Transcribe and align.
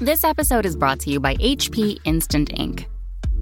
This 0.00 0.24
episode 0.24 0.66
is 0.66 0.74
brought 0.76 0.98
to 1.00 1.10
you 1.10 1.20
by 1.20 1.36
HP 1.36 1.98
Instant 2.04 2.50
Ink. 2.58 2.88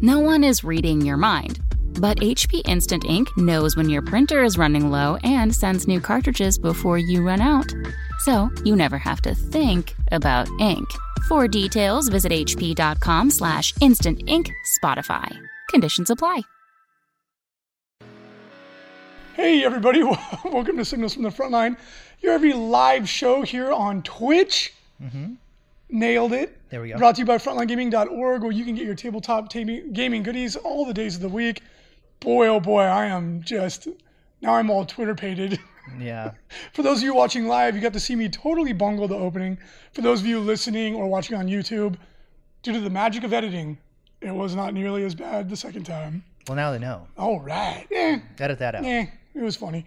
No 0.02 0.20
one 0.20 0.44
is 0.44 0.62
reading 0.62 1.00
your 1.00 1.16
mind, 1.16 1.60
but 1.98 2.18
HP 2.18 2.60
Instant 2.66 3.04
Ink 3.06 3.28
knows 3.38 3.74
when 3.74 3.88
your 3.88 4.02
printer 4.02 4.44
is 4.44 4.58
running 4.58 4.90
low 4.90 5.16
and 5.24 5.54
sends 5.54 5.88
new 5.88 6.00
cartridges 6.00 6.58
before 6.58 6.98
you 6.98 7.26
run 7.26 7.40
out. 7.40 7.72
So 8.20 8.50
you 8.64 8.76
never 8.76 8.98
have 8.98 9.22
to 9.22 9.34
think 9.34 9.94
about 10.12 10.46
ink. 10.60 10.86
For 11.26 11.48
details, 11.48 12.08
visit 12.08 12.32
hp.com 12.32 13.30
slash 13.30 13.72
instant 13.80 14.22
ink 14.26 14.50
Spotify. 14.82 15.34
Conditions 15.70 16.10
apply. 16.10 16.42
Hey, 19.34 19.64
everybody. 19.64 20.02
Welcome 20.44 20.76
to 20.76 20.84
Signals 20.84 21.14
from 21.14 21.22
the 21.22 21.30
Frontline, 21.30 21.76
your 22.20 22.34
every 22.34 22.52
live 22.52 23.08
show 23.08 23.40
here 23.42 23.72
on 23.72 24.02
Twitch. 24.02 24.74
Mm-hmm. 25.02 25.34
Nailed 25.92 26.32
it. 26.32 26.58
There 26.70 26.80
we 26.80 26.88
go. 26.88 26.96
Brought 26.98 27.16
to 27.16 27.20
you 27.20 27.26
by 27.26 27.36
FrontlineGaming.org, 27.36 28.42
where 28.42 28.50
you 28.50 28.64
can 28.64 28.74
get 28.74 28.86
your 28.86 28.94
tabletop 28.94 29.50
ta- 29.50 29.60
gaming 29.92 30.22
goodies 30.22 30.56
all 30.56 30.86
the 30.86 30.94
days 30.94 31.14
of 31.16 31.20
the 31.20 31.28
week. 31.28 31.60
Boy, 32.20 32.48
oh 32.48 32.60
boy, 32.60 32.80
I 32.82 33.06
am 33.06 33.42
just, 33.42 33.88
now 34.40 34.54
I'm 34.54 34.70
all 34.70 34.84
Twitter 34.84 35.14
pated. 35.14 35.60
Yeah. 35.98 36.30
For 36.72 36.82
those 36.84 36.98
of 36.98 37.02
you 37.02 37.12
watching 37.12 37.48
live, 37.48 37.74
you 37.74 37.80
got 37.82 37.92
to 37.94 38.00
see 38.00 38.14
me 38.14 38.28
totally 38.28 38.72
bungle 38.72 39.08
the 39.08 39.16
opening. 39.16 39.58
For 39.92 40.00
those 40.00 40.20
of 40.20 40.26
you 40.26 40.38
listening 40.38 40.94
or 40.94 41.08
watching 41.08 41.36
on 41.36 41.48
YouTube, 41.48 41.96
due 42.62 42.72
to 42.72 42.78
the 42.80 42.88
magic 42.88 43.24
of 43.24 43.32
editing, 43.32 43.76
it 44.20 44.30
was 44.30 44.54
not 44.54 44.74
nearly 44.74 45.04
as 45.04 45.16
bad 45.16 45.50
the 45.50 45.56
second 45.56 45.82
time. 45.84 46.22
Well, 46.46 46.54
now 46.54 46.70
they 46.70 46.78
know. 46.78 47.08
All 47.18 47.40
right. 47.40 47.84
Eh. 47.90 48.20
Edit 48.38 48.60
that 48.60 48.76
out. 48.76 48.84
Eh, 48.84 49.06
it 49.34 49.42
was 49.42 49.56
funny. 49.56 49.84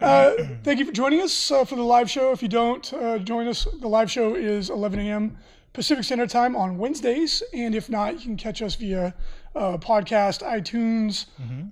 Uh, 0.00 0.32
thank 0.62 0.78
you 0.78 0.86
for 0.86 0.92
joining 0.92 1.20
us 1.20 1.50
uh, 1.50 1.64
for 1.64 1.76
the 1.76 1.82
live 1.82 2.08
show. 2.10 2.32
If 2.32 2.42
you 2.42 2.48
don't 2.48 2.90
uh, 2.94 3.18
join 3.18 3.46
us, 3.46 3.66
the 3.80 3.88
live 3.88 4.10
show 4.10 4.34
is 4.34 4.70
11 4.70 4.98
a.m. 5.00 5.36
Pacific 5.72 6.04
Standard 6.04 6.30
Time 6.30 6.56
on 6.56 6.78
Wednesdays. 6.78 7.42
And 7.52 7.74
if 7.74 7.90
not, 7.90 8.14
you 8.14 8.20
can 8.20 8.36
catch 8.36 8.62
us 8.62 8.74
via 8.76 9.14
uh, 9.54 9.76
podcast, 9.78 10.42
iTunes, 10.42 11.26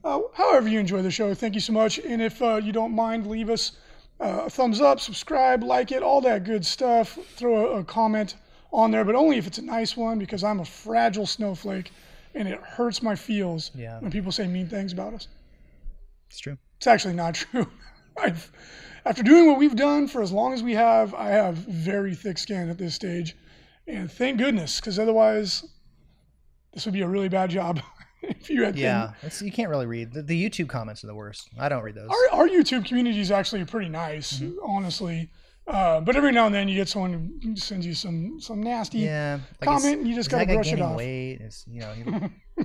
uh, 0.04 0.20
however 0.34 0.68
you 0.68 0.78
enjoy 0.78 1.00
the 1.02 1.10
show. 1.10 1.32
Thank 1.34 1.54
you 1.54 1.60
so 1.60 1.72
much. 1.72 1.98
And 1.98 2.20
if 2.20 2.42
uh, 2.42 2.56
you 2.56 2.72
don't 2.72 2.92
mind, 2.94 3.26
leave 3.26 3.48
us 3.50 3.72
uh, 4.20 4.42
a 4.46 4.50
thumbs 4.50 4.80
up, 4.80 5.00
subscribe, 5.00 5.62
like 5.62 5.90
it, 5.92 6.02
all 6.02 6.20
that 6.22 6.44
good 6.44 6.66
stuff. 6.66 7.18
Throw 7.36 7.76
a, 7.76 7.80
a 7.80 7.84
comment 7.84 8.34
on 8.72 8.90
there, 8.90 9.04
but 9.04 9.14
only 9.14 9.38
if 9.38 9.46
it's 9.46 9.58
a 9.58 9.62
nice 9.62 9.96
one 9.96 10.18
because 10.18 10.44
I'm 10.44 10.60
a 10.60 10.64
fragile 10.64 11.26
snowflake 11.26 11.90
and 12.34 12.46
it 12.46 12.60
hurts 12.60 13.02
my 13.02 13.14
feels 13.14 13.70
Yeah. 13.74 13.98
when 14.00 14.10
people 14.10 14.32
say 14.32 14.46
mean 14.46 14.68
things 14.68 14.92
about 14.92 15.14
us. 15.14 15.28
It's 16.28 16.38
true. 16.40 16.58
It's 16.76 16.86
actually 16.86 17.14
not 17.14 17.34
true. 17.34 17.66
I've, 18.20 18.50
after 19.04 19.22
doing 19.22 19.46
what 19.46 19.58
we've 19.58 19.76
done 19.76 20.08
for 20.08 20.22
as 20.22 20.32
long 20.32 20.52
as 20.52 20.62
we 20.62 20.74
have, 20.74 21.14
I 21.14 21.28
have 21.30 21.54
very 21.56 22.14
thick 22.14 22.38
skin 22.38 22.68
at 22.68 22.78
this 22.78 22.94
stage. 22.94 23.36
And 23.86 24.10
thank 24.10 24.38
goodness, 24.38 24.80
because 24.80 24.98
otherwise, 24.98 25.64
this 26.74 26.84
would 26.84 26.92
be 26.94 27.00
a 27.00 27.08
really 27.08 27.28
bad 27.30 27.48
job 27.50 27.80
if 28.22 28.50
you 28.50 28.64
had 28.64 28.76
Yeah. 28.76 29.12
You 29.40 29.50
can't 29.52 29.70
really 29.70 29.86
read. 29.86 30.12
The, 30.12 30.22
the 30.22 30.48
YouTube 30.50 30.68
comments 30.68 31.02
are 31.04 31.06
the 31.06 31.14
worst. 31.14 31.48
I 31.58 31.68
don't 31.70 31.82
read 31.82 31.94
those. 31.94 32.10
Our, 32.10 32.40
our 32.40 32.48
YouTube 32.48 32.84
community 32.84 33.20
is 33.20 33.30
actually 33.30 33.64
pretty 33.64 33.88
nice, 33.88 34.40
Mm-hmm. 34.40 34.58
honestly. 34.62 35.30
Uh, 35.66 36.00
but 36.00 36.16
every 36.16 36.32
now 36.32 36.46
and 36.46 36.54
then 36.54 36.66
you 36.66 36.74
get 36.74 36.88
someone 36.88 37.38
who 37.42 37.54
sends 37.54 37.84
you 37.84 37.92
some 37.92 38.40
some 38.40 38.62
nasty 38.62 39.00
Yeah. 39.00 39.38
Like 39.60 39.68
comment, 39.68 39.98
and 40.00 40.08
you 40.08 40.14
just 40.14 40.30
gotta 40.30 40.46
brush 40.46 40.72
it 40.72 40.80
off. 40.80 40.96
weight? 40.96 41.42
Is, 41.42 41.62
you 41.66 41.80
know, 41.80 41.92
you- 41.92 42.64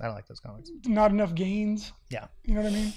I 0.00 0.06
don't 0.06 0.14
like 0.14 0.26
those 0.26 0.40
comments. 0.40 0.70
not 0.86 1.10
enough 1.10 1.34
gains. 1.34 1.92
Yeah. 2.10 2.26
You 2.44 2.54
know 2.54 2.62
what 2.62 2.72
I 2.72 2.74
mean? 2.74 2.92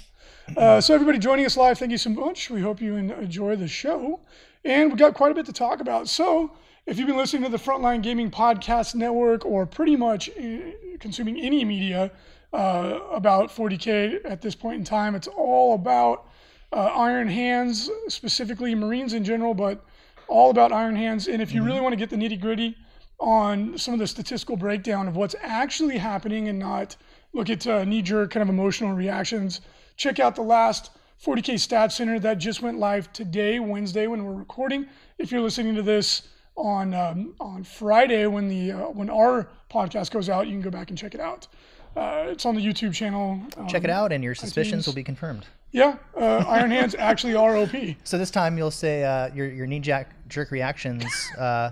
Uh, 0.55 0.79
so 0.79 0.93
everybody 0.93 1.19
joining 1.19 1.45
us 1.45 1.57
live, 1.57 1.77
thank 1.77 1.91
you 1.91 1.97
so 1.97 2.09
much. 2.09 2.49
We 2.49 2.61
hope 2.61 2.81
you 2.81 2.95
enjoy 2.95 3.57
the 3.57 3.67
show, 3.67 4.21
and 4.63 4.89
we've 4.89 4.97
got 4.97 5.13
quite 5.13 5.31
a 5.31 5.35
bit 5.35 5.45
to 5.47 5.53
talk 5.53 5.81
about. 5.81 6.07
So 6.07 6.53
if 6.85 6.97
you've 6.97 7.07
been 7.07 7.17
listening 7.17 7.43
to 7.43 7.49
the 7.49 7.57
Frontline 7.57 8.01
Gaming 8.01 8.31
Podcast 8.31 8.95
Network, 8.95 9.45
or 9.45 9.65
pretty 9.65 9.97
much 9.97 10.29
uh, 10.29 10.71
consuming 10.99 11.37
any 11.41 11.65
media 11.65 12.11
uh, 12.53 12.99
about 13.11 13.49
40k 13.49 14.21
at 14.23 14.41
this 14.41 14.55
point 14.55 14.77
in 14.77 14.83
time, 14.85 15.15
it's 15.15 15.27
all 15.27 15.75
about 15.75 16.27
uh, 16.71 16.91
Iron 16.95 17.27
Hands, 17.27 17.89
specifically 18.07 18.73
Marines 18.73 19.13
in 19.13 19.25
general, 19.25 19.53
but 19.53 19.83
all 20.29 20.49
about 20.49 20.71
Iron 20.71 20.95
Hands. 20.95 21.27
And 21.27 21.41
if 21.41 21.51
you 21.51 21.61
really 21.61 21.81
want 21.81 21.91
to 21.91 21.97
get 21.97 22.09
the 22.09 22.15
nitty 22.15 22.39
gritty 22.39 22.77
on 23.19 23.77
some 23.77 23.93
of 23.93 23.99
the 23.99 24.07
statistical 24.07 24.55
breakdown 24.55 25.09
of 25.09 25.17
what's 25.17 25.35
actually 25.41 25.97
happening 25.97 26.47
and 26.47 26.57
not 26.57 26.95
look 27.33 27.49
at 27.49 27.67
uh, 27.67 27.83
knee 27.83 28.01
jerk 28.01 28.31
kind 28.31 28.41
of 28.41 28.49
emotional 28.49 28.93
reactions, 28.93 29.59
check 29.97 30.19
out 30.19 30.35
the 30.35 30.41
last 30.43 30.91
40K 31.23 31.59
Stat 31.59 31.91
Center 31.91 32.19
that 32.19 32.37
just 32.37 32.61
went 32.61 32.77
live 32.79 33.11
today, 33.11 33.59
Wednesday, 33.59 34.07
when 34.07 34.23
we're 34.23 34.33
recording. 34.33 34.85
If 35.17 35.31
you're 35.31 35.41
listening 35.41 35.75
to 35.75 35.81
this 35.81 36.29
on 36.55 36.93
um, 36.93 37.33
on 37.39 37.63
Friday 37.63 38.25
when 38.27 38.47
the 38.47 38.71
uh, 38.71 38.77
when 38.89 39.09
our 39.09 39.49
podcast 39.69 40.11
goes 40.11 40.29
out, 40.29 40.47
you 40.47 40.53
can 40.53 40.61
go 40.61 40.69
back 40.71 40.89
and 40.89 40.97
check 40.97 41.13
it 41.15 41.19
out. 41.21 41.47
Uh, 41.95 42.25
it's 42.27 42.45
on 42.45 42.55
the 42.55 42.61
YouTube 42.61 42.93
channel. 42.93 43.41
Check 43.67 43.83
it 43.83 43.89
Um, 43.89 43.95
out, 43.97 44.11
and 44.11 44.23
your 44.23 44.35
suspicions 44.35 44.85
will 44.85 44.93
be 44.93 45.03
confirmed. 45.03 45.45
Yeah, 45.71 45.97
uh, 46.15 46.43
Iron 46.47 46.69
Hands 46.71 46.93
actually 46.99 47.35
are 47.35 47.57
OP. 47.57 47.75
So 48.03 48.17
this 48.17 48.29
time 48.31 48.57
you'll 48.57 48.71
say 48.71 49.03
uh, 49.03 49.33
your 49.33 49.47
your 49.51 49.65
knee 49.65 49.79
jack 49.79 50.11
jerk 50.27 50.51
reactions 50.51 51.03
uh, 51.37 51.71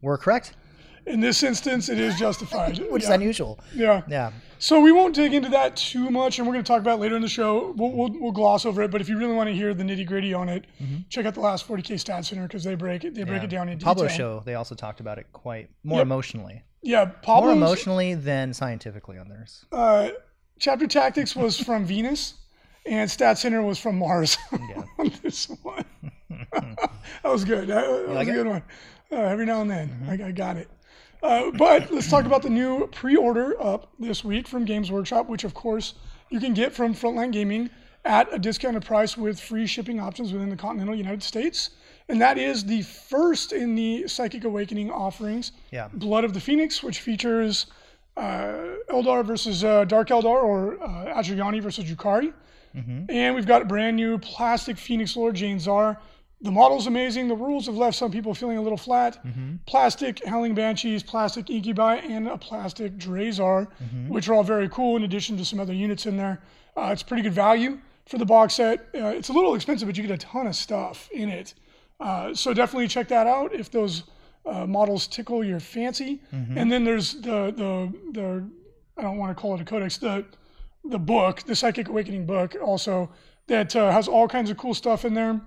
were 0.00 0.16
correct, 0.16 0.54
In 1.08 1.20
this 1.20 1.42
instance, 1.42 1.88
it 1.88 1.98
is 1.98 2.16
justified. 2.18 2.78
which 2.90 3.02
is 3.04 3.08
unusual. 3.08 3.58
Yeah. 3.74 4.02
Yeah. 4.08 4.32
So 4.60 4.80
we 4.80 4.90
won't 4.90 5.14
dig 5.14 5.34
into 5.34 5.48
that 5.50 5.76
too 5.76 6.10
much, 6.10 6.38
and 6.38 6.46
we're 6.46 6.52
going 6.54 6.64
to 6.64 6.68
talk 6.68 6.80
about 6.80 6.98
it 6.98 7.02
later 7.02 7.14
in 7.14 7.22
the 7.22 7.28
show. 7.28 7.72
We'll, 7.76 7.92
we'll, 7.92 8.10
we'll 8.20 8.32
gloss 8.32 8.66
over 8.66 8.82
it, 8.82 8.90
but 8.90 9.00
if 9.00 9.08
you 9.08 9.16
really 9.16 9.34
want 9.34 9.48
to 9.48 9.54
hear 9.54 9.72
the 9.72 9.84
nitty 9.84 10.04
gritty 10.04 10.34
on 10.34 10.48
it, 10.48 10.64
check 11.10 11.26
out 11.26 11.34
the 11.34 11.40
last 11.40 11.66
40k 11.68 11.98
Stat 12.00 12.24
Center 12.24 12.42
because 12.42 12.64
they 12.64 12.74
break 12.74 13.04
it. 13.04 13.14
They 13.14 13.22
break 13.22 13.36
Mm-hmm. 13.42 13.42
yeah. 13.42 13.44
it 13.44 13.50
down 13.50 13.68
in 13.68 13.78
Pablo 13.78 14.04
detail. 14.04 14.16
show. 14.16 14.42
They 14.44 14.54
also 14.56 14.74
talked 14.74 14.98
about 15.00 15.18
it 15.18 15.26
quite 15.32 15.70
more 15.84 15.98
Yep. 16.00 16.06
emotionally, 16.06 16.62
Yeah, 16.82 17.10
more 17.26 17.52
emotionally 17.52 18.14
than 18.14 18.52
scientifically 18.52 19.16
on 19.18 19.28
theirs. 19.28 19.64
uh, 19.70 20.08
chapter 20.58 20.88
tactics 20.88 21.36
was 21.36 21.56
from 21.60 21.84
Venus, 21.94 22.34
and 22.84 23.08
Stat 23.08 23.38
Center 23.38 23.62
was 23.62 23.78
from 23.78 23.96
Mars 23.98 24.36
yeah. 24.52 24.82
on 24.98 25.12
this 25.22 25.46
one. 25.62 25.84
that 26.30 26.90
was 27.24 27.44
good. 27.44 27.68
That, 27.68 27.84
that 27.86 28.08
was 28.08 28.16
like 28.16 28.26
a 28.28 28.30
it? 28.32 28.34
good 28.34 28.46
one. 28.48 28.62
Uh, 29.12 29.16
every 29.16 29.46
now 29.46 29.60
and 29.62 29.70
then, 29.70 30.04
I, 30.08 30.28
I 30.28 30.32
got 30.32 30.56
it. 30.56 30.68
Uh, 31.22 31.50
but 31.52 31.90
let's 31.90 32.08
talk 32.08 32.24
about 32.24 32.42
the 32.42 32.50
new 32.50 32.86
pre-order 32.88 33.60
up 33.60 33.88
this 33.98 34.24
week 34.24 34.46
from 34.46 34.64
Games 34.64 34.90
Workshop, 34.90 35.28
which 35.28 35.44
of 35.44 35.54
course 35.54 35.94
you 36.30 36.40
can 36.40 36.54
get 36.54 36.72
from 36.72 36.94
Frontline 36.94 37.32
Gaming 37.32 37.70
at 38.04 38.32
a 38.32 38.38
discounted 38.38 38.84
price 38.84 39.16
with 39.16 39.40
free 39.40 39.66
shipping 39.66 39.98
options 40.00 40.32
within 40.32 40.48
the 40.48 40.56
continental 40.56 40.94
United 40.94 41.22
States. 41.22 41.70
And 42.08 42.20
that 42.20 42.38
is 42.38 42.64
the 42.64 42.82
first 42.82 43.52
in 43.52 43.74
the 43.74 44.06
Psychic 44.06 44.44
Awakening 44.44 44.90
offerings. 44.90 45.52
Yeah. 45.72 45.88
Blood 45.92 46.24
of 46.24 46.32
the 46.32 46.40
Phoenix, 46.40 46.82
which 46.82 47.00
features 47.00 47.66
uh, 48.16 48.76
Eldar 48.88 49.24
versus 49.24 49.64
uh, 49.64 49.84
Dark 49.84 50.08
Eldar 50.08 50.42
or 50.42 50.82
uh, 50.82 51.20
Asuryani 51.20 51.60
versus 51.60 51.84
Drukari. 51.84 52.32
And 53.08 53.34
we've 53.34 53.46
got 53.46 53.62
a 53.62 53.64
brand 53.64 53.96
new 53.96 54.18
plastic 54.18 54.78
Phoenix 54.78 55.16
Lord 55.16 55.34
Jain 55.34 55.58
Zar. 55.58 56.00
The 56.40 56.50
model's 56.52 56.86
amazing. 56.86 57.26
The 57.28 57.34
rules 57.34 57.66
have 57.66 57.74
left 57.76 57.96
some 57.96 58.12
people 58.12 58.32
feeling 58.32 58.58
a 58.58 58.62
little 58.62 58.78
flat. 58.78 59.18
Plastic 59.66 60.24
Howling 60.24 60.54
Banshees, 60.54 61.02
plastic 61.02 61.50
Incubi, 61.50 61.96
and 61.96 62.28
a 62.28 62.38
plastic 62.38 62.96
Drazhar, 62.96 63.66
which 64.08 64.28
are 64.28 64.34
all 64.34 64.44
very 64.44 64.68
cool 64.68 64.96
in 64.96 65.02
addition 65.02 65.36
to 65.38 65.44
some 65.44 65.58
other 65.58 65.72
units 65.74 66.06
in 66.06 66.16
there. 66.16 66.40
Uh, 66.76 66.90
it's 66.92 67.02
pretty 67.02 67.22
good 67.24 67.32
value 67.32 67.78
for 68.06 68.18
the 68.18 68.24
box 68.24 68.54
set. 68.54 68.88
Uh, 68.94 69.08
it's 69.08 69.30
a 69.30 69.32
little 69.32 69.54
expensive, 69.56 69.88
but 69.88 69.96
you 69.96 70.04
get 70.06 70.12
a 70.14 70.26
ton 70.26 70.46
of 70.46 70.54
stuff 70.54 71.08
in 71.12 71.28
it. 71.28 71.54
Uh, 71.98 72.32
so 72.32 72.54
definitely 72.54 72.86
check 72.86 73.08
that 73.08 73.26
out 73.26 73.52
if 73.52 73.68
those 73.72 74.04
uh, 74.46 74.64
models 74.64 75.08
tickle 75.08 75.42
your 75.42 75.58
fancy. 75.60 76.20
And 76.56 76.70
then 76.70 76.84
there's 76.84 77.14
the 77.14 77.52
the 77.62 77.92
the 78.12 78.48
I 78.96 79.02
don't 79.02 79.18
want 79.18 79.36
to 79.36 79.40
call 79.40 79.54
it 79.56 79.60
a 79.60 79.64
codex 79.64 79.98
the 79.98 80.24
the 80.84 80.98
book, 81.00 81.42
the 81.42 81.56
Psychic 81.56 81.88
Awakening 81.88 82.26
book, 82.26 82.54
also 82.62 83.10
that 83.48 83.74
uh, 83.74 83.90
has 83.90 84.06
all 84.06 84.28
kinds 84.28 84.50
of 84.50 84.56
cool 84.56 84.74
stuff 84.74 85.04
in 85.04 85.14
there. 85.14 85.40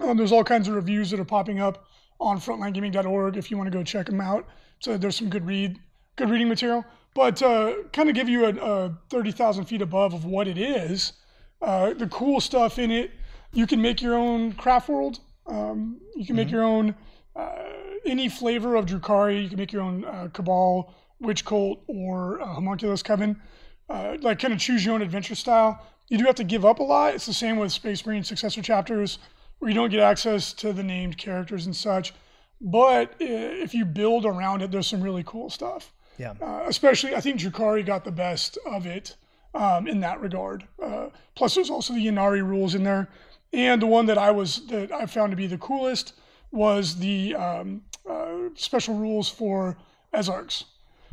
Um, 0.00 0.16
there's 0.16 0.32
all 0.32 0.44
kinds 0.44 0.68
of 0.68 0.74
reviews 0.74 1.10
that 1.10 1.20
are 1.20 1.24
popping 1.24 1.60
up 1.60 1.86
on 2.20 2.38
frontlinegaming.org 2.38 3.36
if 3.36 3.50
you 3.50 3.56
want 3.56 3.70
to 3.70 3.76
go 3.76 3.82
check 3.82 4.06
them 4.06 4.20
out. 4.20 4.46
So 4.80 4.96
there's 4.96 5.16
some 5.16 5.28
good 5.28 5.46
read, 5.46 5.78
good 6.16 6.30
reading 6.30 6.48
material. 6.48 6.84
But 7.14 7.42
uh, 7.42 7.74
kind 7.92 8.08
of 8.08 8.14
give 8.14 8.28
you 8.28 8.46
a, 8.46 8.54
a 8.86 8.98
30,000 9.10 9.64
feet 9.64 9.82
above 9.82 10.14
of 10.14 10.24
what 10.24 10.46
it 10.46 10.58
is. 10.58 11.14
Uh, 11.60 11.94
the 11.94 12.06
cool 12.06 12.40
stuff 12.40 12.78
in 12.78 12.90
it, 12.90 13.10
you 13.52 13.66
can 13.66 13.82
make 13.82 14.00
your 14.00 14.14
own 14.14 14.52
craft 14.52 14.88
world. 14.88 15.18
Um, 15.46 16.00
you 16.14 16.26
can 16.26 16.36
make 16.36 16.50
your 16.50 16.62
own 16.62 16.94
uh, 17.34 17.64
any 18.04 18.28
flavor 18.28 18.76
of 18.76 18.86
Drukari. 18.86 19.42
You 19.42 19.48
can 19.48 19.58
make 19.58 19.72
your 19.72 19.82
own 19.82 20.04
uh, 20.04 20.28
Kabal, 20.32 20.92
Wych 21.20 21.44
Cult, 21.44 21.82
or 21.88 22.40
uh, 22.40 22.46
Haemonculus 22.46 23.02
Coven. 23.02 23.40
Uh, 23.88 24.16
like 24.20 24.38
kind 24.38 24.52
of 24.52 24.60
choose 24.60 24.84
your 24.84 24.94
own 24.94 25.02
adventure 25.02 25.34
style. 25.34 25.84
You 26.08 26.18
do 26.18 26.24
have 26.24 26.34
to 26.36 26.44
give 26.44 26.64
up 26.64 26.78
a 26.78 26.82
lot. 26.82 27.14
It's 27.14 27.26
the 27.26 27.34
same 27.34 27.56
with 27.56 27.72
Space 27.72 28.04
Marine 28.04 28.24
successor 28.24 28.62
chapters, 28.62 29.18
where 29.58 29.68
you 29.68 29.74
don't 29.74 29.90
get 29.90 30.00
access 30.00 30.52
to 30.54 30.72
the 30.72 30.82
named 30.82 31.18
characters 31.18 31.66
and 31.66 31.74
such. 31.74 32.14
But 32.60 33.14
if 33.20 33.74
you 33.74 33.84
build 33.84 34.26
around 34.26 34.62
it, 34.62 34.70
there's 34.70 34.86
some 34.86 35.00
really 35.00 35.22
cool 35.24 35.50
stuff. 35.50 35.92
Yeah. 36.18 36.34
Uh, 36.40 36.64
especially, 36.66 37.14
I 37.14 37.20
think 37.20 37.40
Drukari 37.40 37.86
got 37.86 38.04
the 38.04 38.10
best 38.10 38.58
of 38.66 38.86
it 38.86 39.16
um, 39.54 39.86
in 39.86 40.00
that 40.00 40.20
regard. 40.20 40.66
Uh, 40.82 41.08
plus, 41.36 41.54
there's 41.54 41.70
also 41.70 41.94
the 41.94 42.04
Ynnari 42.04 42.42
rules 42.42 42.74
in 42.74 42.82
there, 42.82 43.08
and 43.52 43.80
the 43.80 43.86
one 43.86 44.06
that 44.06 44.18
I 44.18 44.32
was 44.32 44.66
that 44.66 44.90
I 44.90 45.06
found 45.06 45.30
to 45.30 45.36
be 45.36 45.46
the 45.46 45.58
coolest 45.58 46.14
was 46.50 46.96
the 46.96 47.34
um, 47.36 47.82
uh, 48.08 48.48
special 48.54 48.94
rules 48.94 49.28
for 49.28 49.76
Exarchs. 50.12 50.64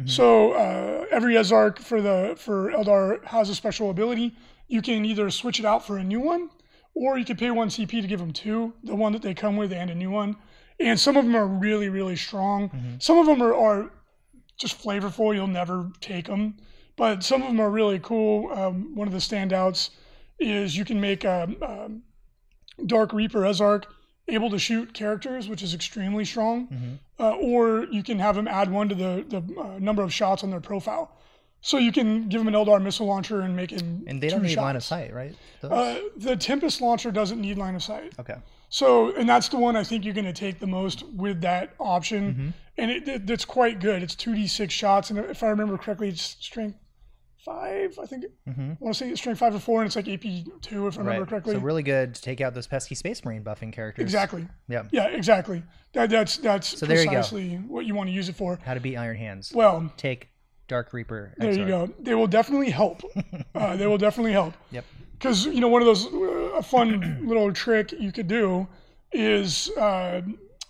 So 0.05 0.51
uh, 0.51 1.05
every 1.09 1.35
Exarch 1.35 1.79
for 1.79 2.01
the 2.01 2.35
for 2.37 2.71
Eldar 2.71 3.23
has 3.23 3.49
a 3.49 3.55
special 3.55 3.89
ability. 3.89 4.35
You 4.67 4.81
can 4.81 5.05
either 5.05 5.29
switch 5.29 5.57
it 5.59 5.65
out 5.65 5.87
for 5.87 5.97
a 5.97 6.03
new 6.03 6.19
one, 6.19 6.49
or 6.95 7.17
you 7.19 7.25
can 7.25 7.37
pay 7.37 7.51
one 7.51 7.67
CP 7.69 8.01
to 8.01 8.07
give 8.07 8.19
them 8.19 8.33
two, 8.33 8.73
the 8.83 8.95
one 8.95 9.13
that 9.13 9.21
they 9.21 9.33
come 9.35 9.57
with 9.57 9.71
and 9.71 9.91
a 9.91 9.95
new 9.95 10.09
one. 10.09 10.35
And 10.79 10.99
some 10.99 11.15
of 11.15 11.23
them 11.25 11.35
are 11.35 11.45
really 11.47 11.89
really 11.89 12.15
strong. 12.15 12.71
Some 12.99 13.17
of 13.19 13.27
them 13.27 13.41
are, 13.43 13.53
are 13.53 13.91
just 14.57 14.81
flavorful. 14.81 15.35
You'll 15.35 15.47
never 15.47 15.91
take 16.01 16.25
them, 16.25 16.57
but 16.95 17.23
some 17.23 17.41
of 17.43 17.47
them 17.49 17.59
are 17.59 17.69
really 17.69 17.99
cool. 17.99 18.51
Um, 18.51 18.95
one 18.95 19.07
of 19.07 19.13
the 19.13 19.19
standouts 19.19 19.91
is 20.39 20.75
you 20.75 20.83
can 20.85 20.99
make 20.99 21.23
a, 21.23 21.43
um 21.61 22.01
Dark 22.87 23.13
Reaper 23.13 23.45
Exarch 23.45 23.85
able 24.27 24.49
to 24.49 24.59
shoot 24.59 24.93
characters, 24.93 25.47
which 25.47 25.63
is 25.63 25.73
extremely 25.73 26.25
strong, 26.25 26.99
uh, 27.19 27.35
or 27.37 27.85
you 27.91 28.03
can 28.03 28.19
have 28.19 28.35
them 28.35 28.47
add 28.47 28.69
one 28.71 28.89
to 28.89 28.95
the 28.95 29.23
the 29.29 29.59
uh, 29.61 29.79
number 29.79 30.03
of 30.03 30.13
shots 30.13 30.43
on 30.43 30.49
their 30.49 30.59
profile. 30.59 31.15
So 31.65 31.79
you 31.79 31.91
can 31.91 32.29
give 32.29 32.39
them 32.39 32.47
an 32.47 32.53
Eldar 32.53 32.79
missile 32.79 33.07
launcher 33.07 33.41
and 33.41 33.55
make 33.55 33.71
it. 33.71 33.81
And 33.81 34.21
they 34.21 34.27
don't 34.29 34.43
need 34.43 34.55
line 34.55 34.75
of 34.75 34.83
sight, 34.83 35.11
right? 35.11 35.33
Uh, 35.63 35.95
the 36.15 36.35
Tempest 36.35 36.79
launcher 36.79 37.09
doesn't 37.11 37.41
need 37.41 37.57
line 37.57 37.73
of 37.73 37.81
sight. 37.81 38.13
okay. 38.19 38.35
So, 38.69 39.15
and 39.15 39.27
that's 39.27 39.49
the 39.49 39.57
one 39.57 39.75
I 39.75 39.83
think 39.83 40.05
you're 40.05 40.13
going 40.13 40.25
to 40.25 40.33
take 40.33 40.59
the 40.59 40.67
most 40.67 41.03
with 41.09 41.41
that 41.41 41.73
option, 41.79 42.53
and 42.77 42.91
it, 42.91 43.07
it, 43.07 43.27
it's 43.29 43.45
quite 43.45 43.79
good. 43.79 44.03
It's 44.03 44.13
two 44.13 44.35
d 44.35 44.45
six 44.45 44.75
shots, 44.75 45.09
and 45.09 45.17
if 45.17 45.41
I 45.41 45.47
remember 45.47 45.75
correctly, 45.79 46.09
it's 46.09 46.21
strength 46.21 46.77
five. 47.43 47.97
I 47.99 48.05
think 48.05 48.25
I 48.47 48.51
want 48.79 48.93
to 48.95 49.03
say 49.03 49.09
it's 49.09 49.19
strength 49.21 49.39
five 49.39 49.55
or 49.55 49.59
four, 49.59 49.81
and 49.81 49.87
it's 49.87 49.95
like 49.95 50.07
AP 50.07 50.21
two 50.61 50.85
if 50.87 50.97
I 50.97 50.99
remember 50.99 51.21
Right. 51.21 51.29
correctly. 51.29 51.55
So 51.55 51.61
really 51.61 51.83
good 51.83 52.13
to 52.13 52.21
take 52.21 52.41
out 52.41 52.53
those 52.53 52.67
pesky 52.67 52.93
Space 52.95 53.25
Marine 53.25 53.43
buffing 53.43 53.73
characters. 53.73 54.03
exactly. 54.03 54.47
Yeah. 54.67 54.83
Yeah, 54.91 55.07
exactly. 55.07 55.63
That, 55.93 56.09
that's 56.11 56.37
that's 56.37 56.79
you 56.79 56.87
go. 56.87 56.93
precisely 56.95 57.55
what 57.55 57.85
you 57.87 57.95
want 57.95 58.09
to 58.09 58.13
use 58.13 58.29
it 58.29 58.35
for. 58.35 58.59
How 58.63 58.73
to 58.75 58.79
beat 58.79 58.97
Iron 58.97 59.17
Hands. 59.17 59.51
Well, 59.55 59.91
take 59.97 60.29
Dark 60.67 60.93
Reaper. 60.93 61.33
there 61.37 61.51
you 61.53 61.67
go. 61.67 61.89
They 61.99 62.15
will 62.15 62.27
definitely 62.27 62.71
help. 62.71 63.01
uh, 63.55 63.75
they 63.75 63.87
will 63.87 63.97
definitely 63.97 64.31
help. 64.33 64.53
Yep. 64.71 64.85
because 65.13 65.45
you 65.45 65.61
know 65.61 65.67
one 65.67 65.81
of 65.81 65.85
those 65.85 66.05
uh, 66.07 66.57
a 66.57 66.61
fun 66.63 67.19
little 67.27 67.51
trick 67.53 67.91
you 67.99 68.11
could 68.11 68.27
do 68.27 68.67
is 69.11 69.69
uh, 69.77 70.21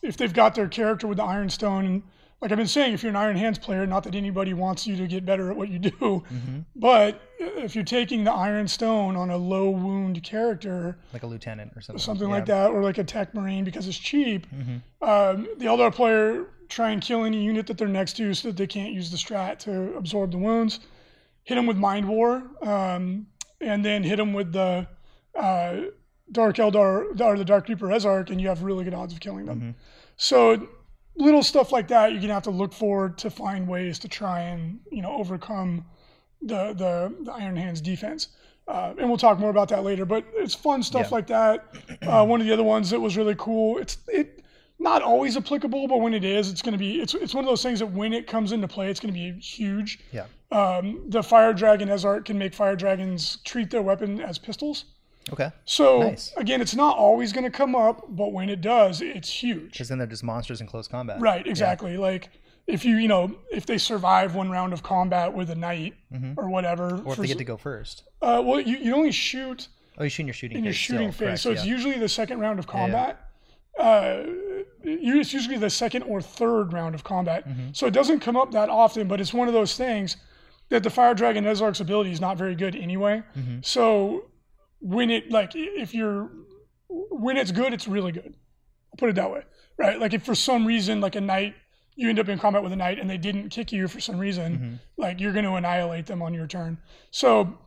if 0.02 0.18
they've 0.18 0.34
got 0.34 0.54
their 0.56 0.68
character 0.68 1.08
with 1.08 1.18
the 1.18 1.24
iron 1.24 1.50
stone 1.50 1.86
and 1.86 2.04
like 2.42 2.52
i've 2.52 2.58
been 2.58 2.68
saying 2.68 2.94
if 2.94 3.02
you're 3.02 3.10
an 3.10 3.16
iron 3.16 3.36
hands 3.38 3.58
player 3.58 3.88
not 3.88 4.04
that 4.04 4.14
anybody 4.14 4.54
wants 4.54 4.86
you 4.86 4.96
to 4.98 5.08
get 5.08 5.26
better 5.26 5.50
at 5.50 5.56
what 5.58 5.70
you 5.70 5.80
do 5.80 5.90
Mm-hmm. 5.92 6.60
but 6.76 7.22
if 7.40 7.74
you're 7.76 7.84
taking 7.86 8.24
the 8.24 8.32
iron 8.32 8.68
stone 8.68 9.16
on 9.16 9.30
a 9.32 9.38
low 9.38 9.70
wound 9.72 10.22
character 10.22 10.98
Like 11.14 11.24
a 11.24 11.28
lieutenant 11.28 11.72
or 11.76 11.82
something. 11.82 12.00
something 12.00 12.28
Yeah. 12.30 12.36
Mm-hmm. 12.36 12.40
like 12.42 12.46
that 12.48 12.70
or 12.72 12.84
like 12.84 12.98
a 13.00 13.04
tech 13.04 13.34
marine 13.34 13.64
because 13.64 13.88
it's 13.88 13.98
cheap 13.98 14.46
um, 15.02 15.48
the 15.58 15.66
eldar 15.66 15.92
player 15.94 16.46
try 16.70 16.92
and 16.92 17.02
kill 17.02 17.24
any 17.26 17.44
unit 17.44 17.68
that 17.68 17.78
they're 17.78 17.88
next 17.88 18.14
to 18.18 18.34
so 18.34 18.50
that 18.50 18.58
they 18.58 18.68
can't 18.68 18.92
use 18.94 19.12
the 19.12 19.18
strat 19.18 19.60
to 19.60 19.96
absorb 19.96 20.32
the 20.32 20.38
wounds 20.38 20.80
hit 21.44 21.56
them 21.56 21.66
with 21.68 21.78
mind 21.78 22.08
war 22.08 22.44
um, 22.64 23.28
and 23.62 23.84
then 23.86 24.04
hit 24.04 24.16
them 24.18 24.34
with 24.34 24.52
the 24.52 24.88
uh, 25.36 25.76
dark 26.32 26.56
eldar 26.58 27.20
or 27.22 27.38
the 27.38 27.46
dark 27.46 27.68
reaper 27.68 27.92
exarch 27.92 28.30
and 28.32 28.42
you 28.42 28.48
have 28.48 28.64
really 28.64 28.84
good 28.84 28.94
odds 28.94 29.14
of 29.14 29.20
killing 29.20 29.46
them 29.46 29.60
Mm-hmm. 29.60 29.72
so 30.18 30.68
little 31.18 31.44
stuff 31.44 31.72
like 31.72 31.88
that 31.88 32.12
you're 32.12 32.22
gonna 32.22 32.34
have 32.34 32.44
to 32.44 32.50
look 32.52 32.74
for 32.74 33.10
to 33.10 33.30
find 33.30 33.68
ways 33.68 34.00
to 34.00 34.08
try 34.08 34.42
and 34.42 34.80
you 34.92 35.02
know 35.02 35.12
overcome 35.12 35.86
the 36.42 36.74
the, 36.74 37.14
the 37.24 37.32
Iron 37.32 37.56
Hands 37.56 37.80
defense. 37.82 38.28
Uh, 38.68 38.94
and 39.00 39.08
we'll 39.08 39.18
talk 39.18 39.40
more 39.40 39.50
about 39.52 39.70
that 39.70 39.84
later. 39.84 40.06
But 40.06 40.26
it's 40.34 40.54
fun 40.56 40.84
stuff 40.84 41.08
Yeah. 41.10 41.16
like 41.16 41.28
that. 41.28 41.66
Uh, 42.02 42.26
one 42.26 42.42
of 42.42 42.46
the 42.48 42.54
other 42.54 42.64
ones 42.64 42.90
that 42.90 43.00
was 43.00 43.16
really 43.16 43.36
cool. 43.38 43.78
It's 43.78 43.98
it 44.08 44.44
not 44.80 45.02
always 45.02 45.38
applicable, 45.38 45.88
but 45.88 45.98
when 46.02 46.14
it 46.14 46.24
is, 46.24 46.50
it's 46.52 46.62
going 46.62 46.74
to 46.74 46.78
be. 46.78 47.02
It's 47.02 47.14
it's 47.14 47.34
one 47.34 47.44
of 47.44 47.50
those 47.50 47.64
things 47.64 47.80
that 47.80 47.88
when 47.92 48.14
it 48.14 48.28
comes 48.28 48.52
into 48.52 48.68
play, 48.68 48.90
it's 48.90 49.00
going 49.00 49.14
to 49.14 49.20
be 49.20 49.40
huge. 49.40 50.00
Yeah. 50.12 50.26
Um, 50.52 51.04
the 51.10 51.24
Fire 51.24 51.54
Dragon 51.54 51.90
Exarch 51.90 52.26
can 52.26 52.38
make 52.38 52.54
Fire 52.54 52.76
Dragons 52.76 53.38
treat 53.46 53.70
their 53.72 53.82
weapon 53.82 54.20
as 54.22 54.38
pistols. 54.38 54.86
Okay. 55.34 55.50
So 55.66 56.02
Nice. 56.04 56.34
again, 56.38 56.62
it's 56.62 56.76
not 56.76 56.98
always 56.98 57.34
going 57.34 57.46
to 57.46 57.50
come 57.50 57.76
up, 57.76 58.06
but 58.10 58.32
when 58.32 58.48
it 58.50 58.62
does, 58.62 59.02
it's 59.02 59.30
huge. 59.30 59.72
Because 59.72 59.90
then 59.90 59.98
they're 59.98 60.06
just 60.08 60.24
monsters 60.24 60.62
in 60.62 60.68
close 60.68 60.88
combat. 60.88 61.20
Right, 61.20 61.46
exactly. 61.48 61.98
Like 61.98 62.30
if 62.68 62.86
you, 62.86 62.98
you 62.98 63.08
know, 63.08 63.36
if 63.52 63.66
they 63.66 63.80
survive 63.80 64.36
one 64.36 64.52
round 64.52 64.72
of 64.72 64.84
combat 64.84 65.34
with 65.34 65.50
a 65.50 65.56
knight 65.56 65.96
or 66.38 66.48
whatever, 66.50 66.92
Mm-hmm. 66.92 67.08
Or 67.08 67.12
if 67.12 67.16
for 67.16 67.22
they 67.24 67.28
get 67.28 67.38
to 67.40 67.44
go 67.44 67.58
first. 67.58 68.04
uh, 68.22 68.42
well, 68.46 68.60
you, 68.60 68.78
you 68.78 68.94
only 68.96 69.12
shoot 69.12 69.68
Oh, 69.98 70.04
you're 70.04 70.10
shooting 70.10 70.28
your 70.28 70.34
shooting 70.34 70.58
in 70.60 70.64
your 70.66 70.74
shooting 70.74 71.12
still, 71.12 71.28
phase, 71.28 71.28
correct, 71.28 71.40
so 71.42 71.52
it's 71.52 71.66
usually 71.66 71.98
the 71.98 72.10
second 72.10 72.40
round 72.40 72.60
of 72.60 72.68
combat. 72.68 73.25
Uh, 73.80 74.24
it's 74.84 75.34
usually 75.34 75.58
the 75.58 75.70
second 75.70 76.04
or 76.04 76.22
third 76.22 76.72
round 76.74 76.96
of 76.96 77.04
combat, 77.04 77.48
Mm-hmm. 77.48 77.70
so 77.74 77.88
it 77.88 77.92
doesn't 77.92 78.20
come 78.20 78.38
up 78.38 78.52
that 78.52 78.70
often. 78.70 79.08
But 79.08 79.20
it's 79.20 79.34
one 79.34 79.48
of 79.48 79.54
those 79.54 79.76
things 79.76 80.18
that 80.70 80.84
the 80.84 80.90
Fire 80.90 81.14
Dragon 81.14 81.46
Exarch's 81.46 81.82
ability 81.82 82.12
is 82.12 82.22
not 82.22 82.38
very 82.38 82.56
good 82.56 82.76
anyway. 82.76 83.24
Mm-hmm. 83.38 83.58
So 83.64 84.26
when 84.80 85.10
it 85.10 85.32
like 85.32 85.52
if 85.56 85.94
you're 85.94 86.30
when 86.88 87.38
it's 87.38 87.52
good, 87.52 87.74
it's 87.74 87.88
really 87.88 88.12
good. 88.12 88.34
I'll 88.92 88.98
put 88.98 89.10
it 89.10 89.16
that 89.16 89.32
way, 89.32 89.42
right? 89.78 90.00
Like 90.00 90.14
if 90.14 90.24
for 90.24 90.36
some 90.36 90.66
reason 90.66 91.02
like 91.02 91.16
a 91.16 91.22
knight 91.22 91.56
you 91.98 92.10
end 92.10 92.20
up 92.20 92.28
in 92.30 92.38
combat 92.40 92.62
with 92.62 92.72
a 92.74 92.76
knight 92.76 93.00
and 93.00 93.10
they 93.10 93.18
didn't 93.18 93.50
kick 93.50 93.72
you 93.72 93.88
for 93.88 94.00
some 94.00 94.18
reason, 94.18 94.54
Mm-hmm. 94.58 94.76
like 94.98 95.20
you're 95.20 95.32
going 95.34 95.46
to 95.46 95.54
annihilate 95.56 96.06
them 96.06 96.22
on 96.22 96.34
your 96.34 96.46
turn. 96.48 96.78
So 97.12 97.58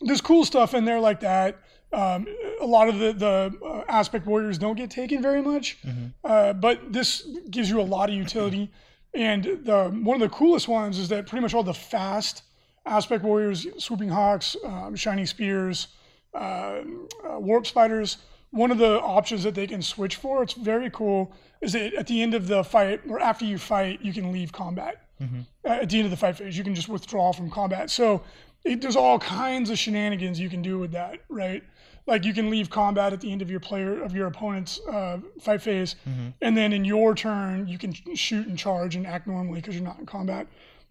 there's 0.00 0.20
cool 0.20 0.44
stuff 0.44 0.74
in 0.74 0.84
there 0.84 1.00
like 1.00 1.20
that. 1.20 1.58
Um, 1.96 2.26
a 2.60 2.66
lot 2.66 2.88
of 2.88 2.98
the, 2.98 3.12
the 3.14 3.34
uh, 3.64 3.84
aspect 3.88 4.26
warriors 4.26 4.58
don't 4.58 4.76
get 4.76 4.90
taken 4.90 5.22
very 5.22 5.40
much, 5.40 5.78
uh, 6.24 6.52
but 6.52 6.92
this 6.92 7.26
gives 7.50 7.70
you 7.70 7.80
a 7.80 7.88
lot 7.96 8.10
of 8.10 8.14
utility. 8.14 8.70
And 9.14 9.42
the 9.64 9.88
one 10.08 10.20
of 10.20 10.30
the 10.30 10.34
coolest 10.36 10.68
ones 10.68 10.98
is 10.98 11.08
that 11.08 11.26
pretty 11.26 11.40
much 11.40 11.54
all 11.54 11.62
the 11.62 11.72
fast 11.94 12.42
aspect 12.84 13.24
warriors, 13.24 13.66
swooping 13.78 14.10
hawks, 14.10 14.56
um, 14.62 14.94
shining 14.94 15.24
spears, 15.26 15.88
uh, 16.34 16.38
uh, 16.38 17.38
warp 17.38 17.66
spiders. 17.66 18.18
One 18.50 18.70
of 18.70 18.78
the 18.78 19.00
options 19.00 19.42
that 19.44 19.54
they 19.54 19.66
can 19.66 19.80
switch 19.82 20.16
for, 20.16 20.42
it's 20.42 20.52
very 20.52 20.90
cool, 20.90 21.32
is 21.62 21.72
that 21.72 21.94
at 21.94 22.06
the 22.06 22.22
end 22.22 22.34
of 22.34 22.46
the 22.46 22.62
fight 22.62 23.00
or 23.08 23.20
after 23.20 23.44
you 23.46 23.56
fight, 23.58 24.00
you 24.02 24.12
can 24.12 24.32
leave 24.32 24.52
combat. 24.52 25.02
Uh, 25.64 25.68
at 25.82 25.88
the 25.88 25.96
end 25.96 26.04
of 26.04 26.10
the 26.10 26.16
fight 26.16 26.36
phase, 26.36 26.56
you 26.58 26.62
can 26.64 26.74
just 26.74 26.90
withdraw 26.90 27.32
from 27.32 27.50
combat. 27.50 27.90
So 27.90 28.22
it, 28.64 28.82
there's 28.82 28.96
all 28.96 29.18
kinds 29.18 29.70
of 29.70 29.78
shenanigans 29.78 30.38
you 30.38 30.50
can 30.50 30.60
do 30.62 30.78
with 30.78 30.92
that, 30.92 31.20
right? 31.30 31.62
Like 32.06 32.24
you 32.24 32.32
can 32.32 32.50
leave 32.50 32.70
combat 32.70 33.12
at 33.12 33.20
the 33.20 33.32
end 33.32 33.42
of 33.42 33.50
your 33.50 33.58
player 33.60 34.00
of 34.02 34.14
your 34.14 34.28
opponent's 34.28 34.80
uh, 34.88 35.18
fight 35.40 35.60
phase, 35.60 35.96
and 36.40 36.56
then 36.56 36.72
in 36.72 36.84
your 36.84 37.14
turn 37.14 37.66
you 37.66 37.78
can 37.78 37.92
shoot 38.14 38.46
and 38.46 38.56
charge 38.56 38.94
and 38.94 39.06
act 39.06 39.26
normally 39.26 39.60
because 39.60 39.74
you're 39.74 39.84
not 39.84 39.98
in 39.98 40.06
combat. 40.06 40.46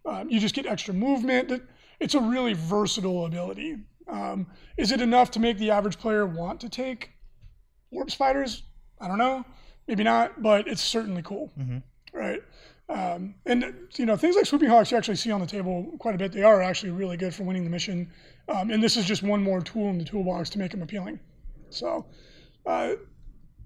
Um, 0.05 0.29
you 0.29 0.39
just 0.39 0.53
get 0.53 0.65
extra 0.65 0.93
movement. 0.93 1.63
It's 1.99 2.15
a 2.15 2.19
really 2.19 2.53
versatile 2.53 3.25
ability. 3.25 3.77
Um, 4.07 4.47
is 4.77 4.91
it 4.91 4.99
enough 5.01 5.31
to 5.31 5.39
make 5.39 5.57
the 5.57 5.71
average 5.71 5.97
player 5.97 6.25
want 6.25 6.59
to 6.61 6.69
take 6.69 7.11
warp 7.91 8.11
spiders? 8.11 8.63
I 8.99 9.07
don't 9.07 9.17
know, 9.17 9.45
maybe 9.87 10.03
not, 10.03 10.41
but 10.43 10.67
it's 10.67 10.81
certainly 10.83 11.21
cool, 11.23 11.51
right? 12.13 12.41
Um, 12.87 13.35
and 13.47 13.73
you 13.95 14.05
know 14.05 14.15
things 14.15 14.35
like 14.35 14.45
swooping 14.45 14.69
hawks 14.69 14.91
you 14.91 14.97
actually 14.97 15.15
see 15.15 15.31
on 15.31 15.41
the 15.41 15.47
table 15.47 15.95
quite 15.97 16.13
a 16.13 16.17
bit. 16.17 16.31
They 16.31 16.43
are 16.43 16.61
actually 16.61 16.91
really 16.91 17.17
good 17.17 17.33
for 17.33 17.43
winning 17.43 17.63
the 17.63 17.69
mission, 17.69 18.11
um, 18.47 18.69
and 18.69 18.81
this 18.83 18.95
is 18.95 19.05
just 19.05 19.23
one 19.23 19.41
more 19.41 19.61
tool 19.61 19.89
in 19.89 19.97
the 19.97 20.05
toolbox 20.05 20.51
to 20.51 20.59
make 20.59 20.71
them 20.71 20.83
appealing. 20.83 21.19
So, 21.71 22.05
uh, 22.65 22.93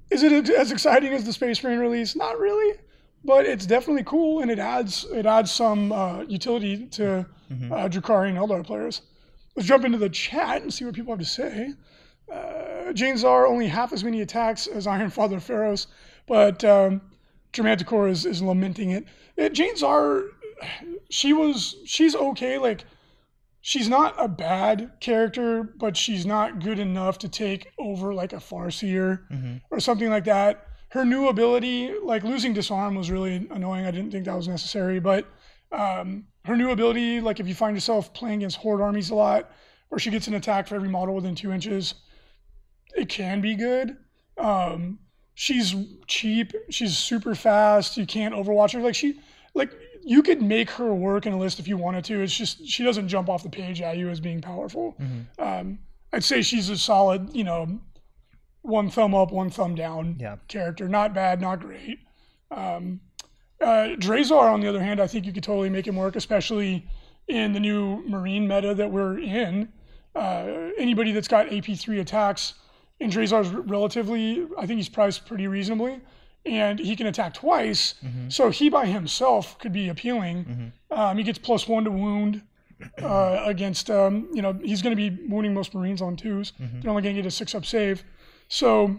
is 0.09 0.23
it 0.23 0.49
as 0.49 0.71
exciting 0.71 1.13
as 1.13 1.25
the 1.25 1.33
Space 1.33 1.61
Marine 1.63 1.79
release? 1.79 2.15
Not 2.15 2.39
really, 2.39 2.79
but 3.25 3.45
it's 3.45 3.65
definitely 3.65 4.03
cool, 4.05 4.41
and 4.41 4.49
it 4.49 4.57
adds 4.59 5.05
it 5.11 5.25
adds 5.25 5.51
some 5.51 5.91
uh, 5.91 6.21
utility 6.21 6.85
to 6.87 7.25
uh, 7.73 7.89
Drukari 7.89 8.29
and 8.29 8.37
Eldar 8.37 8.65
players. 8.65 9.01
Let's 9.55 9.67
jump 9.67 9.83
into 9.83 9.97
the 9.97 10.09
chat 10.09 10.61
and 10.61 10.73
see 10.73 10.85
what 10.85 10.93
people 10.93 11.11
have 11.11 11.19
to 11.19 11.25
say. 11.25 11.73
Uh, 12.31 12.93
Jain 12.93 13.17
Zar 13.17 13.47
only 13.47 13.67
half 13.67 13.91
as 13.91 14.03
many 14.03 14.21
attacks 14.21 14.67
as 14.67 14.87
Iron 14.87 15.09
Father 15.09 15.37
Feirros, 15.37 15.87
but 16.27 16.63
um, 16.63 17.01
Germanticor 17.53 18.09
is, 18.09 18.25
is 18.25 18.41
lamenting 18.41 18.91
it. 18.91 19.05
Uh, 19.37 19.49
Jain 19.49 19.75
Zar, 19.75 20.23
she 21.09 21.33
was 21.33 21.75
she's 21.85 22.15
okay. 22.15 22.57
Like 22.57 22.85
she's 23.61 23.89
not 23.89 24.15
a 24.17 24.27
bad 24.27 24.91
character, 24.99 25.63
but 25.63 25.97
she's 25.97 26.25
not 26.25 26.61
good 26.63 26.79
enough 26.79 27.17
to 27.19 27.29
take 27.29 27.67
over 27.77 28.13
like 28.13 28.33
a 28.33 28.37
Farseer 28.37 29.21
or 29.71 29.79
something 29.79 30.09
like 30.09 30.25
that. 30.25 30.65
Her 30.91 31.05
new 31.05 31.27
ability, 31.27 31.93
like 32.03 32.23
losing 32.23 32.53
disarm, 32.53 32.95
was 32.95 33.11
really 33.11 33.47
annoying. 33.51 33.85
I 33.85 33.91
didn't 33.91 34.11
think 34.11 34.25
that 34.25 34.35
was 34.35 34.47
necessary, 34.47 34.99
but 34.99 35.27
um, 35.71 36.25
her 36.45 36.57
new 36.57 36.71
ability, 36.71 37.21
like 37.21 37.39
if 37.39 37.47
you 37.47 37.53
find 37.53 37.75
yourself 37.75 38.11
playing 38.13 38.37
against 38.37 38.57
horde 38.57 38.81
armies 38.81 39.11
a 39.11 39.15
lot, 39.15 39.51
where 39.89 39.99
she 39.99 40.09
gets 40.09 40.27
an 40.27 40.33
attack 40.33 40.67
for 40.67 40.75
every 40.75 40.89
model 40.89 41.15
within 41.15 41.35
two 41.35 41.51
inches, 41.51 41.93
it 42.95 43.07
can 43.07 43.39
be 43.39 43.55
good. 43.55 43.97
Um, 44.37 44.99
she's 45.39 45.73
cheap. 46.05 46.51
She's 46.69 46.97
super 46.97 47.33
fast. 47.33 47.95
You 47.95 48.05
can't 48.05 48.35
overwatch 48.35 48.73
her. 48.73 48.81
Like 48.81 48.93
she, 48.95 49.21
like 49.53 49.71
you 50.03 50.21
could 50.21 50.41
make 50.41 50.69
her 50.71 50.93
work 50.93 51.25
in 51.25 51.31
a 51.31 51.37
list 51.37 51.59
if 51.59 51.67
you 51.67 51.77
wanted 51.77 52.03
to. 52.05 52.21
It's 52.21 52.35
just 52.37 52.67
she 52.67 52.83
doesn't 52.83 53.07
jump 53.07 53.29
off 53.29 53.43
the 53.43 53.49
page 53.49 53.81
at 53.81 53.95
you 53.97 54.09
as 54.09 54.19
being 54.19 54.41
powerful. 54.41 54.97
Um, 55.37 55.79
I'd 56.11 56.25
say 56.25 56.41
she's 56.41 56.67
a 56.69 56.77
solid, 56.77 57.33
you 57.33 57.45
know, 57.45 57.79
one 58.63 58.89
thumb 58.89 59.15
up, 59.15 59.31
one 59.31 59.49
thumb 59.49 59.75
down 59.75 60.17
Yeah. 60.19 60.35
character. 60.49 60.89
Not 60.89 61.13
bad, 61.13 61.39
not 61.41 61.61
great. 61.61 61.99
Um, 62.51 62.99
Uh, 63.61 63.95
Drazhar, 63.97 64.53
on 64.53 64.61
the 64.61 64.69
other 64.69 64.81
hand, 64.81 65.01
I 65.01 65.07
think 65.07 65.25
you 65.25 65.33
could 65.33 65.43
totally 65.43 65.69
make 65.69 65.85
him 65.85 65.97
work, 65.97 66.15
especially 66.15 66.87
in 67.27 67.51
the 67.51 67.59
new 67.59 68.01
Marine 68.07 68.47
meta 68.47 68.73
that 68.73 68.89
we're 68.89 69.19
in. 69.19 69.67
Uh, 70.15 70.69
anybody 70.77 71.11
that's 71.11 71.27
got 71.27 71.47
AP3 71.51 71.99
attacks, 71.99 72.53
and 72.99 73.11
Drazhar's 73.11 73.49
relatively, 73.49 74.45
I 74.57 74.65
think 74.65 74.77
he's 74.77 74.89
priced 74.89 75.25
pretty 75.25 75.47
reasonably, 75.47 76.01
and 76.45 76.79
he 76.79 76.95
can 76.95 77.07
attack 77.07 77.33
twice. 77.33 77.95
So 78.29 78.49
he 78.49 78.69
by 78.69 78.85
himself 78.85 79.57
could 79.59 79.71
be 79.73 79.89
appealing. 79.89 80.71
Um, 80.91 81.17
he 81.17 81.23
gets 81.23 81.39
plus 81.39 81.67
one 81.67 81.83
to 81.85 81.91
wound 81.91 82.41
uh, 83.01 83.43
against, 83.45 83.89
um, 83.89 84.29
you 84.33 84.41
know, 84.41 84.53
he's 84.63 84.81
going 84.81 84.95
to 84.95 85.09
be 85.09 85.27
wounding 85.27 85.53
most 85.53 85.73
Marines 85.75 86.01
on 86.01 86.15
2s 86.15 86.53
They're 86.81 86.89
only 86.89 87.01
going 87.01 87.15
to 87.15 87.21
get 87.21 87.25
a 87.25 87.31
six 87.31 87.53
up 87.55 87.65
save. 87.65 88.03
So 88.47 88.95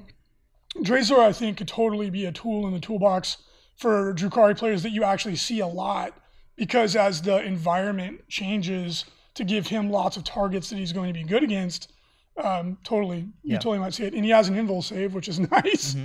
Drazhar, 0.82 1.18
I 1.20 1.32
think, 1.32 1.58
could 1.58 1.68
totally 1.68 2.10
be 2.10 2.26
a 2.26 2.32
tool 2.32 2.66
in 2.66 2.72
the 2.72 2.80
toolbox 2.80 3.38
for 3.76 4.14
Drukari 4.14 4.56
players 4.56 4.82
that 4.82 4.90
you 4.90 5.02
actually 5.04 5.36
see 5.36 5.60
a 5.60 5.66
lot 5.66 6.12
because 6.56 6.94
as 6.94 7.22
the 7.22 7.42
environment 7.42 8.28
changes 8.28 9.06
to 9.34 9.44
give 9.44 9.66
him 9.68 9.90
lots 9.90 10.16
of 10.18 10.24
targets 10.24 10.68
that 10.70 10.76
he's 10.76 10.92
going 10.92 11.12
to 11.12 11.18
be 11.18 11.24
good 11.24 11.42
against, 11.42 11.90
um, 12.44 12.78
totally, 12.84 13.18
you 13.42 13.52
Yeah. 13.52 13.58
totally 13.58 13.78
might 13.78 13.94
see 13.94 14.04
it. 14.04 14.14
And 14.14 14.24
he 14.24 14.30
has 14.30 14.48
an 14.48 14.54
invul 14.56 14.82
save, 14.82 15.14
which 15.14 15.28
is 15.28 15.38
nice. 15.50 15.96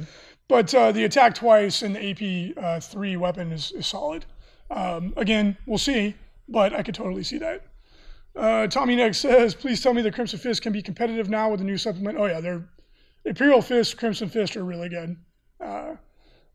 But 0.48 0.74
uh, 0.76 0.92
the 0.92 1.06
attack 1.06 1.34
twice 1.36 1.82
and 1.82 1.96
the 1.96 2.52
AP 2.52 2.64
uh, 2.64 2.80
three 2.80 3.18
weapon 3.18 3.52
is, 3.52 3.72
is 3.72 3.88
solid. 3.88 4.26
Um, 4.70 5.14
again, 5.18 5.58
we'll 5.66 5.78
see, 5.78 6.16
but 6.48 6.74
I 6.74 6.84
could 6.84 6.96
totally 6.96 7.24
see 7.24 7.38
that. 7.40 7.64
Uh, 8.36 8.68
Tommy 8.68 8.96
next 8.96 9.20
says, 9.20 9.56
please 9.56 9.82
tell 9.82 9.94
me 9.94 10.02
the 10.02 10.12
Crimson 10.12 10.38
Fist 10.40 10.62
can 10.62 10.74
be 10.74 10.82
competitive 10.82 11.30
now 11.30 11.50
with 11.50 11.60
the 11.60 11.66
new 11.66 11.78
supplement. 11.78 12.18
Oh 12.18 12.26
yeah, 12.26 12.42
they're 12.42 12.68
Imperial 13.24 13.62
Fist, 13.62 13.98
Crimson 13.98 14.30
Fist 14.30 14.56
are 14.58 14.64
really 14.64 14.90
good. 14.90 15.16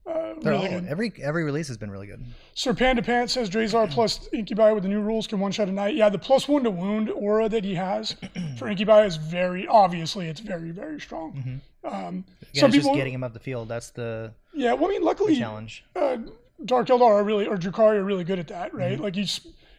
Uh, 0.06 0.34
They're 0.40 0.52
really 0.54 0.68
all, 0.74 0.80
good. 0.80 0.88
every 0.88 1.12
every 1.22 1.44
release 1.44 1.68
has 1.68 1.76
been 1.76 1.90
really 1.90 2.06
good. 2.06 2.24
Sir 2.54 2.72
Panda 2.74 3.02
Pants 3.02 3.32
says 3.34 3.48
Drazhar 3.50 3.88
plus 3.90 4.28
Incubi 4.32 4.72
with 4.72 4.82
the 4.82 4.88
new 4.88 5.00
rules 5.00 5.26
can 5.26 5.38
one 5.38 5.52
shot 5.52 5.68
a 5.68 5.72
knight. 5.72 5.94
Yeah, 5.94 6.08
the 6.08 6.18
plus 6.18 6.48
one 6.48 6.64
to 6.64 6.70
wound 6.70 7.10
aura 7.10 7.48
that 7.48 7.64
he 7.64 7.74
has 7.74 8.16
for 8.58 8.68
Incubi 8.68 9.04
is 9.04 9.16
very 9.16 9.68
obviously 9.68 10.26
it's 10.28 10.40
very 10.40 10.70
very 10.70 11.00
strong. 11.00 11.60
Um, 11.84 11.92
Again, 11.92 12.24
some 12.54 12.70
people, 12.72 12.90
just 12.90 12.96
getting 12.96 13.12
him 13.14 13.22
up 13.22 13.32
the 13.34 13.38
field. 13.40 13.68
That's 13.68 13.90
the 13.90 14.32
yeah. 14.54 14.72
Well, 14.72 14.86
I 14.86 14.94
mean, 14.94 15.02
luckily, 15.02 15.36
challenge. 15.36 15.84
uh, 15.94 16.16
Dark 16.64 16.88
Eldar 16.88 17.02
are 17.02 17.22
really 17.24 17.46
or 17.46 17.56
Drukari 17.56 17.96
are 17.96 18.04
really 18.04 18.24
good 18.24 18.38
at 18.38 18.48
that, 18.48 18.74
right? 18.74 18.94
Mm-hmm. 18.94 19.02
Like 19.02 19.16
you, 19.16 19.24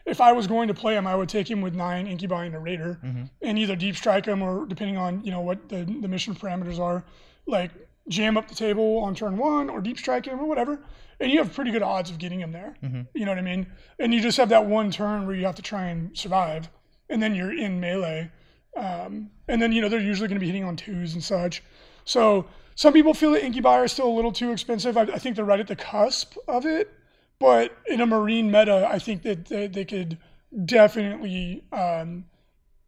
if 0.06 0.22
I 0.22 0.32
was 0.32 0.48
going 0.48 0.68
to 0.70 0.74
play 0.74 0.96
him, 0.96 1.06
I 1.06 1.16
would 1.16 1.30
take 1.30 1.50
him 1.50 1.62
with 1.62 1.76
nine 1.76 2.08
Incubi 2.08 2.46
and 2.46 2.56
a 2.56 2.60
Raider, 2.60 3.00
Mm-hmm. 3.04 3.24
and 3.42 3.60
either 3.60 3.76
deep 3.76 3.96
strike 3.98 4.26
him 4.26 4.42
or 4.42 4.66
depending 4.66 4.98
on 4.98 5.24
you 5.26 5.32
know 5.32 5.42
what 5.42 5.68
the 5.68 5.84
the 5.84 6.08
mission 6.08 6.34
parameters 6.36 6.80
are, 6.80 7.04
like 7.46 7.72
jam 8.08 8.38
up 8.38 8.48
the 8.48 8.56
table 8.56 9.00
on 9.00 9.16
turn 9.16 9.38
one 9.38 9.70
or 9.70 9.82
deep 9.82 9.98
strike 9.98 10.26
him 10.26 10.40
or 10.40 10.46
whatever, 10.46 10.84
and 11.20 11.32
you 11.32 11.40
have 11.40 11.54
pretty 11.54 11.72
good 11.72 11.84
odds 11.84 12.10
of 12.10 12.18
getting 12.18 12.40
him 12.40 12.52
there. 12.52 12.76
Mm-hmm. 12.84 13.02
You 13.14 13.26
know 13.26 13.32
what 13.32 13.38
I 13.38 13.44
mean? 13.44 13.68
And 14.00 14.14
you 14.14 14.22
just 14.22 14.38
have 14.38 14.50
that 14.50 14.66
one 14.66 14.92
turn 14.92 15.26
where 15.26 15.36
you 15.36 15.46
have 15.46 15.56
to 15.56 15.62
try 15.62 15.86
and 15.86 16.18
survive, 16.18 16.70
and 17.10 17.22
then 17.22 17.36
you're 17.36 17.54
in 17.54 17.80
melee. 17.80 18.32
Um, 18.76 19.30
and 19.48 19.62
then 19.62 19.72
you 19.72 19.82
know 19.82 19.90
they're 19.90 20.00
usually 20.00 20.28
going 20.28 20.40
to 20.40 20.44
be 20.44 20.48
hitting 20.48 20.64
on 20.64 20.76
twos 20.76 21.14
and 21.14 21.24
such. 21.24 21.64
So 22.06 22.46
some 22.76 22.94
people 22.94 23.14
feel 23.14 23.32
that 23.34 23.44
Incubi 23.44 23.70
are 23.70 23.88
still 23.88 24.08
a 24.08 24.16
little 24.16 24.32
too 24.32 24.52
expensive. 24.52 24.98
I, 24.98 25.02
I 25.02 25.18
think 25.18 25.36
they're 25.36 25.46
right 25.46 25.60
at 25.60 25.68
the 25.68 25.76
cusp 25.76 26.36
of 26.48 26.66
it. 26.66 26.92
But 27.40 27.76
in 27.88 28.02
a 28.02 28.06
marine 28.06 28.52
meta, 28.52 28.88
I 28.90 29.00
think 29.00 29.24
that 29.24 29.46
they, 29.46 29.66
they 29.66 29.84
could 29.84 30.20
definitely 30.66 31.64
um, 31.72 32.26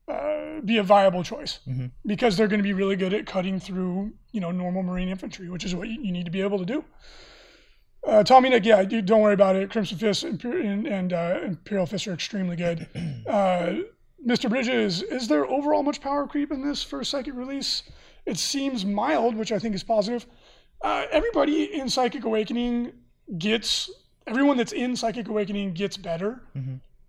uh, 0.07 0.60
be 0.65 0.77
a 0.77 0.83
viable 0.83 1.24
choice 1.24 1.60
because 2.05 2.36
they're 2.38 2.48
going 2.48 2.60
to 2.60 2.63
be 2.63 2.74
really 2.74 2.95
good 2.95 3.13
at 3.13 3.25
cutting 3.25 3.60
through 3.60 4.12
you 4.31 4.41
know 4.41 4.51
normal 4.51 4.83
marine 4.83 5.10
infantry, 5.10 5.50
which 5.50 5.63
is 5.63 5.74
what 5.75 5.88
you, 5.88 6.01
you 6.01 6.12
need 6.12 6.25
to 6.25 6.31
be 6.31 6.41
able 6.41 6.60
to 6.60 6.65
do. 6.65 6.83
Uh, 8.05 8.22
Tommy 8.24 8.50
Nick, 8.50 8.65
yeah, 8.65 8.83
dude, 8.83 9.05
don't 9.05 9.22
worry 9.22 9.33
about 9.33 9.55
it. 9.55 9.69
Crimson 9.72 9.98
Fist 9.98 10.24
and, 10.24 10.86
and 10.88 11.13
uh, 11.13 11.39
Imperial 11.43 11.86
Fist 11.86 12.05
are 12.07 12.13
extremely 12.13 12.55
good. 12.55 12.88
Uh, 13.25 13.75
Mr. 14.27 14.50
Bridges, 14.50 15.01
is 15.01 15.27
there 15.27 15.45
overall 15.48 15.81
much 15.81 16.00
power 16.01 16.27
creep 16.27 16.51
in 16.51 16.62
this 16.65 16.83
for 16.83 17.03
psychic 17.03 17.33
release? 17.36 17.83
It 18.25 18.38
seems 18.38 18.86
mild, 18.86 19.36
which 19.36 19.51
I 19.51 19.60
think 19.60 19.75
is 19.75 19.83
positive. 19.83 20.25
Uh, 20.81 21.05
everybody 21.12 21.74
in 21.74 21.89
Psychic 21.89 22.24
Awakening 22.25 22.91
gets, 23.38 23.89
everyone 24.27 24.57
that's 24.57 24.72
in 24.74 24.95
Psychic 24.95 25.27
Awakening 25.29 25.74
gets 25.74 25.95
better. 25.98 26.41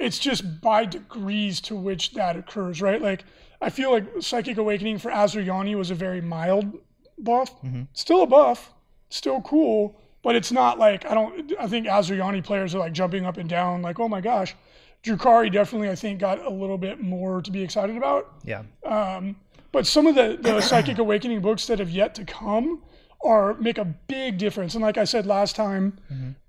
It's 0.05 0.19
just 0.19 0.61
by 0.61 0.85
degrees 0.85 1.61
to 1.63 1.77
which 1.77 2.13
that 2.13 2.37
occurs, 2.37 2.83
right? 2.83 3.01
Like, 3.01 3.25
I 3.61 3.71
feel 3.71 3.91
like 3.91 4.05
Psychic 4.21 4.59
Awakening 4.59 4.99
for 4.99 5.11
Asuryani 5.11 5.77
was 5.77 5.91
a 5.91 5.95
very 5.95 6.21
mild 6.21 6.79
buff. 7.19 7.55
Still 7.93 8.23
a 8.23 8.27
buff, 8.27 8.73
still 9.09 9.41
cool, 9.43 9.97
but 10.23 10.37
it's 10.37 10.53
not 10.53 10.79
like 10.79 11.07
I 11.07 11.15
don't. 11.15 11.53
I 11.59 11.67
think 11.67 11.87
Asuryani 11.87 12.45
players 12.45 12.75
are 12.75 12.79
like 12.79 12.93
jumping 12.93 13.25
up 13.25 13.37
and 13.37 13.49
down, 13.49 13.83
like 13.83 13.99
oh 13.99 14.09
my 14.09 14.21
gosh. 14.21 14.55
Drukari 15.03 15.53
definitely, 15.53 15.91
I 15.91 15.95
think, 15.95 16.19
got 16.19 16.45
a 16.45 16.49
little 16.49 16.79
bit 16.79 16.99
more 16.99 17.43
to 17.43 17.51
be 17.51 17.63
excited 17.63 17.95
about. 17.97 18.33
Yeah. 18.43 18.63
Um, 18.87 19.37
but 19.71 19.87
some 19.87 20.07
of 20.07 20.15
the, 20.15 20.39
the 20.41 20.61
psychic 20.71 20.97
awakening 20.97 21.41
books 21.43 21.67
that 21.67 21.79
have 21.79 21.91
yet 21.91 22.15
to 22.15 22.25
come 22.25 22.83
are 23.23 23.55
make 23.55 23.77
a 23.77 23.85
big 23.85 24.39
difference. 24.39 24.75
And 24.75 24.83
like 24.83 24.97
I 24.97 25.05
said 25.05 25.27
last 25.27 25.57
time, 25.57 25.99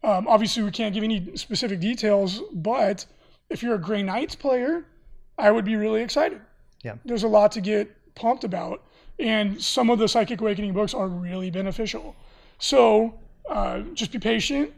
um, 0.04 0.28
obviously 0.28 0.64
we 0.64 0.72
can't 0.72 0.94
give 0.94 1.04
any 1.04 1.36
specific 1.36 1.82
details, 1.82 2.42
but 2.54 3.06
if 3.50 3.62
you're 3.64 3.76
a 3.76 3.80
Grey 3.80 4.04
Knights 4.04 4.36
player, 4.36 4.86
I 5.38 5.52
would 5.52 5.66
be 5.66 5.76
really 5.76 6.02
excited. 6.02 6.42
Yeah. 6.84 6.96
There's 7.06 7.24
a 7.24 7.28
lot 7.28 7.52
to 7.54 7.62
get 7.62 7.92
pumped 8.16 8.44
about. 8.44 8.84
And 9.20 9.62
some 9.62 9.90
of 9.90 10.00
the 10.00 10.08
psychic 10.08 10.42
awakening 10.42 10.74
books 10.74 10.94
are 10.94 11.08
really 11.08 11.50
beneficial. 11.50 12.16
So 12.60 13.20
uh, 13.50 13.82
just 13.94 14.12
be 14.12 14.20
patient, 14.20 14.74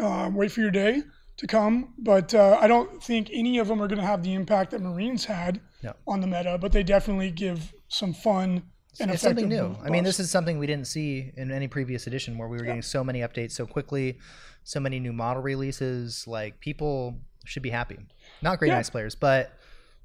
uh, 0.00 0.30
wait 0.32 0.50
for 0.52 0.60
your 0.60 0.70
day 0.70 1.02
to 1.36 1.46
come. 1.46 1.94
But 1.98 2.34
uh, 2.34 2.58
I 2.60 2.66
don't 2.66 3.02
think 3.02 3.30
any 3.32 3.58
of 3.58 3.68
them 3.68 3.80
are 3.82 3.88
going 3.88 4.00
to 4.00 4.06
have 4.06 4.22
the 4.22 4.34
impact 4.34 4.72
that 4.72 4.80
Marines 4.80 5.24
had 5.24 5.60
No. 5.82 5.94
on 6.06 6.20
the 6.20 6.26
meta, 6.26 6.58
but 6.60 6.72
they 6.72 6.82
definitely 6.82 7.30
give 7.30 7.72
some 7.88 8.12
fun 8.12 8.62
and 9.00 9.10
it's 9.10 9.22
something 9.22 9.48
new. 9.48 9.76
I 9.84 9.90
mean, 9.90 10.04
this 10.04 10.20
is 10.20 10.30
something 10.30 10.58
we 10.58 10.68
didn't 10.68 10.86
see 10.86 11.32
in 11.36 11.50
any 11.50 11.66
previous 11.66 12.06
edition 12.06 12.38
where 12.38 12.48
we 12.48 12.58
were 12.58 12.64
getting 12.64 12.82
so 12.82 13.02
many 13.02 13.20
updates 13.20 13.52
so 13.52 13.66
quickly, 13.66 14.18
so 14.62 14.78
many 14.78 15.00
new 15.00 15.12
model 15.12 15.42
releases. 15.42 16.26
Like 16.28 16.60
people 16.60 17.18
should 17.44 17.62
be 17.62 17.70
happy. 17.70 17.98
Not 18.42 18.58
great 18.58 18.68
Yeah. 18.68 18.76
nice 18.76 18.90
players, 18.90 19.14
but 19.14 19.52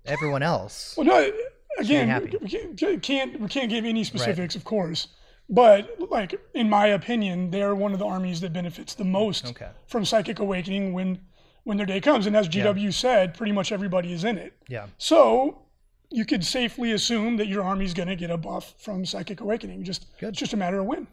everyone 0.05 0.43
else. 0.43 0.95
Well, 0.97 1.05
no, 1.05 1.31
again, 1.79 2.29
we 2.41 2.97
can't, 2.97 3.39
we 3.39 3.47
can't 3.47 3.69
give 3.69 3.85
any 3.85 4.03
specifics, 4.03 4.55
of 4.55 4.63
course. 4.63 5.07
But 5.49 5.89
like 6.11 6.39
in 6.53 6.69
my 6.69 6.87
opinion, 6.87 7.49
they're 7.51 7.73
one 7.73 7.93
of 7.93 7.99
the 7.99 8.05
armies 8.05 8.39
that 8.41 8.53
benefits 8.53 8.93
the 8.93 9.03
most 9.05 9.47
Okay. 9.47 9.69
from 9.87 10.05
Psychic 10.05 10.39
Awakening 10.39 10.93
when 10.93 11.19
when 11.63 11.77
their 11.77 11.85
day 11.87 11.99
comes. 11.99 12.25
And 12.27 12.35
as 12.35 12.47
GW 12.47 12.93
said, 12.93 13.33
pretty 13.33 13.51
much 13.51 13.71
everybody 13.71 14.13
is 14.13 14.23
in 14.23 14.37
it. 14.37 14.53
Yeah. 14.67 14.87
So 14.97 15.63
you 16.11 16.25
could 16.25 16.43
safely 16.45 16.91
assume 16.93 17.37
that 17.37 17.47
your 17.47 17.63
army's 17.63 17.93
going 17.93 18.07
to 18.07 18.15
get 18.15 18.31
a 18.31 18.37
buff 18.37 18.73
from 18.79 19.05
Psychic 19.05 19.41
Awakening. 19.41 19.83
Just 19.83 20.05
Good. 20.19 20.29
it's 20.29 20.39
just 20.39 20.53
a 20.53 20.57
matter 20.57 20.79
of 20.79 20.85
when, 20.85 21.07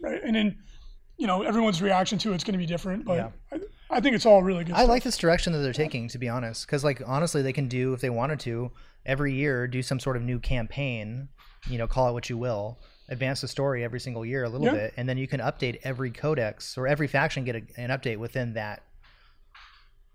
right? 0.00 0.20
And 0.24 0.34
then 0.36 0.58
you 1.16 1.26
know 1.28 1.42
everyone's 1.42 1.80
reaction 1.80 2.18
to 2.18 2.32
it's 2.32 2.44
going 2.44 2.52
to 2.54 2.58
be 2.58 2.66
different, 2.66 3.04
but 3.04 3.14
Yeah. 3.14 3.30
I, 3.52 3.60
I 3.90 4.00
think 4.00 4.14
it's 4.14 4.26
all 4.26 4.42
really 4.42 4.64
good. 4.64 4.74
I 4.74 4.78
stuff. 4.80 4.88
like 4.88 5.02
this 5.02 5.16
direction 5.16 5.52
that 5.54 5.60
they're 5.60 5.72
taking, 5.72 6.08
to 6.08 6.18
be 6.18 6.28
honest, 6.28 6.66
because 6.66 6.84
like 6.84 7.02
honestly, 7.06 7.42
they 7.42 7.52
can 7.52 7.68
do 7.68 7.94
if 7.94 8.00
they 8.00 8.10
wanted 8.10 8.40
to 8.40 8.70
every 9.06 9.32
year 9.34 9.66
do 9.66 9.82
some 9.82 9.98
sort 10.00 10.16
of 10.16 10.22
new 10.22 10.38
campaign. 10.38 11.28
You 11.68 11.78
know, 11.78 11.86
call 11.86 12.08
it 12.08 12.12
what 12.12 12.28
you 12.30 12.36
will. 12.38 12.78
Advance 13.08 13.40
the 13.40 13.48
story 13.48 13.82
every 13.82 14.00
single 14.00 14.24
year 14.24 14.44
a 14.44 14.48
little 14.48 14.66
Yeah. 14.66 14.72
bit, 14.74 14.94
and 14.96 15.08
then 15.08 15.16
you 15.16 15.26
can 15.26 15.40
update 15.40 15.78
every 15.82 16.10
codex 16.10 16.76
or 16.76 16.86
every 16.86 17.06
faction 17.08 17.44
get 17.44 17.56
a, 17.56 17.62
an 17.80 17.88
update 17.90 18.18
within 18.18 18.52
that. 18.54 18.82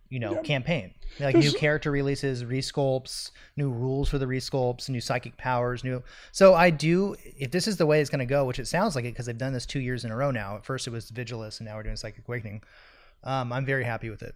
You 0.09 0.19
know, 0.19 0.33
Yeah. 0.35 0.41
campaign 0.43 0.93
like 1.19 1.33
There's- 1.33 1.53
new 1.53 1.57
character 1.59 1.89
releases, 1.89 2.43
resculpts, 2.43 3.31
new 3.57 3.71
rules 3.71 4.09
for 4.09 4.19
the 4.19 4.27
resculpts, 4.27 4.87
new 4.87 5.01
psychic 5.01 5.37
powers, 5.37 5.83
new. 5.83 6.03
So 6.31 6.53
I 6.53 6.69
do. 6.69 7.15
If 7.23 7.49
this 7.49 7.67
is 7.67 7.77
the 7.77 7.87
way 7.87 7.99
it's 7.99 8.11
going 8.11 8.19
to 8.19 8.25
go, 8.27 8.45
which 8.45 8.59
it 8.59 8.67
sounds 8.67 8.95
like 8.95 9.05
it, 9.05 9.09
because 9.13 9.25
they've 9.25 9.37
done 9.37 9.53
this 9.53 9.65
two 9.65 9.79
years 9.79 10.05
in 10.05 10.11
a 10.11 10.15
row 10.15 10.29
now. 10.29 10.57
At 10.57 10.65
first 10.65 10.85
it 10.85 10.91
was 10.91 11.09
Vigilus, 11.09 11.59
and 11.59 11.67
now 11.67 11.75
we're 11.77 11.83
doing 11.83 11.95
Psychic 11.95 12.27
Awakening. 12.27 12.61
Um, 13.23 13.53
I'm 13.53 13.65
very 13.65 13.83
happy 13.85 14.09
with 14.09 14.21
it 14.21 14.35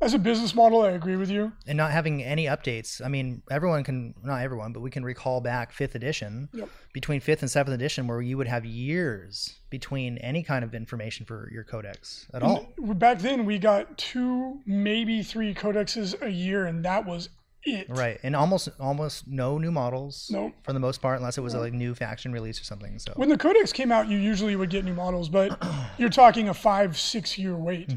As 0.00 0.12
a 0.14 0.18
business 0.18 0.54
model, 0.54 0.82
I 0.82 0.90
agree 0.90 1.16
with 1.16 1.30
you. 1.30 1.52
and 1.66 1.76
not 1.76 1.90
having 1.92 2.22
any 2.22 2.46
updates. 2.46 3.04
I 3.04 3.08
mean, 3.08 3.42
everyone 3.50 3.84
can 3.84 4.14
not 4.22 4.40
everyone, 4.42 4.72
but 4.72 4.80
we 4.80 4.90
can 4.90 5.04
recall 5.04 5.40
back 5.40 5.72
fifth 5.72 5.94
edition 5.94 6.48
Yep. 6.52 6.68
between 6.92 7.20
fifth 7.20 7.42
and 7.42 7.50
seventh 7.50 7.74
edition, 7.74 8.06
where 8.06 8.20
you 8.20 8.36
would 8.36 8.48
have 8.48 8.64
years 8.64 9.60
between 9.70 10.18
any 10.18 10.42
kind 10.42 10.64
of 10.64 10.74
information 10.74 11.24
for 11.26 11.48
your 11.52 11.64
codex 11.64 12.26
at 12.34 12.42
all. 12.42 12.66
Back 12.78 13.18
then, 13.20 13.44
we 13.44 13.58
got 13.58 13.96
two, 13.96 14.60
maybe 14.66 15.22
three 15.22 15.54
codexes 15.54 16.20
a 16.20 16.30
year, 16.30 16.66
and 16.66 16.84
that 16.84 17.06
was 17.06 17.28
it. 17.64 17.86
Right, 17.88 18.18
and 18.22 18.34
almost 18.36 18.68
almost 18.80 19.26
no 19.28 19.58
new 19.58 19.70
models 19.70 20.28
No. 20.32 20.52
for 20.62 20.72
the 20.72 20.80
most 20.80 21.00
part, 21.02 21.18
unless 21.18 21.38
it 21.38 21.40
was 21.42 21.54
a 21.54 21.58
like 21.60 21.72
new 21.72 21.94
faction 21.94 22.32
release 22.32 22.60
or 22.60 22.64
something. 22.64 22.98
So 22.98 23.12
When 23.16 23.28
the 23.28 23.38
codex 23.38 23.72
came 23.72 23.90
out, 23.92 24.08
you 24.08 24.18
usually 24.18 24.56
would 24.56 24.70
get 24.70 24.84
new 24.84 24.94
models, 24.94 25.28
but 25.28 25.58
you're 25.98 26.08
talking 26.10 26.48
a 26.48 26.54
five, 26.54 26.98
six 26.98 27.38
year 27.38 27.56
wait. 27.56 27.92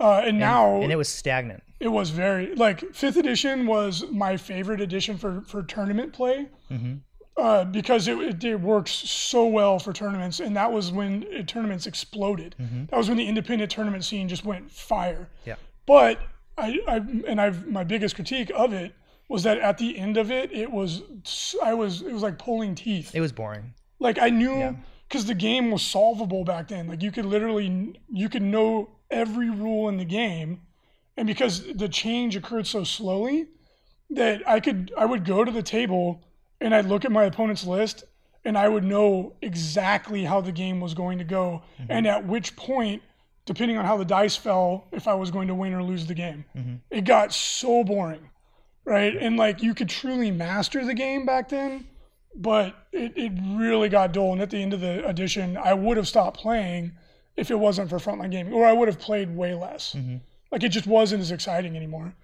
Uh, 0.00 0.22
and, 0.24 0.38
now 0.38 0.66
Mm-hmm. 0.66 0.82
and 0.84 0.92
it 0.92 0.96
was 0.96 1.08
stagnant. 1.08 1.62
it 1.78 1.88
was 1.88 2.10
very 2.10 2.54
like 2.56 2.92
fifth 2.94 3.16
edition 3.16 3.66
was 3.66 4.04
my 4.10 4.36
favorite 4.36 4.80
edition 4.80 5.16
for 5.18 5.42
for 5.42 5.62
tournament 5.62 6.12
play. 6.12 6.48
Mm-hmm. 6.70 6.94
uh, 7.36 7.64
because 7.64 8.08
it, 8.08 8.18
it, 8.18 8.44
it 8.44 8.60
works 8.60 8.90
so 8.92 9.46
well 9.46 9.78
for 9.78 9.92
tournaments, 9.92 10.40
and 10.40 10.56
that 10.56 10.70
was 10.72 10.90
when 10.92 11.22
it, 11.30 11.46
tournaments 11.48 11.86
exploded. 11.86 12.54
That 12.90 12.96
was 12.96 13.08
when 13.08 13.16
the 13.18 13.26
independent 13.28 13.70
tournament 13.70 14.04
scene 14.04 14.28
just 14.28 14.44
went 14.44 14.70
fire. 14.70 15.28
Yeah. 15.44 15.54
But 15.86 16.18
I, 16.58 16.78
I 16.86 16.96
and 17.26 17.40
I've 17.40 17.66
my 17.66 17.84
biggest 17.84 18.14
critique 18.14 18.50
of 18.54 18.72
it 18.72 18.94
was 19.28 19.42
that 19.44 19.58
at 19.58 19.78
the 19.78 19.98
end 19.98 20.16
of 20.16 20.30
it, 20.30 20.52
it 20.52 20.70
was 20.70 21.02
I 21.62 21.74
was 21.74 22.02
it 22.02 22.12
was 22.12 22.22
like 22.22 22.38
pulling 22.38 22.74
teeth. 22.74 23.14
It 23.14 23.20
was 23.20 23.32
boring. 23.32 23.74
Like 23.98 24.18
I 24.18 24.30
knew 24.30 24.58
Yeah. 24.58 24.74
because 25.08 25.26
the 25.26 25.34
game 25.34 25.70
was 25.70 25.82
solvable 25.82 26.44
back 26.44 26.68
then. 26.68 26.88
Like 26.88 27.02
you 27.02 27.10
could 27.10 27.24
literally 27.24 27.94
you 28.10 28.28
could 28.28 28.42
know 28.42 28.90
every 29.10 29.50
rule 29.50 29.88
in 29.88 29.96
the 29.96 30.04
game, 30.04 30.60
and 31.16 31.26
because 31.26 31.72
the 31.74 31.88
change 31.88 32.36
occurred 32.36 32.66
so 32.66 32.84
slowly, 32.84 33.46
that 34.10 34.46
I 34.46 34.60
could 34.60 34.92
I 34.96 35.06
would 35.06 35.24
go 35.24 35.44
to 35.44 35.50
the 35.50 35.62
table 35.62 36.22
and 36.60 36.74
I'd 36.74 36.86
look 36.86 37.04
at 37.04 37.12
my 37.12 37.24
opponent's 37.24 37.66
list 37.66 38.04
and 38.44 38.58
I 38.58 38.68
would 38.68 38.84
know 38.84 39.34
exactly 39.40 40.24
how 40.24 40.40
the 40.40 40.52
game 40.52 40.80
was 40.80 40.94
going 40.94 41.18
to 41.18 41.24
go 41.24 41.62
mm-hmm. 41.80 41.90
and 41.90 42.06
at 42.06 42.26
which 42.26 42.56
point, 42.56 43.02
depending 43.44 43.76
on 43.76 43.84
how 43.84 43.96
the 43.96 44.04
dice 44.04 44.36
fell, 44.36 44.86
if 44.92 45.08
I 45.08 45.14
was 45.14 45.30
going 45.30 45.48
to 45.48 45.54
win 45.54 45.74
or 45.74 45.82
lose 45.82 46.06
the 46.06 46.14
game. 46.14 46.44
Mm-hmm. 46.56 46.74
It 46.90 47.04
got 47.04 47.32
so 47.32 47.84
boring, 47.84 48.30
right? 48.84 49.16
And 49.16 49.36
like 49.36 49.62
you 49.62 49.74
could 49.74 49.88
truly 49.88 50.30
master 50.30 50.84
the 50.84 50.94
game 50.94 51.26
back 51.26 51.48
then, 51.48 51.86
but 52.34 52.74
it, 52.92 53.12
it 53.16 53.32
really 53.56 53.88
got 53.88 54.12
dull. 54.12 54.32
And 54.32 54.42
at 54.42 54.50
the 54.50 54.58
end 54.58 54.72
of 54.72 54.80
the 54.80 55.06
edition, 55.06 55.56
I 55.56 55.74
would 55.74 55.96
have 55.96 56.08
stopped 56.08 56.38
playing 56.38 56.92
if 57.36 57.50
it 57.50 57.58
wasn't 57.58 57.90
for 57.90 57.98
frontline 57.98 58.30
gaming, 58.30 58.52
or 58.52 58.66
I 58.66 58.72
would 58.72 58.88
have 58.88 58.98
played 58.98 59.34
way 59.34 59.54
less. 59.54 59.94
Mm-hmm. 59.94 60.16
Like 60.50 60.62
it 60.62 60.68
just 60.68 60.86
wasn't 60.86 61.22
as 61.22 61.32
exciting 61.32 61.76
anymore. 61.76 62.14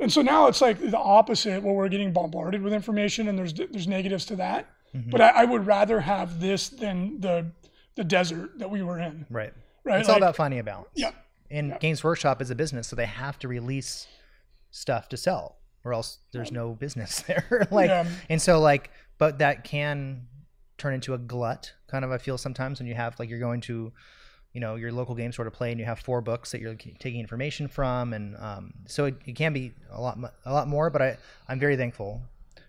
And 0.00 0.12
so 0.12 0.22
now 0.22 0.48
it's 0.48 0.60
like 0.60 0.80
the 0.80 0.98
opposite, 0.98 1.62
where 1.62 1.72
we're 1.72 1.88
getting 1.88 2.12
bombarded 2.12 2.62
with 2.62 2.72
information, 2.72 3.28
and 3.28 3.38
there's 3.38 3.54
there's 3.54 3.86
negatives 3.86 4.24
to 4.26 4.36
that. 4.36 4.68
Mm-hmm. 4.94 5.10
But 5.10 5.20
I, 5.20 5.28
I 5.28 5.44
would 5.44 5.66
rather 5.66 6.00
have 6.00 6.40
this 6.40 6.68
than 6.68 7.20
the 7.20 7.52
the 7.94 8.04
desert 8.04 8.58
that 8.58 8.70
we 8.70 8.82
were 8.82 8.98
in. 8.98 9.26
Right. 9.30 9.52
Right? 9.84 10.00
It's 10.00 10.08
all 10.08 10.16
about 10.16 10.36
finding 10.36 10.60
a 10.60 10.64
balance. 10.64 10.88
Yeah. 10.94 11.10
And 11.50 11.78
Games 11.80 12.02
Workshop 12.02 12.40
is 12.42 12.50
a 12.50 12.54
business, 12.54 12.88
so 12.88 12.96
they 12.96 13.06
have 13.06 13.38
to 13.40 13.48
release 13.48 14.06
stuff 14.70 15.08
to 15.10 15.16
sell, 15.16 15.56
or 15.84 15.92
else 15.92 16.18
there's 16.32 16.50
no 16.50 16.72
business 16.72 17.20
there. 17.26 17.68
like, 17.70 17.88
Yeah. 17.88 18.06
and 18.28 18.40
so 18.40 18.60
like, 18.60 18.90
but 19.18 19.38
that 19.38 19.62
can 19.64 20.26
turn 20.78 20.94
into 20.94 21.14
a 21.14 21.18
glut. 21.18 21.72
Kind 21.86 22.04
of, 22.04 22.10
I 22.10 22.18
feel 22.18 22.38
sometimes 22.38 22.80
when 22.80 22.88
you 22.88 22.94
have 22.94 23.18
like 23.20 23.28
you're 23.28 23.38
going 23.38 23.60
to, 23.62 23.92
you 24.52 24.60
know, 24.60 24.74
your 24.76 24.90
local 24.90 25.14
game 25.14 25.30
store 25.32 25.44
to 25.44 25.50
play, 25.50 25.70
and 25.70 25.78
you 25.78 25.86
have 25.86 26.00
four 26.00 26.20
books 26.20 26.50
that 26.52 26.60
you're 26.60 26.74
taking 26.74 27.20
information 27.20 27.68
from, 27.68 28.12
and 28.14 28.36
um, 28.38 28.72
so 28.86 29.04
it, 29.04 29.14
it 29.26 29.36
can 29.36 29.52
be 29.52 29.72
a 29.90 30.00
lot, 30.00 30.18
a 30.46 30.52
lot 30.52 30.66
more. 30.66 30.90
But 30.90 31.02
I, 31.02 31.16
I'm 31.48 31.60
very 31.60 31.76
thankful 31.76 32.22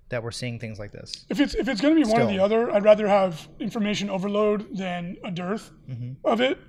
that 0.10 0.22
we're 0.22 0.32
seeing 0.32 0.60
things 0.60 0.78
like 0.78 0.92
this. 0.92 1.26
If 1.30 1.40
it's 1.40 1.56
if 1.56 1.68
it's 1.68 1.82
going 1.82 1.96
to 1.96 2.04
be 2.06 2.12
one 2.12 2.22
or 2.22 2.28
the 2.28 2.40
other, 2.40 2.70
I'd 2.72 2.84
rather 2.84 3.08
have 3.08 3.48
information 3.60 4.10
overload 4.12 4.76
than 4.78 5.18
a 5.24 5.32
dearth 5.32 5.72
Mm-hmm. 5.90 6.14
of 6.28 6.42
it. 6.42 6.60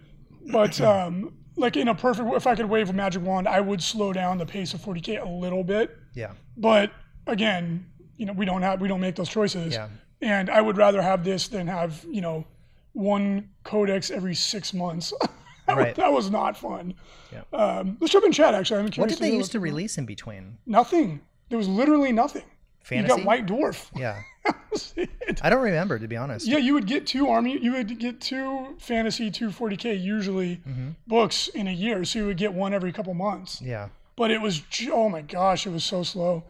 But 0.53 0.81
um, 0.81 1.35
like 1.57 1.76
in 1.76 1.88
a 1.88 1.95
perfect, 1.95 2.29
if 2.35 2.47
I 2.47 2.55
could 2.55 2.67
wave 2.67 2.91
a 2.91 2.93
magic 2.93 3.23
wand, 3.23 3.49
I 3.49 3.61
would 3.61 3.83
slow 3.83 4.12
down 4.12 4.38
the 4.38 4.47
pace 4.47 4.75
of 4.75 4.81
40k 4.81 5.23
a 5.25 5.29
little 5.29 5.65
bit. 5.65 5.97
Yeah. 6.15 6.33
But 6.57 6.93
again, 7.26 7.87
you 8.17 8.26
know, 8.26 8.33
we 8.33 8.45
don't 8.45 8.62
have 8.62 8.81
we 8.81 8.88
don't 8.88 9.00
make 9.00 9.17
those 9.17 9.29
choices. 9.29 9.75
Yeah. 9.75 9.88
And 10.23 10.49
I 10.49 10.61
would 10.61 10.76
rather 10.76 11.03
have 11.03 11.25
this 11.25 11.49
than 11.49 11.67
have 11.67 12.05
you 12.09 12.21
know 12.21 12.45
one 12.93 13.50
codex 13.65 14.11
every 14.11 14.35
six 14.35 14.73
months. 14.73 15.12
that, 15.67 15.76
Right. 15.76 15.88
was, 15.88 15.97
that 15.97 16.12
was 16.12 16.31
not 16.31 16.57
fun. 16.57 16.95
Yeah. 17.33 17.43
Um, 17.53 17.97
let's 18.00 18.12
jump 18.12 18.25
in 18.25 18.33
chat. 18.33 18.55
Actually, 18.55 18.81
I'm 18.81 18.88
curious. 18.88 19.12
What 19.12 19.19
did 19.21 19.31
they 19.31 19.37
used 19.37 19.53
to 19.53 19.61
release 19.61 19.99
in 19.99 20.07
between? 20.07 20.59
Nothing. 20.67 21.21
There 21.49 21.59
was 21.59 21.69
literally 21.69 22.12
nothing. 22.12 22.45
You 22.90 22.99
Fantasy. 23.02 23.16
got 23.16 23.26
White 23.26 23.47
Dwarf. 23.47 23.90
Yeah. 23.97 24.21
I 25.43 25.50
don't 25.50 25.62
remember 25.62 25.99
to 25.99 26.07
be 26.07 26.16
honest. 26.16 26.47
Yeah, 26.47 26.59
you 26.59 26.75
would 26.75 26.87
get 26.87 27.07
two 27.07 27.28
army. 27.28 27.59
You 27.59 27.73
would 27.73 27.99
get 27.99 28.21
two 28.21 28.76
fantasy, 28.78 29.31
two 29.31 29.49
40k 29.49 30.00
usually 30.00 30.61
books 31.07 31.49
in 31.49 31.66
a 31.66 31.73
year. 31.73 32.05
So 32.05 32.21
you 32.21 32.26
would 32.26 32.37
get 32.37 32.52
one 32.52 32.73
every 32.73 32.93
couple 32.93 33.12
months. 33.14 33.61
Yeah. 33.61 33.88
But 34.14 34.31
it 34.31 34.40
was 34.40 34.62
oh 34.93 35.08
my 35.08 35.23
gosh, 35.23 35.67
it 35.67 35.71
was 35.71 35.84
so 35.84 36.02
slow. 36.02 36.45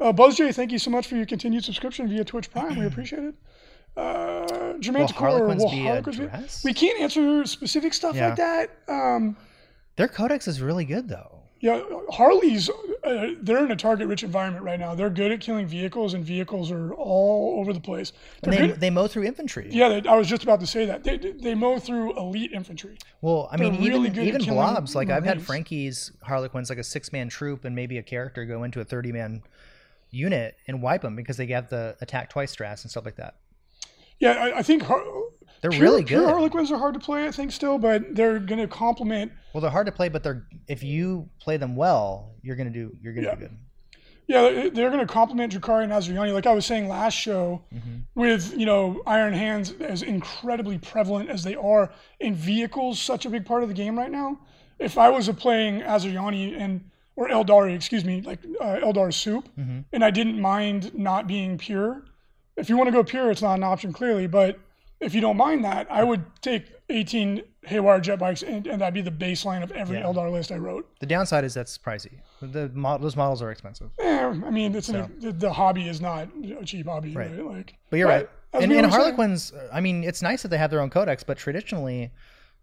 Uh, 0.00 0.12
Buzz 0.12 0.36
J, 0.36 0.50
thank 0.52 0.72
you 0.72 0.78
so 0.78 0.90
much 0.90 1.06
for 1.06 1.14
your 1.16 1.26
continued 1.26 1.64
subscription 1.64 2.08
via 2.08 2.24
Twitch 2.24 2.50
Prime. 2.50 2.78
We 2.78 2.86
appreciate 2.92 3.22
it. 3.24 3.34
Uh, 3.94 4.46
Jermaine 4.80 5.00
Will 5.00 5.08
Takor, 5.08 5.14
Harlequins 5.18 5.62
will 5.62 5.70
be 5.70 5.82
Harlequins 5.84 6.18
be- 6.18 6.24
addressed? 6.24 6.64
We 6.64 6.72
can't 6.72 6.98
answer 7.00 7.44
specific 7.44 7.92
stuff 7.92 8.16
Yeah. 8.16 8.28
like 8.28 8.36
that. 8.36 8.70
Um, 8.88 9.36
Their 9.96 10.08
codex 10.08 10.48
is 10.48 10.62
really 10.62 10.86
good 10.86 11.08
though. 11.10 11.41
Yeah, 11.62 11.80
Harley's 12.10 12.68
uh, 13.04 13.30
they're 13.40 13.64
in 13.64 13.70
a 13.70 13.76
target-rich 13.76 14.24
environment 14.24 14.64
right 14.64 14.78
now. 14.80 14.96
They're 14.96 15.08
good 15.10 15.30
at 15.30 15.40
killing 15.40 15.66
vehicles, 15.66 16.12
and 16.12 16.24
vehicles 16.24 16.70
are 16.72 16.92
all 16.94 17.60
over 17.60 17.72
the 17.72 17.80
place. 17.80 18.12
They're 18.42 18.52
they, 18.52 18.66
good- 18.66 18.80
they 18.80 18.90
mow 18.90 19.06
through 19.06 19.22
infantry. 19.22 19.68
yeah, 19.70 19.88
they, 19.88 20.08
I 20.08 20.16
was 20.16 20.26
just 20.28 20.42
about 20.42 20.58
to 20.60 20.66
say 20.66 20.84
that 20.86 21.04
they 21.04 21.16
they 21.18 21.54
mow 21.54 21.78
through 21.78 22.18
elite 22.18 22.50
infantry. 22.52 22.98
Well, 23.20 23.48
I 23.52 23.56
mean, 23.56 23.74
They're 23.80 23.90
really 23.92 24.08
even 24.08 24.24
even 24.26 24.44
blobs. 24.44 24.94
Like 24.96 25.08
I've 25.08 25.24
had 25.24 25.40
Frankie's 25.40 26.10
Harlequins, 26.22 26.68
like 26.68 26.78
a 26.80 26.84
six 26.84 27.12
man 27.12 27.28
troop, 27.28 27.64
and 27.64 27.74
maybe 27.76 27.96
a 27.96 28.02
character 28.02 28.44
go 28.44 28.64
into 28.64 28.80
a 28.80 28.84
thirty 28.84 29.12
man 29.12 29.42
unit 30.10 30.56
and 30.66 30.82
wipe 30.82 31.02
them 31.02 31.14
because 31.16 31.36
they 31.36 31.46
have 31.46 31.70
the 31.70 31.96
attack 32.00 32.28
twice 32.28 32.54
strats 32.54 32.82
and 32.82 32.90
stuff 32.90 33.04
like 33.04 33.16
that. 33.16 33.36
Yeah, 34.18 34.32
I, 34.32 34.58
I 34.58 34.62
think 34.62 34.82
Har- 34.82 35.04
They're 35.62 35.70
pure, 35.70 35.82
really 35.82 36.04
pure 36.04 36.20
good. 36.20 36.28
Harlequins 36.30 36.70
are 36.70 36.78
hard 36.78 36.94
to 36.94 37.00
play. 37.00 37.26
I 37.26 37.30
think 37.30 37.52
still, 37.52 37.78
but 37.78 38.14
they're 38.14 38.38
going 38.38 38.60
to 38.60 38.66
complement. 38.68 39.32
Well, 39.54 39.60
they're 39.60 39.70
hard 39.70 39.86
to 39.86 39.92
play, 39.92 40.08
but 40.08 40.22
they're 40.22 40.44
if 40.68 40.82
you 40.82 41.28
play 41.40 41.56
them 41.56 41.74
well, 41.76 42.30
you're 42.42 42.56
gonna 42.56 42.70
do 42.70 42.94
you're 43.00 43.12
gonna 43.14 43.28
Yeah. 43.28 43.34
do 43.36 43.40
good. 43.42 43.56
Yeah, 44.28 44.42
they're- 44.42 44.70
they're 44.70 44.90
going 44.90 45.06
to 45.06 45.12
complement 45.12 45.52
Drukari 45.52 45.82
and 45.84 45.92
Asuryani. 45.92 46.32
Like 46.32 46.46
I 46.46 46.52
was 46.54 46.64
saying 46.66 46.88
last 46.88 47.14
show, 47.14 47.62
Mm-hmm. 47.74 47.96
with 48.20 48.56
you 48.58 48.66
know 48.66 49.02
Iron 49.06 49.32
Hands 49.34 49.70
as 49.80 50.02
incredibly 50.02 50.78
prevalent 50.78 51.28
as 51.30 51.42
they 51.44 51.54
are, 51.54 51.92
and 52.20 52.34
vehicles 52.36 53.00
such 53.00 53.24
a 53.26 53.30
big 53.30 53.44
part 53.44 53.62
of 53.62 53.68
the 53.68 53.74
game 53.74 53.96
right 53.98 54.10
now. 54.10 54.38
If 54.78 54.98
I 54.98 55.10
was 55.10 55.28
playing 55.30 55.80
Asuryani 55.82 56.58
and 56.58 56.80
or 57.14 57.28
Eldari, 57.28 57.74
excuse 57.74 58.04
me, 58.04 58.20
like 58.22 58.38
uh, 58.60 58.76
Eldar 58.82 59.12
Soup, 59.12 59.46
Mm-hmm. 59.58 59.80
and 59.92 60.04
I 60.04 60.10
didn't 60.10 60.40
mind 60.40 60.92
not 60.94 61.26
being 61.26 61.58
pure. 61.58 62.02
If 62.56 62.68
you 62.70 62.76
want 62.76 62.88
to 62.88 62.92
go 62.92 63.04
pure, 63.04 63.30
it's 63.30 63.42
not 63.42 63.54
an 63.58 63.64
option 63.64 63.92
clearly, 63.92 64.26
but 64.26 64.58
if 65.02 65.14
you 65.14 65.20
don't 65.20 65.36
mind 65.36 65.64
that, 65.64 65.86
I 65.90 66.04
would 66.04 66.24
take 66.40 66.66
18 66.88 67.42
Haywire 67.64 68.00
jet 68.00 68.18
bikes, 68.18 68.42
and, 68.42 68.66
and 68.66 68.80
that'd 68.80 68.92
be 68.94 69.02
the 69.02 69.10
baseline 69.10 69.62
of 69.62 69.70
every 69.72 69.96
Yeah. 69.98 70.04
Eldar 70.04 70.30
list 70.32 70.50
I 70.50 70.56
wrote. 70.56 70.88
The 71.00 71.06
downside 71.06 71.44
is 71.44 71.54
that's 71.54 71.78
pricey. 71.78 72.20
The 72.40 72.68
mo- 72.70 72.98
those 72.98 73.14
models 73.16 73.40
are 73.42 73.50
expensive. 73.52 73.90
Eh, 74.00 74.20
I 74.26 74.50
mean, 74.50 74.74
it's 74.74 74.88
an, 74.88 75.14
the, 75.20 75.32
the 75.32 75.52
hobby 75.52 75.88
is 75.88 76.00
not 76.00 76.28
a 76.60 76.64
cheap 76.64 76.86
hobby, 76.86 77.14
right? 77.14 77.30
Right. 77.30 77.44
Like, 77.44 77.74
But 77.90 77.98
you're 77.98 78.08
right. 78.08 78.28
as 78.52 78.62
And, 78.64 78.72
and 78.72 78.82
were 78.86 78.90
saying- 78.90 79.02
Harlequins, 79.02 79.52
I 79.72 79.80
mean, 79.80 80.02
it's 80.02 80.22
nice 80.22 80.42
that 80.42 80.48
they 80.48 80.58
have 80.58 80.70
their 80.70 80.80
own 80.80 80.90
codex, 80.90 81.22
but 81.22 81.38
traditionally, 81.38 82.10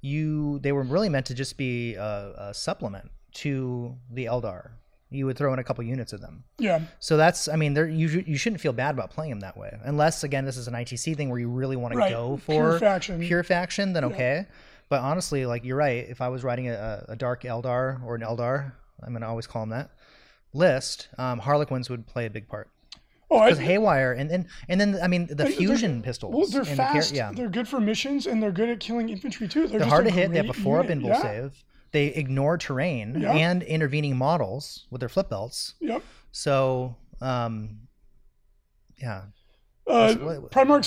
you 0.02 0.60
they 0.60 0.72
were 0.72 0.84
really 0.84 1.10
meant 1.10 1.26
to 1.28 1.34
just 1.34 1.58
be 1.58 1.96
a, 1.96 2.34
a 2.50 2.54
supplement 2.54 3.10
to 3.36 3.96
the 4.12 4.26
Eldar. 4.26 4.72
You 5.12 5.26
would 5.26 5.38
throw 5.38 5.52
in 5.54 5.60
a 5.60 5.64
couple 5.64 5.84
units 5.84 6.14
of 6.14 6.22
them. 6.22 6.44
Yeah, 6.60 6.82
So 7.00 7.18
that's, 7.18 7.48
I 7.48 7.56
mean, 7.56 7.74
there 7.74 7.88
you 7.88 8.08
you 8.28 8.38
shouldn't 8.38 8.62
feel 8.62 8.74
bad 8.74 8.94
about 8.94 9.10
playing 9.10 9.32
them 9.32 9.40
that 9.40 9.58
way, 9.58 9.76
unless 9.84 10.24
again 10.24 10.46
this 10.46 10.56
is 10.58 10.68
an 10.68 10.76
ITC 10.76 11.16
thing 11.18 11.30
where 11.30 11.40
you 11.40 11.50
really 11.50 11.76
want 11.76 11.94
to 11.94 11.98
Right. 11.98 12.12
go 12.12 12.40
Pure 12.46 12.74
for 12.74 12.80
faction. 12.80 13.20
pure 13.20 13.44
faction, 13.44 13.94
then 13.94 14.04
okay. 14.06 14.46
But 14.88 15.02
honestly, 15.02 15.46
like 15.46 15.64
you're 15.66 15.78
right. 15.78 16.06
If 16.10 16.22
I 16.22 16.30
was 16.30 16.44
writing 16.44 16.70
a, 16.70 17.06
a 17.10 17.16
dark 17.16 17.44
Eldar 17.44 18.04
or 18.06 18.16
an 18.16 18.22
Eldar, 18.22 18.72
I'm 19.04 19.14
gonna 19.14 19.28
always 19.28 19.48
call 19.48 19.64
them 19.64 19.70
that 19.70 19.90
list. 20.54 21.10
Um, 21.18 21.40
Harlequins 21.40 21.90
would 21.90 22.06
play 22.08 22.26
a 22.26 22.30
big 22.30 22.48
part 22.48 22.70
Oh, 23.32 23.44
because 23.46 23.60
Haywire 23.60 24.14
and 24.14 24.32
and 24.32 24.46
and 24.68 24.82
then 24.82 24.98
I 25.02 25.08
mean 25.08 25.28
the 25.28 25.46
fusion 25.46 26.02
pistols. 26.02 26.34
well, 26.36 26.48
they're 26.48 26.62
and 26.62 26.72
the 26.72 26.76
fast. 26.76 27.14
yeah, 27.14 27.32
They're 27.32 27.50
good 27.50 27.68
for 27.68 27.80
missions, 27.80 28.26
and 28.26 28.42
they're 28.42 28.52
good 28.52 28.70
at 28.70 28.80
killing 28.80 29.10
infantry 29.10 29.48
too. 29.48 29.62
They're, 29.62 29.70
they're 29.70 29.80
just 29.82 29.90
hard 29.92 30.06
to 30.06 30.12
hit. 30.12 30.32
They 30.32 30.38
have 30.38 30.50
a 30.50 30.54
four 30.54 30.80
up 30.80 30.88
invul 30.88 31.10
yeah. 31.10 31.22
save. 31.22 31.64
They 31.92 32.08
ignore 32.08 32.58
terrain 32.58 33.20
Yeah. 33.22 33.32
and 33.34 33.64
intervening 33.64 34.16
models 34.18 34.86
with 34.92 35.00
their 35.00 35.10
flip 35.10 35.30
belts. 35.30 35.74
Yep. 35.80 36.04
So, 36.32 36.96
um, 37.22 37.88
yeah, 39.02 39.24
Uh, 39.88 40.14
Primarch 40.52 40.86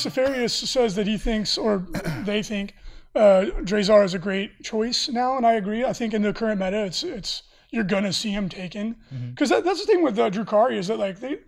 says 0.49 0.95
that 0.95 1.07
he 1.09 1.19
thinks, 1.19 1.59
or 1.59 1.79
they 2.25 2.41
think, 2.43 2.75
uh, 3.17 3.47
Drazhar 3.63 4.05
is 4.05 4.15
a 4.15 4.19
great 4.19 4.63
choice 4.63 5.09
now, 5.09 5.37
and 5.37 5.45
I 5.45 5.55
agree. 5.55 5.85
I 5.85 5.93
think 5.93 6.15
in 6.15 6.23
the 6.23 6.33
current 6.33 6.61
meta, 6.61 6.85
it's 6.85 7.03
it's 7.03 7.43
you're 7.71 7.85
gonna 7.85 8.13
see 8.13 8.31
him 8.31 8.49
taken 8.49 8.95
Mm-hmm. 9.13 9.31
because 9.31 9.49
that, 9.49 9.65
that's 9.65 9.81
the 9.81 9.87
thing 9.87 10.03
with 10.03 10.19
uh, 10.19 10.31
Drukari 10.31 10.77
is 10.77 10.87
that 10.87 10.99
like 10.99 11.19
they 11.21 11.39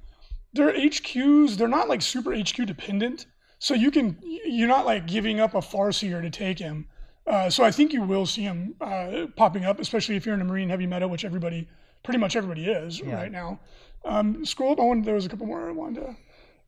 their 0.53 0.73
HQs 0.73 1.57
they're 1.57 1.69
not 1.69 1.88
like 1.88 2.03
super 2.03 2.35
HQ 2.35 2.57
dependent, 2.67 3.27
so 3.61 3.73
you 3.75 3.90
can 3.93 4.19
you're 4.23 4.69
not 4.69 4.85
like 4.85 5.07
giving 5.07 5.38
up 5.38 5.55
a 5.55 5.61
Farseer 5.61 6.21
to 6.23 6.31
take 6.31 6.59
him. 6.59 6.88
Uh, 7.27 7.49
so 7.49 7.65
I 7.65 7.71
think 7.71 7.93
you 7.93 8.03
will 8.03 8.27
see 8.27 8.43
him 8.43 8.75
uh, 8.81 9.27
popping 9.37 9.65
up, 9.65 9.81
especially 9.81 10.17
if 10.17 10.27
you're 10.27 10.35
in 10.35 10.41
a 10.41 10.45
Marine 10.45 10.69
heavy 10.69 10.87
meta, 10.87 11.09
which 11.09 11.25
everybody 11.25 11.69
pretty 12.03 12.19
much 12.19 12.37
everybody 12.37 12.67
is 12.67 13.01
right 13.03 13.33
now. 13.33 13.61
Um, 14.05 14.45
scroll 14.45 14.73
up. 14.73 14.81
I 14.81 14.83
wanted, 14.83 15.05
there 15.07 15.15
was 15.15 15.25
a 15.25 15.29
couple 15.31 15.47
more 15.47 15.67
I 15.69 15.73
wanted 15.73 16.01
to 16.01 16.17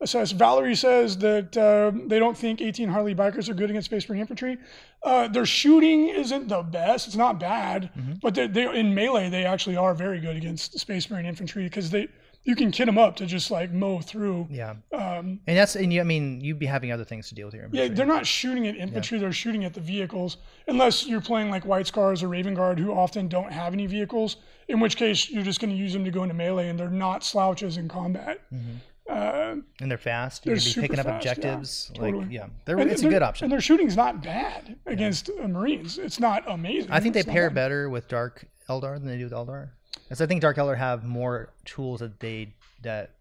assess. 0.01 0.31
Valerie 0.31 0.75
says 0.75 1.17
that 1.19 1.55
uh, 1.55 1.91
they 2.07 2.17
don't 2.17 2.35
think 2.37 2.61
18 2.61 2.89
Harley 2.89 3.13
bikers 3.13 3.49
are 3.49 3.53
good 3.53 3.69
against 3.69 3.85
Space 3.85 4.09
Marine 4.09 4.21
infantry. 4.21 4.57
Uh, 5.03 5.27
their 5.27 5.45
shooting 5.45 6.09
isn't 6.09 6.47
the 6.47 6.63
best. 6.63 7.05
It's 7.07 7.15
not 7.15 7.39
bad, 7.39 7.91
but 8.21 8.33
they, 8.33 8.47
they 8.47 8.79
in 8.79 8.93
melee 8.95 9.29
they 9.29 9.45
actually 9.45 9.77
are 9.77 9.93
very 9.93 10.19
good 10.19 10.35
against 10.35 10.79
Space 10.79 11.09
Marine 11.11 11.25
infantry 11.27 11.63
because 11.63 11.91
they 11.91 12.07
you 12.47 12.55
can 12.55 12.71
kit 12.71 12.85
them 12.85 12.97
up 12.97 13.17
to 13.17 13.25
just 13.25 13.51
like 13.51 13.71
mow 13.73 13.99
through. 13.99 14.47
Yeah. 14.49 14.75
Um, 14.93 15.41
And 15.47 15.57
that's 15.57 15.75
and 15.75 15.91
you, 15.91 15.99
I 15.99 16.03
mean 16.05 16.39
you'd 16.39 16.57
be 16.59 16.65
having 16.65 16.91
other 16.93 17.03
things 17.03 17.27
to 17.29 17.35
deal 17.35 17.45
with 17.47 17.53
here. 17.53 17.69
yeah, 17.73 17.89
they're 17.89 18.05
not 18.05 18.25
shooting 18.25 18.67
at 18.67 18.75
infantry; 18.77 19.19
they're 19.19 19.33
shooting 19.33 19.65
at 19.65 19.73
the 19.73 19.81
vehicles. 19.81 20.37
Unless 20.67 21.05
you're 21.07 21.21
playing 21.21 21.49
like 21.51 21.65
White 21.65 21.87
Scars 21.87 22.23
or 22.23 22.29
Raven 22.29 22.53
Guard, 22.53 22.79
who 22.79 22.91
often 22.93 23.27
don't 23.27 23.51
have 23.51 23.73
any 23.73 23.85
vehicles. 23.85 24.37
In 24.69 24.79
which 24.79 24.95
case, 24.95 25.29
you're 25.29 25.43
just 25.43 25.59
going 25.59 25.71
to 25.71 25.77
use 25.77 25.91
them 25.93 26.03
to 26.05 26.11
go 26.11 26.23
into 26.23 26.35
melee, 26.35 26.69
and 26.69 26.79
they're 26.79 26.89
not 26.89 27.23
slouches 27.23 27.77
in 27.77 27.87
combat. 27.89 28.39
Uh, 29.09 29.55
and 29.79 29.89
they're 29.89 29.97
fast. 29.97 30.43
They're 30.43 30.55
You 30.55 30.61
can 30.61 30.73
be 30.73 30.87
picking 30.87 30.99
up 30.99 31.05
fast, 31.05 31.25
yeah, 31.25 31.31
objectives. 31.31 31.91
totally. 31.93 32.23
Like 32.23 32.31
yeah, 32.31 32.47
they're, 32.65 32.77
and 32.77 32.91
it's 32.91 33.03
a 33.03 33.09
good 33.09 33.23
option. 33.23 33.45
And 33.45 33.51
their 33.51 33.61
shooting's 33.61 33.95
not 33.95 34.21
bad 34.21 34.75
against 34.85 35.29
uh, 35.29 35.47
Marines. 35.47 35.97
It's 35.97 36.19
not 36.19 36.43
amazing. 36.47 36.91
I 36.91 36.99
think 36.99 37.13
they 37.13 37.23
pair 37.23 37.49
better 37.49 37.89
with 37.89 38.07
Dark 38.09 38.45
Eldar 38.69 38.95
than 38.99 39.07
they 39.07 39.17
do 39.17 39.23
with 39.23 39.33
Eldar. 39.33 39.69
Because 40.03 40.21
I 40.21 40.25
think 40.25 40.41
Dark 40.41 40.57
Eldar 40.57 40.77
have 40.77 41.03
more 41.03 41.49
tools 41.65 41.99
that 41.99 42.19
they 42.19 42.53
that 42.83 43.11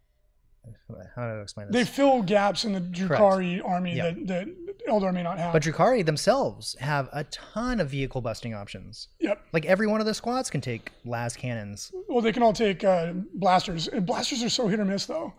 how 1.14 1.22
do 1.28 1.38
I 1.38 1.40
explain 1.42 1.70
They 1.70 1.84
fill 1.84 2.22
gaps 2.22 2.64
in 2.64 2.72
the 2.72 2.80
Drukari 2.80 3.60
army 3.64 3.94
Yeah. 3.96 4.10
that, 4.10 4.26
that 4.26 4.48
Eldar 4.88 5.12
may 5.14 5.22
not 5.22 5.38
have. 5.38 5.52
but 5.52 5.62
Drukari 5.62 6.04
themselves 6.04 6.76
have 6.80 7.08
a 7.12 7.22
ton 7.24 7.78
of 7.80 7.88
vehicle 7.90 8.20
busting 8.20 8.52
options. 8.54 9.08
yep. 9.20 9.40
Like 9.52 9.64
every 9.66 9.86
one 9.86 10.00
of 10.00 10.06
the 10.06 10.14
squads 10.14 10.50
can 10.50 10.60
take 10.60 10.90
las 11.04 11.36
cannons. 11.36 11.92
Well, 12.08 12.20
they 12.20 12.32
can 12.32 12.42
all 12.42 12.52
take 12.52 12.82
uh, 12.84 13.12
blasters. 13.34 13.86
And 13.88 14.04
blasters 14.04 14.42
are 14.42 14.48
so 14.48 14.66
hit 14.68 14.80
or 14.80 14.84
miss, 14.84 15.06
though. 15.06 15.32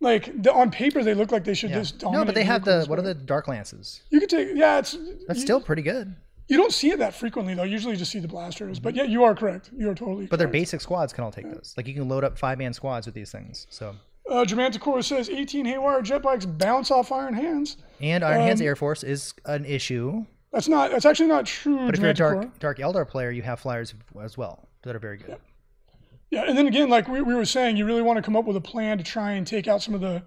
Like 0.00 0.42
the, 0.42 0.52
on 0.52 0.70
paper, 0.72 1.04
they 1.04 1.14
look 1.14 1.30
like 1.30 1.44
they 1.44 1.54
should 1.54 1.70
Yeah. 1.70 1.78
just 1.78 1.98
dominate. 1.98 2.20
No, 2.20 2.24
but 2.24 2.34
they 2.34 2.42
have 2.44 2.64
the 2.64 2.84
what 2.86 2.98
are 2.98 3.02
the 3.02 3.14
dark 3.14 3.46
lances? 3.46 4.00
You 4.10 4.18
can 4.18 4.28
take. 4.28 4.48
Yeah, 4.54 4.78
it's. 4.80 4.96
That's 5.28 5.38
you, 5.38 5.44
still 5.44 5.60
pretty 5.60 5.82
good. 5.82 6.16
You 6.52 6.58
don't 6.58 6.70
see 6.72 6.90
it 6.90 6.98
that 6.98 7.14
frequently, 7.14 7.54
though. 7.54 7.62
Usually, 7.62 7.94
you 7.94 7.98
just 7.98 8.12
see 8.12 8.18
the 8.18 8.28
blasters. 8.28 8.78
But 8.78 8.94
yeah, 8.94 9.04
you 9.04 9.24
are 9.24 9.34
correct. 9.34 9.70
You 9.74 9.88
are 9.88 9.94
totally. 9.94 10.26
But 10.26 10.38
their 10.38 10.48
basic 10.48 10.82
squads 10.82 11.10
can 11.14 11.24
all 11.24 11.30
take 11.32 11.50
those. 11.50 11.72
Like 11.78 11.86
you 11.86 11.94
can 11.94 12.06
load 12.10 12.24
up 12.24 12.36
five 12.38 12.58
man 12.58 12.74
squads 12.74 13.06
with 13.06 13.14
these 13.14 13.32
things. 13.32 13.66
So 13.70 13.94
Uh, 14.28 14.44
Germanticor 14.44 15.02
says 15.02 15.30
18 15.30 15.64
haywire 15.64 16.02
jet 16.02 16.20
bikes 16.20 16.44
bounce 16.44 16.90
off 16.90 17.10
iron 17.10 17.32
hands. 17.32 17.78
and 18.02 18.22
Iron 18.22 18.42
Hands 18.42 18.60
Um, 18.60 18.66
Air 18.66 18.76
Force 18.76 19.02
is 19.02 19.32
an 19.46 19.64
issue. 19.64 20.26
That's 20.52 20.68
not. 20.68 20.90
That's 20.90 21.06
actually 21.06 21.28
not 21.28 21.46
true. 21.46 21.86
But 21.86 21.94
if 21.94 22.02
you're 22.02 22.10
a 22.10 22.14
dark 22.14 22.58
dark 22.58 22.78
Eldar 22.78 23.08
player, 23.08 23.30
you 23.30 23.40
have 23.40 23.58
flyers 23.58 23.94
as 24.22 24.36
well 24.36 24.68
that 24.82 24.94
are 24.94 24.98
very 24.98 25.16
good. 25.16 25.38
Yeah, 26.30 26.44
and 26.46 26.58
then 26.58 26.66
again, 26.66 26.90
like 26.90 27.08
we, 27.08 27.22
we 27.22 27.34
were 27.34 27.46
saying, 27.46 27.78
you 27.78 27.86
really 27.86 28.02
want 28.02 28.18
to 28.18 28.22
come 28.22 28.36
up 28.36 28.44
with 28.44 28.56
a 28.58 28.60
plan 28.60 28.98
to 28.98 29.04
try 29.04 29.32
and 29.32 29.46
take 29.46 29.68
out 29.68 29.82
some 29.82 29.94
of 29.94 30.02
the 30.02 30.22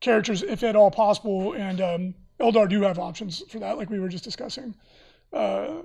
characters, 0.00 0.42
if 0.42 0.62
at 0.62 0.74
all 0.74 0.90
possible. 0.90 1.52
And 1.52 1.82
um, 1.82 2.14
Eldar 2.40 2.66
do 2.66 2.80
have 2.82 2.98
options 2.98 3.42
for 3.50 3.58
that, 3.58 3.76
like 3.76 3.90
we 3.90 4.00
were 4.00 4.08
just 4.08 4.24
discussing. 4.24 4.74
Uh, 5.36 5.82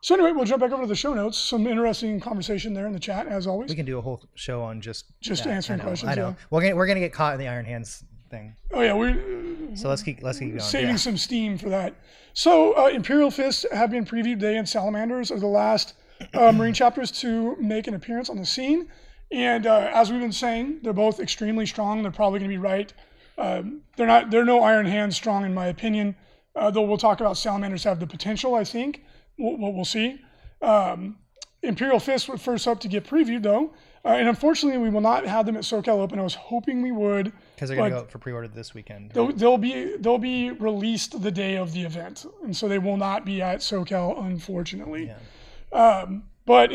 so 0.00 0.14
anyway, 0.14 0.32
we'll 0.32 0.44
jump 0.44 0.60
back 0.60 0.72
over 0.72 0.82
to 0.82 0.88
the 0.88 0.96
show 0.96 1.14
notes. 1.14 1.38
Some 1.38 1.66
interesting 1.66 2.18
conversation 2.18 2.74
there 2.74 2.86
in 2.86 2.92
the 2.92 2.98
chat, 2.98 3.28
as 3.28 3.46
always. 3.46 3.70
We 3.70 3.76
can 3.76 3.86
do 3.86 3.98
a 3.98 4.00
whole 4.00 4.22
show 4.34 4.62
on 4.62 4.80
just 4.80 5.04
Just 5.20 5.44
that. 5.44 5.50
answering 5.50 5.80
I 5.80 5.84
know, 5.84 5.88
questions, 5.90 6.10
I 6.10 6.14
know. 6.16 6.28
yeah. 6.28 6.34
We're 6.50 6.62
gonna 6.62 6.76
we're 6.76 6.86
gonna 6.86 7.00
get 7.00 7.12
caught 7.12 7.34
in 7.34 7.38
the 7.40 7.48
Iron 7.48 7.64
Hands 7.64 8.04
thing. 8.30 8.56
Oh 8.72 8.80
yeah, 8.80 8.94
we 8.94 9.76
So 9.76 9.88
let's 9.88 10.02
keep 10.02 10.22
let's 10.22 10.38
keep 10.40 10.48
going. 10.50 10.60
saving 10.60 10.90
Yeah. 10.90 10.96
some 10.96 11.16
steam 11.16 11.56
for 11.58 11.68
that. 11.68 11.94
So 12.34 12.72
uh, 12.76 12.88
Imperial 12.88 13.30
Fists 13.30 13.64
have 13.72 13.90
been 13.90 14.04
previewed 14.04 14.40
today, 14.40 14.56
and 14.56 14.68
Salamanders 14.68 15.30
are 15.30 15.38
the 15.38 15.46
last 15.46 15.94
uh, 16.34 16.50
Marine 16.56 16.74
chapters 16.74 17.10
to 17.20 17.54
make 17.56 17.86
an 17.86 17.94
appearance 17.94 18.28
on 18.30 18.38
the 18.38 18.46
scene. 18.46 18.88
And 19.30 19.66
uh, 19.66 19.90
as 19.94 20.10
we've 20.10 20.20
been 20.20 20.32
saying, 20.32 20.80
they're 20.82 20.92
both 20.92 21.20
extremely 21.20 21.64
strong. 21.66 22.02
They're 22.02 22.10
probably 22.10 22.38
going 22.40 22.50
to 22.50 22.54
be 22.54 22.58
right. 22.62 22.92
Um, 23.38 23.82
they're 23.96 24.06
not. 24.06 24.30
They're 24.30 24.44
no 24.44 24.62
Iron 24.62 24.86
Hands 24.86 25.14
strong, 25.14 25.44
in 25.44 25.54
my 25.54 25.66
opinion. 25.68 26.16
Uh, 26.54 26.70
though 26.70 26.82
we'll 26.82 26.98
talk 26.98 27.20
about 27.20 27.36
Salamanders 27.36 27.84
have 27.84 27.98
the 28.00 28.06
potential. 28.06 28.54
I 28.54 28.64
think 28.64 29.02
we'll, 29.38 29.56
we'll, 29.56 29.72
we'll 29.72 29.84
see. 29.84 30.20
Um, 30.60 31.16
Imperial 31.62 32.00
Fists 32.00 32.28
were 32.28 32.36
first 32.36 32.66
up 32.66 32.80
to 32.80 32.88
get 32.88 33.04
previewed, 33.04 33.42
though. 33.42 33.72
Uh, 34.04 34.08
and 34.08 34.28
unfortunately, 34.28 34.78
we 34.78 34.90
will 34.90 35.00
not 35.00 35.24
have 35.24 35.46
them 35.46 35.56
at 35.56 35.62
SoCal 35.62 36.00
Open. 36.00 36.18
I 36.18 36.22
was 36.22 36.34
hoping 36.34 36.82
we 36.82 36.90
would. 36.90 37.32
because 37.54 37.68
they're 37.68 37.78
gonna 37.78 37.90
but- 37.94 38.02
go 38.02 38.10
for 38.10 38.18
pre-order 38.18 38.48
this 38.48 38.74
weekend. 38.74 39.12
They'll, 39.12 39.32
they'll 39.32 39.58
be 39.58 39.96
they'll 39.98 40.18
be 40.18 40.50
released 40.50 41.22
the 41.22 41.30
day 41.30 41.56
of 41.56 41.72
the 41.72 41.82
event, 41.82 42.26
and 42.42 42.56
so 42.56 42.66
they 42.66 42.78
will 42.78 42.96
not 42.96 43.24
be 43.24 43.40
at 43.40 43.60
SoCal, 43.60 44.24
unfortunately. 44.26 45.12
Um, 45.72 46.24
but 46.46 46.72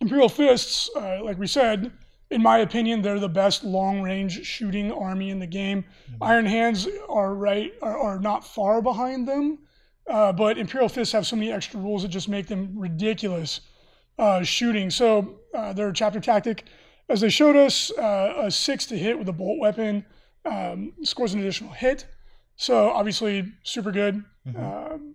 Imperial 0.00 0.30
Fists, 0.30 0.88
uh, 0.96 1.22
like 1.22 1.38
we 1.38 1.46
said, 1.46 1.92
in 2.34 2.42
my 2.42 2.58
opinion, 2.58 3.00
they're 3.00 3.20
the 3.20 3.28
best 3.28 3.62
long-range 3.62 4.44
shooting 4.44 4.90
army 4.90 5.30
in 5.30 5.38
the 5.38 5.46
game. 5.46 5.84
Iron 6.20 6.46
Hands 6.46 6.88
are 7.08 7.32
right 7.32 7.72
are, 7.80 7.96
are 7.96 8.18
not 8.18 8.44
far 8.44 8.82
behind 8.82 9.28
them, 9.28 9.60
uh, 10.10 10.32
but 10.32 10.58
Imperial 10.58 10.88
Fists 10.88 11.12
have 11.12 11.26
so 11.26 11.36
many 11.36 11.52
extra 11.52 11.78
rules 11.78 12.02
that 12.02 12.08
just 12.08 12.28
make 12.28 12.48
them 12.48 12.72
ridiculous 12.76 13.60
uh, 14.18 14.42
shooting. 14.42 14.90
So 14.90 15.38
uh, 15.54 15.72
their 15.72 15.92
chapter 15.92 16.18
tactic, 16.18 16.64
as 17.08 17.20
they 17.20 17.30
showed 17.30 17.54
us, 17.54 17.92
uh, 17.92 18.34
a 18.38 18.50
six 18.50 18.84
to 18.86 18.98
hit 18.98 19.16
with 19.16 19.28
a 19.28 19.32
bolt 19.32 19.60
weapon 19.60 20.04
um, 20.44 20.92
scores 21.04 21.34
an 21.34 21.40
additional 21.40 21.72
hit. 21.72 22.06
So 22.56 22.90
obviously 22.90 23.52
super 23.62 23.92
good. 23.92 24.24
Um, 24.58 25.14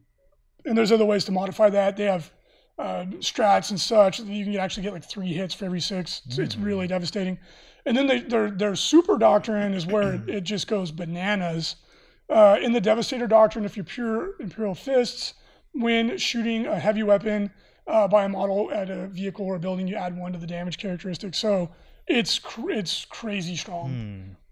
and 0.66 0.78
there's 0.78 0.92
other 0.92 1.06
ways 1.06 1.26
to 1.26 1.32
modify 1.32 1.70
that. 1.70 1.98
They 1.98 2.06
have 2.06 2.32
uh, 2.80 3.06
strats 3.20 3.70
and 3.70 3.80
such 3.80 4.18
that 4.20 4.28
you 4.28 4.46
can 4.46 4.56
actually 4.56 4.84
get 4.84 4.94
like 4.94 5.04
three 5.04 5.34
hits 5.34 5.54
for 5.54 5.66
every 5.66 5.82
six. 5.82 6.22
It's, 6.26 6.38
it's 6.38 6.56
really 6.56 6.88
devastating. 6.88 7.38
And 7.86 7.96
then 7.96 8.08
they, 8.08 8.22
their 8.22 8.50
their 8.50 8.76
super 8.76 9.18
doctrine 9.18 9.74
is 9.74 9.86
where 9.86 10.14
it, 10.14 10.22
it 10.30 10.42
just 10.46 10.68
goes 10.68 10.90
bananas. 10.90 11.76
Uh, 12.30 12.58
in 12.62 12.72
the 12.74 12.82
Devastator 12.82 13.28
doctrine, 13.28 13.66
if 13.66 13.76
you're 13.76 13.84
pure 13.84 14.36
Imperial 14.40 14.76
Fists, 14.76 15.34
when 15.74 16.18
shooting 16.18 16.68
a 16.68 16.80
heavy 16.80 17.02
weapon 17.04 17.52
uh, 17.88 18.08
by 18.08 18.24
a 18.26 18.30
model 18.30 18.72
at 18.72 18.90
a 18.90 19.08
vehicle 19.08 19.46
or 19.46 19.56
a 19.56 19.60
building, 19.60 19.88
you 19.88 19.96
add 19.96 20.16
one 20.16 20.32
to 20.32 20.38
the 20.40 20.46
damage 20.48 20.78
characteristic. 20.78 21.34
So 21.36 21.70
it's 22.08 22.40
cr- 22.40 22.72
it's 22.72 23.06
crazy 23.06 23.56
strong. 23.56 23.90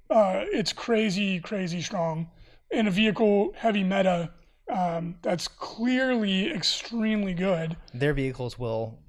Uh, 0.09 0.45
it's 0.51 0.73
crazy 0.73 1.39
crazy 1.39 1.81
strong 1.81 2.29
in 2.71 2.87
a 2.87 2.91
vehicle 2.91 3.53
heavy 3.55 3.83
meta. 3.83 4.31
Um, 4.69 5.15
that's 5.21 5.47
clearly 5.47 6.51
extremely 6.51 7.33
good. 7.33 7.77
Their 7.93 8.13
vehicles 8.13 8.59
will 8.59 8.99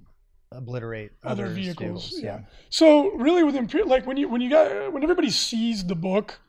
obliterate 0.53 1.13
Other 1.25 1.49
vehicles, 1.49 2.11
vehicles. 2.11 2.21
yeah. 2.23 2.41
So 2.71 3.11
really, 3.13 3.43
with 3.43 3.57
Imperial, 3.57 3.89
like 3.89 4.07
when 4.07 4.17
you 4.17 4.29
when 4.29 4.41
you 4.41 4.51
got 4.51 4.93
when 4.93 5.03
everybody 5.03 5.31
sees 5.31 5.85
the 5.85 5.97
book, 5.97 6.41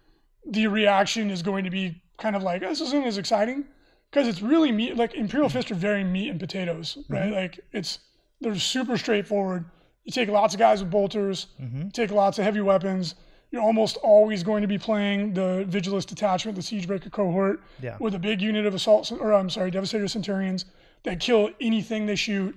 the 0.45 0.67
reaction 0.67 1.29
is 1.31 1.41
going 1.41 1.63
to 1.63 1.69
be 1.69 2.01
kind 2.17 2.35
of 2.35 2.43
like 2.43 2.63
oh, 2.63 2.69
this 2.69 2.81
isn't 2.81 3.03
as 3.03 3.17
exciting 3.17 3.65
because 4.11 4.27
it's 4.27 4.41
really 4.41 4.71
meat. 4.71 4.95
Like 4.95 5.15
Imperial 5.15 5.49
mm-hmm. 5.49 5.57
Fist 5.57 5.71
are 5.71 5.75
very 5.75 6.03
meat 6.03 6.29
and 6.29 6.39
potatoes, 6.39 6.97
right? 7.09 7.23
Mm-hmm. 7.23 7.33
Like 7.33 7.59
it's 7.71 7.99
they're 8.41 8.55
super 8.55 8.97
straightforward. 8.97 9.65
You 10.03 10.11
take 10.11 10.29
lots 10.29 10.53
of 10.53 10.59
guys 10.59 10.81
with 10.81 10.91
bolters, 10.91 11.47
mm-hmm. 11.61 11.89
take 11.89 12.11
lots 12.11 12.39
of 12.39 12.45
heavy 12.45 12.61
weapons. 12.61 13.15
You're 13.51 13.61
almost 13.63 13.97
always 13.97 14.43
going 14.43 14.61
to 14.61 14.67
be 14.67 14.77
playing 14.77 15.33
the 15.33 15.65
Vigilus 15.67 16.05
detachment, 16.05 16.55
the 16.55 16.61
Siegebreaker 16.61 17.11
cohort, 17.11 17.61
Yeah. 17.81 17.97
with 17.99 18.13
a 18.15 18.19
big 18.19 18.41
unit 18.41 18.65
of 18.65 18.73
assault, 18.75 19.11
or 19.11 19.33
I'm 19.33 19.49
sorry, 19.49 19.71
Devastator 19.71 20.07
Centurions 20.07 20.65
that 21.03 21.19
kill 21.19 21.49
anything 21.59 22.05
they 22.05 22.15
shoot 22.15 22.55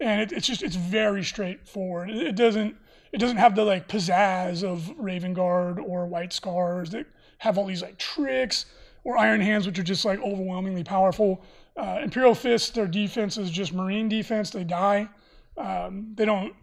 and 0.00 0.20
it, 0.20 0.32
it's 0.32 0.46
just 0.46 0.62
it's 0.62 0.76
very 0.76 1.22
straightforward. 1.22 2.10
It, 2.10 2.26
it 2.28 2.36
doesn't 2.36 2.76
it 3.12 3.18
doesn't 3.18 3.36
have 3.36 3.54
the 3.54 3.64
like 3.64 3.88
pizzazz 3.88 4.64
of 4.64 4.90
Raven 4.98 5.32
Guard 5.34 5.78
or 5.78 6.06
White 6.06 6.32
Scars 6.32 6.90
that 6.90 7.06
have 7.38 7.56
all 7.58 7.66
these 7.66 7.82
like 7.82 7.98
tricks 7.98 8.66
or 9.04 9.16
Iron 9.18 9.40
Hands, 9.40 9.64
which 9.66 9.78
are 9.78 9.82
just 9.84 10.04
like 10.04 10.20
overwhelmingly 10.20 10.84
powerful. 10.84 11.42
Uh, 11.76 12.00
Imperial 12.02 12.34
Fists, 12.34 12.70
their 12.70 12.86
defense 12.86 13.38
is 13.38 13.50
just 13.50 13.72
Marine 13.72 14.08
defense. 14.08 14.50
They 14.50 14.64
die. 14.64 15.08
Um, 15.56 16.12
they 16.14 16.24
don't. 16.24 16.54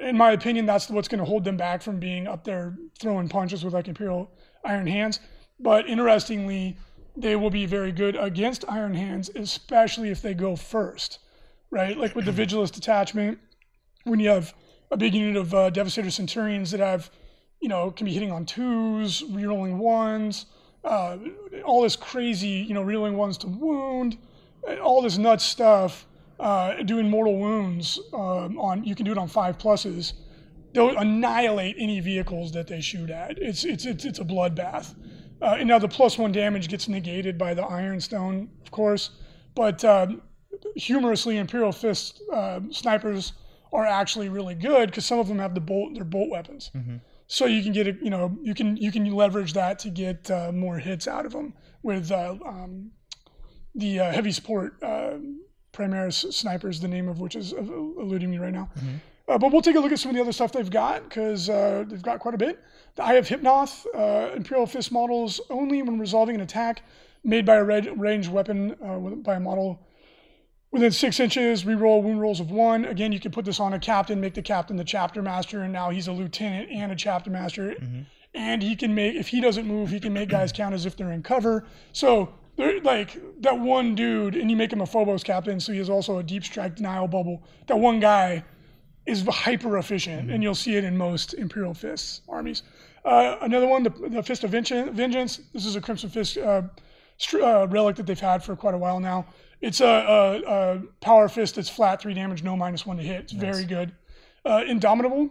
In 0.00 0.16
my 0.16 0.32
opinion, 0.32 0.66
that's 0.66 0.88
what's 0.88 1.08
going 1.08 1.18
to 1.18 1.24
hold 1.24 1.44
them 1.44 1.56
back 1.56 1.82
from 1.82 1.98
being 1.98 2.26
up 2.26 2.44
there 2.44 2.76
throwing 3.00 3.28
punches 3.28 3.64
with 3.64 3.74
like 3.74 3.88
Imperial 3.88 4.30
Iron 4.64 4.86
Hands. 4.86 5.18
But 5.58 5.88
interestingly, 5.88 6.76
they 7.16 7.36
will 7.36 7.50
be 7.50 7.66
very 7.66 7.92
good 7.92 8.16
against 8.16 8.64
Iron 8.68 8.94
Hands, 8.94 9.28
especially 9.34 10.10
if 10.10 10.22
they 10.22 10.34
go 10.34 10.56
first 10.56 11.18
right? 11.72 11.96
Like 11.96 12.14
with 12.14 12.26
the 12.26 12.30
Vigilus 12.30 12.70
detachment, 12.70 13.38
when 14.04 14.20
you 14.20 14.28
have 14.28 14.54
a 14.92 14.96
big 14.96 15.14
unit 15.14 15.36
of 15.36 15.52
uh, 15.52 15.70
Devastator 15.70 16.10
Centurions 16.10 16.70
that 16.70 16.80
have, 16.80 17.10
you 17.60 17.68
know, 17.68 17.90
can 17.90 18.04
be 18.04 18.12
hitting 18.12 18.30
on 18.30 18.44
twos, 18.44 19.22
rerolling 19.22 19.78
ones, 19.78 20.46
uh, 20.84 21.16
all 21.64 21.82
this 21.82 21.96
crazy, 21.96 22.48
you 22.48 22.74
know, 22.74 22.84
rerolling 22.84 23.14
ones 23.14 23.38
to 23.38 23.46
wound, 23.48 24.18
all 24.82 25.00
this 25.00 25.16
nuts 25.16 25.44
stuff, 25.44 26.06
uh, 26.42 26.82
doing 26.82 27.08
mortal 27.08 27.38
wounds 27.38 27.98
um, 28.12 28.58
on, 28.58 28.84
you 28.84 28.94
can 28.94 29.06
do 29.06 29.12
it 29.12 29.18
on 29.18 29.28
five 29.28 29.56
pluses. 29.58 30.12
They'll 30.74 30.96
annihilate 30.98 31.76
any 31.78 32.00
vehicles 32.00 32.50
that 32.52 32.66
they 32.66 32.80
shoot 32.80 33.10
at. 33.10 33.38
It's, 33.38 33.64
it's, 33.64 33.84
it's, 33.86 34.04
it's 34.04 34.18
a 34.18 34.24
bloodbath. 34.24 34.94
Uh, 35.40 35.56
and 35.58 35.68
now 35.68 35.78
the 35.78 35.88
plus 35.88 36.18
one 36.18 36.32
damage 36.32 36.68
gets 36.68 36.88
negated 36.88 37.38
by 37.38 37.54
the 37.54 37.62
Iron 37.62 38.00
Stone, 38.00 38.50
of 38.64 38.70
course. 38.70 39.10
But 39.54 39.84
um, 39.84 40.22
humorously, 40.76 41.36
Imperial 41.38 41.72
Fist 41.72 42.22
uh, 42.32 42.60
snipers 42.70 43.34
are 43.72 43.86
actually 43.86 44.28
really 44.28 44.54
good 44.54 44.90
because 44.90 45.06
some 45.06 45.18
of 45.18 45.28
them 45.28 45.38
have 45.38 45.54
the 45.54 45.60
bolt, 45.60 45.94
their 45.94 46.04
bolt 46.04 46.30
weapons. 46.30 46.70
So 47.26 47.46
you 47.46 47.62
can 47.62 47.72
get 47.72 47.86
a, 47.86 47.92
you 48.02 48.10
know, 48.10 48.36
you 48.42 48.54
can 48.54 48.76
you 48.76 48.92
can 48.92 49.10
leverage 49.10 49.52
that 49.54 49.78
to 49.80 49.90
get 49.90 50.30
uh, 50.30 50.52
more 50.52 50.78
hits 50.78 51.08
out 51.08 51.24
of 51.24 51.32
them 51.32 51.54
with 51.82 52.10
uh, 52.10 52.36
um, 52.44 52.90
the 53.74 54.00
uh, 54.00 54.12
heavy 54.12 54.32
support 54.32 54.82
uh, 54.82 55.16
Primaris 55.72 56.32
snipers, 56.32 56.80
the 56.80 56.88
name 56.88 57.08
of 57.08 57.20
which 57.20 57.34
is 57.36 57.52
eluding 57.52 58.30
me 58.30 58.38
right 58.38 58.52
now. 58.52 58.70
Uh, 59.28 59.38
but 59.38 59.52
we'll 59.52 59.62
take 59.62 59.76
a 59.76 59.80
look 59.80 59.92
at 59.92 59.98
some 59.98 60.10
of 60.10 60.16
the 60.16 60.20
other 60.20 60.32
stuff 60.32 60.52
they've 60.52 60.70
got 60.70 61.04
because 61.04 61.48
uh, 61.48 61.84
they've 61.86 62.02
got 62.02 62.18
quite 62.18 62.34
a 62.34 62.38
bit. 62.38 62.62
The 62.96 63.04
Eye 63.04 63.14
of 63.14 63.26
Hypnoth, 63.28 63.86
uh, 63.94 64.30
Imperial 64.36 64.66
Fist 64.66 64.92
models 64.92 65.40
only 65.48 65.80
when 65.82 65.98
resolving 65.98 66.34
an 66.34 66.42
attack 66.42 66.82
made 67.24 67.46
by 67.46 67.56
a 67.56 67.64
red 67.64 67.98
ranged 67.98 68.30
weapon 68.30 68.76
uh, 68.84 68.98
with, 68.98 69.22
by 69.22 69.36
a 69.36 69.40
model 69.40 69.80
within 70.72 70.90
six 70.90 71.20
inches. 71.20 71.64
Reroll 71.64 72.02
wound 72.02 72.20
rolls 72.20 72.40
of 72.40 72.50
one. 72.50 72.84
Again, 72.84 73.12
you 73.12 73.20
can 73.20 73.30
put 73.30 73.44
this 73.44 73.60
on 73.60 73.72
a 73.72 73.78
captain, 73.78 74.20
make 74.20 74.34
the 74.34 74.42
captain 74.42 74.76
the 74.76 74.84
chapter 74.84 75.22
master, 75.22 75.62
and 75.62 75.72
now 75.72 75.90
he's 75.90 76.08
a 76.08 76.12
lieutenant 76.12 76.70
and 76.70 76.92
a 76.92 76.96
chapter 76.96 77.30
master. 77.30 77.76
And 78.34 78.62
he 78.62 78.74
can 78.76 78.94
make 78.94 79.14
if 79.14 79.28
he 79.28 79.40
doesn't 79.40 79.66
move, 79.66 79.90
he 79.90 80.00
can 80.00 80.12
make 80.12 80.30
guys 80.30 80.52
count 80.52 80.74
as 80.74 80.84
if 80.84 80.96
they're 80.96 81.12
in 81.12 81.22
cover. 81.22 81.64
So 81.92 82.34
they're 82.56 82.80
like 82.80 83.20
that 83.42 83.58
one 83.58 83.94
dude, 83.94 84.36
and 84.36 84.50
you 84.50 84.56
make 84.56 84.72
him 84.72 84.80
a 84.80 84.86
Phobos 84.86 85.22
captain, 85.24 85.58
so 85.58 85.72
he 85.72 85.78
has 85.78 85.88
also 85.90 86.18
a 86.18 86.22
deep 86.22 86.44
strike 86.44 86.76
denial 86.76 87.08
bubble. 87.08 87.42
That 87.66 87.78
one 87.78 88.00
guy 88.00 88.44
is 89.06 89.26
hyper 89.26 89.78
efficient, 89.78 90.30
and 90.30 90.42
you'll 90.42 90.54
see 90.54 90.76
it 90.76 90.84
in 90.84 90.96
most 90.96 91.34
Imperial 91.34 91.74
Fists 91.74 92.20
armies. 92.28 92.62
Uh, 93.04 93.36
another 93.40 93.66
one, 93.66 93.82
the, 93.82 93.90
the 93.90 94.22
Fist 94.22 94.44
of 94.44 94.50
Vengeance. 94.50 95.40
This 95.52 95.66
is 95.66 95.74
a 95.76 95.80
Crimson 95.80 96.08
Fist 96.08 96.38
uh, 96.38 96.62
str- 97.16 97.42
uh, 97.42 97.66
relic 97.66 97.96
that 97.96 98.06
they've 98.06 98.20
had 98.20 98.44
for 98.44 98.54
quite 98.54 98.74
a 98.74 98.78
while 98.78 99.00
now. 99.00 99.26
It's 99.60 99.80
a, 99.80 99.86
a, 99.86 100.42
a 100.46 100.82
power 101.00 101.28
fist 101.28 101.56
that's 101.56 101.68
flat, 101.68 102.02
three 102.02 102.14
damage, 102.14 102.42
no 102.42 102.56
minus 102.56 102.84
one 102.84 102.96
to 102.96 103.02
hit. 103.02 103.22
It's 103.22 103.32
very 103.32 103.64
good. 103.64 103.92
Uh, 104.44 104.64
Indomitable. 104.66 105.30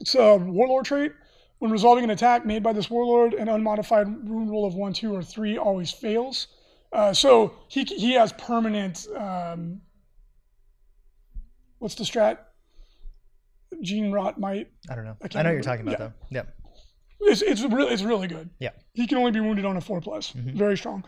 It's 0.00 0.14
a 0.14 0.36
warlord 0.36 0.84
trait. 0.86 1.12
When 1.60 1.70
resolving 1.70 2.04
an 2.04 2.10
attack 2.10 2.44
made 2.44 2.62
by 2.62 2.72
this 2.72 2.90
warlord, 2.90 3.34
an 3.34 3.48
unmodified 3.48 4.06
wound 4.28 4.50
roll 4.50 4.66
of 4.66 4.74
one, 4.74 4.92
two, 4.94 5.14
or 5.14 5.22
three 5.22 5.56
always 5.58 5.90
fails. 5.90 6.48
Uh, 6.92 7.12
so 7.12 7.54
he 7.68 7.84
he 7.84 8.14
has 8.14 8.32
permanent. 8.32 9.06
Um, 9.14 9.82
what's 11.78 11.94
the 11.94 12.04
strat? 12.04 12.38
Gene 13.82 14.10
rot 14.10 14.40
might. 14.40 14.68
I 14.90 14.94
don't 14.96 15.04
know. 15.04 15.16
I 15.22 15.38
I, 15.38 15.42
know 15.42 15.50
what 15.50 15.52
you're 15.54 15.62
talking 15.62 15.86
about 15.86 15.92
Yeah. 16.00 16.06
though. 16.06 16.12
Yep. 16.30 16.54
It's 17.20 17.42
it's 17.42 17.62
really 17.62 17.92
it's 17.92 18.02
really 18.02 18.26
good. 18.26 18.48
Yeah. 18.58 18.70
He 18.94 19.06
can 19.06 19.18
only 19.18 19.30
be 19.30 19.40
wounded 19.40 19.66
on 19.66 19.76
a 19.76 19.80
four 19.82 20.00
plus. 20.00 20.30
Very 20.30 20.76
strong. 20.78 21.04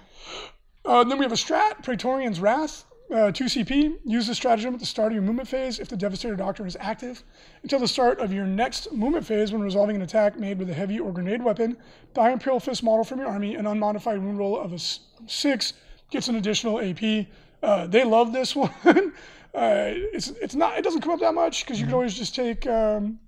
Uh, 0.84 1.02
then 1.04 1.18
we 1.18 1.24
have 1.24 1.32
a 1.32 1.36
strat, 1.36 1.82
Praetorian's 1.82 2.40
Wrath, 2.40 2.84
uh, 3.12 3.32
2 3.32 3.44
CP. 3.44 3.98
Use 4.04 4.26
the 4.26 4.34
stratagem 4.34 4.74
at 4.74 4.80
the 4.80 4.86
start 4.86 5.12
of 5.12 5.14
your 5.14 5.22
movement 5.22 5.48
phase 5.48 5.78
if 5.78 5.88
the 5.88 5.96
Devastator 5.96 6.36
Doctrine 6.36 6.66
is 6.66 6.76
active. 6.80 7.22
Until 7.62 7.78
the 7.78 7.88
start 7.88 8.18
of 8.20 8.32
your 8.32 8.46
next 8.46 8.92
movement 8.92 9.26
phase, 9.26 9.52
when 9.52 9.62
resolving 9.62 9.96
an 9.96 10.02
attack 10.02 10.38
made 10.38 10.58
with 10.58 10.70
a 10.70 10.74
heavy 10.74 10.98
or 10.98 11.12
grenade 11.12 11.42
weapon, 11.42 11.76
buy 12.14 12.30
Imperial 12.30 12.60
Fist 12.60 12.82
model 12.82 13.04
from 13.04 13.18
your 13.18 13.28
army. 13.28 13.54
An 13.54 13.66
unmodified 13.66 14.18
wound 14.18 14.38
roll 14.38 14.58
of 14.58 14.72
a 14.72 14.78
6 14.78 15.72
gets 16.10 16.28
an 16.28 16.36
additional 16.36 16.80
AP. 16.80 17.26
Uh, 17.62 17.86
they 17.86 18.04
love 18.04 18.32
this 18.32 18.56
one. 18.56 18.70
uh, 18.84 19.92
it's 20.14 20.28
it's 20.28 20.54
not 20.54 20.78
it 20.78 20.82
doesn't 20.82 21.02
come 21.02 21.12
up 21.12 21.20
that 21.20 21.34
much 21.34 21.64
because 21.64 21.78
you 21.78 21.86
can 21.86 21.94
always 21.94 22.14
just 22.14 22.34
take 22.34 22.66
um, 22.66 23.20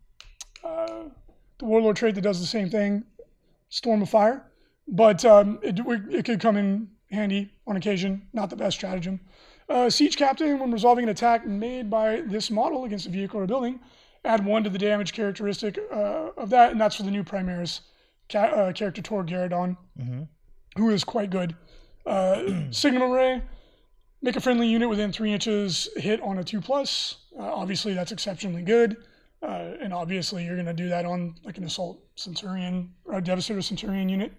uh, 0.65 1.05
the 1.59 1.65
Warlord 1.65 1.97
trait 1.97 2.15
that 2.15 2.23
does 2.23 2.41
the 2.41 2.47
same 2.47 2.71
thing, 2.71 3.05
Storm 3.69 4.03
of 4.03 4.11
Fire 4.11 4.45
but 4.89 5.25
um, 5.25 5.59
it, 5.63 5.79
it 6.11 6.25
could 6.25 6.41
come 6.41 6.57
in 6.57 6.89
handy 7.11 7.51
on 7.67 7.77
occasion. 7.77 8.27
Not 8.33 8.51
the 8.51 8.57
best 8.57 8.77
stratagem. 8.77 9.21
Uh, 9.69 9.89
Siege 9.89 10.17
Captain, 10.17 10.59
when 10.59 10.71
resolving 10.71 11.05
an 11.05 11.09
attack 11.11 11.47
made 11.47 11.89
by 11.89 12.21
this 12.27 12.51
model 12.51 12.85
against 12.85 13.07
a 13.07 13.11
vehicle 13.11 13.41
or 13.41 13.45
a 13.45 13.47
building, 13.47 13.81
add 14.25 14.45
one 14.45 14.63
to 14.65 14.71
the 14.71 14.79
damage 14.79 15.13
characteristic 15.13 15.79
uh, 15.93 16.31
of 16.37 16.51
that, 16.51 16.73
and 16.73 16.81
that's 16.81 16.97
for 16.97 17.03
the 17.03 17.11
new 17.11 17.25
Primaris 17.25 17.81
ca- 18.31 18.39
uh, 18.41 18.73
character 18.73 19.01
Tor 19.03 19.25
Garadon, 19.25 19.77
who 20.77 20.91
is 20.91 21.03
quite 21.05 21.31
good. 21.31 21.55
Uh, 22.07 22.43
Signal 22.71 23.13
Array, 23.13 23.43
make 24.23 24.37
a 24.37 24.41
friendly 24.41 24.67
unit 24.69 24.89
within 24.89 25.13
three 25.13 25.33
inches 25.33 25.89
hit 25.97 26.21
on 26.21 26.39
a 26.39 26.45
two 26.45 26.61
plus. 26.61 27.17
Uh, 27.39 27.43
obviously, 27.43 27.95
that's 27.95 28.13
exceptionally 28.13 28.63
good. 28.63 28.97
Uh, 29.43 29.73
and 29.83 29.93
obviously, 29.93 30.45
you're 30.45 30.55
going 30.57 30.65
to 30.67 30.73
do 30.75 30.89
that 30.89 31.05
on 31.05 31.35
like 31.45 31.59
an 31.59 31.65
assault 31.65 32.01
centurion 32.17 32.91
or 33.05 33.21
devastator 33.21 33.61
centurion 33.61 34.09
unit. 34.09 34.33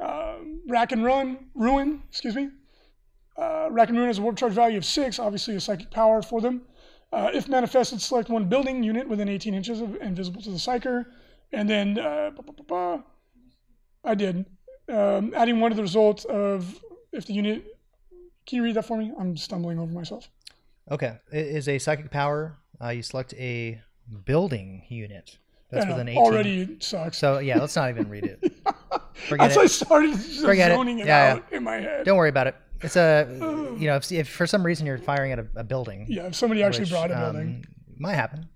Uh, 0.00 0.34
rack 0.68 0.90
and 0.92 1.04
run, 1.04 1.38
ruin, 1.54 2.02
excuse 2.08 2.34
me. 2.34 2.48
Uh, 3.36 3.68
rack 3.70 3.88
and 3.88 3.96
ruin 3.98 4.08
has 4.08 4.18
a 4.18 4.22
warp 4.22 4.36
charge 4.36 4.52
value 4.52 4.76
of 4.78 4.84
six, 4.84 5.18
obviously 5.18 5.56
a 5.56 5.60
psychic 5.60 5.90
power 5.90 6.22
for 6.22 6.40
them. 6.40 6.62
Uh, 7.12 7.30
if 7.32 7.48
manifested, 7.48 8.00
select 8.00 8.28
one 8.28 8.48
building 8.48 8.82
unit 8.82 9.08
within 9.08 9.28
18 9.28 9.54
inches 9.54 9.80
of 9.80 9.96
and 10.00 10.16
visible 10.16 10.40
to 10.42 10.50
the 10.50 10.56
psyker, 10.56 11.06
and 11.52 11.68
then 11.68 11.98
uh, 11.98 12.30
ba- 12.34 12.42
ba- 12.42 12.52
ba- 12.52 12.62
ba. 12.64 13.04
I 14.04 14.14
did 14.14 14.44
um, 14.88 15.32
adding 15.34 15.60
one 15.60 15.70
to 15.70 15.76
the 15.76 15.82
result 15.82 16.24
of 16.26 16.78
if 17.12 17.26
the 17.26 17.32
unit. 17.32 17.64
Can 18.46 18.56
you 18.56 18.64
read 18.64 18.74
that 18.76 18.84
for 18.84 18.96
me? 18.98 19.12
I'm 19.18 19.36
stumbling 19.36 19.78
over 19.78 19.92
myself. 19.92 20.28
Okay. 20.90 21.16
It 21.32 21.46
is 21.46 21.66
a 21.68 21.78
psychic 21.78 22.10
power. 22.10 22.58
Uh, 22.82 22.88
you 22.90 23.02
select 23.02 23.32
a 23.34 23.80
building 24.26 24.82
unit. 24.88 25.38
That's 25.70 25.86
within 25.86 26.08
18. 26.08 26.22
already 26.22 26.76
sucks. 26.80 27.16
So 27.16 27.38
yeah, 27.38 27.58
let's 27.58 27.74
not 27.74 27.88
even 27.90 28.08
read 28.08 28.24
it. 28.24 28.52
Forget 29.28 29.50
As 29.52 29.56
I 29.56 29.66
started 29.66 30.14
Forget 30.18 30.72
it. 30.72 30.74
zoning 30.74 30.98
it, 30.98 31.06
Yeah, 31.06 31.34
out 31.36 31.52
in 31.52 31.64
my 31.64 31.76
head. 31.76 32.04
Don't 32.04 32.16
worry 32.18 32.28
about 32.28 32.48
it. 32.48 32.56
It's 32.84 32.96
a 32.96 33.26
you 33.78 33.86
know 33.88 33.96
if, 33.96 34.10
if 34.12 34.28
for 34.28 34.46
some 34.46 34.64
reason 34.64 34.86
you're 34.86 34.98
firing 34.98 35.32
at 35.32 35.38
a, 35.38 35.46
a 35.56 35.64
building. 35.64 36.06
Yeah, 36.08 36.26
if 36.26 36.34
somebody 36.34 36.62
actually 36.62 36.82
which, 36.84 36.90
brought 36.90 37.10
a 37.10 37.16
building. 37.16 37.64
um, 37.66 37.96
might 37.98 38.14
happen. 38.14 38.48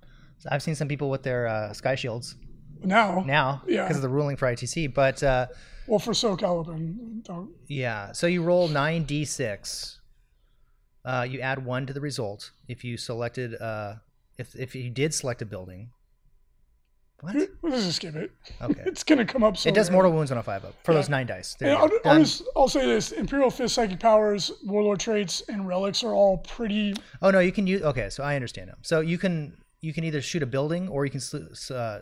I've 0.51 0.62
seen 0.62 0.75
some 0.77 0.87
people 0.88 1.11
with 1.11 1.23
their 1.23 1.47
uh, 1.49 1.73
sky 1.73 1.95
shields 1.97 2.37
now, 2.83 3.25
now 3.27 3.62
Yeah. 3.67 3.83
because 3.83 3.97
of 3.97 4.03
the 4.03 4.09
ruling 4.09 4.37
for 4.37 4.47
ITC. 4.53 4.95
But 4.95 5.21
uh, 5.23 5.47
well, 5.88 5.99
for 5.99 6.12
SoCal 6.12 6.61
Open, 6.61 7.23
don't. 7.25 7.51
yeah, 7.67 8.12
so 8.12 8.27
you 8.29 8.43
roll 8.43 8.69
nine 8.69 9.05
d6. 9.05 9.97
Uh, 11.05 11.27
you 11.29 11.41
add 11.41 11.64
one 11.64 11.87
to 11.87 11.93
the 11.93 12.01
result 12.01 12.51
if 12.69 12.85
you 12.85 12.97
selected 12.97 13.55
uh, 13.61 13.95
if 14.37 14.55
if 14.55 14.75
you 14.75 14.91
did 14.91 15.14
select 15.14 15.43
a 15.43 15.47
building. 15.47 15.91
What? 17.20 17.35
Let's 17.62 17.85
just 17.85 17.96
skip 17.96 18.14
it. 18.14 18.31
Okay. 18.62 18.83
It's 18.87 19.02
gonna 19.02 19.24
come 19.24 19.42
up. 19.42 19.57
So 19.57 19.68
It 19.68 19.74
does 19.74 19.90
mortal 19.90 20.12
wounds 20.12 20.31
on 20.31 20.38
a 20.38 20.42
five 20.42 20.64
up 20.64 20.74
for 20.85 20.94
those 20.94 21.09
nine 21.09 21.26
dice. 21.26 21.57
There 21.59 21.76
I'll. 21.76 21.90
I'll, 22.04 22.18
just, 22.20 22.42
I'll 22.57 22.68
say 22.68 22.87
this: 22.87 23.11
Imperial 23.12 23.50
Fist, 23.50 23.74
Psychic 23.74 23.98
Powers, 23.98 24.52
Warlord 24.64 25.00
traits, 25.00 25.42
and 25.48 25.66
relics 25.66 26.04
are 26.04 26.12
all 26.14 26.38
pretty. 26.38 26.94
Oh 27.20 27.31
no, 27.31 27.40
you 27.40 27.50
can 27.52 27.66
use. 27.66 27.83
Okay, 27.83 28.09
so 28.11 28.22
I 28.22 28.37
understand 28.37 28.68
them. 28.68 28.78
So 28.83 29.00
you 29.00 29.18
can 29.18 29.57
you 29.81 29.92
can 29.92 30.04
either 30.04 30.20
shoot 30.22 30.42
a 30.42 30.46
building 30.46 30.88
or 30.88 31.04
you 31.04 31.11
can 31.11 31.20
uh, 31.74 32.00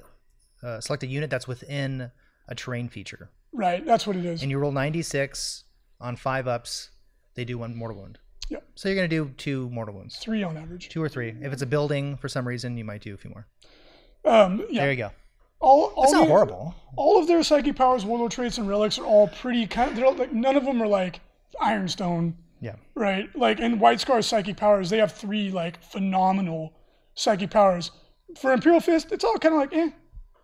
uh, 0.62 0.80
select 0.80 1.02
a 1.02 1.06
unit 1.06 1.30
that's 1.30 1.48
within 1.48 2.10
a 2.48 2.54
terrain 2.54 2.88
feature, 2.88 3.30
Right, 3.52 3.84
that's 3.84 4.06
what 4.06 4.16
it 4.16 4.24
is. 4.24 4.42
and 4.42 4.50
you 4.50 4.58
roll 4.58 4.72
ninety 4.72 5.02
six 5.02 5.64
on 6.00 6.16
five 6.16 6.46
ups. 6.46 6.90
They 7.34 7.44
do 7.44 7.58
one 7.58 7.74
mortal 7.74 7.98
wound. 7.98 8.18
Yep. 8.50 8.64
So 8.76 8.88
you're 8.88 8.96
gonna 8.96 9.08
do 9.08 9.30
two 9.38 9.68
mortal 9.70 9.94
wounds, 9.94 10.16
Three 10.18 10.42
on 10.42 10.56
average. 10.56 10.88
two 10.90 11.02
or 11.02 11.08
three. 11.08 11.34
If 11.42 11.52
it's 11.52 11.62
a 11.62 11.66
building 11.66 12.16
for 12.18 12.28
some 12.28 12.46
reason, 12.46 12.76
you 12.76 12.84
might 12.84 13.00
do 13.02 13.12
a 13.14 13.16
few 13.16 13.30
more. 13.30 13.46
Um, 14.26 14.64
yeah, 14.70 14.82
There 14.82 14.90
you 14.92 14.96
go. 14.98 15.10
all, 15.60 15.92
all 15.94 16.02
That's 16.02 16.12
not 16.12 16.22
the- 16.24 16.28
horrible. 16.30 16.74
All 16.96 17.18
of 17.18 17.26
their 17.26 17.42
Psychic 17.42 17.76
Powers, 17.76 18.04
Warlord 18.06 18.32
traits, 18.32 18.56
and 18.58 18.66
relics 18.66 18.98
are 18.98 19.04
all 19.04 19.28
pretty 19.28 19.66
kind. 19.66 19.96
They're 19.96 20.06
all, 20.06 20.14
like 20.14 20.32
none 20.32 20.56
of 20.56 20.64
them 20.64 20.82
are 20.82 20.86
like 20.88 21.20
Ironstone, 21.60 22.36
Yeah. 22.60 22.76
right? 22.94 23.28
Like 23.36 23.60
in 23.60 23.78
White 23.78 24.00
Scar's 24.00 24.26
Psychic 24.26 24.56
Powers, 24.56 24.88
they 24.90 24.98
have 24.98 25.12
three 25.12 25.50
like 25.50 25.82
phenomenal 25.82 26.72
Psychic 27.14 27.50
Powers. 27.50 27.90
For 28.38 28.52
Imperial 28.52 28.80
Fist, 28.80 29.12
it's 29.12 29.24
all 29.24 29.36
kind 29.38 29.54
of 29.54 29.60
like 29.60 29.74
eh. 29.74 29.90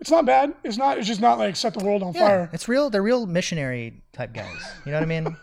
It's 0.01 0.11
not 0.11 0.27
bad. 0.27 0.53
It's 0.64 0.77
not. 0.77 0.99
It's 0.99 1.07
just 1.07 1.21
not 1.21 1.38
like 1.38 1.55
set 1.57 1.75
the 1.75 1.85
world 1.85 2.03
on 2.03 2.12
Yeah, 2.12 2.27
fire. 2.29 2.51
it's 2.53 2.68
real. 2.68 2.90
They're 2.90 3.03
real 3.03 3.25
missionary 3.27 4.03
type 4.12 4.33
guys. 4.35 4.61
You 4.85 4.92
know 4.92 4.99
what 4.99 5.05
I 5.05 5.07
mean? 5.07 5.37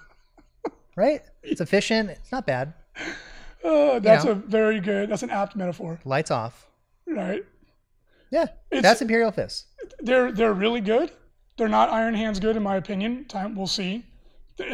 right? 0.96 1.22
It's 1.44 1.62
efficient. 1.62 2.10
It's 2.12 2.32
not 2.32 2.46
bad. 2.46 2.74
Uh, 3.64 4.00
that's 4.00 4.26
know. 4.26 4.32
a 4.32 4.36
very 4.36 4.80
good. 4.80 5.10
That's 5.10 5.24
an 5.24 5.30
apt 5.30 5.56
metaphor, 5.56 6.00
Lights 6.06 6.30
off. 6.32 6.68
right? 7.08 7.44
Yeah, 8.32 8.44
It's- 8.72 8.84
that's 8.84 9.02
Imperial 9.02 9.32
Fist. 9.32 9.68
they're 10.00 10.32
they're 10.32 10.54
really 10.54 10.82
good. 10.82 11.12
They're 11.58 11.68
not 11.70 11.90
Iron 11.90 12.14
Hands 12.14 12.40
good 12.40 12.56
in 12.56 12.64
my 12.64 12.76
opinion. 12.78 13.26
Time 13.26 13.56
we'll 13.56 13.68
see. 13.68 14.06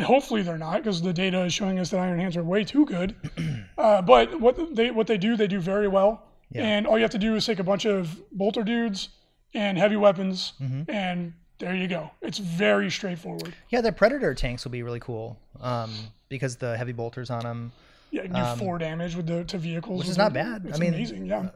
Hopefully 0.03 0.41
they're 0.41 0.57
not 0.57 0.77
because 0.77 1.01
the 1.01 1.13
data 1.13 1.41
is 1.43 1.53
showing 1.53 1.77
us 1.79 1.91
that 1.91 1.99
Iron 1.99 2.19
Hands 2.19 2.35
are 2.35 2.43
way 2.43 2.63
too 2.63 2.85
good. 2.85 3.15
Uh, 3.77 4.01
but 4.01 4.39
what 4.39 4.73
they 4.73 4.89
what 4.89 5.05
they 5.05 5.17
do 5.17 5.35
they 5.35 5.47
do 5.47 5.59
very 5.59 5.89
well. 5.89 6.23
And 6.53 6.87
all 6.87 6.97
you 6.97 7.01
have 7.01 7.11
to 7.11 7.17
do 7.17 7.35
is 7.35 7.45
take 7.45 7.59
a 7.59 7.63
bunch 7.63 7.83
of 7.85 8.17
bolter 8.31 8.63
dudes 8.63 9.09
and 9.53 9.77
heavy 9.77 9.97
weapons, 9.97 10.53
and 10.87 11.33
there 11.59 11.75
you 11.75 11.89
go. 11.89 12.09
It's 12.21 12.37
very 12.37 12.89
straightforward. 12.89 13.53
Yeah, 13.69 13.81
the 13.81 13.91
Predator 13.91 14.33
tanks 14.33 14.63
will 14.63 14.71
be 14.71 14.81
really 14.81 15.01
cool 15.01 15.37
um, 15.59 15.91
because 16.29 16.55
the 16.55 16.77
heavy 16.77 16.93
bolters 16.93 17.29
on 17.29 17.41
them. 17.41 17.71
Yeah, 18.11 18.23
you 18.23 18.29
can 18.29 18.55
do 18.55 18.59
four 18.63 18.77
damage 18.77 19.13
with 19.17 19.27
the 19.27 19.43
to 19.43 19.57
vehicles, 19.57 19.99
which 19.99 20.07
Um, 20.07 20.11
is 20.11 20.17
not 20.17 20.31
bad. 20.31 20.65
It's 20.65 20.77
I 20.77 20.79
mean, 20.79 20.93
amazing. 20.93 21.25
Yeah, 21.25 21.49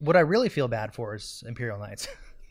What 0.00 0.16
I 0.16 0.20
really 0.20 0.48
feel 0.48 0.68
bad 0.68 0.94
for 0.94 1.14
is 1.14 1.42
Imperial 1.46 1.78
Knights. 1.78 2.08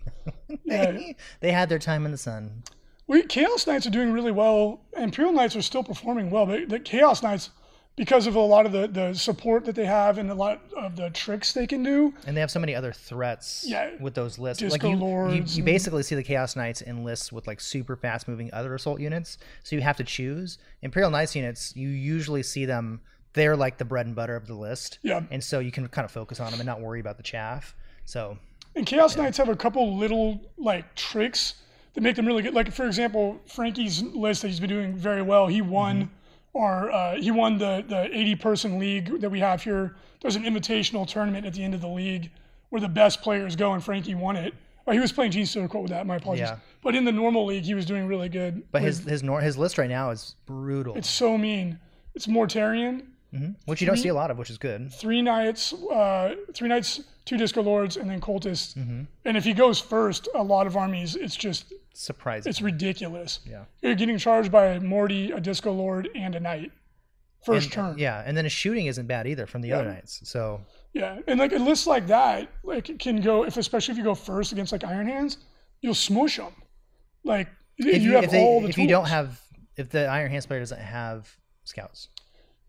yeah. 0.66 0.98
they 1.40 1.52
had 1.52 1.70
their 1.70 1.80
time 1.80 2.06
in 2.06 2.12
the 2.12 2.18
sun. 2.18 2.64
We 3.08 3.24
Chaos 3.24 3.66
Knights 3.66 3.88
are 3.88 3.92
doing 3.92 4.12
really 4.12 4.32
well. 4.32 4.82
Imperial 4.98 5.34
Knights 5.34 5.56
are 5.56 5.62
still 5.62 5.84
performing 5.84 6.30
well, 6.30 6.46
but 6.46 6.68
the 6.68 6.80
Chaos 6.80 7.24
Knights, 7.24 7.52
because 7.96 8.28
of 8.28 8.36
a 8.36 8.40
lot 8.40 8.66
of 8.66 8.74
the, 8.74 8.88
the 8.88 9.14
support 9.14 9.64
that 9.66 9.76
they 9.76 9.86
have 9.86 10.18
and 10.18 10.30
a 10.30 10.34
lot 10.34 10.62
of 10.76 10.98
the 10.98 11.10
tricks 11.12 11.54
they 11.54 11.66
can 11.66 11.84
do, 11.84 12.14
And 12.26 12.36
they 12.36 12.42
have 12.42 12.52
so 12.52 12.60
many 12.60 12.76
other 12.76 12.92
threats 12.92 13.64
Yeah, 13.66 13.92
with 14.02 14.14
those 14.14 14.38
lists. 14.38 14.62
Disco 14.62 14.90
like 14.90 15.00
you, 15.00 15.38
you, 15.38 15.44
you 15.48 15.64
basically 15.64 16.04
see 16.04 16.16
the 16.16 16.24
Chaos 16.24 16.58
Knights 16.58 16.82
in 16.82 17.06
lists 17.06 17.32
with 17.32 17.48
like 17.48 17.62
super 17.62 17.96
fast 17.96 18.28
moving 18.28 18.50
other 18.52 18.76
assault 18.76 19.00
units. 19.00 19.38
So 19.64 19.78
you 19.78 19.82
have 19.82 19.98
to 19.98 20.04
choose. 20.04 20.58
Imperial 20.82 21.10
Knights 21.10 21.34
units, 21.34 21.76
you 21.78 21.88
usually 21.88 22.44
see 22.44 22.66
them 22.66 23.00
they're 23.38 23.56
like 23.56 23.78
the 23.78 23.86
bread 23.86 24.06
and 24.08 24.16
butter 24.16 24.36
of 24.36 24.48
the 24.48 24.54
list. 24.54 25.00
Yeah. 25.04 25.22
And 25.32 25.42
so 25.44 25.60
you 25.60 25.72
can 25.72 25.88
kind 25.88 26.04
of 26.06 26.12
focus 26.12 26.40
on 26.40 26.52
them 26.52 26.60
and 26.60 26.68
not 26.68 26.82
worry 26.82 27.00
about 27.00 27.18
the 27.18 27.24
chaff. 27.24 27.76
So 28.06 28.38
And 28.76 28.86
Chaos 28.86 29.16
Knights 29.16 29.38
have 29.38 29.50
a 29.50 29.56
couple 29.56 29.96
little 29.98 30.42
like 30.58 30.94
tricks 30.96 31.56
that 31.94 32.02
make 32.02 32.16
them 32.16 32.26
really 32.26 32.42
good. 32.44 32.54
Like 32.54 32.72
for 32.74 32.86
example, 32.86 33.40
Frankie's 33.46 34.02
list 34.04 34.42
that 34.42 34.50
he's 34.50 34.60
been 34.60 34.70
doing 34.70 34.96
very 34.96 35.22
well. 35.22 35.48
He 35.48 35.62
won 35.62 36.10
our 36.56 36.92
uh, 36.92 37.16
he 37.16 37.32
won 37.32 37.58
the 37.58 37.84
the 37.88 38.06
80 38.16 38.36
person 38.36 38.80
league 38.80 39.22
that 39.22 39.30
we 39.30 39.40
have 39.40 39.62
here. 39.64 39.96
There's 40.22 40.36
an 40.36 40.44
invitational 40.44 41.08
tournament 41.08 41.46
at 41.46 41.54
the 41.54 41.64
end 41.64 41.74
of 41.76 41.82
the 41.82 41.88
league 41.88 42.32
where 42.70 42.82
the 42.82 42.90
best 42.90 43.22
players 43.22 43.56
go, 43.56 43.74
and 43.74 43.84
Frankie 43.84 44.16
won 44.16 44.36
it. 44.36 44.54
Oh, 44.88 44.92
he 44.92 45.00
was 45.00 45.12
playing 45.12 45.32
Gene 45.32 45.46
Quote 45.68 45.84
with 45.84 45.92
that. 45.92 46.08
My 46.08 46.16
apologies. 46.16 46.48
Yeah. 46.48 46.58
But 46.82 46.96
in 46.96 47.04
the 47.04 47.12
normal 47.12 47.46
league, 47.46 47.64
he 47.66 47.74
was 47.74 47.86
doing 47.86 48.08
really 48.08 48.30
good. 48.30 48.64
but 48.72 48.82
with- 48.82 48.88
his 49.00 49.06
his 49.06 49.24
nor- 49.24 49.42
his 49.42 49.58
list 49.58 49.78
right 49.78 49.90
now 49.90 50.10
is 50.12 50.36
brutal. 50.46 50.96
it's 50.96 51.10
so 51.10 51.38
mean. 51.38 51.78
It's 52.16 52.26
Mortarion, 52.26 53.04
which 53.66 53.82
you 53.82 53.88
don't 53.88 53.98
see 53.98 54.08
a 54.10 54.14
lot 54.14 54.32
of, 54.32 54.38
which 54.38 54.50
is 54.50 54.58
good. 54.58 54.92
three 54.94 55.22
knights, 55.22 55.74
uh, 55.74 56.36
three 56.54 56.70
knights, 56.70 57.02
two 57.26 57.38
disco 57.38 57.62
lords, 57.62 57.98
and 57.98 58.10
then 58.10 58.22
cultists. 58.22 58.76
Mm-hmm. 58.76 59.04
And 59.26 59.38
if 59.38 59.44
he 59.44 59.54
goes 59.54 59.80
first, 59.80 60.28
a 60.34 60.44
lot 60.44 60.68
of 60.68 60.76
armies, 60.78 61.16
it's 61.16 61.36
just 61.36 61.74
Surprising. 61.94 62.50
it's 62.50 62.62
ridiculous. 62.62 63.40
Yeah. 63.46 63.66
You're 63.82 63.96
getting 63.96 64.18
charged 64.18 64.52
by 64.52 64.68
a 64.68 64.80
Morty, 64.80 65.32
a 65.32 65.40
disco 65.40 65.72
lord, 65.72 66.10
and 66.16 66.36
a 66.36 66.40
knight. 66.40 66.72
First 67.46 67.72
turn. 67.72 67.98
Yeah, 67.98 68.24
and 68.26 68.36
then 68.36 68.46
a 68.46 68.50
shooting 68.50 68.88
isn't 68.88 69.08
bad 69.08 69.28
either 69.28 69.46
from 69.46 69.62
the 69.62 69.72
other 69.72 69.86
knights. 69.86 70.22
So 70.24 70.62
Yeah. 70.94 71.20
And 71.28 71.40
like 71.40 71.54
a 71.54 71.58
list 71.58 71.88
like 71.88 72.08
that, 72.08 72.50
like 72.64 72.90
it 72.90 73.00
can 73.00 73.22
go 73.22 73.46
if 73.46 73.58
especially 73.58 73.94
if 73.94 73.98
you 73.98 74.04
go 74.04 74.16
first 74.16 74.52
against 74.52 74.72
like 74.72 74.84
Iron 74.84 75.08
Hands, 75.08 75.38
you'll 75.82 75.94
smush 75.94 76.38
them. 76.38 76.54
Like 77.24 77.48
if 77.78 78.02
you, 78.02 78.10
you, 78.10 78.16
have 78.16 78.26
if, 78.26 78.32
they, 78.32 78.44
all 78.44 78.62
the 78.62 78.70
if 78.70 78.78
you 78.78 78.88
don't 78.88 79.08
have 79.08 79.40
if 79.78 79.90
the 79.90 80.08
Iron 80.08 80.32
Hands 80.32 80.46
player 80.46 80.60
doesn't 80.60 80.82
have 80.82 81.30
scouts, 81.64 82.10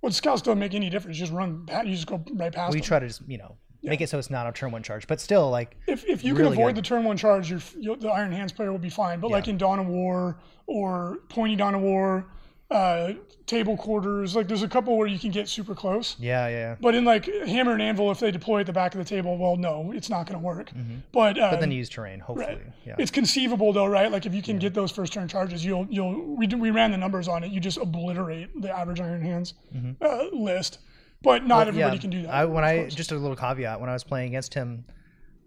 well, 0.00 0.12
scouts 0.12 0.42
don't 0.42 0.58
make 0.58 0.74
any 0.74 0.90
difference. 0.90 1.18
You 1.18 1.24
just 1.24 1.32
run, 1.32 1.66
pa- 1.66 1.82
you 1.82 1.92
just 1.94 2.06
go 2.06 2.22
right 2.34 2.52
past 2.52 2.72
we 2.72 2.80
them. 2.80 2.86
try 2.86 2.98
to 3.00 3.06
just 3.08 3.22
you 3.26 3.38
know 3.38 3.56
make 3.82 4.00
it 4.00 4.08
so 4.08 4.18
it's 4.18 4.30
not 4.30 4.46
a 4.46 4.52
turn 4.52 4.70
one 4.72 4.82
charge, 4.82 5.06
but 5.06 5.20
still 5.20 5.50
like 5.50 5.76
if, 5.86 6.04
if 6.04 6.24
you 6.24 6.34
really 6.34 6.50
can 6.50 6.60
avoid 6.62 6.74
good. 6.74 6.84
the 6.84 6.86
turn 6.88 7.04
one 7.04 7.16
charge, 7.16 7.48
the 7.50 8.10
Iron 8.14 8.32
Hands 8.32 8.52
player 8.52 8.70
will 8.72 8.78
be 8.78 8.90
fine. 8.90 9.20
But 9.20 9.30
like 9.30 9.48
in 9.48 9.56
Dawn 9.58 9.78
of 9.78 9.86
War 9.86 10.38
or 10.66 11.18
Pointy 11.28 11.56
Dawn 11.56 11.74
of 11.74 11.80
War, 11.80 12.26
uh, 12.70 13.12
Table 13.46 13.76
Quarters, 13.78 14.36
like 14.36 14.46
there's 14.46 14.62
a 14.62 14.68
couple 14.68 14.96
where 14.98 15.06
you 15.06 15.18
can 15.18 15.30
get 15.30 15.48
super 15.48 15.74
close. 15.74 16.16
yeah 16.18 16.48
yeah. 16.48 16.56
yeah. 16.56 16.76
But 16.80 16.94
in 16.94 17.04
like 17.06 17.24
Hammer 17.46 17.72
and 17.72 17.80
Anvil, 17.80 18.10
if 18.10 18.20
they 18.20 18.30
deploy 18.30 18.60
at 18.60 18.66
the 18.66 18.74
back 18.74 18.92
of 18.94 18.98
the 18.98 19.04
table, 19.06 19.38
well, 19.38 19.56
no, 19.56 19.90
it's 19.92 20.10
not 20.10 20.26
going 20.26 20.38
to 20.38 20.44
work. 20.44 20.70
But, 21.12 21.38
uh, 21.38 21.42
Mm-hmm. 21.42 21.50
But 21.54 21.60
then 21.60 21.70
you 21.70 21.78
use 21.78 21.88
terrain, 21.88 22.20
hopefully. 22.20 22.46
right. 22.46 22.62
Yeah. 22.84 22.96
it's 22.98 23.10
conceivable 23.10 23.72
though, 23.72 23.86
right? 23.86 24.12
Like 24.12 24.26
if 24.26 24.34
you 24.34 24.42
can 24.42 24.58
get 24.58 24.74
those 24.74 24.90
first 24.92 25.14
turn 25.14 25.28
charges, 25.28 25.64
you'll 25.64 25.86
you'll 25.88 26.36
we 26.36 26.46
we 26.46 26.70
ran 26.70 26.90
the 26.90 26.98
numbers 26.98 27.26
on 27.26 27.42
it. 27.42 27.50
You 27.52 27.58
just 27.60 27.78
obliterate 27.78 28.60
the 28.60 28.70
average 28.70 29.00
Iron 29.00 29.22
Hands 29.22 29.54
uh, 30.02 30.24
list. 30.32 30.80
But 31.22 31.46
not 31.46 31.68
everybody 31.68 31.96
Mm-hmm. 31.96 31.96
yeah. 31.96 32.00
can 32.00 32.10
do 32.10 32.22
that. 32.22 32.34
I, 32.34 32.44
when 32.44 32.64
I 32.64 32.76
course. 32.80 32.94
just 32.94 33.12
a 33.12 33.16
little 33.16 33.34
caveat 33.34 33.80
when 33.80 33.88
I 33.90 33.92
was 33.94 34.04
playing 34.04 34.28
against 34.28 34.52
him, 34.54 34.84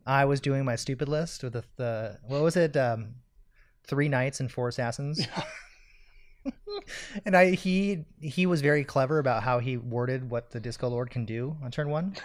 I 0.08 0.26
was 0.26 0.42
doing 0.42 0.66
my 0.66 0.76
stupid 0.76 1.08
list 1.08 1.44
with 1.44 1.54
the, 1.54 1.64
the 1.78 2.18
what 2.28 2.42
was 2.42 2.58
it, 2.58 2.76
um, 2.76 3.14
three 3.88 4.10
knights 4.10 4.40
and 4.40 4.52
four 4.52 4.68
assassins. 4.70 5.26
and 7.26 7.36
I 7.36 7.52
he 7.52 8.06
he 8.20 8.46
was 8.46 8.62
very 8.62 8.84
clever 8.84 9.20
about 9.20 9.44
how 9.44 9.60
he 9.60 9.78
worded 9.78 10.30
what 10.30 10.52
the 10.52 10.60
Disco 10.60 10.88
Lord 10.90 11.10
can 11.10 11.26
do 11.26 11.56
on 11.64 11.72
turn 11.72 11.90
one. 11.90 12.16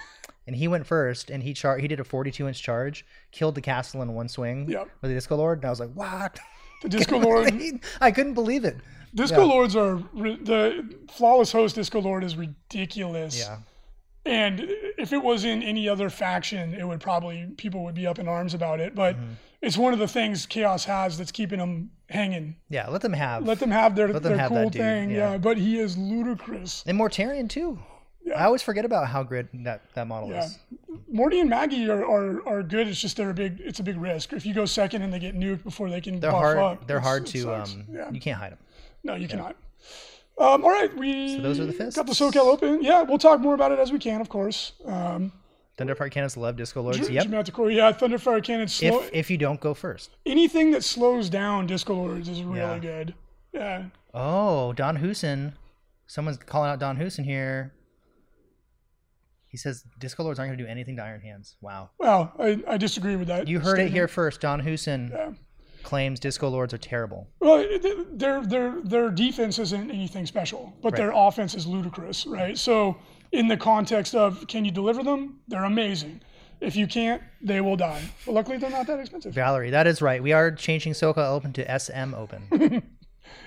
And 0.47 0.55
he 0.55 0.69
went 0.69 0.87
first, 0.87 1.31
and 1.31 1.43
he 1.43 1.55
char- 1.55 1.79
he 1.79 1.89
did 1.89 1.99
a 1.99 2.05
42 2.05 2.47
inch 2.47 2.63
charge, 2.63 3.05
killed 3.33 3.57
the 3.57 3.61
castle 3.61 4.01
in 4.03 4.15
one 4.15 4.29
swing 4.29 4.71
Yep. 4.71 4.89
with 5.01 5.11
the 5.11 5.15
Disco 5.17 5.35
Lord, 5.37 5.59
and 5.59 5.65
I 5.67 5.71
was 5.71 5.81
like, 5.81 5.93
"What?" 5.93 6.39
the 6.83 6.89
Disco 6.89 7.19
Lord. 7.19 7.53
I 8.01 8.11
couldn't 8.13 8.35
believe 8.35 8.65
it. 8.65 8.77
Disco 9.15 9.45
Lords 9.47 9.75
are 9.75 9.97
the 10.15 10.95
flawless 11.11 11.51
host. 11.51 11.75
Disco 11.75 12.01
Lord 12.01 12.23
is 12.23 12.37
ridiculous. 12.37 13.39
Yeah, 13.39 13.59
And 14.27 14.61
if 14.99 15.13
it 15.15 15.23
was 15.23 15.45
in 15.45 15.63
any 15.63 15.89
other 15.89 16.11
faction, 16.11 16.75
it 16.75 16.87
would 16.87 17.01
probably 17.01 17.47
people 17.57 17.83
would 17.85 17.95
be 17.95 18.07
up 18.07 18.19
in 18.19 18.29
arms 18.29 18.53
about 18.55 18.79
it. 18.79 18.95
But 18.95 19.17
Mm-hmm. 19.17 19.33
It's 19.63 19.77
one 19.77 19.93
of 19.93 19.99
the 19.99 20.09
things 20.09 20.47
Chaos 20.47 20.85
has 20.85 21.19
that's 21.19 21.33
keeping 21.33 21.59
them 21.59 21.91
hanging. 22.09 22.57
yeah. 22.69 22.89
Let 22.89 23.01
them 23.03 23.13
have 23.15 23.45
Let 23.47 23.59
them 23.59 23.71
have 23.71 23.97
their 23.97 24.13
them 24.13 24.23
their 24.23 24.39
have 24.39 24.49
cool 24.51 24.71
thing. 24.71 25.11
yeah. 25.11 25.33
Yeah. 25.33 25.39
but 25.39 25.57
he 25.57 25.79
is 25.79 25.97
ludicrous. 25.97 26.85
and 26.87 26.99
Mortarion 26.99 27.49
too. 27.49 27.79
Yeah. 28.25 28.41
I 28.41 28.45
always 28.47 28.61
forget 28.63 28.85
about 28.85 29.07
how 29.09 29.23
good 29.23 29.49
that 29.65 29.83
that 29.95 30.07
model 30.09 30.31
Yeah. 30.31 30.45
is. 30.45 30.59
Morty 31.11 31.41
and 31.41 31.49
Maggie 31.49 31.89
are, 31.89 32.05
are, 32.05 32.47
are 32.49 32.63
good. 32.63 32.89
It's 32.89 33.01
just 33.01 33.17
they're 33.17 33.31
a 33.31 33.35
big. 33.35 33.61
It's 33.61 33.79
a 33.81 33.83
big 33.85 33.97
risk. 33.97 34.33
If 34.33 34.45
you 34.45 34.53
go 34.55 34.65
second 34.67 35.03
and 35.03 35.13
they 35.13 35.19
get 35.21 35.35
nuked 35.37 35.63
before 35.63 35.89
they 35.91 36.01
can 36.01 36.19
They're 36.21 36.31
hard. 36.33 36.59
up, 36.59 36.87
they're 36.89 37.01
hard 37.01 37.27
to. 37.27 37.55
Um, 37.55 37.85
yeah. 37.93 38.11
You 38.11 38.21
can't 38.21 38.39
hide 38.39 38.53
them. 38.53 38.59
No, 39.05 39.15
you 39.15 39.29
cannot. 39.29 39.57
Um, 40.39 40.65
all 40.65 40.71
right, 40.71 40.95
we 40.97 41.37
So 41.37 41.43
those 41.43 41.59
are 41.61 41.65
the 41.67 41.73
got 41.73 42.07
the. 42.07 42.13
SoCal 42.13 42.47
Open. 42.53 42.83
Yeah, 42.83 43.03
we'll 43.03 43.17
talk 43.19 43.41
more 43.41 43.55
about 43.55 43.73
it 43.73 43.79
as 43.79 43.91
we 43.93 43.99
can, 43.99 44.21
of 44.21 44.29
course. 44.29 44.73
Um, 44.85 45.33
Thunderfire 45.79 46.11
cannons 46.11 46.37
love 46.37 46.57
Disco 46.57 46.81
Lords. 46.83 46.99
J- 47.07 47.13
Yep. 47.13 47.25
Geometrical, 47.25 47.71
yeah, 47.71 47.93
Thunderfire 47.93 48.43
cannons. 48.43 48.75
Slow, 48.75 49.01
If 49.01 49.11
if 49.13 49.31
you 49.31 49.37
don't 49.37 49.61
go 49.61 49.75
first. 49.75 50.11
anything 50.25 50.71
that 50.71 50.83
slows 50.83 51.29
down 51.29 51.67
Disco 51.67 51.95
Lords 51.95 52.29
is 52.29 52.43
really 52.43 52.61
Yeah. 52.61 52.79
good. 52.79 53.15
Yeah, 53.53 53.85
Oh, 54.15 54.73
Don 54.73 54.99
Husin. 54.99 55.53
Someone's 56.07 56.39
calling 56.39 56.71
out 56.71 56.79
Don 56.79 56.97
Husin 56.97 57.25
here. 57.25 57.73
He 59.49 59.57
says 59.57 59.85
Disco 59.99 60.23
Lords 60.23 60.39
aren't 60.39 60.51
going 60.51 60.59
to 60.59 60.65
do 60.65 60.71
anything 60.71 60.97
to 60.97 61.03
Iron 61.03 61.21
Hands. 61.21 61.57
Wow. 61.61 61.91
well, 61.99 62.33
I, 62.39 62.63
I 62.69 62.77
disagree 62.77 63.17
with 63.17 63.29
that. 63.29 63.49
You 63.49 63.61
heard 63.61 63.79
it 63.79 63.91
here 63.91 64.09
first. 64.09 64.41
Don 64.41 64.61
Husin 64.63 65.37
claims 65.83 66.21
Disco 66.21 66.49
Lords 66.49 66.75
are 66.75 66.79
terrible. 66.79 67.29
Well, 67.41 67.65
their 68.13 68.45
their 68.45 68.81
their 68.83 69.11
defense 69.11 69.59
isn't 69.59 69.91
anything 69.91 70.27
special, 70.27 70.75
but 70.83 70.97
their 70.97 71.13
offense 71.15 71.55
is 71.55 71.67
ludicrous, 71.67 72.27
right? 72.27 72.57
So, 72.59 72.97
in 73.33 73.49
the 73.49 73.57
context 73.57 74.15
of 74.15 74.47
can 74.47 74.65
you 74.65 74.71
deliver 74.71 75.03
them, 75.03 75.41
they're 75.49 75.65
amazing. 75.65 76.21
If 76.61 76.75
you 76.75 76.87
can't, 76.87 77.23
they 77.43 77.61
will 77.61 77.77
die. 77.77 78.03
But 78.25 78.33
luckily, 78.33 78.57
they're 78.57 78.71
not 78.71 78.87
that 78.87 78.99
expensive. 78.99 79.35
Valerie, 79.35 79.71
that 79.71 79.87
is 79.87 80.01
right. 80.01 80.23
We 80.23 80.33
are 80.33 80.51
changing 80.51 80.95
SoCal 80.95 81.31
Open 81.31 81.53
to 81.55 81.79
SM 81.79 82.15
Open. 82.15 82.83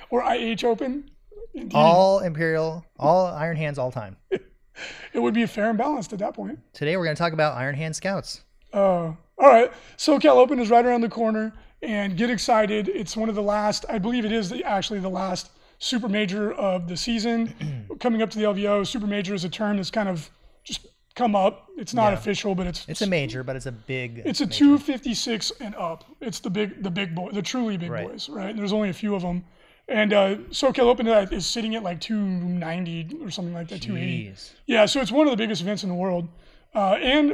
Or 0.09 0.23
IH 0.23 0.63
Open. 0.63 1.09
Indeed, 1.53 1.75
all 1.75 2.19
Imperial, 2.19 2.85
all 2.97 3.27
Iron 3.27 3.57
Hands, 3.57 3.77
all 3.77 3.91
time. 3.91 4.17
it 4.29 5.19
would 5.19 5.33
be 5.33 5.45
fair 5.45 5.69
and 5.69 5.77
balanced 5.77 6.13
at 6.13 6.19
that 6.19 6.33
point. 6.33 6.59
Today 6.73 6.97
we're 6.97 7.03
going 7.03 7.15
to 7.15 7.19
talk 7.19 7.33
about 7.33 7.57
Iron 7.57 7.75
Hand 7.75 7.95
Scouts. 7.95 8.41
Uh, 8.73 8.77
all 8.77 9.17
right, 9.37 9.71
SoCal 9.97 10.35
Open 10.35 10.59
is 10.59 10.69
right 10.69 10.85
around 10.85 11.01
the 11.01 11.09
corner, 11.09 11.53
and 11.81 12.17
get 12.17 12.29
excited. 12.29 12.89
It's 12.89 13.15
one 13.15 13.29
of 13.29 13.35
the 13.35 13.41
last, 13.41 13.85
I 13.89 13.99
believe 13.99 14.25
it 14.25 14.31
is 14.31 14.49
the, 14.49 14.63
actually 14.63 14.99
the 14.99 15.09
last 15.09 15.51
super 15.79 16.07
major 16.09 16.51
of 16.53 16.87
the 16.87 16.95
season. 16.97 17.87
Coming 17.99 18.21
up 18.21 18.29
to 18.31 18.37
the 18.37 18.45
LVO, 18.45 18.85
super 18.85 19.07
major 19.07 19.33
is 19.33 19.43
a 19.43 19.49
term 19.49 19.77
that's 19.77 19.91
kind 19.91 20.07
of 20.09 20.29
just 20.63 20.87
come 21.15 21.35
up. 21.35 21.67
It's 21.77 21.93
not 21.93 22.13
official, 22.13 22.55
but 22.55 22.67
it's 22.67 22.85
It's 22.87 23.01
a 23.01 23.07
major, 23.07 23.43
but 23.43 23.55
it's 23.55 23.65
a 23.65 23.71
big. 23.71 24.21
it's 24.25 24.41
a 24.41 24.47
256 24.47 25.51
and 25.59 25.75
up. 25.75 26.05
It's 26.21 26.39
the 26.39 26.49
big 26.49 26.83
the 26.83 26.91
big 26.91 27.15
boy, 27.15 27.31
the 27.31 27.41
truly 27.41 27.75
big 27.77 27.89
Right. 27.91 28.07
boys, 28.07 28.29
right? 28.29 28.55
There's 28.55 28.73
only 28.73 28.89
a 28.89 28.93
few 28.93 29.15
of 29.15 29.21
them. 29.21 29.43
And 29.87 30.13
uh, 30.13 30.35
SoCal 30.51 30.83
Open 30.85 31.07
is 31.07 31.47
sitting 31.47 31.75
at 31.75 31.81
like 31.81 31.99
290 31.99 33.17
or 33.23 33.31
something 33.31 33.55
like 33.55 33.69
that, 33.69 33.81
280. 33.81 34.33
Yeah, 34.67 34.85
so 34.85 35.01
it's 35.01 35.11
one 35.11 35.25
of 35.27 35.31
the 35.31 35.37
biggest 35.37 35.61
events 35.63 35.81
in 35.83 35.89
the 35.89 35.95
world. 35.95 36.27
Uh, 36.75 36.93
and 37.01 37.33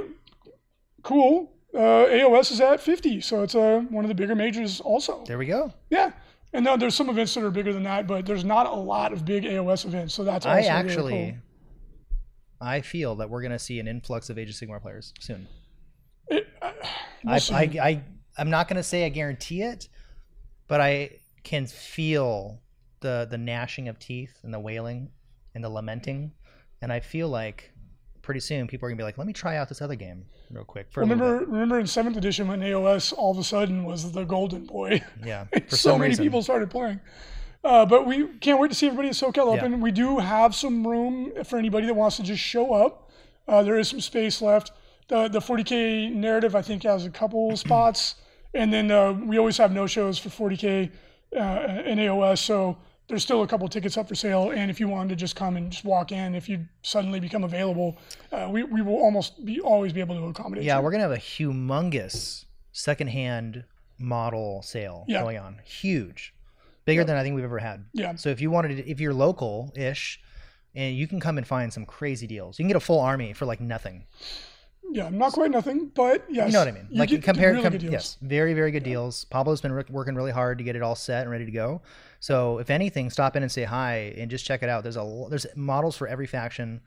cool, 1.04 1.52
uh, 1.74 1.78
AOS 2.08 2.52
is 2.52 2.62
at 2.62 2.80
50, 2.80 3.20
so 3.20 3.44
it's 3.44 3.56
uh, 3.56 3.82
one 3.90 4.06
of 4.06 4.10
the 4.10 4.16
bigger 4.16 4.36
majors 4.36 4.80
also. 4.80 5.24
There 5.26 5.38
we 5.38 5.46
go. 5.48 5.74
Yeah. 5.90 6.12
And 6.56 6.64
now 6.64 6.78
there's 6.78 6.96
some 6.96 7.10
events 7.10 7.34
that 7.34 7.44
are 7.44 7.52
bigger 7.52 7.74
than 7.74 7.84
that, 7.84 8.08
but 8.08 8.26
there's 8.26 8.46
not 8.46 8.66
a 8.66 8.74
lot 8.74 9.12
of 9.12 9.26
big 9.26 9.44
AOS 9.44 9.86
events, 9.86 10.14
so 10.14 10.24
that's 10.24 10.46
also 10.46 10.56
I 10.56 10.60
really 10.60 10.70
actually, 10.70 11.32
cool. 11.32 12.18
I 12.62 12.80
feel 12.80 13.16
that 13.16 13.30
we're 13.30 13.42
going 13.42 13.52
to 13.52 13.60
see 13.60 13.78
an 13.82 13.90
influx 13.90 14.30
of 14.30 14.38
Age 14.38 14.50
of 14.50 14.56
Sigmar 14.56 14.82
players 14.82 15.14
soon. 15.20 15.50
It, 16.30 16.48
uh, 16.62 16.72
we'll 17.26 17.34
I, 17.34 17.38
see. 17.40 17.54
I, 17.54 17.60
I, 17.60 18.04
I'm 18.38 18.50
not 18.50 18.70
going 18.70 18.78
to 18.78 18.84
say 18.84 19.06
I 19.06 19.10
guarantee 19.10 19.64
it, 19.64 19.90
but 20.70 20.80
I 20.80 21.20
can 21.44 21.68
feel 21.68 22.62
the 23.02 23.28
the 23.30 23.38
gnashing 23.38 23.90
of 23.90 24.00
teeth 24.00 24.40
and 24.42 24.54
the 24.54 24.60
wailing 24.60 25.10
and 25.56 25.62
the 25.62 25.70
lamenting, 25.70 26.32
and 26.82 26.90
I 26.90 27.02
feel 27.02 27.28
like 27.28 27.74
pretty 28.26 28.40
soon 28.42 28.68
people 28.68 28.88
are 28.88 28.90
going 28.90 28.98
to 28.98 29.02
be 29.02 29.06
like, 29.06 29.18
"Let 29.18 29.28
me 29.28 29.34
try 29.34 29.56
out 29.56 29.70
this 29.70 29.82
other 29.82 29.96
game 29.96 30.26
real 30.52 30.66
quick." 30.66 30.88
For 30.90 31.00
remember, 31.00 31.46
remember 31.46 31.80
in 31.80 31.88
seventh 31.88 32.18
edition 32.18 32.48
when 32.48 32.60
AOS 32.60 33.14
all 33.14 33.32
of 33.32 33.38
a 33.38 33.44
sudden 33.44 33.86
was 33.86 34.12
the 34.12 34.26
golden 34.26 34.66
boy. 34.66 35.02
yeah, 35.24 35.46
for 35.70 35.76
so 35.78 35.98
many 35.98 36.10
reason. 36.10 36.26
people 36.26 36.42
started 36.42 36.70
playing. 36.70 37.00
Uh, 37.64 37.86
but 37.86 38.06
we 38.06 38.28
can't 38.40 38.60
wait 38.60 38.68
to 38.68 38.76
see 38.76 38.88
everybody 38.88 39.10
at 39.10 39.16
SoCal 39.16 39.58
Open. 39.58 39.82
We 39.82 39.92
do 39.92 40.20
have 40.20 40.54
some 40.54 40.86
room 40.86 41.32
for 41.46 41.58
anybody 41.58 41.88
that 41.88 41.96
wants 41.96 42.18
to 42.18 42.24
just 42.24 42.42
show 42.42 42.74
up. 42.74 43.10
Uh, 43.48 43.64
there 43.64 43.80
is 43.80 43.88
some 43.88 44.02
space 44.02 44.42
left. 44.42 44.72
The 45.08 45.28
the 45.28 45.40
40k 45.40 46.12
narrative 46.14 46.56
I 46.56 46.62
think 46.62 46.84
has 46.84 47.06
a 47.06 47.10
couple 47.10 47.56
spots, 47.66 48.16
and 48.54 48.74
then 48.74 48.92
uh, 48.92 49.14
we 49.14 49.38
always 49.38 49.58
have 49.58 49.72
no 49.72 49.88
shows 49.88 50.18
for 50.18 50.30
40k 50.30 50.92
uh, 51.36 51.40
in 51.86 52.00
AOS. 52.00 52.40
So 52.40 52.78
there's 53.08 53.24
still 53.24 53.44
a 53.44 53.48
couple 53.48 53.68
tickets 53.68 53.98
up 53.98 54.08
for 54.08 54.16
sale. 54.16 54.52
And 54.52 54.72
if 54.72 54.80
you 54.80 54.88
wanted 54.88 55.10
to 55.10 55.16
just 55.16 55.36
come 55.36 55.58
and 55.58 55.72
just 55.72 55.86
walk 55.86 56.12
in, 56.12 56.36
if 56.36 56.50
you 56.50 56.66
suddenly 56.82 57.20
become 57.20 57.44
available, 57.44 57.98
uh, 58.32 58.48
we, 58.52 58.64
we 58.64 58.82
will 58.82 58.96
almost 58.96 59.46
be 59.46 59.60
always 59.60 59.94
be 59.94 60.00
able 60.00 60.16
to 60.16 60.26
accommodate. 60.26 60.64
Yeah, 60.64 60.78
you. 60.78 60.84
we're 60.84 60.92
gonna 60.92 61.04
have 61.04 61.12
a 61.12 61.18
humongous 61.18 62.46
secondhand 62.72 63.64
model 64.00 64.62
sale 64.62 65.06
Yeah. 65.08 65.22
going 65.22 65.38
on. 65.38 65.60
Huge, 65.64 66.34
bigger 66.86 67.04
than 67.04 67.16
I 67.16 67.24
think 67.24 67.36
we've 67.36 67.46
ever 67.46 67.60
had. 67.60 67.86
Yeah. 67.94 68.16
So 68.16 68.30
if 68.30 68.42
you 68.42 68.52
wanted, 68.52 68.78
to, 68.78 68.90
if 68.90 69.00
you're 69.00 69.14
local 69.14 69.72
ish, 69.76 70.20
and 70.76 70.96
you 70.96 71.08
can 71.08 71.22
come 71.22 71.38
and 71.38 71.48
find 71.48 71.72
some 71.72 71.86
crazy 71.86 72.28
deals. 72.28 72.60
You 72.60 72.64
can 72.64 72.68
get 72.68 72.76
a 72.76 72.82
full 72.82 73.00
army 73.00 73.32
for 73.32 73.46
like 73.46 73.62
nothing. 73.62 74.06
Yeah, 74.92 75.10
not 75.10 75.34
quite 75.34 75.52
nothing, 75.52 75.92
but 75.94 76.24
yes. 76.30 76.48
You 76.48 76.54
know 76.54 76.60
what 76.60 76.68
I 76.68 76.72
mean? 76.72 76.88
Like 76.92 77.10
compared, 77.22 77.58
really 77.58 77.80
com- 77.80 77.90
yes, 77.92 78.18
very 78.22 78.54
very 78.54 78.72
good 78.72 78.84
deals. 78.84 79.26
Pablo's 79.26 79.62
been 79.62 79.74
work- 79.74 79.90
working 79.90 80.16
really 80.16 80.32
hard 80.32 80.58
to 80.60 80.64
get 80.64 80.76
it 80.76 80.82
all 80.82 80.96
set 80.96 81.24
and 81.24 81.32
ready 81.32 81.46
to 81.46 81.52
go. 81.52 81.82
So 82.20 82.60
if 82.60 82.70
anything, 82.70 83.10
stop 83.10 83.36
in 83.36 83.44
and 83.44 83.52
say 83.52 83.64
hi 83.64 84.14
and 84.18 84.32
just 84.32 84.46
check 84.46 84.64
it 84.64 84.70
out. 84.70 84.84
There's 84.84 84.98
a 84.98 85.26
there's 85.30 85.46
models 85.56 85.98
for 85.98 86.08
every 86.08 86.28
faction 86.28 86.82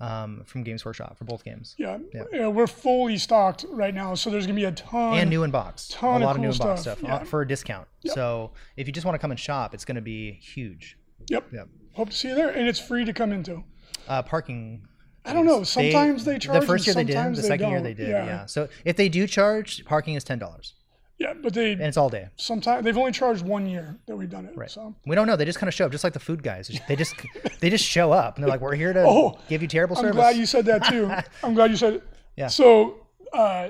um, 0.00 0.42
from 0.44 0.62
Games 0.64 0.84
Workshop 0.84 1.16
for 1.16 1.24
both 1.24 1.44
games 1.44 1.74
Yeah. 1.78 1.98
yeah, 2.32 2.48
we're 2.48 2.66
fully 2.66 3.16
stocked 3.16 3.64
right 3.70 3.94
now, 3.94 4.14
so 4.14 4.28
there's 4.28 4.46
gonna 4.46 4.56
be 4.56 4.64
a 4.64 4.72
ton. 4.72 5.18
and 5.18 5.30
new 5.30 5.44
in 5.44 5.50
box. 5.50 5.88
ton 5.88 6.14
a 6.14 6.16
of 6.16 6.22
lot 6.22 6.36
of 6.36 6.42
new 6.42 6.48
cool 6.48 6.52
in 6.54 6.58
box 6.58 6.80
stuff, 6.82 6.98
stuff 6.98 7.08
yeah. 7.08 7.16
uh, 7.16 7.24
for 7.24 7.42
a 7.42 7.46
discount. 7.46 7.86
So 8.06 8.50
if 8.76 8.86
you 8.86 8.92
just 8.92 9.04
want 9.06 9.14
to 9.14 9.18
come 9.18 9.30
and 9.30 9.40
shop, 9.40 9.72
it's 9.74 9.84
going 9.84 9.94
to 9.96 10.00
be 10.02 10.32
huge. 10.32 10.98
Yep. 11.30 11.46
Yep. 11.52 11.68
Hope 11.92 12.10
to 12.10 12.16
see 12.16 12.28
you 12.28 12.34
there, 12.34 12.50
and 12.50 12.66
it's 12.68 12.80
free 12.80 13.04
to 13.04 13.12
come 13.12 13.32
into. 13.32 13.62
Uh, 14.08 14.20
parking. 14.22 14.86
I 15.24 15.32
don't 15.32 15.46
know. 15.46 15.62
Sometimes 15.64 16.24
they, 16.24 16.38
charge. 16.38 16.60
The 16.60 16.66
first 16.66 16.86
year 16.86 16.94
they 16.94 17.04
did. 17.04 17.16
The 17.34 17.42
second 17.42 17.70
year 17.70 17.80
they 17.80 17.94
did. 17.94 18.08
Yeah. 18.08 18.46
So 18.46 18.68
if 18.84 18.96
they 18.96 19.08
do 19.08 19.26
charge, 19.26 19.84
parking 19.84 20.14
is 20.14 20.24
ten 20.24 20.38
dollars, 20.38 20.74
Yeah, 21.18 21.32
but 21.42 21.54
they 21.54 21.72
and 21.72 21.80
it's 21.82 21.96
all 21.96 22.10
day. 22.10 22.28
sometimes 22.36 22.84
they've 22.84 22.98
only 22.98 23.12
charged 23.12 23.42
one 23.42 23.66
year 23.66 23.96
that 24.06 24.16
we've 24.16 24.28
done 24.30 24.44
it. 24.46 24.56
Right. 24.56 24.70
So 24.70 24.94
We 25.06 25.14
don't 25.16 25.26
know. 25.26 25.36
They 25.36 25.44
just 25.46 25.58
kind 25.58 25.68
of 25.68 25.74
show 25.74 25.86
up, 25.86 25.92
just 25.92 26.04
like 26.04 26.12
the 26.12 26.20
food 26.20 26.42
guys. 26.42 26.68
They 26.88 26.96
just 26.96 27.14
they 27.60 27.70
just 27.70 27.84
show 27.84 28.12
up, 28.12 28.36
and 28.36 28.44
they're 28.44 28.50
like, 28.50 28.60
"We're 28.60 28.74
here 28.74 28.92
to 28.92 29.04
Oh, 29.06 29.38
give 29.48 29.62
you 29.62 29.68
terrible 29.68 29.96
service. 29.96 30.10
I'm 30.10 30.16
glad 30.16 30.36
you 30.36 30.44
said 30.46 30.66
that 30.66 30.84
too. 30.84 31.10
I'm 31.42 31.54
glad 31.54 31.70
you 31.70 31.76
said 31.76 31.94
it. 31.94 32.02
Yeah. 32.36 32.48
So 32.48 33.06
uh, 33.32 33.68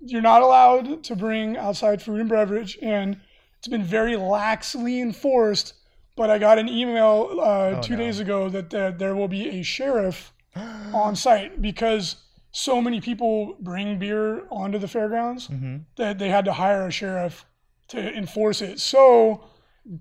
you're 0.00 0.22
not 0.22 0.42
allowed 0.42 1.04
to 1.04 1.16
bring 1.16 1.56
outside 1.58 2.00
food 2.00 2.20
and 2.20 2.28
beverage, 2.28 2.78
and 2.80 3.20
it's 3.58 3.68
been 3.68 3.82
very 3.84 4.14
laxly 4.14 5.02
enforced. 5.02 5.74
But 6.20 6.28
I 6.28 6.36
got 6.38 6.58
an 6.58 6.68
email 6.68 7.38
uh, 7.40 7.80
two 7.80 7.94
Oh, 7.94 7.96
no. 7.96 8.02
days 8.04 8.20
ago 8.20 8.48
that 8.50 8.68
there, 8.68 8.92
there 8.92 9.14
will 9.14 9.26
be 9.28 9.48
a 9.58 9.62
sheriff 9.62 10.34
on 11.04 11.16
site 11.16 11.62
because 11.62 12.16
so 12.52 12.82
many 12.82 13.00
people 13.00 13.56
bring 13.60 13.98
beer 13.98 14.42
onto 14.50 14.76
the 14.78 14.86
fairgrounds 14.88 15.48
Mm-hmm. 15.48 15.76
that 15.96 16.18
they 16.18 16.28
had 16.28 16.44
to 16.44 16.52
hire 16.52 16.86
a 16.86 16.90
sheriff 16.90 17.46
to 17.88 17.98
enforce 18.22 18.60
it. 18.60 18.80
So 18.80 19.44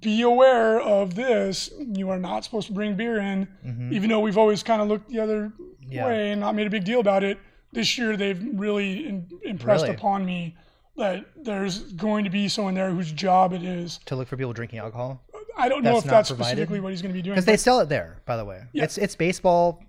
be 0.02 0.22
aware 0.24 0.82
of 0.82 1.16
this. 1.16 1.72
You 2.00 2.10
are 2.10 2.20
not 2.20 2.44
supposed 2.44 2.68
to 2.68 2.74
bring 2.74 2.96
beer 2.98 3.18
in, 3.20 3.48
even 3.90 4.10
though 4.10 4.20
we've 4.20 4.38
always 4.38 4.62
kind 4.62 4.82
of 4.82 4.90
looked 4.90 5.08
the 5.10 5.20
other 5.20 5.42
Mm-hmm. 5.54 5.94
Yeah. 5.96 6.06
way 6.08 6.32
and 6.34 6.42
not 6.42 6.54
made 6.54 6.68
a 6.68 6.70
big 6.70 6.84
deal 6.84 7.00
about 7.00 7.24
it. 7.24 7.40
This 7.72 7.98
year, 7.98 8.16
they've 8.18 8.40
really 8.54 9.08
in, 9.08 9.28
impressed 9.44 9.86
Really? 9.86 9.96
upon 9.96 10.24
me 10.26 10.56
that 10.98 11.26
there's 11.42 11.80
going 11.94 12.26
to 12.26 12.30
be 12.30 12.48
someone 12.50 12.76
there 12.76 12.92
whose 12.92 13.12
job 13.14 13.54
it 13.54 13.64
is. 13.64 14.00
to 14.06 14.16
look 14.18 14.28
for 14.28 14.36
people 14.38 14.54
drinking 14.54 14.80
alcohol 14.80 15.24
I 15.60 15.70
don't 15.70 15.84
know 15.84 15.98
if 15.98 16.04
that's 16.06 16.30
provided? 16.30 16.50
specifically 16.52 16.80
what 16.80 16.92
he's 16.92 17.02
going 17.02 17.14
to 17.14 17.18
be 17.18 17.22
doing. 17.22 17.36
because 17.36 17.46
they 17.46 17.58
sell 17.58 17.80
it 17.82 17.90
there. 17.90 18.22
By 18.26 18.38
the 18.38 18.46
way, 18.46 18.62
Yeah. 18.74 18.84
it's 18.86 18.98
it's 18.98 19.16
baseball 19.16 19.84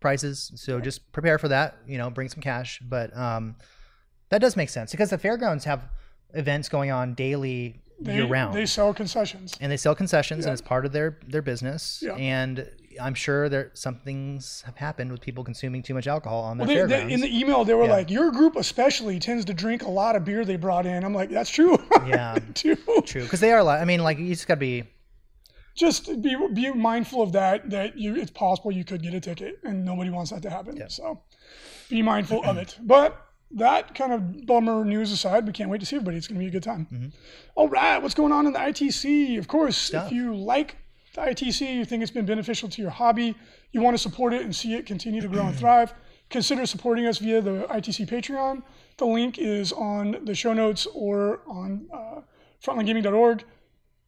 prices, 0.00 0.52
so 0.56 0.80
just 0.80 1.10
prepare 1.12 1.38
for 1.38 1.48
that. 1.48 1.76
You 1.86 1.98
know, 1.98 2.10
bring 2.10 2.28
some 2.28 2.42
cash, 2.42 2.80
but 2.82 3.16
um, 3.16 3.56
that 4.30 4.40
does 4.40 4.56
make 4.56 4.68
sense 4.68 4.90
because 4.90 5.10
the 5.10 5.18
fairgrounds 5.18 5.64
have 5.64 5.82
events 6.34 6.68
going 6.68 6.90
on 6.90 7.14
daily 7.14 7.80
they, 8.00 8.14
year 8.16 8.26
round. 8.26 8.54
they 8.54 8.66
sell 8.66 8.92
concessions. 8.94 9.56
and 9.60 9.70
they 9.70 9.76
sell 9.76 9.94
concessions 9.94 10.44
and 10.46 10.52
it's 10.52 10.62
part 10.62 10.84
of 10.86 10.92
their 10.92 11.18
their 11.28 11.42
business 11.42 12.02
Yeah. 12.02 12.14
and 12.14 12.68
i'm 13.00 13.14
sure 13.14 13.48
there 13.50 13.70
some 13.74 13.96
things 13.96 14.62
have 14.66 14.76
happened 14.76 15.12
with 15.12 15.20
people 15.20 15.44
consuming 15.44 15.82
too 15.82 15.94
much 15.94 16.06
alcohol 16.08 16.42
on 16.42 16.56
their 16.58 16.66
They, 16.66 16.74
fairgrounds 16.74 17.06
they, 17.08 17.12
in 17.14 17.20
the 17.20 17.38
email, 17.38 17.64
they 17.64 17.74
were 17.74 17.84
Yeah. 17.84 17.90
like, 17.92 18.10
"Your 18.10 18.30
group 18.32 18.56
especially 18.56 19.18
tends 19.20 19.44
to 19.44 19.54
drink 19.54 19.82
a 19.82 19.90
lot 19.90 20.16
of 20.16 20.24
beer 20.24 20.44
they 20.44 20.56
brought 20.56 20.84
in." 20.86 21.04
I'm 21.04 21.14
like, 21.14 21.30
"That's 21.30 21.50
true." 21.50 21.78
Yeah. 22.06 22.38
too. 22.54 22.76
true 23.04 23.22
because 23.22 23.40
they 23.40 23.52
are 23.52 23.62
li- 23.62 23.70
i 23.82 23.84
mean 23.84 24.02
like 24.02 24.18
you 24.18 24.28
just 24.30 24.48
gotta 24.48 24.58
be 24.58 24.84
Just 25.74 26.20
be 26.22 26.36
be 26.52 26.70
mindful 26.72 27.22
of 27.22 27.32
that. 27.32 27.70
That 27.70 27.98
you, 27.98 28.16
it's 28.16 28.30
possible 28.30 28.72
you 28.72 28.84
could 28.84 29.02
get 29.02 29.14
a 29.14 29.20
ticket, 29.20 29.58
and 29.64 29.84
nobody 29.84 30.10
wants 30.10 30.30
that 30.30 30.42
to 30.42 30.50
happen. 30.50 30.76
So, 30.90 31.20
be 31.88 32.02
mindful 32.02 32.44
of 32.44 32.56
it. 32.58 32.78
But 32.82 33.16
that 33.52 33.94
kind 33.94 34.12
of 34.12 34.46
bummer 34.46 34.84
news 34.84 35.12
aside, 35.12 35.46
we 35.46 35.52
can't 35.52 35.70
wait 35.70 35.80
to 35.80 35.86
see 35.86 35.96
everybody. 35.96 36.16
It's 36.16 36.26
going 36.26 36.38
to 36.38 36.44
be 36.44 36.48
a 36.48 36.50
good 36.50 36.62
time. 36.62 37.12
All 37.54 37.68
right, 37.68 37.98
what's 38.02 38.14
going 38.14 38.32
on 38.32 38.46
in 38.46 38.52
the 38.52 38.58
ITC? 38.58 39.38
Of 39.38 39.48
course, 39.48 39.76
Stuff. 39.76 40.06
if 40.06 40.12
you 40.12 40.34
like 40.34 40.76
the 41.14 41.20
ITC, 41.20 41.74
you 41.74 41.84
think 41.84 42.02
it's 42.02 42.12
been 42.12 42.26
beneficial 42.26 42.68
to 42.70 42.82
your 42.82 42.90
hobby, 42.90 43.34
you 43.72 43.80
want 43.80 43.94
to 43.94 44.02
support 44.02 44.32
it 44.32 44.42
and 44.42 44.54
see 44.54 44.74
it 44.74 44.86
continue 44.86 45.20
to 45.20 45.28
grow 45.28 45.46
and 45.46 45.56
thrive, 45.58 45.92
consider 46.30 46.64
supporting 46.66 47.06
us 47.06 47.18
via 47.18 47.40
the 47.42 47.66
ITC 47.70 48.08
Patreon. 48.08 48.62
The 48.96 49.06
link 49.06 49.38
is 49.38 49.72
on 49.72 50.24
the 50.24 50.34
show 50.34 50.52
notes 50.54 50.86
or 50.94 51.40
on 51.46 51.86
uh, 51.92 52.20
frontlinegaming.org. 52.64 53.44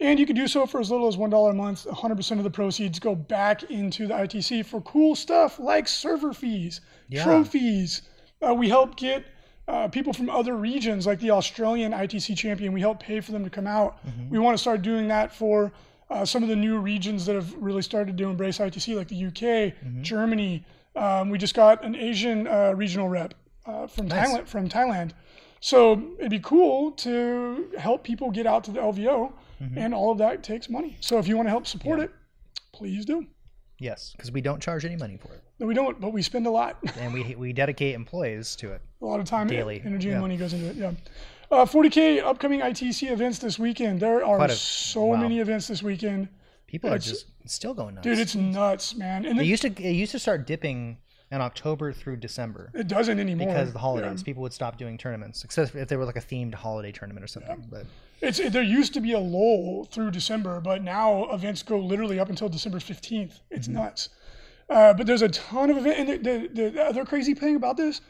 And 0.00 0.18
you 0.18 0.26
can 0.26 0.34
do 0.34 0.48
so 0.48 0.66
for 0.66 0.80
as 0.80 0.90
little 0.90 1.06
as 1.06 1.16
$1 1.16 1.50
a 1.50 1.54
month. 1.54 1.86
100% 1.86 2.38
of 2.38 2.44
the 2.44 2.50
proceeds 2.50 2.98
go 2.98 3.14
back 3.14 3.62
into 3.70 4.06
the 4.06 4.14
ITC 4.14 4.64
for 4.66 4.80
cool 4.82 5.14
stuff 5.14 5.58
like 5.58 5.86
server 5.86 6.32
fees, 6.32 6.80
Yeah. 7.08 7.22
trophies. 7.24 8.02
Uh, 8.46 8.54
we 8.54 8.68
help 8.68 8.96
get 8.96 9.24
uh, 9.66 9.88
people 9.88 10.12
from 10.12 10.28
other 10.28 10.56
regions, 10.56 11.06
like 11.06 11.20
the 11.20 11.30
Australian 11.30 11.92
ITC 11.92 12.36
champion, 12.36 12.72
we 12.74 12.80
help 12.82 13.00
pay 13.00 13.18
for 13.20 13.32
them 13.32 13.42
to 13.44 13.48
come 13.48 13.66
out. 13.66 13.96
We 14.28 14.38
want 14.38 14.54
to 14.58 14.60
start 14.60 14.82
doing 14.82 15.08
that 15.08 15.32
for 15.34 15.72
uh, 16.10 16.22
some 16.26 16.42
of 16.42 16.50
the 16.50 16.56
new 16.56 16.76
regions 16.78 17.24
that 17.24 17.34
have 17.34 17.54
really 17.54 17.80
started 17.80 18.18
to 18.18 18.24
embrace 18.24 18.58
ITC, 18.58 18.94
like 18.94 19.08
the 19.08 19.24
UK, 19.26 19.72
Germany. 20.02 20.66
Um, 20.96 21.30
we 21.30 21.38
just 21.38 21.54
got 21.54 21.82
an 21.82 21.94
Asian 21.96 22.46
uh, 22.46 22.72
regional 22.76 23.08
rep 23.08 23.32
uh, 23.64 23.86
from 23.86 24.08
Nice. 24.08 24.28
Thailand. 24.28 24.46
From 24.48 24.68
Thailand. 24.68 25.12
So 25.60 26.02
it'd 26.18 26.30
be 26.30 26.40
cool 26.40 26.90
to 26.90 27.70
help 27.78 28.04
people 28.04 28.30
get 28.30 28.46
out 28.46 28.64
to 28.64 28.70
the 28.70 28.80
LVO, 28.80 29.32
and 29.60 29.94
all 29.94 30.10
of 30.12 30.18
that 30.18 30.42
takes 30.42 30.68
money. 30.68 30.96
So 31.00 31.18
if 31.18 31.26
you 31.28 31.36
want 31.36 31.46
to 31.46 31.50
help 31.50 31.66
support 31.66 32.00
it, 32.00 32.10
please 32.72 33.04
do. 33.04 33.26
yes 33.78 34.12
because 34.16 34.30
we 34.32 34.40
don't 34.40 34.60
charge 34.62 34.84
any 34.84 34.96
money 34.96 35.16
for 35.16 35.32
it 35.34 35.42
No, 35.58 35.66
we 35.66 35.74
don't, 35.74 36.00
but 36.00 36.12
we 36.12 36.22
spend 36.22 36.46
a 36.46 36.50
lot. 36.50 36.78
and 37.00 37.12
we 37.12 37.34
we 37.36 37.52
dedicate 37.52 37.94
employees 37.94 38.56
to 38.56 38.72
it 38.72 38.80
a 39.00 39.04
lot 39.04 39.20
of 39.20 39.26
time, 39.26 39.46
Daily, 39.46 39.82
energy, 39.84 40.08
yeah. 40.08 40.14
and 40.14 40.22
money 40.22 40.36
goes 40.36 40.52
into 40.52 40.66
it. 40.70 40.76
Yeah. 40.76 40.92
Uh, 41.50 41.64
40k 41.66 42.22
upcoming 42.22 42.60
ITC 42.60 43.10
events 43.10 43.38
this 43.38 43.58
weekend. 43.58 44.00
There 44.00 44.24
are 44.24 44.42
a- 44.42 44.48
so 44.50 45.04
wow. 45.04 45.16
many 45.16 45.40
events 45.40 45.68
this 45.68 45.82
weekend, 45.82 46.28
people 46.66 46.92
are 46.92 46.98
just 46.98 47.26
still 47.46 47.74
going 47.74 47.94
nuts 47.96 48.04
dude. 48.06 48.18
It's 48.18 48.34
nuts, 48.34 48.94
man. 48.96 49.24
And 49.26 49.38
it, 49.38 49.46
used 49.46 49.62
to 49.62 49.68
it 49.68 49.92
used 49.92 50.12
to 50.12 50.18
start 50.18 50.46
dipping 50.46 50.98
in 51.34 51.40
october 51.40 51.92
through 51.92 52.16
december 52.16 52.70
it 52.74 52.86
doesn't 52.88 53.18
anymore 53.18 53.48
because 53.48 53.68
of 53.68 53.72
the 53.74 53.78
holidays 53.80 54.20
Yeah. 54.20 54.24
people 54.24 54.42
would 54.42 54.52
stop 54.52 54.78
doing 54.78 54.96
tournaments 54.96 55.44
except 55.44 55.74
if 55.74 55.88
they 55.88 55.96
were 55.96 56.04
like 56.04 56.16
a 56.16 56.20
themed 56.20 56.54
holiday 56.54 56.92
tournament 56.92 57.24
or 57.24 57.28
something 57.28 57.64
but 57.70 57.84
It's 58.20 58.38
there 58.50 58.62
used 58.62 58.94
to 58.94 59.00
be 59.00 59.12
a 59.12 59.18
lull 59.18 59.84
through 59.92 60.10
December, 60.12 60.60
but 60.60 60.82
now 60.82 61.24
events 61.38 61.62
go 61.62 61.78
literally 61.78 62.18
up 62.18 62.30
until 62.30 62.48
December 62.48 62.78
15th. 62.78 63.40
It's 63.50 63.66
Mm-hmm. 63.68 63.76
nuts. 63.82 64.08
Uh, 64.70 64.94
but 64.94 65.06
there's 65.06 65.20
a 65.20 65.28
ton 65.28 65.68
of 65.70 65.76
events. 65.76 65.98
And 66.00 66.08
the, 66.24 66.48
the, 66.54 66.68
the 66.70 66.82
other 66.84 67.04
crazy 67.04 67.34
thing 67.34 67.54
about 67.56 67.76
this, 67.76 68.00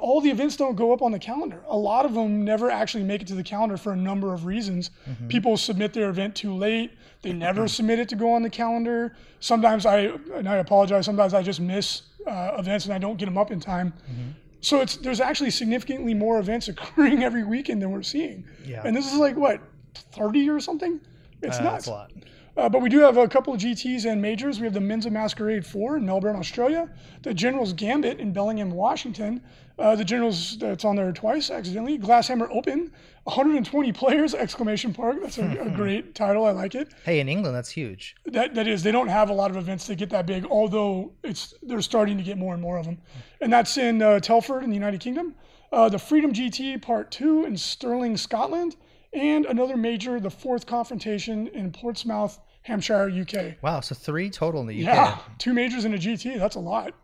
all 0.00 0.20
the 0.20 0.30
events 0.30 0.56
don't 0.56 0.76
go 0.76 0.92
up 0.92 1.02
on 1.02 1.10
the 1.10 1.18
calendar. 1.18 1.60
A 1.68 1.76
lot 1.76 2.04
of 2.04 2.14
them 2.14 2.44
never 2.44 2.70
actually 2.70 3.02
make 3.02 3.20
it 3.20 3.28
to 3.28 3.34
the 3.34 3.42
calendar 3.42 3.76
for 3.76 3.92
a 3.92 3.96
number 3.96 4.32
of 4.32 4.46
reasons. 4.46 4.90
Mm-hmm. 5.08 5.28
People 5.28 5.56
submit 5.56 5.92
their 5.92 6.08
event 6.08 6.36
too 6.36 6.54
late. 6.54 6.92
They 7.22 7.32
never 7.48 7.66
submit 7.66 7.98
it 7.98 8.08
to 8.10 8.16
go 8.16 8.32
on 8.32 8.42
the 8.42 8.50
calendar. 8.50 9.16
Sometimes 9.40 9.86
I, 9.86 10.12
and 10.34 10.48
I 10.48 10.56
apologize, 10.56 11.04
sometimes 11.04 11.34
I 11.34 11.42
just 11.42 11.60
miss 11.60 12.02
uh, 12.26 12.52
events 12.58 12.84
and 12.84 12.94
I 12.94 12.98
don't 12.98 13.16
get 13.16 13.24
them 13.24 13.38
up 13.38 13.50
in 13.50 13.60
time. 13.60 13.92
Mm-hmm. 14.10 14.30
So 14.60 14.80
it's 14.80 14.96
there's 14.96 15.20
actually 15.20 15.50
significantly 15.50 16.14
more 16.14 16.38
events 16.38 16.68
occurring 16.72 17.24
every 17.24 17.44
weekend 17.44 17.82
than 17.82 17.90
we're 17.90 18.02
seeing. 18.02 18.44
Yeah. 18.64 18.82
And 18.84 18.96
this 18.96 19.10
is 19.12 19.18
like 19.18 19.36
what 19.36 19.60
30 19.94 20.48
or 20.48 20.60
something. 20.60 21.00
It's 21.42 21.58
uh, 21.58 21.62
nuts. 21.62 21.72
that's 21.72 21.86
a 21.86 21.90
lot 21.90 22.12
Uh, 22.60 22.68
but 22.68 22.82
we 22.82 22.90
do 22.90 22.98
have 22.98 23.16
a 23.16 23.26
couple 23.26 23.54
of 23.54 23.58
GTs 23.58 24.04
and 24.04 24.20
majors. 24.20 24.60
We 24.60 24.66
have 24.66 24.74
the 24.74 24.82
Men's 24.82 25.06
of 25.06 25.12
Masquerade 25.12 25.64
4 25.64 25.96
in 25.96 26.04
Melbourne, 26.04 26.36
Australia, 26.36 26.90
the 27.22 27.32
General's 27.32 27.72
Gambit 27.72 28.20
in 28.20 28.34
Bellingham, 28.34 28.70
Washington, 28.70 29.40
uh, 29.78 29.96
the 29.96 30.04
General's 30.04 30.58
that's 30.58 30.84
on 30.84 30.94
there 30.94 31.10
twice 31.10 31.50
accidentally, 31.50 31.98
Glasshammer 31.98 32.50
Open, 32.52 32.92
120 33.24 33.92
players, 33.92 34.34
exclamation 34.46 34.92
park. 34.92 35.16
That's 35.22 35.38
a, 35.38 35.56
a 35.58 35.70
great 35.74 36.14
title. 36.14 36.44
I 36.44 36.50
like 36.50 36.74
it. 36.74 36.92
hey 37.06 37.18
in 37.20 37.30
england 37.30 37.56
that's 37.56 37.70
huge 37.70 38.14
That 38.26 38.54
that 38.54 38.68
is, 38.68 38.82
they 38.82 38.92
don't 38.92 39.08
have 39.08 39.30
a 39.30 39.32
lot 39.32 39.50
of 39.50 39.56
events 39.56 39.86
that 39.86 39.96
get 39.96 40.10
that 40.10 40.26
big, 40.26 40.44
although 40.44 41.12
it's 41.24 41.54
they're 41.62 41.80
starting 41.80 42.18
to 42.18 42.22
get 42.22 42.36
more 42.36 42.52
and 42.52 42.62
more 42.62 42.76
of 42.76 42.84
them. 42.84 42.98
And 43.40 43.50
that's 43.50 43.78
in 43.78 44.02
uh, 44.02 44.20
Telford 44.20 44.64
in 44.64 44.68
the 44.68 44.76
United 44.76 45.00
Kingdom, 45.00 45.34
uh, 45.72 45.88
the 45.88 45.98
Freedom 45.98 46.30
GT 46.30 46.82
Part 46.82 47.10
Two 47.10 47.46
in 47.46 47.56
Stirling, 47.56 48.18
Scotland, 48.18 48.76
and 49.14 49.46
another 49.46 49.78
major, 49.78 50.20
the 50.20 50.30
Fourth 50.30 50.66
Confrontation 50.66 51.46
in 51.48 51.72
Portsmouth, 51.72 52.38
Hampshire, 52.62 53.08
UK. 53.10 53.62
wow 53.62 53.80
so 53.80 53.94
three 53.94 54.30
total 54.30 54.60
in 54.60 54.66
the 54.66 54.86
uk 54.86 54.94
Yeah, 54.94 55.18
two 55.38 55.52
majors 55.52 55.84
and 55.84 55.94
a 55.94 55.98
GT. 55.98 56.38
That's 56.38 56.56
a 56.56 56.60
lot. 56.60 56.94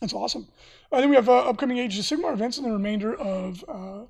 That's 0.00 0.12
awesome. 0.12 0.48
Uh, 0.92 1.00
then 1.00 1.08
we 1.08 1.16
have 1.16 1.28
uh, 1.28 1.48
upcoming 1.48 1.78
Age 1.78 1.98
of 1.98 2.04
Sigmar 2.04 2.32
events 2.32 2.58
in 2.58 2.64
the 2.64 2.70
remainder 2.70 3.14
of 3.14 3.64
uh, 3.66 4.02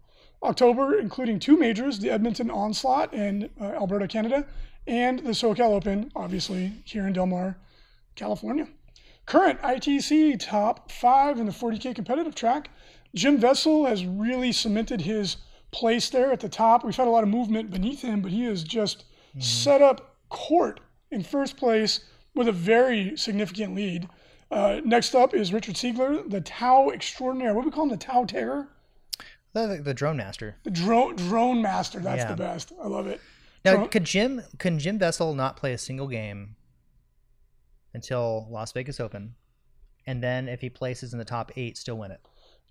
October, 0.43 0.99
including 0.99 1.39
two 1.39 1.57
majors: 1.57 1.99
the 1.99 2.11
Edmonton 2.11 2.51
Onslaught 2.51 3.15
in 3.15 3.51
uh, 3.61 3.65
Alberta, 3.65 4.09
Canada, 4.09 4.47
and 4.87 5.21
the 5.21 5.31
SoCal 5.31 5.71
Open, 5.73 6.11
obviously 6.17 6.73
here 6.85 7.07
in 7.07 7.13
Del 7.13 7.27
Mar, 7.27 7.57
California. 8.17 8.67
Current 9.27 9.61
ITC 9.63 10.39
top 10.41 10.91
five 10.91 11.39
in 11.39 11.47
the 11.47 11.53
40k 11.53 11.95
competitive 11.95 12.35
track. 12.35 12.71
Jim 13.15 13.39
Vessal 13.39 13.87
has 13.87 14.05
really 14.05 14.53
cemented 14.53 15.01
his 15.03 15.37
place 15.71 16.11
there 16.11 16.33
at 16.33 16.41
the 16.41 16.49
top. 16.49 16.85
We've 16.85 16.95
had 16.97 17.07
a 17.09 17.11
lot 17.11 17.23
of 17.23 17.31
movement 17.31 17.71
beneath 17.71 18.03
him, 18.03 18.21
but 18.21 18.33
he 18.33 18.45
has 18.45 18.63
just 18.65 19.05
set 19.39 19.81
up 19.81 20.14
court 20.35 20.81
in 21.11 21.23
first 21.23 21.57
place 21.57 22.01
with 22.35 22.49
a 22.49 22.53
very 22.53 23.17
significant 23.17 23.75
lead. 23.75 24.09
Uh, 24.51 24.81
next 24.85 25.15
up 25.15 25.33
is 25.35 25.53
Richard 25.53 25.75
Siegler, 25.77 26.29
the 26.29 26.41
Tau 26.41 26.91
Extraordinaire. 26.91 27.55
What 27.55 27.63
do 27.63 27.69
we 27.69 27.73
call 27.73 27.85
him? 27.85 27.91
The 27.91 27.97
Tau 27.97 28.25
Terror? 28.25 28.69
The, 29.53 29.81
the 29.83 29.95
drone 29.95 30.17
master. 30.17 30.57
The 30.65 30.71
drone 30.71 31.17
drone 31.17 31.63
master. 31.63 32.01
That's 32.01 32.23
Yeah. 32.23 32.31
the 32.31 32.37
best. 32.37 32.73
I 32.83 32.87
love 32.89 33.07
it. 33.07 33.21
Now, 33.65 33.77
Drone- 33.77 33.89
could 33.89 34.05
Jim 34.05 34.43
can 34.59 34.79
Jim 34.79 34.99
Vessal 34.99 35.35
not 35.35 35.57
play 35.57 35.73
a 35.73 35.79
single 35.79 36.09
game 36.09 36.57
until 37.95 38.47
Las 38.51 38.73
Vegas 38.73 39.01
Open, 39.01 39.35
and 40.07 40.23
then 40.23 40.49
if 40.49 40.61
he 40.61 40.69
places 40.69 41.13
in 41.13 41.19
the 41.19 41.25
top 41.25 41.53
eight, 41.57 41.77
still 41.79 41.97
win 41.97 42.11
it? 42.11 42.21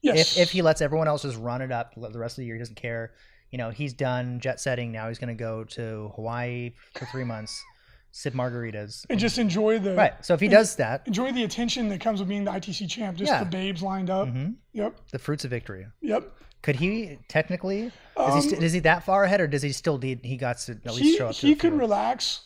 yes. 0.02 0.36
If 0.38 0.42
if 0.44 0.52
he 0.52 0.62
lets 0.62 0.82
everyone 0.82 1.08
else 1.08 1.22
just 1.24 1.38
run 1.38 1.62
it 1.62 1.72
up 1.72 1.94
the 1.96 2.20
rest 2.20 2.34
of 2.34 2.42
the 2.42 2.46
year, 2.46 2.56
he 2.56 2.60
doesn't 2.60 2.76
care. 2.76 3.14
You 3.54 3.60
know, 3.60 3.70
he's 3.70 3.94
done 3.94 4.40
jet 4.40 4.60
setting. 4.60 4.92
Now 4.92 5.10
he's 5.10 5.20
going 5.20 5.28
to 5.28 5.40
go 5.40 5.64
to 5.64 6.12
Hawaii 6.16 6.72
for 6.96 7.06
three 7.06 7.24
months, 7.24 7.64
sip 8.12 8.34
margaritas. 8.34 9.06
and 9.12 9.20
just 9.20 9.38
enjoy 9.38 9.78
the 9.78 9.94
Right. 9.94 10.14
So 10.26 10.34
if 10.34 10.40
he 10.40 10.48
does 10.48 10.76
that, 10.78 11.04
enjoy 11.06 11.32
the 11.32 11.44
attention 11.44 11.88
that 11.90 12.02
comes 12.02 12.20
with 12.20 12.28
being 12.28 12.46
the 12.46 12.52
ITC 12.52 12.88
champ. 12.90 13.16
Just 13.16 13.32
Yeah. 13.32 13.44
the 13.44 13.50
babes 13.52 13.84
lined 13.84 14.10
up. 14.10 14.28
Mhm. 14.28 14.56
Yep. 14.74 14.96
the 15.12 15.20
fruits 15.20 15.46
of 15.46 15.52
victory. 15.52 15.86
Yep. 16.02 16.24
Could 16.64 16.78
he 16.78 17.20
technically? 17.28 17.82
Is, 17.84 17.92
he 18.16 18.22
Um, 18.24 18.42
st- 18.42 18.64
is 18.64 18.74
he 18.74 18.80
that 18.80 19.04
far 19.04 19.24
ahead, 19.24 19.40
or 19.40 19.46
does 19.46 19.62
he 19.62 19.72
still 19.72 20.00
need? 20.00 20.22
He 20.26 20.36
got 20.36 20.58
to 20.60 20.72
at 20.72 20.86
least 20.96 21.00
he, 21.04 21.18
show 21.18 21.28
up. 21.28 21.36
he 21.36 21.54
could 21.54 21.74
relax 21.74 22.46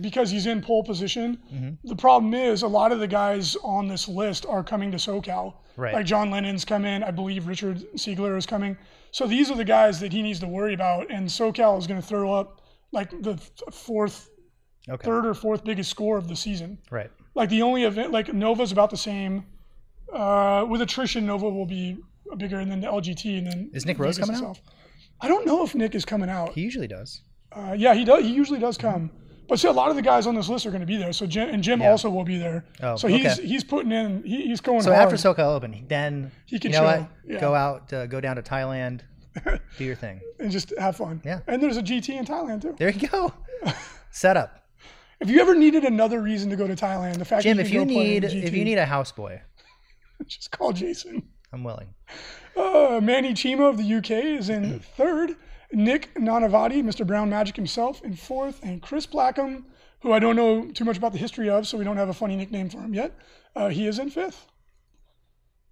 because 0.00 0.28
he's 0.28 0.46
in 0.46 0.60
pole 0.60 0.82
position. 0.82 1.38
Mm-hmm. 1.54 1.88
The 1.88 1.94
problem 1.94 2.34
is 2.34 2.62
a 2.62 2.66
lot 2.68 2.90
of 2.90 2.98
the 2.98 3.06
guys 3.06 3.54
on 3.62 3.86
this 3.86 4.08
list 4.08 4.44
are 4.44 4.64
coming 4.64 4.90
to 4.90 4.96
SoCal. 4.96 5.54
Right. 5.76 5.94
Like 5.94 6.06
John 6.06 6.32
Lennon's 6.32 6.64
coming. 6.64 7.04
I 7.04 7.12
believe 7.12 7.46
Richard 7.46 7.78
Siegler 7.94 8.36
is 8.36 8.44
coming. 8.46 8.76
So 9.10 9.26
these 9.26 9.50
are 9.50 9.56
the 9.56 9.64
guys 9.64 10.00
that 10.00 10.12
he 10.12 10.22
needs 10.22 10.40
to 10.40 10.46
worry 10.46 10.74
about. 10.74 11.10
And 11.10 11.26
SoCal 11.28 11.78
is 11.78 11.86
going 11.86 12.00
to 12.00 12.06
throw 12.06 12.32
up 12.32 12.60
like 12.92 13.10
the 13.22 13.36
fourth, 13.72 14.30
Okay. 14.88 15.04
third 15.04 15.26
or 15.26 15.34
fourth 15.34 15.64
biggest 15.64 15.90
score 15.90 16.16
of 16.16 16.28
the 16.28 16.36
season. 16.36 16.78
Right. 16.90 17.10
Like 17.34 17.50
the 17.50 17.62
only 17.62 17.84
event, 17.84 18.10
like 18.12 18.32
Nova's 18.32 18.72
about 18.72 18.90
the 18.90 18.96
same. 18.96 19.44
Uh, 20.12 20.64
with 20.68 20.80
attrition, 20.80 21.26
Nova 21.26 21.48
will 21.48 21.66
be 21.66 21.98
bigger, 22.38 22.58
and 22.60 22.70
then 22.70 22.80
the 22.80 22.86
LGT, 22.86 23.38
and 23.38 23.46
then 23.46 23.70
Is 23.74 23.84
Nick 23.84 23.98
Rose 23.98 24.16
Vegas 24.16 24.30
coming 24.38 24.50
out? 24.50 24.60
I 25.20 25.28
don't 25.28 25.44
know 25.46 25.62
if 25.64 25.74
Nick 25.74 25.94
is 25.94 26.04
coming 26.06 26.30
out. 26.30 26.54
He 26.54 26.62
usually 26.62 26.86
does. 26.88 27.20
Uh, 27.52 27.74
yeah, 27.76 27.92
he 27.94 28.04
does. 28.04 28.22
He 28.24 28.32
usually 28.32 28.58
does 28.58 28.78
come. 28.78 29.10
But 29.48 29.58
see, 29.58 29.66
a 29.68 29.72
lot 29.72 29.88
of 29.90 29.96
the 29.96 30.02
guys 30.02 30.26
on 30.26 30.34
this 30.34 30.48
list 30.48 30.66
are 30.66 30.70
going 30.70 30.82
to 30.82 30.86
be 30.86 30.96
there. 30.98 31.12
So 31.12 31.26
Jim 31.26 31.48
and 31.48 31.62
Jim 31.62 31.80
Yeah. 31.80 31.90
also 31.90 32.10
will 32.10 32.24
be 32.24 32.36
there. 32.38 32.64
Oh, 32.82 32.96
so 32.96 33.08
he's 33.08 33.38
okay. 33.38 33.46
he's 33.46 33.64
putting 33.64 33.92
in. 33.92 34.22
He, 34.22 34.46
he's 34.46 34.60
going 34.60 34.82
So 34.82 34.92
hard. 34.94 35.10
after 35.12 35.16
SoCal 35.16 35.54
Open, 35.56 35.86
then 35.88 36.30
He 36.46 36.58
can 36.58 36.70
you 36.72 36.78
know 36.78 36.84
chill, 36.90 37.00
what? 37.00 37.10
yeah. 37.26 37.40
Go 37.40 37.54
out, 37.54 37.92
uh, 37.92 38.06
go 38.06 38.20
down 38.20 38.36
to 38.36 38.42
Thailand, 38.42 39.00
do 39.78 39.84
your 39.84 39.96
thing. 39.96 40.20
and 40.38 40.50
just 40.50 40.72
have 40.78 40.96
fun. 40.96 41.22
Yeah. 41.24 41.40
And 41.46 41.62
there's 41.62 41.76
a 41.78 41.82
GT 41.82 42.10
in 42.18 42.24
Thailand 42.26 42.60
too. 42.62 42.74
There 42.78 42.90
you 42.90 43.08
go. 43.08 43.32
Set 44.10 44.36
up, 44.36 44.64
If 45.20 45.30
you 45.30 45.40
ever 45.40 45.54
needed 45.54 45.84
another 45.84 46.20
reason 46.20 46.50
to 46.50 46.56
go 46.56 46.66
to 46.66 46.74
Thailand, 46.76 47.18
the 47.18 47.24
fact 47.24 47.42
Jim. 47.44 47.56
that 47.56 47.66
If 47.66 47.72
you 47.72 47.80
you 47.80 47.86
go 47.86 47.90
need, 47.92 48.24
if 48.24 48.52
you 48.54 48.64
need 48.64 48.78
a 48.78 48.84
houseboy, 48.86 49.40
just 50.26 50.50
call 50.50 50.72
Jason. 50.72 51.22
I'm 51.52 51.64
willing. 51.64 51.88
Uh, 52.56 53.00
Manny 53.02 53.32
Chima 53.32 53.68
of 53.70 53.78
the 53.78 53.94
UK 53.94 54.10
is 54.38 54.50
in 54.50 54.80
third. 54.96 55.36
Nick 55.72 56.14
Nanavati, 56.14 56.82
Mr. 56.82 57.06
Brown 57.06 57.28
Magic 57.30 57.56
himself, 57.56 58.02
in 58.02 58.14
fourth, 58.14 58.60
and 58.62 58.80
Chris 58.82 59.06
Blackham, 59.06 59.66
who 60.00 60.12
I 60.12 60.18
don't 60.18 60.36
know 60.36 60.70
too 60.72 60.84
much 60.84 60.96
about 60.96 61.12
the 61.12 61.18
history 61.18 61.50
of, 61.50 61.66
so 61.66 61.76
we 61.76 61.84
don't 61.84 61.96
have 61.96 62.08
a 62.08 62.14
funny 62.14 62.36
nickname 62.36 62.68
for 62.70 62.78
him 62.80 62.94
yet. 62.94 63.12
Uh, 63.54 63.68
he 63.68 63.86
is 63.86 63.98
in 63.98 64.10
fifth. 64.10 64.46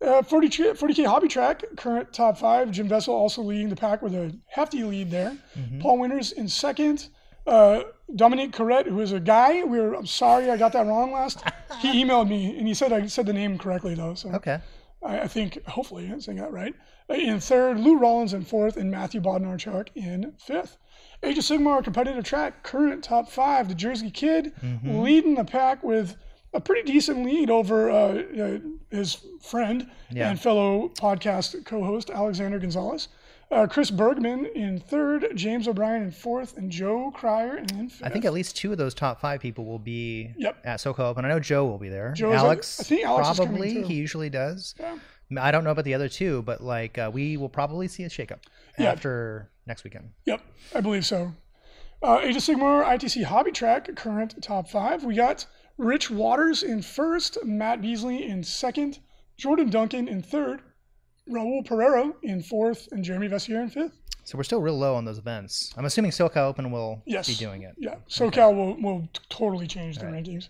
Uh, 0.03 0.23
40, 0.23 0.49
40K 0.49 1.07
Hobby 1.07 1.29
Track, 1.29 1.65
current 1.77 2.13
top 2.13 2.37
five. 2.37 2.71
Jim 2.71 2.89
Vessal 2.89 3.15
also 3.15 3.41
leading 3.43 3.71
the 3.71 3.77
pack 3.77 4.03
with 4.03 4.15
a 4.15 4.37
hefty 4.49 4.85
lead 4.85 5.11
there. 5.11 5.37
Paul 5.81 5.99
Winters 5.99 6.33
in 6.33 6.49
second. 6.49 7.09
Uh, 7.47 7.85
Dominique 8.15 8.53
Corrette, 8.53 8.87
who 8.87 9.01
is 9.01 9.13
a 9.13 9.21
guy. 9.21 9.63
We 9.63 9.81
were, 9.81 9.95
I'm 9.95 10.07
sorry 10.07 10.51
I 10.51 10.57
got 10.57 10.73
that 10.73 10.85
wrong 10.85 11.13
last. 11.13 11.43
he 11.81 11.89
emailed 12.05 12.29
me 12.29 12.59
and 12.59 12.67
he 12.67 12.75
said 12.75 12.93
I 12.93 13.07
said 13.07 13.25
the 13.25 13.33
name 13.33 13.57
correctly 13.57 13.95
though. 13.95 14.15
So 14.15 14.31
Okay. 14.33 14.59
I, 15.07 15.21
I 15.21 15.29
think 15.29 15.65
hopefully 15.67 16.09
I'm 16.11 16.21
saying 16.21 16.39
that 16.39 16.53
right. 16.53 16.75
In 17.09 17.39
third, 17.41 17.79
Lou 17.79 17.97
Rollins 17.99 18.35
in 18.35 18.45
fourth, 18.45 18.77
and 18.77 18.91
Matthew 18.91 19.21
Bodnarchuk 19.21 19.89
in 19.95 20.33
fifth. 20.39 20.77
Age 21.23 21.39
of 21.39 21.45
Sigmar 21.45 21.83
competitive 21.85 22.25
track, 22.25 22.63
current 22.65 23.05
top 23.05 23.31
five. 23.31 23.69
The 23.69 23.75
Jersey 23.75 24.11
Kid 24.11 24.53
leading 24.85 25.35
the 25.37 25.45
pack 25.45 25.83
with 25.85 26.17
a 26.53 26.61
pretty 26.61 26.83
decent 26.91 27.25
lead 27.25 27.49
over 27.51 27.91
uh, 27.91 28.23
uh, 28.39 28.59
his 28.91 29.19
friend 29.43 29.89
Yeah. 30.11 30.31
and 30.31 30.41
fellow 30.41 30.89
podcast 30.99 31.65
co-host 31.65 32.11
Alexander 32.11 32.59
Gonzalez. 32.59 33.09
Uh, 33.51 33.67
Chris 33.67 33.91
Bergman 33.93 34.47
in 34.55 34.81
third, 34.81 35.29
James 35.37 35.69
O'Brien 35.69 36.03
in 36.03 36.11
fourth, 36.11 36.57
and 36.57 36.69
Joe 36.71 37.13
Cryer 37.15 37.59
in 37.59 37.89
fifth. 37.89 38.03
I 38.05 38.09
think 38.09 38.25
at 38.25 38.33
least 38.33 38.57
two 38.57 38.73
of 38.73 38.79
those 38.79 38.93
top 38.93 39.21
five 39.21 39.41
people 39.41 39.65
will 39.65 39.79
be 39.79 40.33
Yep. 40.37 40.57
at 40.65 40.81
SoCal 40.81 40.99
Open. 41.11 41.25
I 41.25 41.29
know 41.29 41.39
Joe 41.39 41.65
will 41.65 41.79
be 41.79 41.89
there. 41.89 42.13
Joe's- 42.13 42.35
Alex, 42.35 42.81
I 42.81 42.83
think 42.83 43.05
Alex 43.05 43.37
probably. 43.37 43.83
He 43.85 43.95
usually 43.95 44.31
does. 44.31 44.75
Yeah. 44.81 44.97
I 45.41 45.51
don't 45.53 45.63
know 45.65 45.71
about 45.71 45.85
the 45.85 45.95
other 45.95 46.09
two, 46.09 46.43
but 46.43 46.61
like 46.61 46.99
uh, 46.99 47.11
we 47.13 47.37
will 47.37 47.49
probably 47.49 47.87
see 47.89 48.03
a 48.03 48.09
shakeup 48.09 48.41
Yeah. 48.79 48.91
after 48.93 49.51
next 49.67 49.85
weekend. 49.85 50.11
Yep, 50.25 50.41
I 50.75 50.81
believe 50.81 51.07
so. 51.07 51.33
Uh, 52.03 52.21
Age 52.23 52.37
of 52.37 52.43
Sigmar 52.43 52.85
ITC 52.85 53.23
Hobby 53.25 53.53
Track, 53.53 53.95
current 53.97 54.41
top 54.43 54.69
five. 54.69 55.05
We 55.05 55.15
got 55.15 55.47
Rich 55.79 56.11
Waters 56.11 56.63
in 56.63 56.83
first, 56.83 57.39
Matt 57.45 57.81
Beasley 57.81 58.25
in 58.27 58.43
second, 58.45 58.99
Jordan 59.37 59.71
Duncan 59.71 60.09
in 60.09 60.23
third, 60.23 60.61
Raul 61.31 61.65
Pereira 61.65 62.13
in 62.23 62.43
fourth, 62.43 62.89
and 62.93 63.05
Jeremy 63.05 63.29
Vessier 63.29 63.61
in 63.63 63.69
fifth. 63.71 63.99
So 64.25 64.37
we're 64.37 64.45
still 64.45 64.61
real 64.61 64.77
low 64.79 64.95
on 64.95 65.05
those 65.05 65.19
events. 65.19 65.73
I'm 65.77 65.85
assuming 65.85 66.11
SoCal 66.11 66.49
Open 66.49 66.71
will 66.71 67.03
Yes. 67.07 67.29
be 67.29 67.35
doing 67.35 67.63
it. 67.63 67.75
Yeah, 67.79 67.97
SoCal 68.09 68.55
will, 68.55 68.75
will 68.81 69.09
totally 69.29 69.67
change 69.67 69.99
the 69.99 70.07
rankings. 70.07 70.49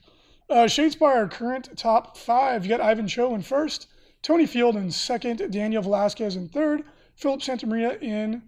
Uh, 0.49 0.65
Shadespire, 0.65 1.31
current 1.31 1.77
top 1.77 2.17
five. 2.17 2.65
You 2.65 2.69
got 2.71 2.81
Ivan 2.81 3.07
Cho 3.09 3.35
in 3.35 3.43
first, 3.43 3.89
Tony 4.23 4.47
Field 4.47 4.77
in 4.77 4.91
second, 4.91 5.51
Daniel 5.53 5.83
Velasquez 5.83 6.37
in 6.37 6.49
third, 6.49 6.85
Philip 7.17 7.41
Santamaria 7.41 8.01
in 8.03 8.43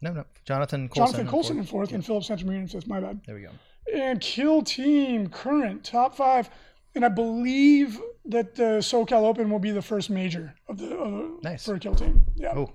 No, 0.00 0.12
no. 0.12 0.24
Jonathan 0.46 0.88
Colson. 0.88 1.26
Jonathan 1.26 1.26
in 1.26 1.26
fourth. 1.30 1.50
in 1.50 1.64
fourth, 1.64 1.92
and 1.92 2.04
Philip 2.06 2.22
Santamaria 2.24 2.58
in 2.60 2.68
fifth. 2.68 2.86
My 2.86 3.00
bad. 3.00 3.20
There 3.26 3.34
we 3.34 3.42
go. 3.42 3.50
and 3.92 4.20
Kill 4.20 4.62
Team 4.62 5.28
current 5.28 5.84
top 5.84 6.14
five, 6.16 6.48
and 6.94 7.04
I 7.04 7.08
believe 7.08 8.00
that 8.26 8.54
the 8.54 8.78
SoCal 8.80 9.22
Open 9.24 9.50
will 9.50 9.58
be 9.58 9.70
the 9.70 9.82
first 9.82 10.10
major 10.10 10.54
of 10.68 10.78
the 10.78 10.98
uh, 10.98 11.28
Nice. 11.42 11.64
for 11.64 11.78
Kill 11.78 11.94
Team. 11.94 12.24
Yeah. 12.36 12.54
Oh, 12.56 12.72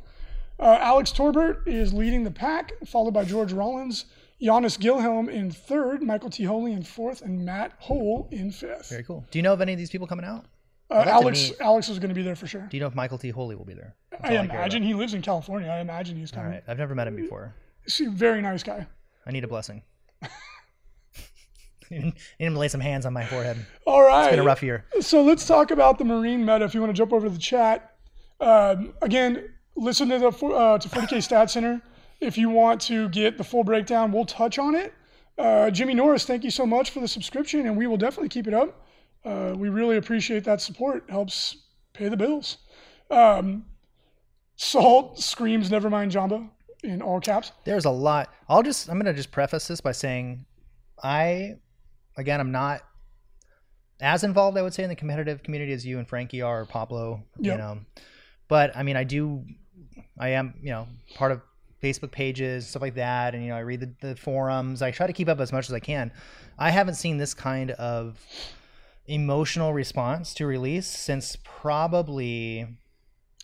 Uh, 0.60 0.78
Alex 0.82 1.12
Torbert 1.12 1.64
is 1.68 1.93
leading 1.93 2.24
the 2.24 2.32
pack, 2.32 2.74
followed 2.86 3.14
by 3.14 3.24
George 3.24 3.54
Rollins, 3.54 4.06
Giannis 4.41 4.78
Gilhelm 4.78 5.30
in 5.30 5.52
third, 5.52 6.02
Michael 6.04 6.30
T. 6.30 6.43
Holy 6.43 6.72
in 6.74 6.84
fourth, 6.84 7.22
and 7.22 7.43
Matt 7.45 7.74
Hole 7.80 8.28
in 8.32 8.52
fifth. 8.52 8.89
very 8.89 9.04
cool. 9.04 9.26
Do 9.32 9.39
you 9.39 9.43
know 9.43 9.54
of 9.54 9.62
any 9.62 9.74
of 9.74 9.80
these 9.80 9.89
people 9.89 10.06
coming 10.08 10.26
out? 10.26 10.45
Uh, 10.91 11.04
Alex 11.08 11.52
Alex 11.60 11.88
is 11.88 12.00
going 12.00 12.10
to 12.10 12.16
be 12.16 12.24
there 12.24 12.36
for 12.36 12.47
sure. 12.47 12.68
Do 12.70 12.76
you 12.76 12.82
know 12.82 12.88
if 12.88 12.95
Michael 12.95 13.18
T. 13.20 13.30
Holy 13.30 13.56
will 13.56 13.64
be 13.66 13.74
there? 13.76 13.95
That's 14.12 14.24
I 14.26 14.34
imagine 14.34 14.82
he 14.84 14.93
lives 14.95 15.14
in 15.14 15.22
California. 15.22 15.70
I 15.70 15.80
imagine 15.82 16.18
he's 16.18 16.32
coming. 16.32 16.52
right. 16.52 16.64
I've 16.68 16.78
never 16.80 16.95
met 16.95 17.08
him 17.08 17.16
before. 17.16 17.54
He's 17.86 18.02
a 18.08 18.10
very 18.10 18.41
nice 18.41 18.64
guy. 18.64 18.88
I 19.26 19.32
need 19.32 19.43
a 19.43 19.47
blessing. 19.47 19.84
need 22.00 22.14
him 22.38 22.54
to 22.54 22.60
lay 22.60 22.68
some 22.68 22.82
hands 22.82 23.06
on 23.06 23.14
my 23.14 23.26
forehead. 23.26 23.66
All 23.86 24.02
right. 24.02 24.26
It's 24.26 24.32
been 24.32 24.40
a 24.40 24.44
rough 24.44 24.64
year. 24.64 24.86
So 25.02 25.24
let's 25.24 25.48
talk 25.48 25.72
about 25.72 25.98
the 25.98 26.06
Marine 26.06 26.46
meta. 26.46 26.66
If 26.66 26.74
you 26.74 26.82
want 26.82 26.92
to 26.94 26.98
jump 26.98 27.14
over 27.14 27.28
to 27.28 27.34
the 27.34 27.40
chat, 27.40 27.96
um, 28.40 28.94
again, 29.02 29.50
listen 29.76 30.10
to 30.10 30.20
the 30.20 30.28
uh, 30.28 30.78
to 30.78 30.90
40k 30.90 31.24
Stat 31.24 31.50
Center. 31.50 31.82
If 32.20 32.38
you 32.38 32.50
want 32.50 32.82
to 32.82 33.10
get 33.10 33.38
the 33.38 33.44
full 33.44 33.64
breakdown, 33.64 34.12
we'll 34.12 34.26
touch 34.26 34.60
on 34.60 34.76
it. 34.76 34.94
Uh, 35.38 35.70
Jimmy 35.72 35.94
Norris, 35.94 36.26
thank 36.26 36.44
you 36.44 36.52
so 36.52 36.66
much 36.66 36.90
for 36.90 37.00
the 37.00 37.08
subscription, 37.08 37.66
and 37.66 37.78
we 37.78 37.88
will 37.88 37.98
definitely 37.98 38.28
keep 38.28 38.46
it 38.46 38.54
up. 38.54 38.86
Uh, 39.24 39.54
we 39.56 39.70
really 39.70 39.96
appreciate 39.96 40.44
that 40.44 40.60
support. 40.60 41.06
It 41.08 41.12
helps 41.12 41.56
pay 41.94 42.10
the 42.10 42.18
bills. 42.18 42.58
Um, 43.10 43.66
Salt 44.58 45.18
screams, 45.20 45.72
"Never 45.72 45.90
mind, 45.90 46.12
Jamba," 46.12 46.50
in 46.84 47.02
all 47.02 47.22
caps. 47.22 47.54
There's 47.64 47.86
a 47.86 47.90
lot. 47.90 48.34
I'll 48.50 48.64
just. 48.64 48.90
I'm 48.90 49.00
gonna 49.00 49.14
just 49.14 49.32
preface 49.32 49.68
this 49.70 49.80
by 49.80 49.94
saying, 49.94 50.46
I, 51.02 51.56
again, 52.20 52.39
I'm 52.39 52.51
not 52.51 52.82
as 54.01 54.24
involved, 54.24 54.57
I 54.57 54.61
would 54.61 54.74
say, 54.74 54.84
in 54.84 54.89
the 54.89 54.95
competitive 54.95 55.43
community 55.43 55.74
as 55.74 55.86
you 55.86 55.97
and 55.99 56.07
Frankie 56.07 56.41
are, 56.41 56.61
or 56.61 56.65
Pablo. 56.65 57.24
You 57.39 57.57
know, 57.57 57.80
but 58.47 58.76
I 58.76 58.84
mean, 58.84 58.95
I 58.95 59.03
do. 59.03 59.43
I 60.17 60.30
am, 60.30 60.55
you 60.61 60.72
know, 60.72 60.88
part 61.15 61.32
of 61.32 61.41
Facebook 61.82 62.11
pages, 62.11 62.67
stuff 62.67 62.82
like 62.82 62.95
that, 62.95 63.34
and 63.34 63.43
you 63.43 63.49
know, 63.49 63.55
I 63.55 63.61
read 63.61 63.80
the, 63.80 64.07
the 64.07 64.15
forums. 64.15 64.82
I 64.82 64.91
try 64.91 65.07
to 65.07 65.13
keep 65.13 65.30
up 65.30 65.39
as 65.39 65.51
much 65.51 65.70
as 65.70 65.74
I 65.74 65.80
can. 65.80 66.11
I 66.57 66.70
haven't 66.72 66.95
seen 66.95 67.17
this 67.17 67.34
kind 67.34 67.72
of 67.72 68.20
emotional 69.07 69.74
response 69.74 70.34
to 70.36 70.45
release 70.45 70.88
since 70.88 71.38
probably 71.43 72.67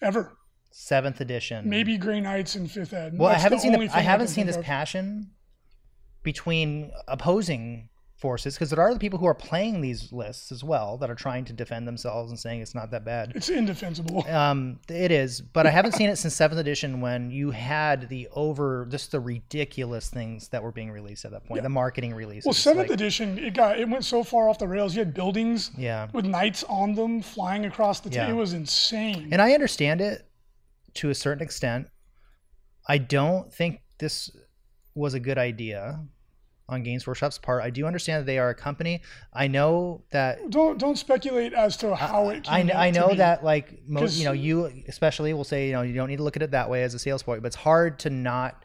Ever, 0.01 0.37
seventh 0.69 1.21
edition. 1.21 1.69
maybe 1.69 1.97
Grey 1.97 2.19
Knights 2.19 2.55
and 2.55 2.69
Fifth 2.69 2.93
Ed. 2.93 3.17
Well, 3.17 3.29
I 3.29 3.35
haven't 3.35 3.59
seen 3.59 3.71
the, 3.71 3.89
I 3.93 4.01
haven't 4.01 4.27
seen 4.27 4.45
this 4.45 4.57
of. 4.57 4.63
passion 4.63 5.31
between 6.23 6.91
opposing 7.07 7.89
forces 8.17 8.55
because 8.55 8.69
there 8.69 8.79
are 8.79 8.93
the 8.93 8.99
people 8.99 9.19
who 9.19 9.25
are 9.25 9.33
playing 9.33 9.81
these 9.81 10.11
lists 10.11 10.51
as 10.51 10.63
well 10.63 10.97
that 10.97 11.09
are 11.09 11.15
trying 11.15 11.43
to 11.45 11.53
defend 11.53 11.87
themselves 11.87 12.31
and 12.31 12.39
saying 12.39 12.61
it's 12.61 12.73
not 12.73 12.91
that 12.91 13.03
bad. 13.03 13.33
It's 13.35 13.49
indefensible. 13.49 14.25
Um, 14.35 14.79
it 14.89 15.11
is, 15.11 15.39
but 15.39 15.65
I 15.65 15.69
haven't 15.69 15.93
seen 15.93 16.09
it 16.09 16.17
since 16.17 16.35
seventh 16.35 16.59
edition 16.59 16.99
when 16.99 17.31
you 17.31 17.51
had 17.51 18.09
the 18.09 18.27
over 18.33 18.85
just 18.89 19.11
the 19.11 19.19
ridiculous 19.19 20.09
things 20.09 20.49
that 20.49 20.61
were 20.61 20.73
being 20.73 20.91
released 20.91 21.25
at 21.25 21.31
that 21.31 21.45
point, 21.45 21.63
the 21.63 21.69
marketing 21.69 22.13
release. 22.13 22.43
Well, 22.43 22.53
seventh 22.53 22.89
like- 22.89 22.95
edition, 22.95 23.37
it 23.37 23.53
got 23.53 23.79
it 23.79 23.87
went 23.87 24.03
so 24.03 24.23
far 24.23 24.49
off 24.49 24.59
the 24.59 24.67
rails. 24.67 24.93
You 24.93 24.99
had 24.99 25.13
buildings 25.13 25.71
yeah, 25.77 26.07
with 26.11 26.25
knights 26.25 26.63
on 26.67 26.95
them 26.95 27.21
flying 27.21 27.65
across 27.65 28.01
the. 28.01 28.09
Yeah. 28.09 28.29
It 28.29 28.33
was 28.33 28.53
insane. 28.53 29.29
and 29.31 29.41
I 29.41 29.53
understand 29.53 30.01
it 30.01 30.27
to 30.95 31.09
a 31.09 31.15
certain 31.15 31.43
extent. 31.43 31.87
I 32.87 32.97
don't 32.97 33.53
think 33.53 33.81
this 33.99 34.29
was 34.95 35.13
a 35.13 35.19
good 35.19 35.37
idea 35.37 35.99
on 36.67 36.83
Games 36.83 37.05
Workshop's 37.05 37.37
part. 37.37 37.63
I 37.63 37.69
do 37.69 37.85
understand 37.85 38.21
that 38.21 38.25
they 38.25 38.39
are 38.39 38.49
a 38.49 38.55
company. 38.55 39.01
I 39.33 39.47
know 39.47 40.03
that 40.11 40.49
don't 40.49 40.79
don't 40.79 40.97
speculate 40.97 41.53
as 41.53 41.77
to 41.77 41.95
how 41.95 42.29
it. 42.29 42.49
I, 42.49 42.61
I 42.73 42.91
know 42.91 43.13
that 43.13 43.43
like 43.43 43.87
most 43.87 44.17
you 44.17 44.25
know 44.25 44.31
you 44.31 44.71
especially 44.87 45.33
will 45.33 45.43
say 45.43 45.67
you 45.67 45.73
know 45.73 45.83
you 45.83 45.93
don't 45.93 46.09
need 46.09 46.17
to 46.17 46.23
look 46.23 46.35
at 46.35 46.41
it 46.41 46.51
that 46.51 46.69
way 46.69 46.83
as 46.83 46.93
a 46.93 46.99
sales 46.99 47.23
point, 47.23 47.41
but 47.41 47.47
it's 47.47 47.55
hard 47.55 47.99
to 47.99 48.09
not 48.09 48.63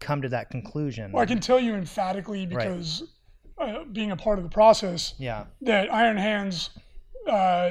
come 0.00 0.22
to 0.22 0.28
that 0.28 0.50
conclusion. 0.50 1.12
Well, 1.12 1.22
I 1.22 1.26
can 1.26 1.40
tell 1.40 1.58
you 1.58 1.74
emphatically 1.74 2.46
because 2.46 3.02
uh, 3.58 3.84
being 3.84 4.10
a 4.12 4.16
part 4.16 4.38
of 4.38 4.44
the 4.44 4.50
process 4.50 5.14
yeah, 5.18 5.46
that 5.62 5.92
Iron 5.92 6.16
Hands, 6.16 6.70
uh, 7.26 7.70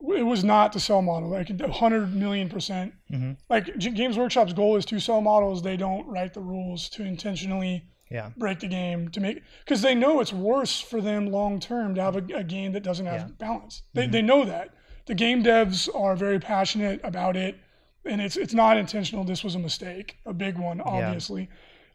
it 0.00 0.22
was 0.22 0.44
not 0.44 0.72
the 0.74 0.80
sell 0.80 1.00
model. 1.00 1.30
Like 1.30 1.48
a 1.48 1.72
hundred 1.72 2.14
million 2.14 2.50
percent. 2.50 2.92
Mhm. 3.10 3.38
Like 3.48 3.78
Games 3.78 4.18
Workshop's 4.18 4.52
goal 4.52 4.76
is 4.76 4.84
to 4.86 5.00
sell 5.00 5.22
models. 5.22 5.62
They 5.62 5.78
don't 5.78 6.06
write 6.06 6.34
the 6.34 6.40
rules 6.40 6.90
to 6.90 7.04
intentionally 7.04 7.84
yeah, 8.10 8.30
break 8.36 8.60
the 8.60 8.68
game 8.68 9.08
to 9.10 9.20
make 9.20 9.42
because 9.64 9.82
they 9.82 9.94
know 9.94 10.20
it's 10.20 10.32
worse 10.32 10.80
for 10.80 11.00
them 11.00 11.26
long 11.30 11.60
term 11.60 11.94
to 11.94 12.02
have 12.02 12.16
a, 12.16 12.24
a 12.34 12.44
game 12.44 12.72
that 12.72 12.82
doesn't 12.82 13.06
have 13.06 13.14
Yeah. 13.14 13.24
Mm-hmm. 13.24 13.32
balance. 13.34 13.82
They, 13.94 14.06
they 14.06 14.22
know 14.22 14.44
that. 14.44 14.74
The 15.06 15.14
game 15.14 15.42
devs 15.42 15.88
are 15.94 16.14
very 16.16 16.38
passionate 16.38 17.00
about 17.04 17.36
it, 17.36 17.56
and 18.04 18.20
it's 18.20 18.36
it's 18.36 18.54
not 18.54 18.76
intentional. 18.76 19.24
This 19.24 19.42
was 19.42 19.54
a 19.54 19.58
mistake, 19.58 20.16
a 20.26 20.32
big 20.32 20.58
one, 20.58 20.80
obviously, 20.80 21.48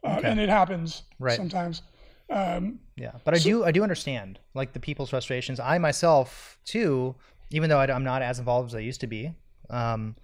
uh, 0.03 0.15
Okay. 0.17 0.29
and 0.29 0.39
it 0.39 0.49
happens 0.49 1.03
Right. 1.19 1.37
sometimes. 1.37 1.81
Um, 2.29 2.79
yeah. 2.95 3.11
But 3.23 3.35
I 3.35 3.37
do 3.37 3.63
I 3.63 3.71
do 3.71 3.83
understand 3.83 4.39
like 4.53 4.73
the 4.73 4.79
people's 4.79 5.11
frustrations. 5.11 5.59
I 5.59 5.77
myself 5.77 6.57
too, 6.65 7.15
even 7.51 7.69
though 7.69 7.77
I, 7.79 7.93
am 7.95 8.03
not 8.03 8.21
as 8.21 8.39
involved 8.39 8.71
as 8.71 8.75
I 8.75 8.79
used 8.79 9.01
to 9.01 9.07
be, 9.07 9.31
um, 9.69 10.15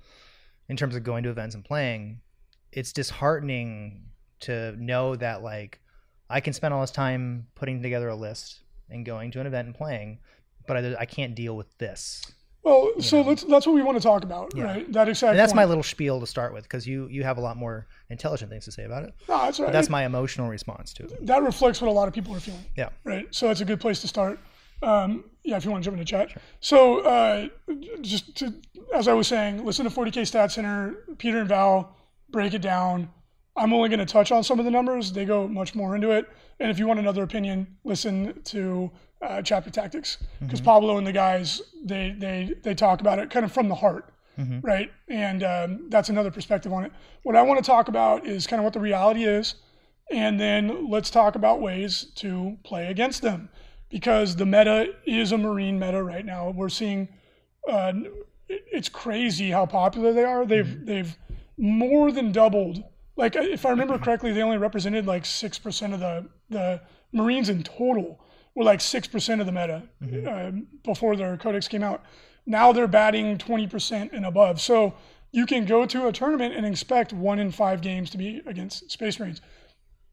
in 0.67 0.75
terms 0.77 0.95
of 0.95 1.03
going 1.03 1.23
to 1.23 1.29
events 1.29 1.53
and 1.53 1.63
playing, 1.63 2.21
it's 2.71 2.91
disheartening 2.91 4.05
to 4.41 4.75
know 4.83 5.15
that 5.15 5.43
like 5.43 5.79
I 6.29 6.39
can 6.39 6.53
spend 6.53 6.73
all 6.73 6.81
this 6.81 6.91
time 6.91 7.47
putting 7.55 7.81
together 7.81 8.07
a 8.09 8.15
list 8.15 8.61
and 8.89 9.05
going 9.05 9.31
to 9.31 9.39
an 9.41 9.47
event 9.47 9.67
and 9.67 9.75
playing, 9.75 10.19
but 10.67 10.77
I, 10.77 10.95
I 11.01 11.05
can't 11.05 11.35
deal 11.35 11.55
with 11.57 11.77
this. 11.77 12.23
well, 12.63 12.91
so 12.99 13.21
let's 13.21 13.43
that's 13.43 13.65
what 13.65 13.73
we 13.73 13.81
want 13.81 13.97
to 13.97 14.03
talk 14.03 14.23
about, 14.23 14.53
Yeah. 14.55 14.63
right? 14.65 14.91
That 14.93 15.09
exact. 15.09 15.31
And 15.31 15.39
that's 15.39 15.53
my 15.53 15.65
little 15.65 15.83
spiel 15.83 16.19
to 16.19 16.27
start 16.27 16.53
with 16.53 16.63
because 16.63 16.85
you 16.87 17.07
you 17.09 17.23
have 17.23 17.37
a 17.37 17.41
lot 17.41 17.57
more 17.57 17.87
intelligent 18.09 18.51
things 18.51 18.65
to 18.65 18.71
say 18.71 18.83
about 18.83 19.03
it. 19.03 19.13
No, 19.27 19.37
that's 19.39 19.59
right. 19.59 19.67
But 19.67 19.71
that's 19.73 19.89
my 19.89 20.05
emotional 20.05 20.47
response 20.49 20.93
to 20.95 21.03
it. 21.05 21.25
that 21.25 21.41
reflects 21.43 21.81
what 21.81 21.87
a 21.89 21.91
lot 21.91 22.07
of 22.07 22.13
people 22.13 22.35
are 22.35 22.39
feeling. 22.39 22.65
Yeah. 22.75 22.89
right? 23.03 23.27
So 23.31 23.47
that's 23.47 23.61
a 23.61 23.65
good 23.65 23.79
place 23.79 24.01
to 24.01 24.07
start. 24.07 24.39
Um, 24.83 25.25
yeah, 25.43 25.57
if 25.57 25.63
you 25.65 25.69
want 25.71 25.83
to 25.83 25.87
jump 25.89 25.99
into 25.99 26.09
chat. 26.09 26.41
So 26.59 27.01
uh, 27.01 27.47
just 28.01 28.35
to, 28.37 28.51
as 28.95 29.07
I 29.07 29.13
was 29.13 29.27
saying, 29.27 29.63
listen 29.63 29.85
to 29.87 29.91
40K 29.91 30.25
Stat 30.25 30.51
Center, 30.51 30.95
Peter 31.19 31.39
and 31.39 31.47
Val 31.49 31.95
break 32.31 32.53
it 32.55 32.63
down. 32.63 33.09
I'm 33.55 33.73
only 33.73 33.89
going 33.89 33.99
to 33.99 34.05
touch 34.05 34.31
on 34.31 34.43
some 34.43 34.59
of 34.59 34.65
the 34.65 34.71
numbers. 34.71 35.11
They 35.11 35.25
go 35.25 35.47
much 35.47 35.75
more 35.75 35.95
into 35.95 36.11
it. 36.11 36.29
And 36.59 36.71
if 36.71 36.79
you 36.79 36.87
want 36.87 36.99
another 36.99 37.23
opinion, 37.23 37.67
listen 37.83 38.41
to 38.45 38.91
uh, 39.21 39.41
Chapter 39.41 39.69
Tactics 39.69 40.17
because 40.39 40.61
Pablo 40.61 40.97
and 40.97 41.05
the 41.05 41.11
guys 41.11 41.61
they 41.83 42.15
they 42.17 42.55
they 42.63 42.73
talk 42.73 43.01
about 43.01 43.19
it 43.19 43.29
kind 43.29 43.45
of 43.45 43.51
from 43.51 43.67
the 43.67 43.75
heart, 43.75 44.13
right? 44.61 44.91
And 45.09 45.43
um, 45.43 45.89
that's 45.89 46.09
another 46.09 46.31
perspective 46.31 46.71
on 46.73 46.85
it. 46.85 46.91
What 47.23 47.35
I 47.35 47.41
want 47.41 47.63
to 47.63 47.65
talk 47.65 47.87
about 47.87 48.25
is 48.25 48.47
kind 48.47 48.59
of 48.59 48.63
what 48.63 48.73
the 48.73 48.79
reality 48.79 49.25
is 49.25 49.55
and 50.11 50.39
then 50.39 50.89
let's 50.89 51.09
talk 51.09 51.35
about 51.35 51.61
ways 51.61 52.07
to 52.15 52.57
play 52.63 52.87
against 52.87 53.21
them 53.21 53.49
because 53.89 54.35
the 54.35 54.45
meta 54.45 54.93
is 55.05 55.31
a 55.31 55.37
marine 55.37 55.79
meta 55.79 56.03
right 56.03 56.25
now 56.25 56.49
we're 56.49 56.69
seeing 56.69 57.07
uh, 57.69 57.93
it's 58.49 58.89
crazy 58.89 59.49
how 59.51 59.65
popular 59.65 60.11
they 60.13 60.23
are 60.23 60.45
they've 60.45 60.85
they've 60.85 61.17
more 61.57 62.11
than 62.11 62.31
doubled 62.31 62.83
like 63.15 63.35
if 63.35 63.65
i 63.65 63.69
remember 63.69 63.97
correctly 63.97 64.31
they 64.31 64.41
only 64.41 64.57
represented 64.57 65.05
like 65.05 65.23
6% 65.23 65.93
of 65.93 65.99
the 65.99 66.27
the 66.49 66.81
marines 67.11 67.49
in 67.49 67.63
total 67.63 68.19
were 68.55 68.63
like 68.63 68.79
6% 68.79 69.39
of 69.39 69.45
the 69.45 69.51
meta 69.51 69.83
um, 70.29 70.67
before 70.83 71.15
their 71.15 71.37
codex 71.37 71.67
came 71.67 71.83
out. 71.83 72.03
Now 72.45 72.71
they're 72.71 72.87
batting 72.87 73.37
20% 73.37 74.09
and 74.13 74.25
above. 74.25 74.59
So 74.59 74.93
you 75.31 75.45
can 75.45 75.65
go 75.65 75.85
to 75.85 76.07
a 76.07 76.11
tournament 76.11 76.55
and 76.55 76.65
expect 76.65 77.13
one 77.13 77.39
in 77.39 77.51
five 77.51 77.81
games 77.81 78.09
to 78.11 78.17
be 78.17 78.41
against 78.45 78.91
space 78.91 79.19
marines. 79.19 79.41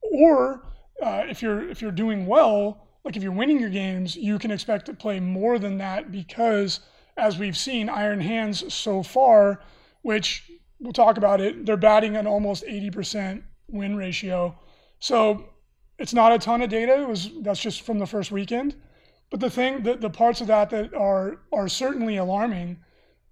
Or 0.02 0.62
uh, 1.02 1.24
if 1.28 1.42
you're 1.42 1.68
if 1.68 1.82
you're 1.82 1.90
doing 1.90 2.26
well, 2.26 2.86
like 3.04 3.16
if 3.16 3.22
you're 3.22 3.32
winning 3.32 3.58
your 3.58 3.70
games, 3.70 4.14
you 4.14 4.38
can 4.38 4.50
expect 4.50 4.86
to 4.86 4.94
play 4.94 5.18
more 5.18 5.58
than 5.58 5.78
that 5.78 6.12
because, 6.12 6.80
as 7.16 7.38
we've 7.38 7.56
seen, 7.56 7.88
Iron 7.88 8.20
Hands 8.20 8.72
so 8.72 9.02
far, 9.02 9.60
which 10.02 10.50
we'll 10.80 10.92
talk 10.92 11.16
about 11.16 11.40
it, 11.40 11.66
they're 11.66 11.76
batting 11.76 12.16
an 12.16 12.26
almost 12.26 12.64
80% 12.64 13.42
win 13.68 13.96
ratio. 13.96 14.58
So 15.00 15.48
it's 15.98 16.14
not 16.14 16.32
a 16.32 16.38
ton 16.38 16.62
of 16.62 16.70
data. 16.70 17.00
It 17.02 17.08
was 17.08 17.30
that's 17.42 17.60
just 17.60 17.82
from 17.82 17.98
the 17.98 18.06
first 18.06 18.30
weekend. 18.32 18.74
But 19.30 19.40
the 19.40 19.50
thing, 19.50 19.82
the, 19.82 19.94
the 19.96 20.10
parts 20.10 20.40
of 20.40 20.46
that 20.46 20.70
that 20.70 20.94
are 20.94 21.40
are 21.52 21.68
certainly 21.68 22.16
alarming. 22.16 22.78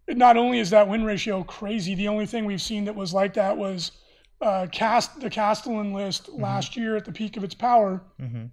It 0.07 0.17
not 0.17 0.37
only 0.37 0.61
is 0.61 0.71
that 0.71 0.89
win 0.89 1.05
ratio 1.05 1.43
crazy, 1.43 1.95
the 1.97 2.07
only 2.09 2.27
thing 2.27 2.45
we've 2.45 2.63
seen 2.63 2.85
that 2.85 2.95
was 2.95 3.13
like 3.13 3.35
that 3.35 3.57
was 3.57 3.93
uh, 4.41 4.67
cast 4.71 5.19
the 5.21 5.31
Castellan 5.31 5.93
list 5.93 6.29
last 6.29 6.77
year 6.77 6.95
at 6.97 7.05
the 7.05 7.13
peak 7.13 7.37
of 7.37 7.43
its 7.43 7.55
power 7.55 8.03
Mhm. 8.21 8.51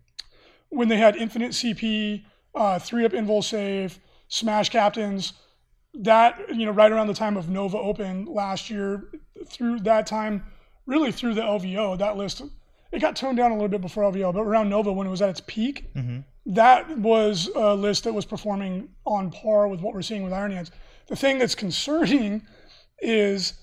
when 0.69 0.87
they 0.87 0.97
had 0.97 1.15
infinite 1.15 1.51
CP, 1.53 2.25
uh, 2.55 2.79
three 2.79 3.05
up 3.05 3.11
invul 3.11 3.43
save, 3.43 3.99
smash 4.29 4.69
captains. 4.69 5.33
That 5.95 6.55
you 6.55 6.65
know, 6.65 6.71
right 6.71 6.91
around 6.91 7.07
the 7.07 7.13
time 7.13 7.37
of 7.37 7.49
Nova 7.49 7.77
Open 7.77 8.25
last 8.25 8.69
year, 8.69 9.11
through 9.47 9.79
that 9.81 10.07
time, 10.07 10.43
really 10.85 11.11
through 11.11 11.35
the 11.35 11.41
LVO, 11.41 11.97
that 11.99 12.17
list 12.17 12.41
it 12.91 12.99
got 12.99 13.15
toned 13.15 13.37
down 13.37 13.49
a 13.51 13.55
little 13.55 13.69
bit 13.69 13.81
before 13.81 14.03
LVO, 14.03 14.31
but 14.33 14.41
around 14.41 14.69
Nova 14.69 14.91
when 14.93 15.07
it 15.07 15.09
was 15.09 15.21
at 15.21 15.29
its 15.29 15.41
peak, 15.47 15.91
Mhm. 15.95 16.23
that 16.45 16.95
was 16.99 17.49
a 17.55 17.73
list 17.75 18.03
that 18.03 18.13
was 18.13 18.23
performing 18.25 18.89
on 19.05 19.31
par 19.31 19.67
with 19.67 19.81
what 19.81 19.93
we're 19.95 20.03
seeing 20.03 20.21
with 20.23 20.31
Iron 20.33 20.51
Hands. 20.51 20.69
The 21.07 21.15
thing 21.15 21.39
that's 21.39 21.55
concerning 21.55 22.43
is 22.99 23.53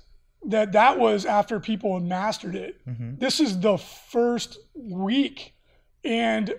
that 0.46 0.72
that 0.72 0.98
was 0.98 1.24
after 1.26 1.60
people 1.60 1.94
had 1.94 2.02
mastered 2.08 2.56
it. 2.56 2.84
Mhm. 2.88 3.18
This 3.20 3.38
is 3.40 3.60
the 3.60 3.76
first 3.78 4.58
week, 4.74 5.52
and 6.04 6.52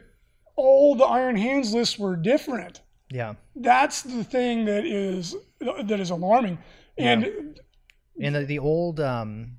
all 0.56 0.96
the 0.96 1.04
Iron 1.06 1.36
Hands 1.36 1.74
lists 1.74 2.00
were 2.00 2.16
different. 2.16 2.82
Yeah. 3.10 3.34
That's 3.56 4.02
the 4.02 4.24
thing 4.24 4.66
that 4.66 4.86
is 4.86 5.36
that 5.62 6.00
is 6.00 6.10
alarming. 6.10 6.58
And 6.98 7.60
And 8.20 8.36
the, 8.36 8.46
the 8.46 8.60
old 8.60 9.00
um 9.00 9.58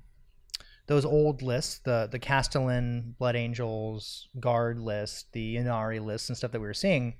those 0.87 1.05
old 1.05 1.41
lists, 1.41 1.79
the 1.79 2.07
the 2.11 2.19
Castellan, 2.19 3.15
Blood 3.17 3.35
Angels, 3.35 4.27
Guard 4.39 4.79
list, 4.79 5.31
the 5.33 5.55
Ynnari 5.55 6.03
lists 6.03 6.29
and 6.29 6.37
stuff 6.37 6.51
that 6.51 6.59
we 6.59 6.67
were 6.67 6.73
seeing, 6.73 7.15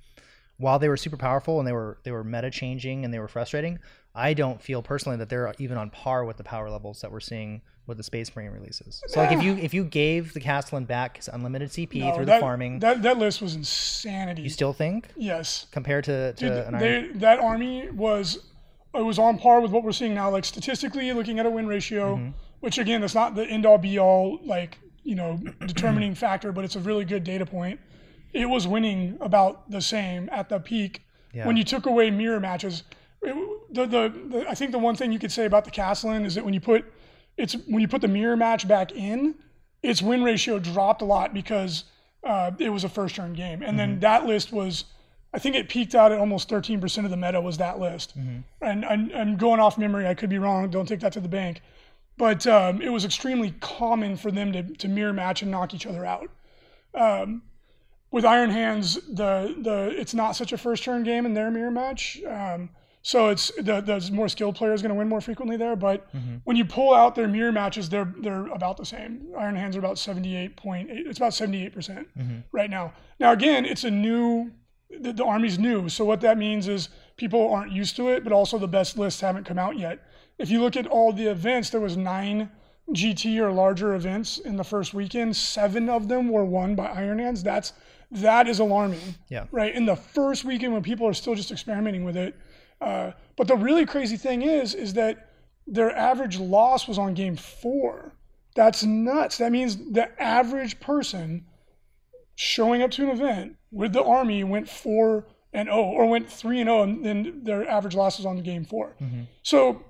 while 0.57 0.79
they 0.79 0.89
were 0.89 0.97
super 0.97 1.17
powerful 1.17 1.59
and 1.59 1.67
they 1.67 1.73
were 1.73 1.99
they 2.03 2.11
were 2.11 2.23
meta 2.23 2.51
changing 2.51 3.05
and 3.05 3.13
they 3.13 3.19
were 3.19 3.27
frustrating, 3.27 3.79
I 4.13 4.33
don't 4.33 4.61
feel 4.61 4.81
personally 4.81 5.17
that 5.17 5.29
they're 5.29 5.53
even 5.59 5.77
on 5.77 5.89
par 5.89 6.25
with 6.25 6.37
the 6.37 6.43
power 6.43 6.69
levels 6.69 7.01
that 7.01 7.11
we're 7.11 7.19
seeing 7.19 7.61
with 7.85 7.97
the 7.97 8.03
Space 8.03 8.33
Marine 8.35 8.51
releases. 8.51 9.01
So 9.07 9.19
like 9.19 9.31
if 9.31 9.43
you 9.43 9.55
if 9.55 9.73
you 9.73 9.83
gave 9.83 10.33
the 10.33 10.39
Castellan 10.39 10.85
back 10.85 11.17
his 11.17 11.27
unlimited 11.27 11.69
CP 11.69 11.95
no, 11.95 12.15
through 12.15 12.25
that, 12.25 12.35
the 12.35 12.41
farming, 12.41 12.79
that 12.79 13.01
that 13.01 13.17
list 13.17 13.41
was 13.41 13.55
insanity. 13.55 14.41
you 14.41 14.49
still 14.49 14.73
think 14.73 15.09
yes. 15.15 15.67
compared 15.71 16.03
to, 16.05 16.33
to 16.33 16.65
Dude, 16.65 16.79
they, 16.79 17.07
that 17.19 17.39
army 17.39 17.89
was 17.89 18.39
it 18.95 19.01
was 19.03 19.17
on 19.19 19.37
par 19.37 19.59
with 19.61 19.71
what 19.71 19.83
we're 19.83 19.91
seeing 19.91 20.13
now. 20.13 20.29
Like 20.29 20.45
statistically, 20.45 21.11
looking 21.13 21.39
at 21.39 21.45
a 21.45 21.49
win 21.49 21.67
ratio, 21.67 22.15
Mm-hmm. 22.17 22.29
which 22.59 22.77
again, 22.77 23.01
that's 23.01 23.15
not 23.15 23.35
the 23.35 23.45
end 23.45 23.65
all 23.65 23.77
be 23.77 23.97
all 23.99 24.39
like 24.45 24.77
you 25.03 25.15
know 25.15 25.39
determining 25.65 26.15
factor, 26.15 26.51
but 26.51 26.63
it's 26.63 26.75
a 26.75 26.79
really 26.79 27.05
good 27.05 27.23
data 27.23 27.45
point. 27.45 27.79
It 28.33 28.45
was 28.45 28.67
winning 28.67 29.17
about 29.21 29.69
the 29.69 29.81
same 29.81 30.29
at 30.31 30.49
the 30.49 30.59
peak 30.59 31.01
Yeah. 31.33 31.45
when 31.47 31.55
you 31.57 31.63
took 31.63 31.85
away 31.85 32.09
mirror 32.11 32.39
matches. 32.39 32.83
It, 33.21 33.35
the, 33.71 33.85
the, 33.85 34.13
the 34.29 34.45
I 34.49 34.53
think 34.55 34.71
the 34.71 34.79
one 34.79 34.95
thing 34.95 35.11
you 35.11 35.19
could 35.19 35.31
say 35.31 35.45
about 35.45 35.65
the 35.65 35.71
Castellan 35.71 36.25
is 36.25 36.35
that 36.35 36.43
when 36.45 36.53
you 36.53 36.59
put 36.61 36.85
it's 37.37 37.53
when 37.67 37.79
you 37.81 37.87
put 37.87 38.01
the 38.01 38.07
mirror 38.07 38.35
match 38.37 38.67
back 38.67 38.91
in, 38.91 39.35
its 39.81 40.01
win 40.01 40.23
ratio 40.23 40.59
dropped 40.59 41.01
a 41.01 41.05
lot 41.05 41.33
because 41.33 41.85
uh, 42.23 42.51
it 42.59 42.69
was 42.69 42.83
a 42.83 42.89
first 42.89 43.15
turn 43.15 43.33
game, 43.33 43.61
and 43.63 43.77
then 43.79 43.99
that 44.01 44.25
list 44.25 44.51
was. 44.53 44.85
I 45.33 45.39
think 45.39 45.55
it 45.55 45.67
peaked 45.67 45.95
out 45.95 46.11
at 46.11 46.19
almost 46.19 46.47
13% 46.49 47.05
of 47.05 47.09
the 47.11 47.17
meta 47.17 47.41
was 47.41 47.57
that 47.57 47.79
list. 47.79 48.13
And 48.61 48.85
I'm, 48.85 49.11
I'm 49.15 49.35
going 49.37 49.59
off 49.59 49.77
memory. 49.77 50.07
I 50.07 50.13
could 50.13 50.29
be 50.29 50.37
wrong. 50.37 50.69
Don't 50.69 50.85
take 50.87 50.99
that 50.99 51.13
to 51.13 51.19
the 51.19 51.27
bank. 51.27 51.61
But 52.17 52.45
um, 52.45 52.81
it 52.81 52.89
was 52.89 53.03
extremely 53.05 53.51
common 53.59 54.15
for 54.17 54.29
them 54.31 54.51
to, 54.53 54.61
to 54.61 54.87
mirror 54.87 55.13
match 55.13 55.41
and 55.41 55.49
knock 55.49 55.73
each 55.73 55.87
other 55.87 56.05
out. 56.05 56.29
Um, 56.93 57.41
with 58.11 58.25
Iron 58.25 58.51
Hands, 58.51 58.93
the 59.11 59.55
the 59.59 59.91
it's 59.99 60.13
not 60.13 60.35
such 60.35 60.53
a 60.53 60.57
first 60.59 60.83
turn 60.83 61.01
game 61.01 61.25
in 61.25 61.33
their 61.33 61.49
mirror 61.49 61.71
match. 61.71 62.21
Um, 62.27 62.69
so 63.01 63.29
it's 63.29 63.51
the 63.57 63.81
the 63.81 64.07
more 64.13 64.29
skilled 64.29 64.55
player 64.55 64.73
is 64.73 64.83
going 64.83 64.91
to 64.91 64.95
win 64.95 65.09
more 65.09 65.19
frequently 65.21 65.57
there. 65.57 65.75
But 65.75 66.07
when 66.43 66.55
you 66.55 66.63
pull 66.65 66.93
out 66.93 67.15
their 67.15 67.27
mirror 67.27 67.51
matches, 67.51 67.89
they're 67.89 68.13
they're 68.19 68.45
about 68.47 68.77
the 68.77 68.85
same. 68.85 69.29
Iron 69.35 69.55
Hands 69.55 69.75
are 69.75 69.79
about 69.79 69.97
seventy 69.97 70.35
eight 70.35 70.55
point 70.55 70.91
eight. 70.91 71.07
It's 71.07 71.17
about 71.17 71.33
seventy 71.33 71.65
eight 71.65 71.73
percent 71.73 72.07
right 72.51 72.69
now. 72.69 72.93
Now 73.19 73.31
again, 73.31 73.65
it's 73.65 73.83
a 73.83 73.89
new. 73.91 74.51
The, 74.99 75.13
the 75.13 75.25
army's 75.25 75.57
new, 75.59 75.89
so 75.89 76.05
what 76.05 76.21
that 76.21 76.37
means 76.37 76.67
is 76.67 76.89
people 77.17 77.51
aren't 77.53 77.71
used 77.71 77.95
to 77.97 78.09
it, 78.09 78.23
but 78.23 78.33
also 78.33 78.57
the 78.57 78.67
best 78.67 78.97
lists 78.97 79.21
haven't 79.21 79.45
come 79.45 79.59
out 79.59 79.77
yet. 79.77 79.99
If 80.37 80.49
you 80.49 80.61
look 80.61 80.75
at 80.77 80.87
all 80.87 81.11
the 81.13 81.27
events, 81.27 81.69
there 81.69 81.81
was 81.81 81.95
nine 81.97 82.49
GT 82.91 83.37
or 83.39 83.51
larger 83.51 83.95
events 83.95 84.37
in 84.39 84.55
the 84.57 84.63
first 84.63 84.93
weekend. 84.93 85.35
Seven 85.35 85.89
of 85.89 86.07
them 86.07 86.29
were 86.29 86.45
won 86.45 86.75
by 86.75 86.87
Iron 86.87 87.19
Hands. 87.19 87.41
That's 87.41 87.73
that 88.11 88.47
is 88.47 88.59
alarming 88.59 89.15
Yeah. 89.29 89.45
right 89.51 89.73
in 89.73 89.85
the 89.85 89.95
first 89.95 90.45
weekend 90.45 90.71
when 90.73 90.83
people 90.83 91.07
are 91.07 91.13
still 91.15 91.33
just 91.33 91.51
experimenting 91.51 92.03
with 92.03 92.15
it 92.15 92.35
uh, 92.79 93.11
but 93.37 93.47
the 93.47 93.55
really 93.55 93.87
crazy 93.87 94.17
thing 94.17 94.43
is 94.43 94.75
is 94.75 94.93
that 94.93 95.29
their 95.65 95.89
average 95.97 96.37
loss 96.37 96.87
was 96.87 96.99
on 96.99 97.15
game 97.15 97.35
four 97.35 98.13
that's 98.55 98.83
nuts 98.83 99.39
that 99.39 99.51
means 99.51 99.77
the 99.93 100.21
average 100.21 100.79
person 100.79 101.43
showing 102.35 102.81
up 102.81 102.91
to 102.91 103.03
an 103.03 103.09
event 103.09 103.55
with 103.71 103.93
the 103.93 104.03
army 104.03 104.43
went 104.43 104.69
four 104.69 105.27
and 105.53 105.69
oh 105.69 105.83
or 105.83 106.07
went 106.07 106.29
three 106.29 106.59
and 106.59 106.69
oh 106.69 106.83
and 106.83 107.05
then 107.05 107.41
their 107.43 107.67
average 107.69 107.95
loss 107.95 108.17
was 108.17 108.25
on 108.25 108.35
the 108.35 108.41
game 108.41 108.65
4 108.65 108.95
mm-hmm. 108.99 109.21
so 109.43 109.83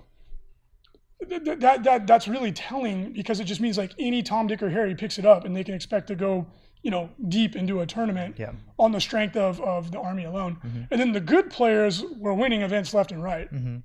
th- 1.29 1.43
th- 1.43 1.59
that, 1.59 1.83
that 1.83 2.07
that's 2.07 2.27
really 2.27 2.51
telling 2.51 3.13
because 3.13 3.39
it 3.39 3.45
just 3.45 3.61
means 3.61 3.77
like 3.77 3.91
any 3.99 4.21
Tom, 4.23 4.47
Dick, 4.47 4.61
or 4.61 4.69
Harry 4.69 4.95
picks 4.95 5.17
it 5.17 5.25
up 5.25 5.45
and 5.45 5.55
they 5.55 5.63
can 5.63 5.75
expect 5.75 6.07
to 6.07 6.15
go, 6.15 6.45
you 6.81 6.91
know, 6.91 7.09
deep 7.27 7.55
into 7.55 7.81
a 7.81 7.85
tournament 7.85 8.35
Yeah. 8.37 8.51
on 8.77 8.91
the 8.91 9.01
strength 9.01 9.35
of, 9.35 9.61
of 9.61 9.91
the 9.91 9.99
Army 9.99 10.25
alone. 10.25 10.57
Mm-hmm. 10.65 10.81
And 10.91 11.01
then 11.01 11.11
the 11.11 11.21
good 11.21 11.49
players 11.49 12.03
were 12.17 12.33
winning 12.33 12.61
events 12.61 12.93
left 12.93 13.11
and 13.11 13.23
right. 13.23 13.51
Mm-hmm. 13.53 13.77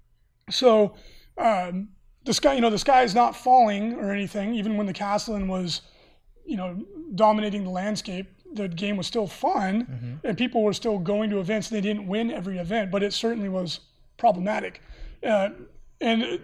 So 0.51 0.95
um, 1.37 1.91
the 2.25 2.35
sky, 2.35 2.55
you 2.55 2.61
know, 2.61 2.71
the 2.71 2.79
sky 2.79 3.03
is 3.03 3.15
not 3.15 3.37
falling 3.37 3.95
or 3.95 4.13
anything. 4.13 4.55
Even 4.55 4.77
when 4.77 4.87
the 4.87 4.93
Castellan 4.93 5.49
was, 5.49 5.83
you 6.45 6.57
know, 6.57 6.83
dominating 7.15 7.65
the 7.65 7.71
landscape, 7.71 8.27
the 8.55 8.69
game 8.69 8.97
was 8.97 9.07
still 9.07 9.27
fun, 9.27 10.19
and 10.25 10.37
people 10.39 10.63
were 10.63 10.73
still 10.73 10.99
going 10.99 11.31
to 11.31 11.39
events. 11.41 11.69
They 11.69 11.81
didn't 11.81 12.07
win 12.07 12.31
every 12.31 12.59
event, 12.59 12.91
but 12.91 13.03
it 13.03 13.13
certainly 13.13 13.49
was 13.49 13.81
problematic. 14.17 14.81
Uh, 15.23 15.51
and 16.01 16.41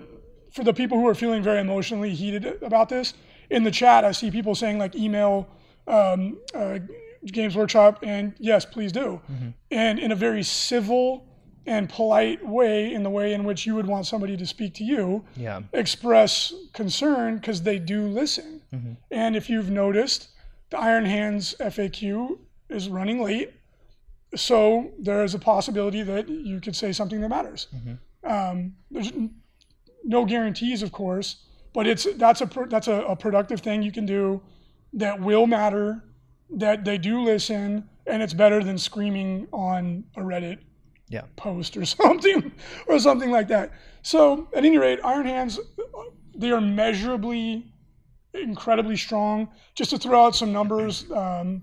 for 0.52 0.64
the 0.64 0.72
people 0.74 0.98
who 0.98 1.06
are 1.08 1.14
feeling 1.14 1.42
very 1.42 1.60
emotionally 1.60 2.14
heated 2.14 2.62
about 2.62 2.88
this, 2.88 3.14
in 3.50 3.62
the 3.64 3.70
chat, 3.70 4.04
I 4.04 4.12
see 4.12 4.30
people 4.30 4.54
saying 4.54 4.78
like 4.78 4.94
email 4.94 5.48
um, 5.86 6.38
uh, 6.54 6.78
Games 7.26 7.56
Workshop, 7.56 8.00
and 8.02 8.34
yes, 8.38 8.64
please 8.64 8.92
do, 8.92 9.20
and 9.70 9.98
in 9.98 10.12
a 10.12 10.16
very 10.16 10.42
civil 10.42 11.26
and 11.66 11.88
polite 11.88 12.46
way, 12.46 12.92
in 12.92 13.02
the 13.02 13.08
way 13.10 13.32
in 13.32 13.42
which 13.44 13.64
you 13.64 13.74
would 13.74 13.86
want 13.86 14.04
somebody 14.06 14.36
to 14.36 14.44
speak 14.46 14.74
to 14.74 14.84
you, 14.84 15.24
Yeah. 15.36 15.62
express 15.72 16.52
concern 16.74 17.36
because 17.36 17.62
they 17.62 17.78
do 17.78 18.06
listen. 18.06 18.60
And 19.10 19.34
if 19.36 19.48
you've 19.48 19.70
noticed, 19.70 20.28
the 20.74 20.80
Iron 20.80 21.04
Hands 21.04 21.54
FAQ 21.60 22.38
is 22.68 22.88
running 22.88 23.22
late. 23.22 23.52
So 24.34 24.90
there 24.98 25.22
is 25.22 25.34
a 25.34 25.38
possibility 25.38 26.02
that 26.02 26.28
you 26.28 26.60
could 26.60 26.74
say 26.74 26.92
something 26.92 27.20
that 27.20 27.28
matters. 27.28 27.68
Um, 28.24 28.74
there's 28.90 29.12
no 30.02 30.24
guarantees, 30.24 30.82
of 30.82 30.90
course, 30.90 31.36
but 31.72 31.86
it's 31.86 32.06
that's 32.16 32.40
a 32.40 32.50
that's 32.68 32.88
a, 32.88 33.02
a 33.02 33.14
productive 33.16 33.60
thing 33.60 33.82
you 33.82 33.92
can 33.92 34.06
do 34.06 34.42
that 34.94 35.20
will 35.20 35.46
matter. 35.46 36.02
That 36.50 36.84
they 36.84 36.98
do 36.98 37.20
listen, 37.22 37.88
and 38.06 38.22
it's 38.22 38.34
better 38.34 38.62
than 38.62 38.76
screaming 38.78 39.46
on 39.52 40.04
a 40.16 40.20
Reddit 40.20 40.58
Yeah. 41.08 41.22
post 41.36 41.76
or 41.76 41.84
something 41.98 42.52
or 42.88 42.98
something 42.98 43.30
like 43.30 43.48
that. 43.48 43.72
So 44.02 44.48
at 44.52 44.64
any 44.64 44.78
rate, 44.78 44.98
Iron 45.04 45.26
Hands 45.26 45.58
they 46.36 46.50
are 46.50 46.60
measurably 46.60 47.72
incredibly 48.34 48.96
strong. 48.96 49.48
Just 49.74 49.90
to 49.90 49.98
throw 49.98 50.26
out 50.26 50.36
some 50.36 50.52
numbers, 50.52 51.10
um, 51.10 51.62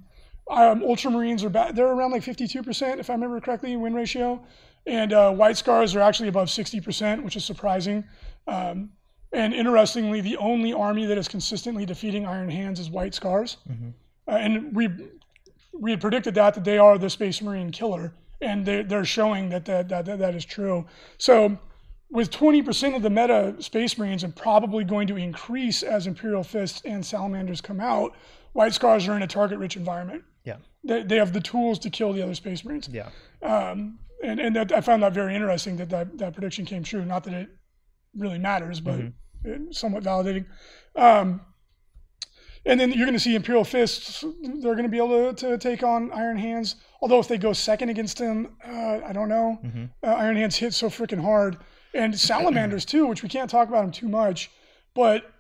um, 0.49 0.81
Ultramarines 0.81 1.43
are 1.43 1.49
ba- 1.49 1.71
they're 1.73 1.91
around 1.91 2.11
like 2.11 2.23
52% 2.23 2.99
if 2.99 3.09
I 3.09 3.13
remember 3.13 3.39
correctly 3.39 3.75
win 3.75 3.93
ratio, 3.93 4.43
and 4.85 5.13
uh, 5.13 5.31
White 5.31 5.57
Scars 5.57 5.95
are 5.95 6.01
actually 6.01 6.29
above 6.29 6.47
60%, 6.47 7.23
which 7.23 7.35
is 7.35 7.45
surprising. 7.45 8.03
Um, 8.47 8.89
and 9.33 9.53
interestingly, 9.53 10.19
the 10.21 10.35
only 10.37 10.73
army 10.73 11.05
that 11.05 11.17
is 11.17 11.27
consistently 11.27 11.85
defeating 11.85 12.25
Iron 12.25 12.49
Hands 12.49 12.77
is 12.79 12.89
White 12.89 13.13
Scars, 13.13 13.57
uh, 14.27 14.31
and 14.31 14.75
we 14.75 14.89
we 15.73 15.91
had 15.91 16.01
predicted 16.01 16.35
that 16.35 16.53
that 16.55 16.63
they 16.65 16.77
are 16.77 16.97
the 16.97 17.09
Space 17.09 17.41
Marine 17.41 17.71
killer, 17.71 18.13
and 18.41 18.65
they're, 18.65 18.83
they're 18.83 19.05
showing 19.05 19.47
that 19.49 19.63
that, 19.65 19.87
that 19.87 20.05
that 20.05 20.19
that 20.19 20.35
is 20.35 20.43
true. 20.43 20.85
So, 21.17 21.57
with 22.11 22.29
20% 22.29 22.95
of 22.95 23.01
the 23.01 23.09
meta 23.09 23.55
Space 23.59 23.97
Marines 23.97 24.23
and 24.23 24.35
probably 24.35 24.83
going 24.83 25.07
to 25.07 25.17
increase 25.17 25.81
as 25.81 26.07
Imperial 26.07 26.43
Fists 26.43 26.81
and 26.85 27.05
Salamanders 27.05 27.61
come 27.61 27.79
out, 27.79 28.15
White 28.53 28.73
Scars 28.73 29.07
are 29.07 29.15
in 29.15 29.21
a 29.21 29.27
target-rich 29.27 29.77
environment. 29.77 30.23
Yeah. 30.43 30.57
They, 30.83 31.03
they 31.03 31.15
have 31.15 31.31
the 31.31 31.39
tools 31.39 31.79
to 31.79 31.89
kill 31.89 32.11
the 32.13 32.21
other 32.21 32.35
Space 32.35 32.65
Marines. 32.65 32.89
Yeah. 32.91 33.09
Um, 33.41 33.99
and 34.23 34.39
and 34.39 34.55
that, 34.55 34.71
I 34.71 34.81
found 34.81 35.01
that 35.03 35.13
very 35.13 35.33
interesting 35.33 35.77
that, 35.77 35.89
that 35.89 36.17
that 36.19 36.33
prediction 36.33 36.65
came 36.65 36.83
true. 36.83 37.03
Not 37.03 37.23
that 37.23 37.33
it 37.33 37.49
really 38.15 38.37
matters, 38.37 38.79
but 38.79 38.99
it's 39.43 39.79
somewhat 39.79 40.03
validating. 40.03 40.45
Um, 40.95 41.41
and 42.65 42.79
then 42.79 42.91
you're 42.91 43.07
going 43.07 43.13
to 43.13 43.19
see 43.19 43.35
Imperial 43.35 43.63
Fists. 43.63 44.23
They're 44.43 44.75
going 44.75 44.83
to 44.83 44.89
be 44.89 44.97
able 44.97 45.33
to, 45.33 45.49
to 45.49 45.57
take 45.57 45.81
on 45.81 46.11
Iron 46.11 46.37
Hands. 46.37 46.75
Although 47.01 47.19
if 47.19 47.27
they 47.27 47.39
go 47.39 47.53
second 47.53 47.89
against 47.89 48.19
them, 48.19 48.55
uh, 48.63 48.99
I 49.03 49.13
don't 49.13 49.29
know. 49.29 49.57
Uh, 50.03 50.07
Iron 50.07 50.35
Hands 50.35 50.55
hit 50.55 50.73
so 50.75 50.87
freaking 50.87 51.21
hard, 51.21 51.57
and 51.93 52.17
Salamanders 52.17 52.85
too, 52.85 53.07
which 53.07 53.23
we 53.23 53.29
can't 53.29 53.49
talk 53.49 53.67
about 53.67 53.81
them 53.81 53.91
too 53.91 54.09
much. 54.09 54.51
But 54.93 55.31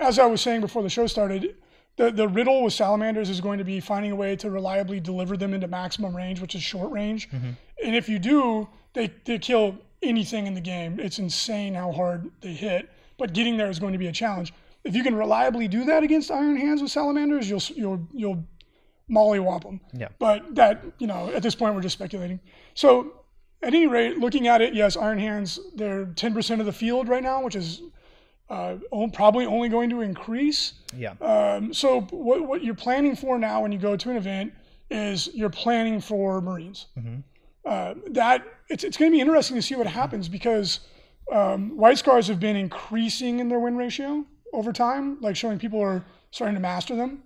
as 0.00 0.18
I 0.18 0.26
was 0.26 0.40
saying 0.40 0.60
before 0.60 0.82
the 0.82 0.88
show 0.88 1.06
started, 1.06 1.56
the 1.96 2.10
the 2.10 2.28
riddle 2.28 2.62
with 2.62 2.72
Salamanders 2.72 3.30
is 3.30 3.40
going 3.40 3.58
to 3.58 3.64
be 3.64 3.80
finding 3.80 4.12
a 4.12 4.16
way 4.16 4.36
to 4.36 4.50
reliably 4.50 5.00
deliver 5.00 5.36
them 5.36 5.54
into 5.54 5.66
maximum 5.66 6.16
range, 6.16 6.40
which 6.40 6.54
is 6.54 6.62
short 6.62 6.90
range. 6.90 7.30
Mm-hmm. 7.30 7.50
And 7.84 7.96
if 7.96 8.08
you 8.08 8.18
do, 8.18 8.68
they 8.92 9.12
they 9.24 9.38
kill 9.38 9.76
anything 10.02 10.46
in 10.46 10.54
the 10.54 10.60
game. 10.60 11.00
It's 11.00 11.18
insane 11.18 11.74
how 11.74 11.92
hard 11.92 12.30
they 12.40 12.52
hit. 12.52 12.90
But 13.18 13.32
getting 13.32 13.56
there 13.56 13.70
is 13.70 13.78
going 13.78 13.92
to 13.92 13.98
be 13.98 14.08
a 14.08 14.12
challenge. 14.12 14.52
If 14.84 14.94
you 14.94 15.02
can 15.02 15.14
reliably 15.14 15.68
do 15.68 15.84
that 15.86 16.02
against 16.02 16.30
Iron 16.30 16.56
Hands 16.56 16.80
with 16.80 16.90
Salamanders, 16.90 17.48
you'll 17.48 17.62
you'll 17.74 18.08
you'll 18.12 18.44
mollywop 19.10 19.62
them. 19.62 19.80
Yeah. 19.92 20.08
But 20.18 20.54
that 20.54 20.84
you 20.98 21.06
know, 21.06 21.30
at 21.30 21.42
this 21.42 21.54
point, 21.54 21.74
we're 21.74 21.80
just 21.80 21.94
speculating. 21.94 22.40
So 22.74 23.12
at 23.62 23.68
any 23.74 23.86
rate, 23.86 24.18
looking 24.18 24.48
at 24.48 24.60
it, 24.60 24.74
yes, 24.74 24.96
Iron 24.96 25.18
Hands 25.18 25.58
they're 25.74 26.06
ten 26.16 26.34
percent 26.34 26.60
of 26.60 26.66
the 26.66 26.72
field 26.72 27.08
right 27.08 27.22
now, 27.22 27.42
which 27.42 27.56
is 27.56 27.82
uh, 28.48 28.76
probably 29.12 29.46
only 29.46 29.68
going 29.68 29.90
to 29.90 30.02
increase. 30.02 30.74
Yeah. 30.96 31.14
Um, 31.20 31.74
so 31.74 32.02
what, 32.10 32.46
what 32.46 32.62
you're 32.62 32.74
planning 32.74 33.16
for 33.16 33.38
now 33.38 33.62
when 33.62 33.72
you 33.72 33.78
go 33.78 33.96
to 33.96 34.10
an 34.10 34.16
event 34.16 34.52
is 34.90 35.28
you're 35.34 35.50
planning 35.50 36.00
for 36.00 36.40
Marines. 36.40 36.86
Uh, 37.64 37.94
that 38.10 38.44
it's, 38.68 38.84
it's 38.84 38.96
going 38.96 39.10
to 39.10 39.16
be 39.16 39.20
interesting 39.20 39.56
to 39.56 39.62
see 39.62 39.74
what 39.74 39.88
happens 39.88 40.28
because 40.28 40.80
um, 41.32 41.76
White 41.76 41.98
Scars 41.98 42.28
have 42.28 42.38
been 42.38 42.54
increasing 42.54 43.40
in 43.40 43.48
their 43.48 43.58
win 43.58 43.76
ratio 43.76 44.24
over 44.52 44.72
time, 44.72 45.20
like 45.20 45.34
showing 45.34 45.58
people 45.58 45.80
are 45.80 46.04
starting 46.30 46.54
to 46.54 46.60
master 46.60 46.94
them. 46.94 47.24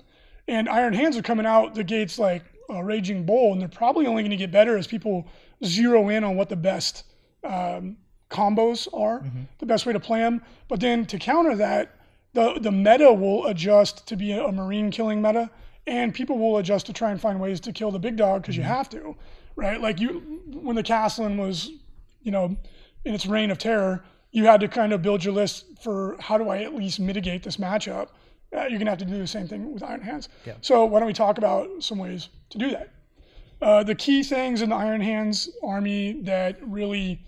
And 0.49 0.69
Iron 0.69 0.95
Hands 0.95 1.15
are 1.17 1.23
coming 1.23 1.45
out 1.45 1.75
the 1.75 1.85
gates 1.85 2.19
like 2.19 2.43
a 2.71 2.85
raging 2.85 3.25
bull, 3.25 3.53
and 3.53 3.61
they're 3.61 3.69
probably 3.69 4.07
only 4.07 4.23
going 4.23 4.31
to 4.31 4.37
get 4.37 4.51
better 4.51 4.77
as 4.77 4.87
people 4.87 5.27
zero 5.65 6.09
in 6.09 6.25
on 6.25 6.37
what 6.37 6.49
the 6.49 6.57
best 6.57 7.05
um, 7.45 7.97
combos 8.31 8.89
are, 8.95 9.23
the 9.59 9.67
best 9.67 9.87
way 9.87 9.93
to 9.93 10.01
play 10.01 10.21
them. 10.21 10.43
But 10.69 10.81
then 10.81 11.05
to 11.07 11.19
counter 11.19 11.57
that, 11.57 11.97
the 12.33 12.59
the 12.61 12.71
meta 12.71 13.13
will 13.13 13.47
adjust 13.47 14.07
to 14.09 14.17
be 14.17 14.33
a, 14.33 14.45
a 14.47 14.53
marine 14.53 14.91
killing 14.91 15.21
meta, 15.21 15.51
and 15.87 16.15
people 16.15 16.39
will 16.39 16.59
adjust 16.59 16.87
to 16.87 16.93
try 16.93 17.11
and 17.11 17.21
find 17.21 17.41
ways 17.41 17.61
to 17.61 17.73
kill 17.73 17.91
the 17.91 17.99
big 17.99 18.17
dog 18.17 18.43
because 18.43 18.57
you 18.57 18.63
have 18.63 18.89
to, 18.91 19.17
right? 19.57 19.81
Like 19.81 20.01
you, 20.01 20.41
when 20.53 20.77
the 20.77 20.83
Castellan 20.83 21.39
was, 21.39 21.71
you 22.23 22.31
know, 22.31 22.57
in 23.05 23.15
its 23.15 23.27
reign 23.27 23.51
of 23.51 23.59
terror, 23.59 24.05
you 24.31 24.45
had 24.45 24.61
to 24.61 24.69
kind 24.69 24.93
of 24.93 25.03
build 25.03 25.25
your 25.25 25.35
list 25.35 25.65
for 25.83 26.17
how 26.21 26.39
do 26.39 26.49
I 26.49 26.59
at 26.59 26.75
least 26.75 27.01
mitigate 27.01 27.43
this 27.43 27.57
matchup. 27.57 28.09
Uh, 28.57 28.67
you're 28.69 28.79
gonna 28.79 28.91
have 28.91 28.99
to 28.99 29.05
do 29.05 29.19
the 29.19 29.27
same 29.27 29.47
thing 29.47 29.73
with 29.73 29.83
Iron 29.83 30.01
Hands. 30.01 30.29
Yeah. 30.45 30.55
So 30.61 30.85
why 30.85 30.99
don't 30.99 31.07
we 31.07 31.13
talk 31.13 31.39
about 31.39 31.69
some 31.83 31.99
ways 31.99 32.29
to 32.51 32.59
do 32.59 32.71
that? 32.71 32.91
Uh, 33.63 33.83
the 33.83 33.95
key 33.95 34.23
things 34.23 34.63
in 34.63 34.71
the 34.71 34.77
Iron 34.77 35.01
Hands 35.01 35.49
army 35.63 36.23
that 36.23 36.59
really 36.63 37.23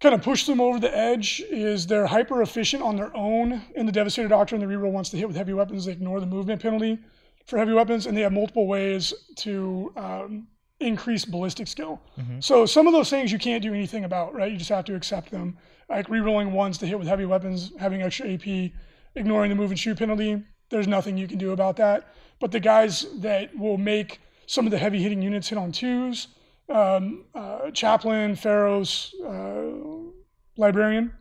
kind 0.00 0.14
of 0.14 0.22
push 0.22 0.44
them 0.46 0.60
over 0.60 0.78
the 0.78 0.96
edge 0.96 1.42
is 1.50 1.86
they're 1.86 2.06
hyper 2.06 2.42
efficient 2.42 2.82
on 2.82 2.96
their 2.96 3.14
own. 3.16 3.62
In 3.74 3.86
the 3.86 3.92
Devastator 3.92 4.28
Doctrine, 4.28 4.60
the 4.60 4.66
reroll 4.66 4.92
wants 4.92 5.10
to 5.10 5.16
hit 5.16 5.26
with 5.26 5.36
heavy 5.36 5.54
weapons. 5.54 5.86
They 5.86 5.92
ignore 5.92 6.20
the 6.20 6.26
movement 6.26 6.62
penalty 6.62 6.98
for 7.46 7.58
heavy 7.58 7.72
weapons, 7.72 8.06
and 8.06 8.16
they 8.16 8.20
have 8.20 8.32
multiple 8.32 8.66
ways 8.68 9.12
to 9.36 9.92
um, 9.96 10.46
increase 10.80 11.24
ballistic 11.24 11.66
skill. 11.66 12.00
So 12.40 12.66
some 12.66 12.86
of 12.86 12.92
those 12.92 13.10
things 13.10 13.32
you 13.32 13.38
can't 13.38 13.62
do 13.62 13.72
anything 13.74 14.04
about, 14.04 14.34
right? 14.34 14.52
You 14.52 14.58
just 14.58 14.70
have 14.70 14.84
to 14.84 14.94
accept 14.94 15.30
them. 15.30 15.56
Like 15.88 16.06
rerolling 16.08 16.52
ones 16.52 16.76
to 16.78 16.86
hit 16.86 16.98
with 16.98 17.08
heavy 17.08 17.24
weapons, 17.24 17.72
having 17.78 18.02
extra 18.02 18.28
AP, 18.34 18.70
ignoring 19.18 19.50
the 19.50 19.56
move 19.56 19.70
and 19.70 19.78
shoot 19.78 19.98
penalty. 19.98 20.42
There's 20.70 20.86
nothing 20.86 21.16
you 21.16 21.28
can 21.28 21.38
do 21.38 21.52
about 21.52 21.76
that. 21.76 22.14
But 22.40 22.52
the 22.52 22.60
guys 22.60 23.06
that 23.20 23.56
will 23.56 23.78
make 23.78 24.20
some 24.46 24.66
of 24.66 24.70
the 24.70 24.78
heavy 24.78 25.02
hitting 25.02 25.22
units 25.22 25.48
hit 25.48 25.58
on 25.58 25.72
twos. 25.72 26.28
Um, 26.68 27.24
uh, 27.34 27.70
Chaplain, 27.70 28.34
Feirros, 28.34 29.12
uh, 29.24 30.10
Librarian. 30.56 31.12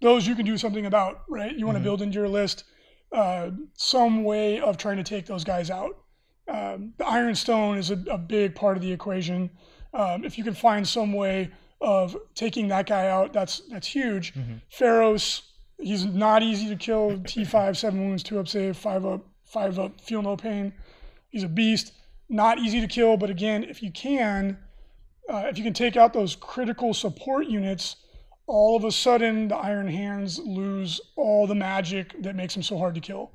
Those 0.00 0.26
you 0.26 0.34
can 0.34 0.44
do 0.44 0.58
something 0.58 0.86
about, 0.86 1.22
right? 1.28 1.56
You 1.56 1.64
want 1.66 1.78
to 1.78 1.84
build 1.84 2.02
into 2.02 2.18
your 2.18 2.28
list 2.28 2.64
uh, 3.12 3.50
some 3.74 4.24
way 4.24 4.60
of 4.60 4.76
trying 4.76 4.96
to 4.98 5.02
take 5.02 5.24
those 5.26 5.44
guys 5.44 5.70
out. 5.70 5.96
Um, 6.46 6.92
the 6.98 7.06
Ironstone 7.06 7.78
is 7.78 7.90
a, 7.90 8.02
a 8.10 8.18
big 8.18 8.54
part 8.54 8.76
of 8.76 8.82
the 8.82 8.92
equation. 8.92 9.50
Um, 9.94 10.24
if 10.24 10.36
you 10.36 10.44
can 10.44 10.54
find 10.54 10.86
some 10.86 11.12
way 11.12 11.50
of 11.80 12.16
taking 12.34 12.68
that 12.68 12.86
guy 12.86 13.08
out, 13.08 13.32
that's 13.32 13.62
that's 13.70 13.86
huge. 13.86 14.34
Feirros, 14.70 15.42
he's 15.78 16.04
not 16.04 16.42
easy 16.42 16.68
to 16.68 16.76
kill. 16.76 17.12
T5, 17.18 17.76
seven 17.76 18.00
wounds, 18.00 18.22
two 18.22 18.38
up 18.38 18.48
save, 18.48 18.76
five 18.76 19.04
up, 19.04 19.24
five 19.44 19.78
up, 19.78 20.00
feel 20.00 20.22
no 20.22 20.36
pain. 20.36 20.72
He's 21.28 21.42
a 21.42 21.48
beast. 21.48 21.92
Not 22.28 22.58
easy 22.58 22.80
to 22.80 22.86
kill, 22.86 23.16
but 23.16 23.30
again, 23.30 23.64
if 23.64 23.82
you 23.82 23.90
can, 23.92 24.58
uh, 25.28 25.44
if 25.46 25.58
you 25.58 25.64
can 25.64 25.74
take 25.74 25.96
out 25.96 26.12
those 26.12 26.34
critical 26.34 26.94
support 26.94 27.46
units, 27.46 27.96
all 28.46 28.76
of 28.76 28.84
a 28.84 28.92
sudden 28.92 29.48
the 29.48 29.56
Iron 29.56 29.88
Hands 29.88 30.38
lose 30.38 31.00
all 31.16 31.46
the 31.46 31.54
magic 31.54 32.14
that 32.22 32.34
makes 32.34 32.54
them 32.54 32.62
so 32.62 32.78
hard 32.78 32.94
to 32.94 33.00
kill. 33.00 33.32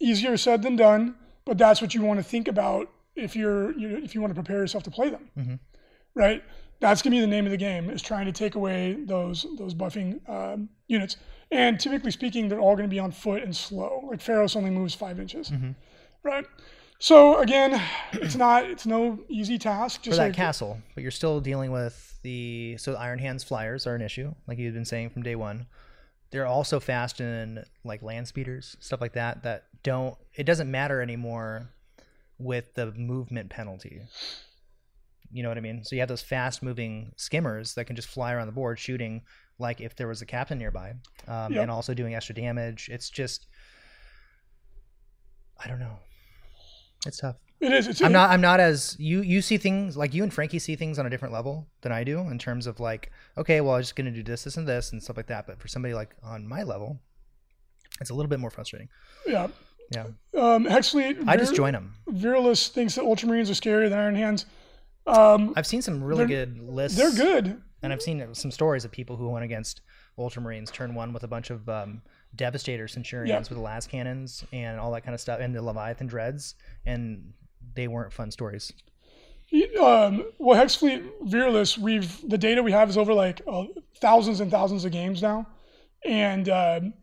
Easier 0.00 0.36
said 0.36 0.62
than 0.62 0.76
done, 0.76 1.16
but 1.44 1.58
that's 1.58 1.80
what 1.82 1.94
you 1.94 2.02
want 2.02 2.20
to 2.20 2.24
think 2.24 2.48
about 2.48 2.88
if 3.16 3.34
you're 3.34 3.76
you, 3.76 3.96
if 3.96 4.14
you 4.14 4.20
want 4.20 4.30
to 4.30 4.40
prepare 4.40 4.58
yourself 4.58 4.84
to 4.84 4.90
play 4.90 5.10
them, 5.10 5.28
right? 6.14 6.42
That's 6.80 7.02
gonna 7.02 7.16
be 7.16 7.20
the 7.20 7.26
name 7.26 7.44
of 7.44 7.50
the 7.50 7.56
game 7.56 7.90
is 7.90 8.02
trying 8.02 8.26
to 8.26 8.32
take 8.32 8.54
away 8.54 8.96
those 9.04 9.46
those 9.58 9.74
buffing 9.74 10.20
um, 10.28 10.68
units. 10.86 11.16
And 11.50 11.80
typically 11.80 12.10
speaking, 12.10 12.48
they're 12.48 12.60
all 12.60 12.76
gonna 12.76 12.88
be 12.88 12.98
on 12.98 13.10
foot 13.10 13.42
and 13.42 13.56
slow. 13.56 14.06
Like 14.08 14.20
Feirros 14.20 14.56
only 14.56 14.70
moves 14.70 14.94
five 14.94 15.18
inches, 15.18 15.50
mm-hmm. 15.50 15.70
right? 16.22 16.44
So 16.98 17.38
again, 17.38 17.80
it's 18.12 18.36
not 18.36 18.64
it's 18.64 18.86
no 18.86 19.20
easy 19.28 19.58
task. 19.58 20.00
for 20.00 20.06
Just 20.06 20.18
that 20.18 20.24
like 20.28 20.34
castle, 20.34 20.78
but 20.94 21.02
you're 21.02 21.10
still 21.10 21.40
dealing 21.40 21.70
with 21.70 22.18
the 22.22 22.76
so 22.78 22.94
Iron 22.94 23.18
Hands 23.18 23.42
flyers 23.42 23.86
are 23.86 23.94
an 23.94 24.02
issue, 24.02 24.34
like 24.46 24.58
you've 24.58 24.74
been 24.74 24.84
saying 24.84 25.10
from 25.10 25.22
day 25.22 25.36
one. 25.36 25.66
They're 26.30 26.46
also 26.46 26.78
fast 26.78 27.20
in 27.20 27.64
like 27.84 28.02
land 28.02 28.28
speeders, 28.28 28.76
stuff 28.80 29.00
like 29.00 29.14
that. 29.14 29.44
That 29.44 29.64
don't 29.82 30.16
it 30.34 30.44
doesn't 30.44 30.70
matter 30.70 31.00
anymore 31.00 31.70
with 32.38 32.74
the 32.74 32.92
movement 32.92 33.50
penalty. 33.50 34.02
You 35.30 35.42
know 35.42 35.48
what 35.48 35.58
I 35.58 35.62
mean? 35.62 35.84
So 35.84 35.94
you 35.94 36.00
have 36.00 36.08
those 36.08 36.22
fast 36.22 36.62
moving 36.62 37.12
skimmers 37.16 37.74
that 37.74 37.84
can 37.84 37.96
just 37.96 38.08
fly 38.08 38.32
around 38.32 38.46
the 38.46 38.52
board 38.52 38.78
shooting 38.78 39.22
like 39.58 39.80
if 39.80 39.96
there 39.96 40.06
was 40.08 40.22
a 40.22 40.26
captain 40.26 40.58
nearby, 40.58 40.94
um, 41.26 41.52
Yep. 41.52 41.62
and 41.62 41.70
also 41.70 41.94
doing 41.94 42.14
extra 42.14 42.34
damage. 42.34 42.88
It's 42.92 43.10
just 43.10 43.46
I 45.62 45.68
don't 45.68 45.80
know. 45.80 45.98
It's 47.06 47.18
tough. 47.18 47.36
it 47.60 47.72
is. 47.72 47.86
It's 47.88 48.02
I'm 48.02 48.12
not. 48.12 48.30
I'm 48.30 48.40
not 48.40 48.60
as 48.60 48.96
you. 48.98 49.22
You 49.22 49.42
see 49.42 49.56
things 49.56 49.96
like 49.96 50.14
you 50.14 50.22
and 50.22 50.32
Frankie 50.32 50.58
see 50.58 50.76
things 50.76 50.98
on 50.98 51.06
a 51.06 51.10
different 51.10 51.34
level 51.34 51.66
than 51.80 51.90
I 51.92 52.04
do 52.04 52.20
in 52.20 52.38
terms 52.38 52.66
of 52.66 52.78
like, 52.80 53.10
okay, 53.36 53.60
well, 53.60 53.74
I'm 53.74 53.82
just 53.82 53.96
gonna 53.96 54.10
do 54.10 54.22
this, 54.22 54.44
this, 54.44 54.56
and 54.56 54.66
this, 54.68 54.92
and 54.92 55.02
stuff 55.02 55.16
like 55.16 55.26
that. 55.28 55.46
But 55.46 55.60
for 55.60 55.68
somebody 55.68 55.94
like 55.94 56.14
on 56.22 56.46
my 56.46 56.62
level, 56.62 57.00
it's 58.00 58.10
a 58.10 58.14
little 58.14 58.28
bit 58.28 58.40
more 58.40 58.50
frustrating. 58.50 58.88
Yeah. 59.26 59.48
Yeah, 59.90 60.08
Um, 60.34 60.66
Hexfleet. 60.66 61.26
I 61.26 61.38
just 61.38 61.54
join 61.54 61.72
them. 61.72 61.94
Virulus 62.08 62.68
thinks 62.68 62.94
that 62.96 63.04
Ultramarines 63.06 63.48
are 63.48 63.54
scarier 63.54 63.88
than 63.88 63.98
Iron 63.98 64.14
Hands. 64.14 64.44
Um, 65.06 65.54
I've 65.56 65.66
seen 65.66 65.80
some 65.80 66.04
really 66.04 66.26
good 66.26 66.58
lists. 66.60 66.98
they're 66.98 67.10
good. 67.10 67.62
And 67.82 67.92
I've 67.92 68.02
seen 68.02 68.34
some 68.34 68.50
stories 68.50 68.84
of 68.84 68.90
people 68.90 69.16
who 69.16 69.28
went 69.28 69.44
against 69.44 69.80
Ultramarines 70.18 70.72
turn 70.72 70.94
one 70.94 71.12
with 71.12 71.22
a 71.22 71.28
bunch 71.28 71.50
of 71.50 71.68
um, 71.68 72.02
Devastator 72.34 72.88
Centurions 72.88 73.30
Yeah. 73.30 73.54
with 73.54 73.58
las 73.62 73.86
cannons 73.86 74.44
and 74.52 74.78
all 74.80 74.90
that 74.92 75.02
kind 75.04 75.14
of 75.14 75.20
stuff, 75.20 75.40
and 75.40 75.54
the 75.54 75.62
Leviathan 75.62 76.06
Dreads, 76.06 76.54
and 76.86 77.32
they 77.74 77.88
weren't 77.88 78.12
fun 78.12 78.30
stories. 78.30 78.72
Um, 79.80 80.26
well, 80.38 80.62
Hexfleet 80.62 81.08
Virulus, 81.22 81.78
we've 81.78 82.28
the 82.28 82.36
data 82.36 82.62
we 82.62 82.72
have 82.72 82.90
is 82.90 82.98
over 82.98 83.14
like 83.14 83.40
uh, 83.50 83.64
thousands 84.00 84.40
and 84.40 84.50
thousands 84.50 84.84
of 84.84 84.92
games 84.92 85.22
now, 85.22 85.46
and 86.04 86.48
um, 86.50 86.94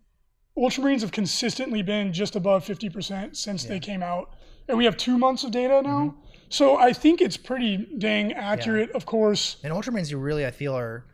Ultramarines 0.56 1.02
have 1.02 1.12
consistently 1.12 1.82
been 1.82 2.14
just 2.14 2.36
above 2.36 2.64
fifty 2.64 2.88
percent 2.90 3.36
since 3.36 3.64
they 3.66 3.80
came 3.80 4.04
out, 4.04 4.36
and 4.68 4.78
we 4.78 4.86
have 4.86 4.96
two 4.96 5.18
months 5.18 5.44
of 5.44 5.52
data 5.52 5.82
now. 5.82 6.10
Mm-hmm. 6.10 6.20
So 6.50 6.78
I 6.78 6.94
think 6.94 7.22
it's 7.22 7.38
pretty 7.38 7.78
dang 7.98 8.34
accurate. 8.34 8.92
Of 8.92 9.06
course, 9.06 9.58
And 9.64 9.74
Ultramans, 9.74 10.10
you 10.12 10.18
really, 10.18 10.46
I 10.46 10.52
feel, 10.52 10.76
are 10.78 11.06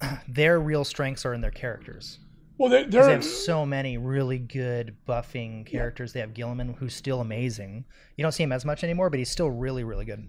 their 0.28 0.60
real 0.60 0.84
strengths 0.84 1.24
are 1.26 1.34
in 1.34 1.40
their 1.40 1.50
characters. 1.50 2.18
well 2.58 2.68
they, 2.70 2.82
'Cause 2.84 2.92
they're 2.92 3.06
They 3.06 3.12
have 3.12 3.24
so 3.24 3.64
many 3.66 3.98
really 3.98 4.38
good 4.38 4.96
buffing 5.08 5.66
characters. 5.66 6.12
They 6.12 6.20
have 6.20 6.34
Guilliman, 6.34 6.76
who's 6.76 6.94
still 6.94 7.20
amazing. 7.20 7.84
You 8.16 8.22
don't 8.22 8.32
see 8.32 8.42
him 8.42 8.52
as 8.52 8.64
much 8.64 8.84
anymore, 8.84 9.10
but 9.10 9.18
he's 9.18 9.30
still 9.30 9.50
really, 9.50 9.84
really 9.84 10.04
good. 10.04 10.26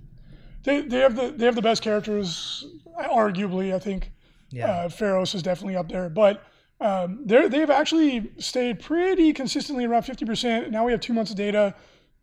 they, 0.64 0.82
they 0.82 1.00
have 1.00 1.16
the 1.16 1.32
they 1.32 1.46
have 1.46 1.56
the 1.56 1.62
best 1.62 1.82
characters, 1.82 2.66
arguably. 2.98 3.74
I 3.74 3.80
think 3.80 4.12
Yeah. 4.52 4.68
uh, 4.68 4.90
Feirros 4.90 5.36
is 5.36 5.44
definitely 5.44 5.76
up 5.76 5.90
there, 5.90 6.10
but 6.10 6.44
um, 6.82 7.22
they're 7.26 7.50
they've 7.50 7.70
actually 7.70 8.32
stayed 8.40 8.80
pretty 8.80 9.34
consistently 9.34 9.86
around 9.86 10.04
fifty 10.04 10.26
percent. 10.26 10.72
Now 10.72 10.86
we 10.86 10.92
have 10.92 11.02
two 11.02 11.14
months 11.14 11.32
of 11.32 11.38
data. 11.38 11.76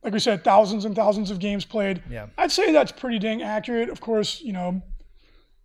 Like 0.06 0.12
we 0.14 0.20
said, 0.20 0.44
thousands 0.44 0.84
and 0.84 0.94
thousands 0.94 1.32
of 1.32 1.40
games 1.40 1.64
played. 1.64 2.00
Yeah. 2.08 2.28
I'd 2.38 2.52
say 2.52 2.70
that's 2.70 2.92
pretty 2.92 3.18
dang 3.18 3.42
accurate. 3.42 3.88
Of 3.88 4.00
course, 4.00 4.40
you 4.40 4.52
know, 4.52 4.80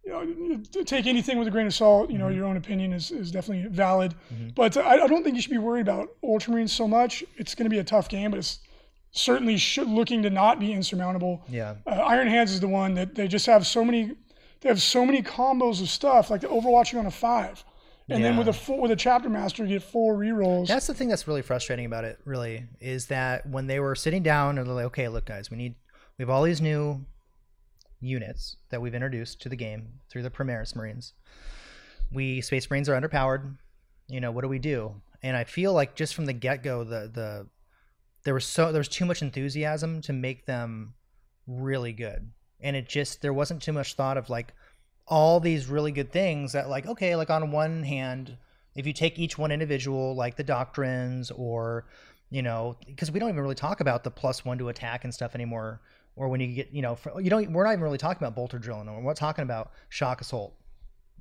you 0.03 0.11
know, 0.11 0.83
take 0.83 1.05
anything 1.05 1.37
with 1.37 1.47
a 1.47 1.51
grain 1.51 1.67
of 1.67 1.75
salt. 1.75 2.09
You 2.09 2.17
know, 2.17 2.25
Mm-hmm. 2.25 2.35
your 2.37 2.45
own 2.47 2.57
opinion 2.57 2.91
is, 2.91 3.11
is 3.11 3.29
definitely 3.29 3.69
valid. 3.69 4.15
But 4.55 4.77
I, 4.77 5.03
I 5.03 5.07
don't 5.07 5.23
think 5.23 5.35
you 5.35 5.43
should 5.43 5.51
be 5.51 5.59
worried 5.59 5.81
about 5.81 6.09
Ultramarines 6.23 6.69
so 6.71 6.87
much. 6.87 7.23
It's 7.37 7.53
going 7.53 7.65
to 7.65 7.69
be 7.69 7.77
a 7.77 7.83
tough 7.83 8.09
game, 8.09 8.31
but 8.31 8.39
it's 8.39 8.61
certainly 9.11 9.57
should, 9.57 9.87
looking 9.87 10.23
to 10.23 10.31
not 10.31 10.59
be 10.59 10.73
insurmountable. 10.73 11.43
Yeah. 11.47 11.75
Uh, 11.85 11.91
Iron 11.91 12.27
Hands 12.27 12.51
is 12.51 12.59
the 12.61 12.67
one 12.67 12.95
that 12.95 13.13
they 13.13 13.27
just 13.27 13.45
have 13.45 13.67
so 13.67 13.85
many. 13.85 14.15
They 14.61 14.69
have 14.69 14.81
so 14.81 15.05
many 15.05 15.21
combos 15.21 15.81
of 15.83 15.89
stuff 15.89 16.31
like 16.31 16.41
the 16.41 16.47
Overwatching 16.47 16.97
on 16.97 17.05
a 17.05 17.11
five, 17.11 17.63
and 18.11 18.23
then 18.23 18.37
with 18.37 18.47
a 18.47 18.53
full, 18.53 18.79
with 18.79 18.91
a 18.91 18.95
chapter 18.95 19.29
master 19.29 19.63
you 19.63 19.79
get 19.79 19.83
four 19.83 20.15
rerolls. 20.15 20.67
That's 20.67 20.87
the 20.87 20.93
thing 20.93 21.07
that's 21.07 21.27
really 21.27 21.41
frustrating 21.41 21.85
about 21.85 22.03
it, 22.03 22.19
really, 22.25 22.65
is 22.79 23.07
that 23.07 23.45
when 23.47 23.67
they 23.67 23.79
were 23.79 23.95
sitting 23.95 24.23
down 24.23 24.57
and 24.57 24.67
they're 24.67 24.73
like, 24.73 24.85
okay, 24.85 25.07
look, 25.07 25.25
guys, 25.25 25.49
we 25.49 25.57
need, 25.57 25.75
we 26.17 26.23
have 26.23 26.29
all 26.29 26.43
these 26.43 26.61
new 26.61 27.05
units 27.99 28.57
that 28.69 28.81
we've 28.81 28.95
introduced 28.95 29.41
to 29.41 29.49
the 29.49 29.55
game 29.55 29.87
through 30.09 30.23
the 30.23 30.29
Primaris 30.29 30.75
Marines. 30.75 31.13
We, 32.11 32.41
Space 32.41 32.69
Marines 32.69 32.89
are 32.89 32.99
underpowered. 32.99 33.57
You 34.07 34.19
know, 34.19 34.31
what 34.31 34.41
do 34.41 34.47
we 34.47 34.59
do? 34.59 35.01
And 35.23 35.37
I 35.37 35.43
feel 35.43 35.73
like 35.73 35.95
just 35.95 36.15
from 36.15 36.25
the 36.25 36.33
get 36.33 36.63
go, 36.63 36.83
the, 36.83 37.09
the, 37.13 37.47
there 38.23 38.33
was 38.33 38.45
so, 38.45 38.71
there 38.71 38.79
was 38.79 38.87
too 38.87 39.05
much 39.05 39.21
enthusiasm 39.21 40.01
to 40.01 40.13
make 40.13 40.45
them 40.45 40.95
really 41.47 41.93
good. 41.93 42.31
And 42.59 42.75
it 42.75 42.87
just, 42.89 43.21
there 43.21 43.33
wasn't 43.33 43.61
too 43.61 43.73
much 43.73 43.93
thought 43.93 44.17
of 44.17 44.29
like 44.29 44.53
all 45.07 45.39
these 45.39 45.67
really 45.67 45.91
good 45.91 46.11
things 46.11 46.53
that, 46.53 46.69
like, 46.69 46.85
okay, 46.85 47.15
like 47.15 47.29
on 47.29 47.51
one 47.51 47.83
hand, 47.83 48.37
if 48.75 48.85
you 48.85 48.93
take 48.93 49.19
each 49.19 49.37
one 49.37 49.51
individual, 49.51 50.15
like 50.15 50.35
the 50.37 50.43
doctrines 50.43 51.31
or, 51.31 51.85
you 52.29 52.41
know, 52.41 52.77
because 52.85 53.11
we 53.11 53.19
don't 53.19 53.29
even 53.29 53.41
really 53.41 53.55
talk 53.55 53.81
about 53.81 54.03
the 54.03 54.11
plus 54.11 54.45
one 54.45 54.57
to 54.57 54.69
attack 54.69 55.03
and 55.03 55.13
stuff 55.13 55.35
anymore. 55.35 55.81
Or 56.15 56.27
when 56.29 56.39
you 56.39 56.47
get, 56.47 56.71
you 56.71 56.81
know, 56.81 56.97
you 57.19 57.29
don't, 57.29 57.51
we're 57.51 57.63
not 57.63 57.71
even 57.71 57.83
really 57.83 57.97
talking 57.97 58.23
about 58.23 58.35
bolter 58.35 58.59
drill 58.59 58.77
anymore. 58.77 59.01
We're 59.01 59.09
not 59.09 59.15
talking 59.15 59.43
about 59.43 59.71
shock 59.89 60.21
assault 60.21 60.53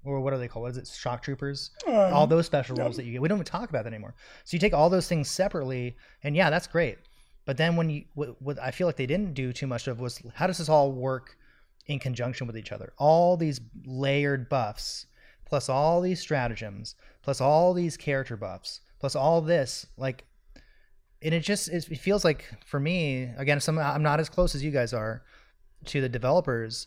or 0.05 0.21
what 0.21 0.33
are 0.33 0.39
they 0.39 0.49
called? 0.49 0.65
What 0.65 0.73
is 0.73 0.79
it? 0.79 0.87
Shock 0.87 1.23
troopers? 1.23 1.71
Uh-huh. 1.87 2.15
all 2.15 2.27
those 2.27 2.47
special 2.47 2.77
rules 2.77 2.97
that 2.97 3.05
you 3.05 3.13
get. 3.13 3.23
We 3.23 3.29
don't 3.29 3.39
even 3.39 3.45
talk 3.45 3.69
about 3.69 3.85
that 3.85 3.93
anymore. 3.93 4.15
So 4.45 4.55
you 4.55 4.59
take 4.59 4.73
all 4.73 4.89
those 4.89 5.09
things 5.09 5.29
separately, 5.29 5.97
and 6.23 6.35
yeah, 6.35 6.51
that's 6.51 6.67
great. 6.67 6.99
But 7.45 7.57
then 7.57 7.77
when 7.77 7.91
you, 7.91 8.05
what, 8.15 8.41
what 8.41 8.59
I 8.61 8.71
feel 8.71 8.87
like 8.87 8.97
they 8.97 9.07
didn't 9.07 9.35
do 9.35 9.53
too 9.53 9.67
much 9.67 9.89
of 9.89 10.01
was 10.01 10.23
how 10.35 10.47
does 10.47 10.59
this 10.59 10.69
all 10.69 10.93
work 10.93 11.37
in 11.91 11.99
conjunction 11.99 12.47
with 12.47 12.57
each 12.57 12.73
other? 12.73 12.93
All 12.97 13.37
these 13.37 13.61
layered 13.85 14.49
buffs, 14.49 15.07
plus 15.45 15.69
all 15.69 16.01
these 16.01 16.21
stratagems, 16.21 16.95
plus 17.23 17.41
all 17.41 17.75
these 17.75 17.97
character 17.97 18.37
buffs, 18.37 18.81
plus 18.99 19.17
all 19.17 19.41
this, 19.41 19.87
like, 19.97 20.25
and 21.23 21.35
it 21.35 21.41
just 21.41 21.69
it 21.69 21.85
feels 21.99 22.25
like 22.25 22.45
for 22.65 22.81
me 22.81 23.31
again, 23.37 23.61
some 23.61 23.79
I'm 23.79 24.03
not 24.03 24.21
as 24.21 24.31
close 24.31 24.55
as 24.55 24.65
you 24.65 24.71
guys 24.71 24.95
are 24.95 25.23
to 25.87 26.01
the 26.01 26.09
developers 26.09 26.87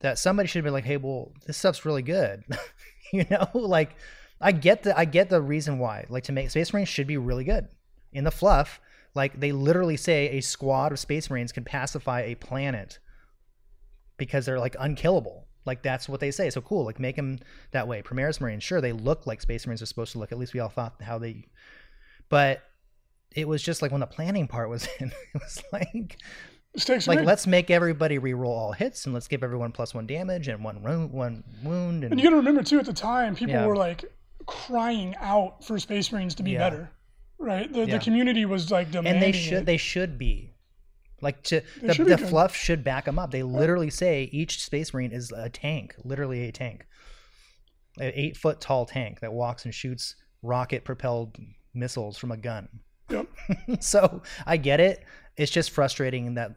that 0.00 0.18
somebody 0.18 0.46
should 0.46 0.62
be 0.62 0.70
like, 0.70 0.84
hey, 0.84 0.98
well, 0.98 1.32
this 1.46 1.56
stuff's 1.56 1.84
really 1.84 2.02
good. 2.02 2.44
you 3.12 3.24
know, 3.30 3.48
like 3.54 3.96
I 4.40 4.52
get 4.52 4.82
the 4.82 4.96
I 4.96 5.04
get 5.04 5.30
the 5.30 5.40
reason 5.42 5.78
why. 5.78 6.04
Like 6.08 6.24
to 6.24 6.32
make 6.32 6.50
Space 6.50 6.72
Marines 6.72 6.88
should 6.88 7.06
be 7.06 7.16
really 7.16 7.44
good. 7.44 7.68
In 8.12 8.22
the 8.22 8.30
fluff, 8.30 8.80
like 9.14 9.40
they 9.40 9.50
literally 9.50 9.96
say 9.96 10.28
a 10.30 10.40
squad 10.40 10.92
of 10.92 11.00
Space 11.00 11.28
Marines 11.28 11.50
can 11.50 11.64
pacify 11.64 12.20
a 12.20 12.36
planet 12.36 12.98
because 14.16 14.46
they're 14.46 14.58
like 14.60 14.76
unkillable. 14.78 15.46
Like 15.66 15.82
that's 15.82 16.08
what 16.08 16.20
they 16.20 16.30
say. 16.30 16.50
So 16.50 16.60
cool. 16.60 16.84
Like 16.84 17.00
make 17.00 17.16
them 17.16 17.38
that 17.72 17.88
way. 17.88 18.02
Primaris 18.02 18.40
Marines, 18.40 18.62
sure, 18.62 18.80
they 18.80 18.92
look 18.92 19.26
like 19.26 19.40
Space 19.40 19.66
Marines 19.66 19.80
are 19.82 19.86
supposed 19.86 20.12
to 20.12 20.18
look. 20.18 20.30
At 20.32 20.38
least 20.38 20.52
we 20.54 20.60
all 20.60 20.68
thought 20.68 20.94
how 21.02 21.18
they. 21.18 21.46
But 22.28 22.62
it 23.34 23.48
was 23.48 23.62
just 23.62 23.82
like 23.82 23.90
when 23.90 24.00
the 24.00 24.06
planning 24.06 24.46
part 24.46 24.68
was 24.68 24.86
in, 25.00 25.08
it 25.08 25.40
was 25.42 25.62
like 25.72 26.18
like 27.06 27.24
let's 27.24 27.46
make 27.46 27.70
everybody 27.70 28.18
reroll 28.18 28.46
all 28.48 28.72
hits 28.72 29.04
and 29.04 29.14
let's 29.14 29.28
give 29.28 29.44
everyone 29.44 29.70
plus 29.70 29.94
one 29.94 30.06
damage 30.06 30.48
and 30.48 30.64
one 30.64 30.82
ro- 30.82 31.06
one 31.10 31.44
wound 31.62 32.02
and 32.02 32.12
And 32.12 32.20
you 32.20 32.24
got 32.26 32.30
to 32.30 32.36
remember 32.36 32.62
too, 32.64 32.78
at 32.80 32.86
the 32.86 32.92
time, 32.92 33.34
people 33.36 33.54
Yeah. 33.54 33.66
were 33.66 33.76
like 33.76 34.04
crying 34.46 35.14
out 35.20 35.64
for 35.64 35.78
Space 35.78 36.10
Marines 36.12 36.34
to 36.36 36.42
be 36.42 36.52
Yeah. 36.52 36.58
better, 36.70 36.90
right? 37.38 37.72
The, 37.72 37.86
Yeah. 37.86 37.98
the 37.98 38.04
community 38.04 38.44
was 38.44 38.70
like 38.72 38.90
demanding 38.90 39.14
and 39.14 39.22
they 39.22 39.32
should 39.38 39.52
it. 39.62 39.66
they 39.66 39.76
should 39.76 40.18
be 40.18 40.53
Like 41.24 41.42
to 41.44 41.62
the, 41.80 41.94
the 41.94 42.18
fluff 42.18 42.54
should 42.54 42.84
back 42.84 43.06
them 43.06 43.18
up. 43.18 43.30
They 43.30 43.42
literally 43.42 43.88
say 43.88 44.28
each 44.30 44.62
Space 44.62 44.92
Marine 44.92 45.10
is 45.10 45.32
a 45.32 45.48
tank, 45.48 45.96
literally 46.04 46.46
a 46.46 46.52
tank, 46.52 46.86
an 47.98 48.12
eight 48.14 48.36
foot 48.36 48.60
tall 48.60 48.84
tank 48.84 49.20
that 49.20 49.32
walks 49.32 49.64
and 49.64 49.74
shoots 49.74 50.16
rocket 50.42 50.84
propelled 50.84 51.38
missiles 51.72 52.18
from 52.18 52.30
a 52.30 52.36
gun. 52.36 52.68
Yep. 53.08 53.26
so 53.80 54.22
I 54.46 54.58
get 54.58 54.80
it. 54.80 55.02
It's 55.38 55.50
just 55.50 55.70
frustrating 55.70 56.34
that 56.34 56.56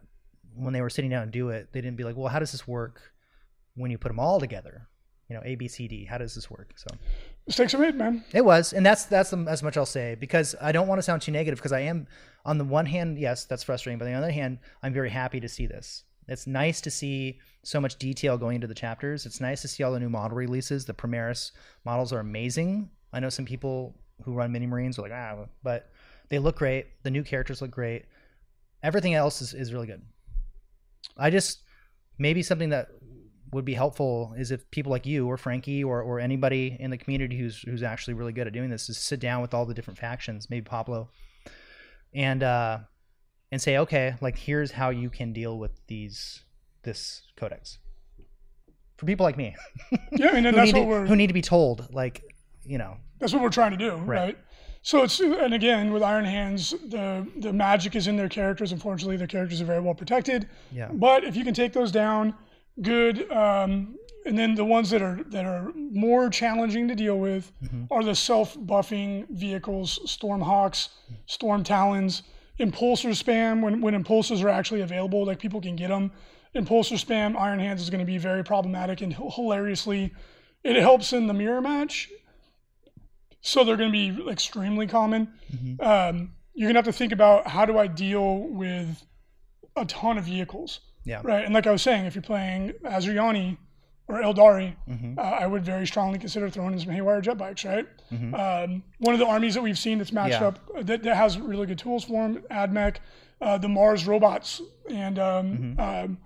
when 0.53 0.73
they 0.73 0.81
were 0.81 0.89
sitting 0.89 1.09
down 1.09 1.23
and 1.23 1.31
do 1.31 1.49
it, 1.49 1.69
they 1.71 1.79
didn't 1.79 1.97
be 1.97 2.03
like, 2.03 2.17
well, 2.17 2.27
how 2.27 2.39
does 2.39 2.51
this 2.51 2.67
work 2.67 3.01
when 3.75 3.89
you 3.89 3.97
put 3.97 4.09
them 4.09 4.19
all 4.19 4.39
together? 4.39 4.89
You 5.29 5.37
know, 5.37 5.41
A, 5.45 5.55
B, 5.55 5.69
C, 5.69 5.87
D. 5.87 6.03
How 6.03 6.17
does 6.17 6.35
this 6.35 6.51
work? 6.51 6.73
So 6.75 6.87
Mistakes 7.47 7.73
are 7.73 7.79
made, 7.79 7.95
man. 7.95 8.25
it 8.33 8.43
was, 8.43 8.73
and 8.73 8.85
that's 8.85 9.05
that's 9.05 9.31
as 9.31 9.63
much 9.63 9.77
I'll 9.77 9.85
say 9.85 10.15
because 10.15 10.53
I 10.61 10.73
don't 10.73 10.87
want 10.87 10.99
to 10.99 11.03
sound 11.03 11.21
too 11.21 11.31
negative 11.31 11.59
because 11.59 11.71
I 11.71 11.79
am 11.81 12.07
on 12.45 12.57
the 12.57 12.65
one 12.65 12.85
hand, 12.85 13.17
yes, 13.17 13.45
that's 13.45 13.63
frustrating, 13.63 13.97
but 13.97 14.05
on 14.05 14.11
the 14.11 14.17
other 14.17 14.31
hand, 14.31 14.59
I'm 14.83 14.93
very 14.93 15.09
happy 15.09 15.39
to 15.39 15.47
see 15.47 15.65
this. 15.65 16.03
It's 16.27 16.45
nice 16.45 16.81
to 16.81 16.91
see 16.91 17.39
so 17.63 17.79
much 17.79 17.95
detail 17.97 18.37
going 18.37 18.55
into 18.55 18.67
the 18.67 18.73
chapters. 18.75 19.25
It's 19.25 19.39
nice 19.39 19.61
to 19.61 19.69
see 19.69 19.83
all 19.83 19.93
the 19.93 19.99
new 19.99 20.09
model 20.09 20.35
releases. 20.35 20.85
The 20.85 20.93
Primaris 20.93 21.51
models 21.85 22.11
are 22.11 22.19
amazing. 22.19 22.89
I 23.13 23.21
know 23.21 23.29
some 23.29 23.45
people 23.45 23.95
who 24.23 24.33
run 24.33 24.51
mini 24.51 24.67
marines 24.67 24.99
are 24.99 25.03
like 25.03 25.13
ah, 25.13 25.45
but 25.63 25.89
they 26.29 26.39
look 26.39 26.57
great. 26.57 26.87
The 27.03 27.11
new 27.11 27.23
characters 27.23 27.61
look 27.61 27.71
great. 27.71 28.05
Everything 28.83 29.13
else 29.13 29.41
is, 29.41 29.53
is 29.53 29.73
really 29.73 29.87
good. 29.87 30.01
I 31.17 31.29
just 31.29 31.61
maybe 32.17 32.43
something 32.43 32.69
that 32.69 32.89
would 33.51 33.65
be 33.65 33.73
helpful 33.73 34.33
is 34.37 34.51
if 34.51 34.69
people 34.71 34.91
like 34.91 35.05
you 35.05 35.27
or 35.27 35.37
Frankie 35.37 35.83
or, 35.83 36.01
or 36.01 36.19
anybody 36.19 36.75
in 36.79 36.91
the 36.91 36.97
community 36.97 37.37
who's 37.37 37.61
who's 37.61 37.83
actually 37.83 38.13
really 38.13 38.33
good 38.33 38.47
at 38.47 38.53
doing 38.53 38.69
this 38.69 38.89
is 38.89 38.97
sit 38.97 39.19
down 39.19 39.41
with 39.41 39.53
all 39.53 39.65
the 39.65 39.73
different 39.73 39.97
factions, 39.97 40.49
maybe 40.49 40.63
Pablo, 40.63 41.09
and 42.13 42.43
uh, 42.43 42.79
and 43.51 43.61
say, 43.61 43.77
okay, 43.77 44.15
like 44.21 44.37
here's 44.37 44.71
how 44.71 44.89
you 44.89 45.09
can 45.09 45.33
deal 45.33 45.57
with 45.57 45.71
these 45.87 46.43
this 46.83 47.23
codex 47.35 47.79
for 48.97 49.05
people 49.05 49.23
like 49.23 49.37
me 49.37 49.55
Yeah, 50.11 50.35
and 50.35 50.45
then 50.45 50.53
who 50.53 50.59
that's 50.59 50.73
what 50.73 50.79
to, 50.79 50.85
we're 50.85 51.05
who 51.05 51.15
need 51.15 51.27
to 51.27 51.33
be 51.33 51.41
told, 51.41 51.93
like 51.93 52.23
you 52.65 52.77
know, 52.77 52.97
that's 53.19 53.33
what 53.33 53.41
we're 53.41 53.49
trying 53.49 53.71
to 53.71 53.77
do, 53.77 53.95
right? 53.95 54.37
So 54.81 55.03
it's 55.03 55.19
and 55.19 55.53
again 55.53 55.91
with 55.91 56.03
Iron 56.03 56.25
Hands, 56.25 56.69
the 56.87 57.27
the 57.37 57.53
magic 57.53 57.95
is 57.95 58.07
in 58.07 58.15
their 58.15 58.29
characters. 58.29 58.71
Unfortunately, 58.71 59.17
their 59.17 59.27
characters 59.27 59.61
are 59.61 59.65
very 59.65 59.79
well 59.79 59.93
protected. 59.93 60.47
Yeah. 60.71 60.89
But 60.91 61.23
if 61.23 61.35
you 61.35 61.43
can 61.43 61.53
take 61.53 61.73
those 61.73 61.91
down, 61.91 62.33
good. 62.81 63.31
Um, 63.31 63.97
and 64.25 64.37
then 64.37 64.55
the 64.55 64.65
ones 64.65 64.89
that 64.89 65.01
are 65.01 65.23
that 65.29 65.45
are 65.45 65.71
more 65.75 66.29
challenging 66.29 66.87
to 66.89 66.95
deal 66.95 67.17
with 67.17 67.51
are 67.89 68.03
the 68.03 68.13
self-buffing 68.15 69.27
vehicles, 69.29 69.99
Stormhawks, 70.05 70.89
Storm 71.27 71.63
Talons, 71.63 72.23
Impulsor 72.59 73.11
spam. 73.11 73.61
When 73.61 73.79
when 73.81 73.93
impulsors 74.01 74.43
are 74.43 74.49
actually 74.49 74.81
available, 74.81 75.25
like 75.25 75.39
people 75.39 75.61
can 75.61 75.75
get 75.75 75.89
them. 75.89 76.11
Impulsor 76.55 76.97
spam, 77.03 77.39
Iron 77.39 77.59
Hands 77.59 77.81
is 77.81 77.89
going 77.89 77.99
to 77.99 78.05
be 78.05 78.17
very 78.17 78.43
problematic 78.43 79.01
and 79.01 79.13
hilariously, 79.13 80.13
it 80.63 80.75
helps 80.75 81.13
in 81.13 81.27
the 81.27 81.33
mirror 81.33 81.61
match. 81.61 82.09
So 83.41 83.63
they're 83.63 83.77
going 83.77 83.91
to 83.91 84.23
be 84.23 84.29
extremely 84.29 84.87
common. 84.87 85.29
Um, 85.79 86.33
you're 86.53 86.67
going 86.67 86.73
to 86.73 86.79
have 86.79 86.85
to 86.85 86.91
think 86.91 87.11
about 87.13 87.47
how 87.47 87.65
do 87.65 87.77
I 87.77 87.87
deal 87.87 88.39
with 88.39 89.05
a 89.75 89.85
ton 89.85 90.17
of 90.17 90.25
vehicles. 90.25 90.79
Yeah. 91.07 91.21
Right. 91.23 91.43
And 91.45 91.53
like 91.53 91.65
I 91.67 91.71
was 91.71 91.81
saying, 91.81 92.05
if 92.05 92.15
you're 92.15 92.21
playing 92.21 92.73
Asuryani 92.83 93.57
or 94.07 94.21
Eldari, 94.21 94.75
Mm-hmm. 94.89 95.17
uh, 95.19 95.21
I 95.21 95.47
would 95.47 95.63
very 95.65 95.85
strongly 95.87 96.19
consider 96.19 96.49
throwing 96.49 96.73
in 96.73 96.79
some 96.79 96.89
Haywire 96.91 97.21
jet 97.21 97.37
bikes, 97.37 97.65
right? 97.65 97.85
Mm-hmm. 98.11 98.33
Um, 98.35 98.83
one 98.99 99.13
of 99.13 99.19
the 99.19 99.25
armies 99.25 99.53
that 99.55 99.61
we've 99.63 99.77
seen 99.77 99.97
that's 99.97 100.11
matched 100.13 100.39
Yeah. 100.41 100.47
up 100.47 100.59
uh, 100.77 100.83
that, 100.83 101.03
that 101.03 101.15
has 101.15 101.37
really 101.39 101.65
good 101.65 101.79
tools 101.79 102.03
for 102.05 102.13
them, 102.27 102.43
AdMech, 102.51 102.97
uh, 103.41 103.57
the 103.57 103.67
Mars 103.69 104.05
robots, 104.07 104.61
and 104.89 105.17
um, 105.19 105.57
Mm-hmm. 105.57 105.79
um, 105.79 106.17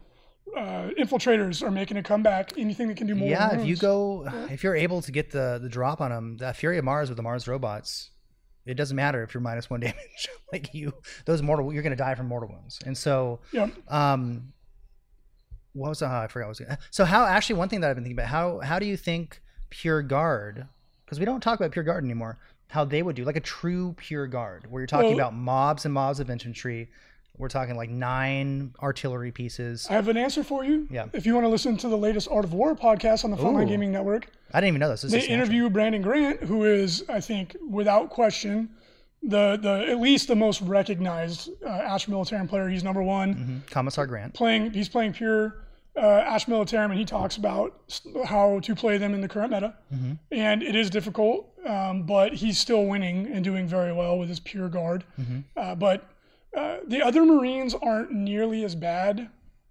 uh, 0.57 0.89
infiltrators 0.99 1.61
are 1.63 1.71
making 1.71 1.95
a 1.97 2.03
comeback. 2.03 2.57
Anything 2.57 2.87
that 2.89 2.97
can 2.97 3.07
do 3.07 3.15
more. 3.15 3.29
yeah. 3.29 3.55
If 3.57 3.65
you 3.65 3.77
go, 3.77 4.27
if 4.49 4.63
you're 4.63 4.75
able 4.75 5.01
to 5.01 5.11
get 5.11 5.31
the 5.31 5.59
the 5.61 5.69
drop 5.69 6.01
on 6.01 6.11
them, 6.11 6.35
the 6.37 6.51
Fury 6.53 6.77
of 6.77 6.83
Mars 6.83 7.07
with 7.09 7.15
the 7.15 7.23
Mars 7.23 7.47
robots, 7.47 8.09
it 8.65 8.73
doesn't 8.73 8.95
matter 8.97 9.23
if 9.23 9.33
you're 9.33 9.39
minus 9.41 9.69
one 9.69 9.79
damage. 9.87 10.27
like 10.51 10.73
you, 10.73 10.93
those 11.25 11.41
mortal, 11.41 11.71
you're 11.73 11.83
gonna 11.83 11.95
die 11.95 12.15
from 12.15 12.27
mortal 12.27 12.49
wounds, 12.49 12.79
and 12.85 12.97
so 12.97 13.39
yeah, 13.53 13.69
um 13.87 14.51
what 15.73 15.89
was 15.89 15.99
that? 15.99 16.11
I 16.11 16.27
forgot 16.27 16.45
what 16.45 16.47
I 16.47 16.49
was 16.49 16.59
gonna, 16.59 16.77
so 16.89 17.05
how 17.05 17.25
actually 17.25 17.55
one 17.55 17.69
thing 17.69 17.81
that 17.81 17.89
I've 17.89 17.95
been 17.95 18.03
thinking 18.03 18.17
about 18.19 18.29
how 18.29 18.59
how 18.59 18.79
do 18.79 18.85
you 18.85 18.97
think 18.97 19.41
pure 19.69 20.01
guard 20.01 20.67
because 21.05 21.19
we 21.19 21.25
don't 21.25 21.41
talk 21.41 21.59
about 21.59 21.71
pure 21.71 21.83
guard 21.83 22.03
anymore 22.03 22.37
how 22.67 22.85
they 22.85 23.01
would 23.03 23.15
do 23.15 23.23
like 23.25 23.35
a 23.35 23.41
true 23.41 23.93
pure 23.97 24.27
guard 24.27 24.65
where 24.69 24.81
you're 24.81 24.87
talking 24.87 25.15
Well- 25.15 25.19
about 25.27 25.33
mobs 25.33 25.85
and 25.85 25.93
mobs 25.93 26.19
of 26.19 26.29
infantry 26.29 26.89
we're 27.37 27.47
talking 27.47 27.75
like 27.75 27.89
nine 27.89 28.73
artillery 28.83 29.31
pieces 29.31 29.87
I 29.89 29.93
have 29.93 30.09
an 30.09 30.17
answer 30.17 30.43
for 30.43 30.63
you. 30.63 30.87
Yeah. 30.91 31.07
If 31.13 31.25
you 31.25 31.33
want 31.33 31.45
to 31.45 31.49
listen 31.49 31.75
to 31.77 31.87
the 31.87 31.97
latest 31.97 32.27
Art 32.29 32.43
of 32.45 32.53
War 32.53 32.75
podcast 32.75 33.23
on 33.23 33.31
the 33.31 33.37
Frontline 33.37 33.63
Ooh. 33.63 33.69
Gaming 33.69 33.91
Network, 33.91 34.27
I 34.53 34.59
didn't 34.59 34.67
even 34.75 34.79
know 34.81 34.89
this, 34.89 35.01
this 35.01 35.11
they 35.11 35.27
interview 35.27 35.69
Brandon 35.69 36.01
Grant, 36.03 36.43
who 36.43 36.65
is, 36.65 37.03
I 37.09 37.19
think, 37.19 37.55
without 37.67 38.09
question, 38.11 38.69
the 39.23 39.57
the 39.61 39.85
at 39.89 39.99
least 39.99 40.27
the 40.27 40.35
most 40.35 40.61
recognized 40.61 41.49
uh, 41.63 41.69
Astra 41.69 42.13
Militarum 42.13 42.47
player. 42.49 42.67
He's 42.69 42.83
number 42.83 43.03
one. 43.03 43.35
Mhm. 43.65 43.71
Commissar 43.71 44.07
Grant 44.07 44.33
Playing, 44.33 44.71
he's 44.71 44.89
playing 44.89 45.13
pure 45.13 45.63
uh, 45.95 45.99
Astra 45.99 46.53
Militarum, 46.53 46.85
and 46.89 46.95
he 46.99 47.05
talks 47.05 47.37
about 47.37 47.81
how 48.25 48.59
to 48.61 48.73
play 48.75 48.97
them 48.97 49.13
in 49.13 49.21
the 49.21 49.27
current 49.27 49.51
meta. 49.51 49.75
Mm-hmm. 49.93 50.13
And 50.31 50.63
it 50.63 50.75
is 50.75 50.89
difficult, 50.89 51.49
um, 51.67 52.03
but 52.03 52.33
he's 52.33 52.57
still 52.57 52.85
winning 52.85 53.27
and 53.27 53.43
doing 53.43 53.67
very 53.67 53.91
well 53.93 54.17
with 54.17 54.29
his 54.29 54.39
pure 54.39 54.69
guard. 54.69 55.03
Mm-hmm. 55.19 55.39
Uh, 55.57 55.75
but 55.75 56.07
uh, 56.55 56.77
the 56.87 57.01
other 57.01 57.25
Marines 57.25 57.73
aren't 57.73 58.11
nearly 58.11 58.63
as 58.63 58.73
bad. 58.73 59.29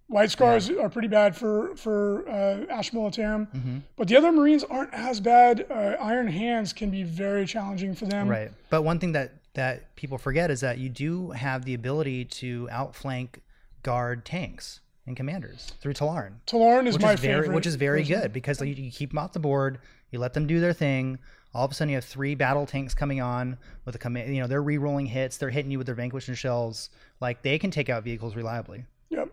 White 0.08 0.30
Scars 0.30 0.68
are 0.70 0.88
pretty 0.90 1.08
bad 1.08 1.36
for 1.36 1.74
for 1.76 2.28
uh, 2.28 2.66
Astra 2.68 2.98
Militarum, 2.98 3.48
Mm-hmm. 3.54 3.78
but 3.96 4.06
the 4.08 4.16
other 4.16 4.30
Marines 4.32 4.62
aren't 4.64 4.92
as 4.92 5.20
bad. 5.20 5.66
Uh, 5.70 5.96
Iron 6.00 6.26
Hands 6.28 6.72
can 6.72 6.90
be 6.90 7.02
very 7.02 7.46
challenging 7.46 7.94
for 7.94 8.06
them. 8.06 8.28
right 8.28 8.50
but 8.70 8.82
one 8.82 8.98
thing 8.98 9.12
that 9.12 9.32
that 9.54 9.94
people 9.96 10.18
forget 10.18 10.50
is 10.50 10.60
that 10.60 10.78
you 10.78 10.88
do 10.88 11.30
have 11.30 11.64
the 11.64 11.74
ability 11.74 12.24
to 12.24 12.68
outflank 12.70 13.42
guard 13.82 14.24
tanks 14.24 14.80
and 15.06 15.16
commanders 15.16 15.72
through 15.80 15.94
Tallarn 15.94 16.34
Tallarn 16.46 16.86
is 16.86 16.98
my 17.00 17.14
is 17.14 17.20
very 17.20 17.42
favorite. 17.42 17.54
which 17.54 17.66
is 17.66 17.74
very 17.74 18.02
good 18.04 18.32
because 18.32 18.60
you, 18.60 18.68
you 18.74 18.90
keep 18.90 19.10
them 19.10 19.18
off 19.18 19.32
the 19.32 19.40
board 19.40 19.78
you 20.10 20.18
let 20.18 20.34
them 20.34 20.46
do 20.46 20.60
their 20.60 20.72
thing 20.74 21.18
all 21.52 21.64
of 21.64 21.70
a 21.70 21.74
sudden 21.74 21.88
you 21.88 21.96
have 21.96 22.04
three 22.04 22.34
battle 22.34 22.66
tanks 22.66 22.94
coming 22.94 23.20
on 23.20 23.56
with 23.86 23.94
a 23.94 23.98
command 23.98 24.32
you 24.34 24.40
know 24.40 24.46
they're 24.46 24.62
re-rolling 24.62 25.06
hits 25.06 25.36
they're 25.38 25.50
hitting 25.50 25.70
you 25.70 25.78
with 25.78 25.86
their 25.86 25.96
vanquishing 25.96 26.34
shells 26.34 26.90
like 27.20 27.42
they 27.42 27.58
can 27.58 27.70
take 27.70 27.88
out 27.88 28.04
vehicles 28.04 28.36
reliably 28.36 28.84
Yep. 29.08 29.28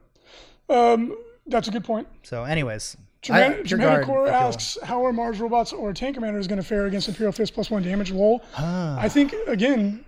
Um, 0.70 1.16
that's 1.46 1.68
a 1.68 1.72
good 1.72 1.84
point. 1.84 2.08
so 2.24 2.44
anyways 2.46 2.98
Germanic 3.22 4.06
Core 4.06 4.28
I 4.28 4.32
asks 4.32 4.78
how 4.84 5.06
are 5.06 5.12
Mars 5.14 5.40
robots 5.40 5.74
or 5.74 5.94
tank 5.94 6.16
commanders 6.16 6.48
going 6.48 6.62
to 6.62 6.68
fare 6.68 6.86
against 6.86 7.08
Imperial 7.08 7.32
Fist 7.32 7.54
plus 7.54 7.70
one 7.70 7.84
damage? 7.84 8.12
Lol. 8.12 8.44
Ah. 8.58 8.98
I 9.00 9.10
think 9.10 9.34
again, 9.48 10.06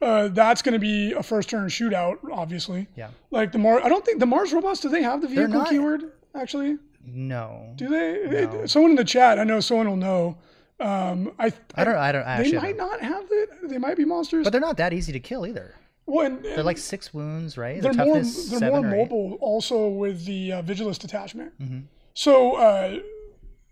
uh, 0.00 0.28
that's 0.28 0.62
going 0.62 0.72
to 0.74 0.78
be 0.78 1.12
a 1.12 1.22
first 1.22 1.50
turn 1.50 1.68
shootout. 1.68 2.18
Obviously, 2.32 2.88
yeah 2.96 3.08
like 3.30 3.52
the 3.52 3.58
Mars. 3.58 3.82
I 3.84 3.88
don't 3.88 4.04
think 4.04 4.20
the 4.20 4.26
Mars 4.26 4.52
robots. 4.52 4.80
Do 4.80 4.88
they 4.88 5.02
have 5.02 5.20
the 5.20 5.28
vehicle 5.28 5.48
not- 5.48 5.68
keyword? 5.68 6.12
Actually, 6.34 6.78
no 7.04 7.72
do 7.76 7.88
they? 7.88 8.12
It- 8.14 8.70
someone 8.70 8.92
in 8.92 8.96
the 8.96 9.04
chat. 9.04 9.38
I 9.38 9.44
know 9.44 9.60
someone 9.60 9.88
will 9.88 9.96
know. 9.96 10.38
Um, 10.80 11.30
I 11.38 11.52
i 11.76 11.84
don't 11.84 11.94
i 11.94 12.10
don't 12.10 12.24
I 12.26 12.42
They 12.42 12.52
might 12.54 12.76
don't. 12.76 12.90
not 12.90 13.00
have 13.00 13.24
it. 13.30 13.68
They 13.68 13.78
might 13.78 13.96
be 13.96 14.04
monsters. 14.04 14.44
but 14.44 14.50
they're 14.50 14.60
not 14.60 14.78
that 14.78 14.92
easy 14.92 15.12
to 15.12 15.20
kill 15.20 15.46
either 15.46 15.76
well, 16.06 16.26
and, 16.26 16.44
they're 16.44 16.64
like 16.64 16.78
six 16.78 17.14
wounds 17.14 17.56
right 17.56 17.80
they're 17.80 17.92
Their 17.92 18.04
more 18.06 18.20
they're 18.22 18.70
more 18.70 18.82
mobile 18.82 19.38
also 19.40 19.86
with 19.88 20.24
the 20.24 20.52
uh, 20.54 20.62
Vigilus 20.62 20.98
detachment. 20.98 21.52
Mm-hmm. 21.60 21.80
So 22.14 22.54
uh, 22.56 22.98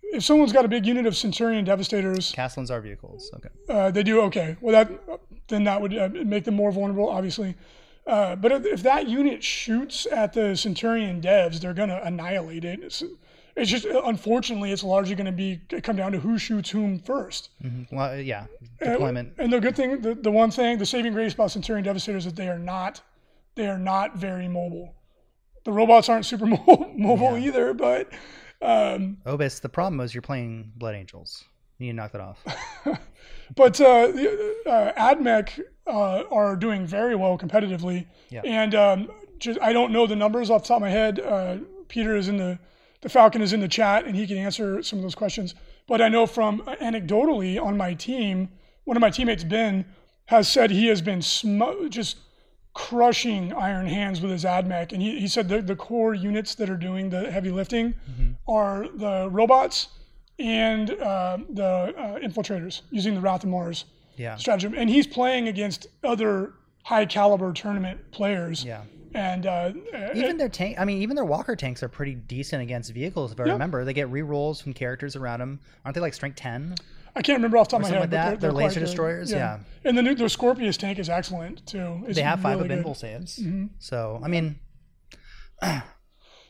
if 0.02 0.24
someone's 0.24 0.52
got 0.52 0.64
a 0.64 0.68
big 0.68 0.86
unit 0.86 1.06
of 1.06 1.16
Centurion 1.16 1.64
Devastators, 1.64 2.32
Kastelans 2.32 2.70
are 2.70 2.80
vehicles 2.80 3.30
okay 3.36 3.48
uh, 3.68 3.90
they 3.90 4.02
do 4.02 4.20
okay. 4.22 4.56
Well, 4.60 4.72
that 4.72 4.90
then 5.48 5.64
that 5.64 5.80
would 5.80 5.96
uh, 5.96 6.08
make 6.24 6.44
them 6.44 6.54
more 6.54 6.72
vulnerable, 6.72 7.08
obviously. 7.08 7.54
Uh, 8.06 8.34
but 8.34 8.50
if, 8.50 8.64
if 8.64 8.82
that 8.82 9.08
unit 9.08 9.42
shoots 9.44 10.06
at 10.10 10.32
the 10.32 10.56
Centurion 10.56 11.20
devs, 11.20 11.60
they're 11.60 11.74
gonna 11.74 12.00
annihilate 12.02 12.64
it. 12.64 12.80
It's, 12.82 13.02
it's 13.56 13.70
just 13.70 13.84
unfortunately, 13.84 14.72
it's 14.72 14.82
largely 14.84 15.14
going 15.14 15.26
to 15.26 15.32
be 15.32 15.60
come 15.82 15.96
down 15.96 16.12
to 16.12 16.18
who 16.18 16.38
shoots 16.38 16.70
whom 16.70 16.98
first. 17.00 17.50
Mhm. 17.62 17.86
well 17.92 18.16
yeah 18.18 18.46
Uh, 18.80 18.92
deployment 18.92 19.34
And 19.38 19.52
the 19.52 19.60
good 19.60 19.76
thing, 19.76 20.00
the, 20.00 20.14
the 20.14 20.30
one 20.30 20.50
thing, 20.50 20.78
the 20.78 20.86
saving 20.86 21.12
grace 21.12 21.34
about 21.34 21.50
Centurion 21.50 21.84
Devastators 21.84 22.26
is 22.26 22.32
that 22.32 22.36
they 22.40 22.48
are 22.48 22.58
not, 22.58 23.02
they 23.56 23.66
are 23.66 23.78
not 23.78 24.16
very 24.16 24.48
mobile. 24.48 24.94
The 25.64 25.72
robots 25.72 26.08
aren't 26.08 26.26
super 26.26 26.46
mo- 26.54 26.92
mobile 26.96 27.36
either, 27.36 27.74
but 27.74 28.10
um, 28.62 29.18
obis 29.26 29.60
the 29.60 29.68
problem 29.68 30.00
is 30.00 30.14
you're 30.14 30.22
playing 30.22 30.70
blood 30.76 30.94
angels 30.94 31.44
you 31.78 31.86
need 31.86 31.92
to 31.92 31.96
knock 31.96 32.12
that 32.12 32.20
off 32.20 32.44
but 33.54 33.80
uh, 33.80 33.84
uh, 34.66 34.92
AdMech 34.92 35.60
uh, 35.86 36.24
are 36.30 36.56
doing 36.56 36.86
very 36.86 37.16
well 37.16 37.36
competitively. 37.36 38.06
Yeah. 38.28 38.42
And 38.44 38.74
um, 38.74 39.10
just 39.38 39.58
I 39.60 39.72
don't 39.72 39.92
know 39.92 40.06
the 40.06 40.16
numbers 40.16 40.50
off 40.50 40.62
the 40.62 40.68
top 40.68 40.76
of 40.76 40.82
my 40.82 40.90
head. 40.90 41.20
Uh, 41.20 41.58
Peter 41.88 42.16
is 42.16 42.28
in 42.28 42.36
the 42.36 42.58
the 43.00 43.08
Falcon 43.08 43.40
is 43.40 43.52
in 43.52 43.60
the 43.60 43.68
chat 43.68 44.04
and 44.04 44.14
he 44.14 44.26
can 44.26 44.36
answer 44.36 44.82
some 44.82 44.98
of 44.98 45.02
those 45.02 45.14
questions. 45.14 45.54
But 45.86 46.00
I 46.00 46.08
know 46.08 46.26
from 46.26 46.62
uh, 46.66 46.76
anecdotally 46.76 47.60
on 47.60 47.76
my 47.76 47.94
team, 47.94 48.50
one 48.84 48.96
of 48.96 49.00
my 49.00 49.10
teammates 49.10 49.44
Ben 49.44 49.86
has 50.26 50.48
said 50.48 50.70
he 50.70 50.86
has 50.86 51.02
been 51.02 51.22
sm- 51.22 51.88
just 51.88 52.18
crushing 52.88 53.52
Iron 53.52 53.86
Hands 53.86 54.20
with 54.20 54.30
his 54.30 54.44
AdMech, 54.44 54.92
and 54.92 55.02
he, 55.02 55.20
he 55.20 55.28
said 55.28 55.48
the, 55.48 55.60
the 55.60 55.76
core 55.76 56.14
units 56.14 56.54
that 56.56 56.70
are 56.70 56.76
doing 56.76 57.10
the 57.10 57.30
heavy 57.30 57.50
lifting 57.50 57.94
are 58.48 58.86
the 58.94 59.28
robots 59.30 59.88
and 60.38 60.90
uh, 60.92 61.36
the 61.50 61.64
uh, 61.64 62.18
infiltrators 62.20 62.82
using 62.90 63.14
the 63.14 63.20
Wrath 63.20 63.44
of 63.44 63.50
Mars 63.50 63.84
Yeah. 64.16 64.36
stratagem, 64.36 64.74
and 64.76 64.88
he's 64.88 65.06
playing 65.06 65.48
against 65.48 65.86
other 66.02 66.54
high 66.84 67.04
caliber 67.06 67.52
tournament 67.52 68.00
players. 68.12 68.64
Yeah. 68.64 68.82
And 69.14 69.44
uh, 69.44 69.72
Even 70.14 70.36
their 70.38 70.48
tank, 70.48 70.76
I 70.78 70.84
mean, 70.84 71.02
even 71.02 71.16
their 71.16 71.24
walker 71.24 71.56
tanks 71.56 71.82
are 71.82 71.88
pretty 71.88 72.14
decent 72.14 72.62
against 72.62 72.92
vehicles. 72.94 73.32
If 73.32 73.40
I 73.40 73.46
Yeah. 73.46 73.52
remember, 73.52 73.84
they 73.84 73.92
get 73.92 74.08
re-rolls 74.08 74.60
from 74.60 74.72
characters 74.72 75.16
around 75.16 75.40
them. 75.40 75.60
Aren't 75.84 75.96
they 75.96 76.00
like 76.00 76.14
strength 76.14 76.36
ten? 76.36 76.76
I 77.16 77.22
can't 77.22 77.38
remember 77.38 77.56
off 77.58 77.68
the 77.68 77.72
top 77.72 77.80
of 77.80 77.88
my 77.88 77.88
head, 77.88 78.00
like 78.00 78.10
but 78.10 78.16
that? 78.16 78.24
they're, 78.24 78.36
They're 78.36 78.50
they're 78.52 78.66
laser 78.66 78.80
destroyers? 78.80 79.30
Yeah. 79.32 79.58
And 79.84 79.96
the 79.96 80.02
new 80.02 80.14
the 80.14 80.24
Skorpius 80.24 80.76
tank 80.76 80.98
is 80.98 81.08
excellent 81.08 81.66
too. 81.66 82.02
It's 82.06 82.16
They 82.16 82.22
have 82.22 82.40
five 82.40 82.60
really 82.60 82.82
good. 82.82 82.96
saves. 82.96 83.38
Mm-hmm. 83.38 83.66
So 83.78 84.20
I 84.22 84.28
mean, 84.28 84.58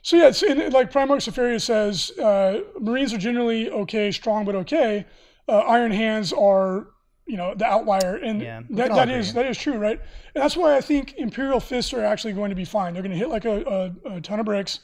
So 0.02 0.16
yeah, 0.16 0.28
it's, 0.28 0.42
and 0.42 0.72
like 0.72 0.90
Primarch 0.90 1.28
Safaria 1.30 1.60
says, 1.60 2.10
uh, 2.18 2.60
Marines 2.80 3.12
are 3.12 3.18
generally 3.18 3.68
okay, 3.70 4.10
strong 4.10 4.44
but 4.46 4.54
okay. 4.54 5.04
Uh, 5.46 5.58
Iron 5.58 5.90
Hands 5.92 6.32
are, 6.32 6.88
you 7.26 7.36
know, 7.36 7.54
the 7.54 7.66
outlier, 7.66 8.16
and 8.16 8.40
Yeah, 8.40 8.62
that, 8.70 8.88
that 8.94 9.08
agree. 9.08 9.16
is 9.20 9.34
that 9.34 9.44
is 9.46 9.58
true, 9.58 9.74
right? 9.76 10.00
And 10.34 10.42
that's 10.42 10.56
why 10.56 10.76
I 10.76 10.80
think 10.80 11.14
Imperial 11.18 11.60
Fists 11.60 11.92
are 11.92 12.02
actually 12.04 12.32
going 12.32 12.48
to 12.50 12.56
be 12.56 12.64
fine. 12.64 12.94
They're 12.94 13.02
going 13.02 13.12
to 13.12 13.18
hit 13.18 13.28
like 13.28 13.44
a, 13.44 13.92
a, 14.06 14.12
a 14.16 14.20
ton 14.22 14.40
of 14.40 14.46
bricks, 14.46 14.80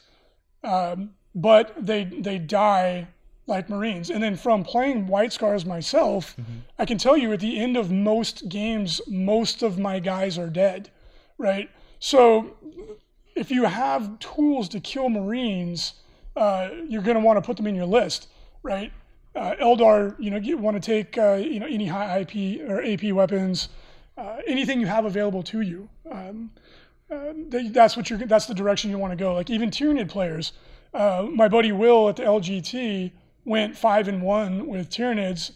um, 0.64 1.10
but 1.34 1.72
they 1.78 2.04
they 2.04 2.38
die 2.38 3.08
like 3.46 3.68
Marines. 3.70 4.10
And 4.10 4.22
then 4.22 4.36
from 4.36 4.64
playing 4.64 5.06
White 5.06 5.32
Scars 5.32 5.64
myself, 5.64 6.34
Mm-hmm. 6.36 6.52
I 6.78 6.84
can 6.84 6.98
tell 6.98 7.16
you 7.16 7.32
at 7.32 7.40
the 7.40 7.58
end 7.58 7.76
of 7.76 7.90
most 7.90 8.48
games, 8.48 9.00
most 9.06 9.62
of 9.62 9.78
my 9.78 9.98
guys 10.00 10.36
are 10.38 10.48
dead, 10.50 10.90
right? 11.38 11.70
So 11.98 12.56
if 13.34 13.50
you 13.50 13.64
have 13.64 14.18
tools 14.18 14.68
to 14.70 14.80
kill 14.80 15.08
Marines, 15.08 15.94
uh, 16.36 16.68
you're 16.88 17.02
going 17.02 17.16
to 17.16 17.22
want 17.22 17.36
to 17.38 17.42
put 17.42 17.56
them 17.56 17.66
in 17.66 17.74
your 17.74 17.86
list, 17.86 18.28
right? 18.62 18.92
Uh, 19.34 19.54
Eldar, 19.60 20.16
you 20.18 20.30
know, 20.30 20.36
you 20.38 20.56
want 20.58 20.76
to 20.76 20.80
take 20.80 21.16
uh, 21.18 21.34
you 21.34 21.60
know 21.60 21.66
any 21.66 21.86
high 21.86 22.18
IP 22.20 22.60
or 22.68 22.82
AP 22.82 23.12
weapons, 23.12 23.68
uh, 24.18 24.38
anything 24.46 24.80
you 24.80 24.86
have 24.86 25.04
available 25.04 25.42
to 25.42 25.60
you. 25.60 25.88
Um, 26.10 26.50
uh, 27.10 27.32
th- 27.50 27.72
that's 27.72 27.96
what 27.96 28.08
you're. 28.10 28.18
That's 28.18 28.46
the 28.46 28.54
direction 28.54 28.90
you 28.90 28.98
want 28.98 29.12
to 29.12 29.16
go. 29.16 29.34
Like 29.34 29.50
even 29.50 29.70
Tyranid 29.70 30.08
players. 30.08 30.52
Uh, 30.94 31.26
my 31.30 31.48
buddy 31.48 31.70
Will 31.72 32.08
at 32.08 32.16
the 32.16 32.22
LGT 32.22 33.12
went 33.46 33.74
five 33.76 34.08
and 34.08 34.20
one 34.20 34.66
with 34.66 34.90
Tyranids, 34.90 35.52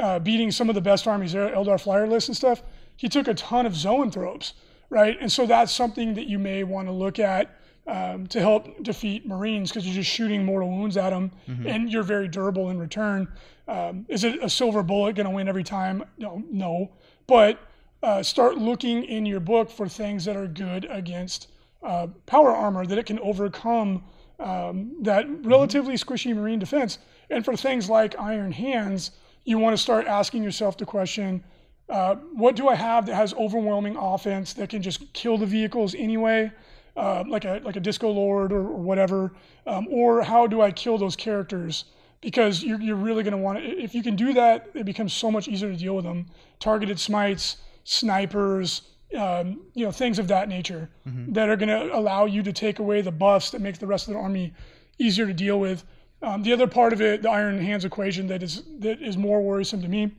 uh, 0.00 0.18
beating 0.18 0.50
some 0.50 0.68
of 0.68 0.74
the 0.74 0.80
best 0.80 1.06
armies 1.06 1.32
there, 1.32 1.50
Eldar 1.54 1.80
flyer 1.80 2.08
lists 2.08 2.28
and 2.28 2.36
stuff. 2.36 2.62
He 2.96 3.08
took 3.08 3.28
a 3.28 3.34
ton 3.34 3.66
of 3.66 3.74
zoanthropes, 3.74 4.54
right? 4.90 5.16
And 5.20 5.30
so 5.30 5.46
that's 5.46 5.70
something 5.72 6.14
that 6.14 6.26
you 6.26 6.38
may 6.38 6.64
want 6.64 6.88
to 6.88 6.92
look 6.92 7.18
at 7.20 7.60
um, 7.86 8.26
to 8.28 8.40
help 8.40 8.82
defeat 8.82 9.26
Marines 9.26 9.70
because 9.70 9.86
you're 9.86 9.94
just 9.94 10.10
shooting 10.10 10.44
mortal 10.44 10.70
wounds 10.70 10.96
at 10.96 11.10
them, 11.10 11.30
and 11.66 11.90
you're 11.92 12.02
very 12.02 12.26
durable 12.28 12.70
in 12.70 12.78
return. 12.78 13.28
Um, 13.68 14.06
is 14.08 14.24
it 14.24 14.42
a 14.42 14.48
silver 14.48 14.82
bullet 14.82 15.14
going 15.16 15.26
to 15.26 15.32
win 15.32 15.48
every 15.48 15.64
time? 15.64 16.02
No, 16.18 16.42
no. 16.50 16.90
But 17.26 17.58
uh, 18.02 18.22
start 18.22 18.56
looking 18.56 19.04
in 19.04 19.26
your 19.26 19.40
book 19.40 19.70
for 19.70 19.88
things 19.88 20.24
that 20.24 20.36
are 20.36 20.46
good 20.46 20.86
against 20.90 21.48
uh, 21.82 22.06
power 22.26 22.50
armor 22.50 22.86
that 22.86 22.98
it 22.98 23.06
can 23.06 23.18
overcome 23.20 24.02
um, 24.40 24.96
that 25.02 25.26
relatively 25.44 25.94
squishy 25.94 26.34
marine 26.34 26.58
defense. 26.58 26.98
And 27.34 27.44
for 27.44 27.56
things 27.56 27.90
like 27.90 28.18
iron 28.18 28.52
hands, 28.52 29.10
you 29.44 29.58
want 29.58 29.76
to 29.76 29.82
start 29.82 30.06
asking 30.06 30.44
yourself 30.44 30.78
the 30.78 30.86
question: 30.86 31.42
uh, 31.88 32.14
What 32.32 32.54
do 32.54 32.68
I 32.68 32.76
have 32.76 33.06
that 33.06 33.14
has 33.14 33.34
overwhelming 33.34 33.96
offense 33.96 34.52
that 34.54 34.68
can 34.70 34.82
just 34.82 35.12
kill 35.12 35.36
the 35.36 35.46
vehicles 35.46 35.94
anyway? 35.96 36.52
Uh, 36.96 37.24
like 37.28 37.44
a 37.44 37.60
like 37.64 37.74
a 37.74 37.80
disco 37.80 38.08
lord 38.08 38.52
or, 38.52 38.60
or 38.60 38.80
whatever, 38.80 39.32
um, 39.66 39.88
or 39.90 40.22
how 40.22 40.46
do 40.46 40.62
I 40.62 40.70
kill 40.70 40.96
those 40.96 41.16
characters? 41.16 41.86
Because 42.20 42.62
you're, 42.62 42.80
you're 42.80 42.96
really 42.96 43.24
going 43.24 43.32
to 43.32 43.38
want 43.38 43.58
to. 43.58 43.64
If 43.64 43.94
you 43.94 44.02
can 44.02 44.14
do 44.14 44.32
that, 44.34 44.70
it 44.74 44.86
becomes 44.86 45.12
so 45.12 45.30
much 45.30 45.48
easier 45.48 45.70
to 45.70 45.76
deal 45.76 45.96
with 45.96 46.04
them. 46.04 46.26
Targeted 46.60 47.00
smites, 47.00 47.56
snipers, 47.82 48.82
um, 49.18 49.60
you 49.74 49.84
know, 49.84 49.90
things 49.90 50.18
of 50.20 50.28
that 50.28 50.48
nature 50.48 50.88
that 51.32 51.48
are 51.48 51.56
going 51.56 51.68
to 51.68 51.94
allow 51.94 52.26
you 52.26 52.42
to 52.44 52.52
take 52.52 52.78
away 52.78 53.02
the 53.02 53.12
buffs 53.12 53.50
that 53.50 53.60
makes 53.60 53.78
the 53.78 53.86
rest 53.86 54.06
of 54.06 54.14
the 54.14 54.20
army 54.20 54.54
easier 54.98 55.26
to 55.26 55.34
deal 55.34 55.58
with. 55.58 55.84
Um, 56.22 56.42
the 56.42 56.52
other 56.52 56.66
part 56.66 56.92
of 56.92 57.02
it, 57.02 57.22
the 57.22 57.30
Iron 57.30 57.58
Hands 57.58 57.84
equation, 57.84 58.26
that 58.28 58.42
is 58.42 58.62
that 58.78 59.02
is 59.02 59.16
more 59.16 59.42
worrisome 59.42 59.82
to 59.82 59.88
me, 59.88 60.12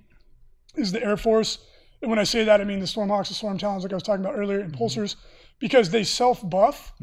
is 0.76 0.92
the 0.92 1.04
Air 1.04 1.18
Force. 1.18 1.60
And 2.02 2.10
when 2.10 2.20
I 2.20 2.24
say 2.24 2.44
that, 2.44 2.62
I 2.62 2.64
mean 2.64 2.80
the 2.80 2.86
Stormhawks, 2.86 3.30
the 3.30 3.34
Storm 3.34 3.58
Talons, 3.58 3.84
like 3.84 3.92
I 3.92 3.96
was 3.96 4.04
talking 4.04 4.24
about 4.24 4.38
earlier, 4.38 4.64
impulsors, 4.64 5.16
because 5.60 5.90
they 5.90 6.04
self 6.04 6.48
buff 6.48 6.94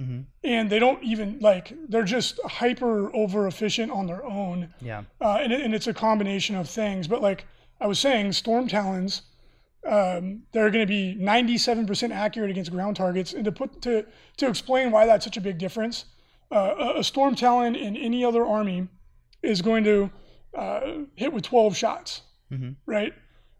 and 0.44 0.70
they 0.70 0.78
don't 0.78 1.02
even 1.02 1.38
like 1.40 1.72
they're 1.88 2.04
just 2.04 2.38
hyper 2.44 3.14
over 3.16 3.46
efficient 3.48 3.90
on 3.90 4.06
their 4.06 4.24
own 4.24 4.72
yeah, 4.80 5.02
uh, 5.20 5.38
and, 5.40 5.52
it, 5.52 5.62
and 5.62 5.74
it's 5.74 5.86
a 5.88 5.94
combination 5.94 6.54
of 6.54 6.68
things. 6.68 7.08
But 7.08 7.22
like 7.22 7.44
I 7.80 7.86
was 7.86 7.98
saying, 7.98 8.32
storm 8.32 8.68
talons, 8.68 9.22
um, 9.84 10.42
they're 10.52 10.70
going 10.70 10.86
to 10.86 10.86
be 10.86 11.16
97% 11.20 12.12
accurate 12.12 12.50
against 12.50 12.70
ground 12.70 12.94
targets. 12.96 13.32
And 13.32 13.44
to 13.44 13.52
put 13.52 13.82
to 13.82 14.06
to 14.36 14.48
explain 14.48 14.90
why 14.92 15.06
that's 15.06 15.24
such 15.24 15.36
a 15.36 15.40
big 15.40 15.58
difference, 15.58 16.04
uh, 16.52 16.92
a, 16.96 17.04
storm 17.04 17.34
talon 17.34 17.74
in 17.74 17.96
any 17.96 18.24
other 18.24 18.44
army 18.44 18.86
is 19.42 19.62
going 19.62 19.84
to 19.84 20.10
uh, 20.56 20.80
hit 21.16 21.32
with 21.32 21.44
12 21.44 21.76
shots, 21.76 22.22
right? 22.86 23.12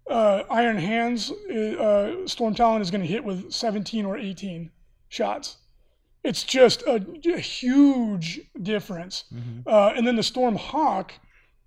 Uh, 0.09 0.43
Iron 0.51 0.77
Hands, 0.77 1.31
uh, 1.31 2.27
Storm 2.27 2.55
Talon 2.55 2.83
is 2.83 2.91
going 2.91 3.01
to 3.01 3.07
hit 3.07 3.25
with 3.25 3.51
17 3.53 4.05
or 4.05 4.19
18 4.19 4.71
shots. 5.09 5.57
It's 6.25 6.45
just 6.45 6.83
a, 6.83 7.05
a 7.35 7.39
huge 7.39 8.41
difference. 8.63 9.25
Uh, 9.67 9.93
and 9.97 10.07
then 10.07 10.17
the 10.17 10.23
Storm 10.23 10.57
Hawk, 10.57 11.13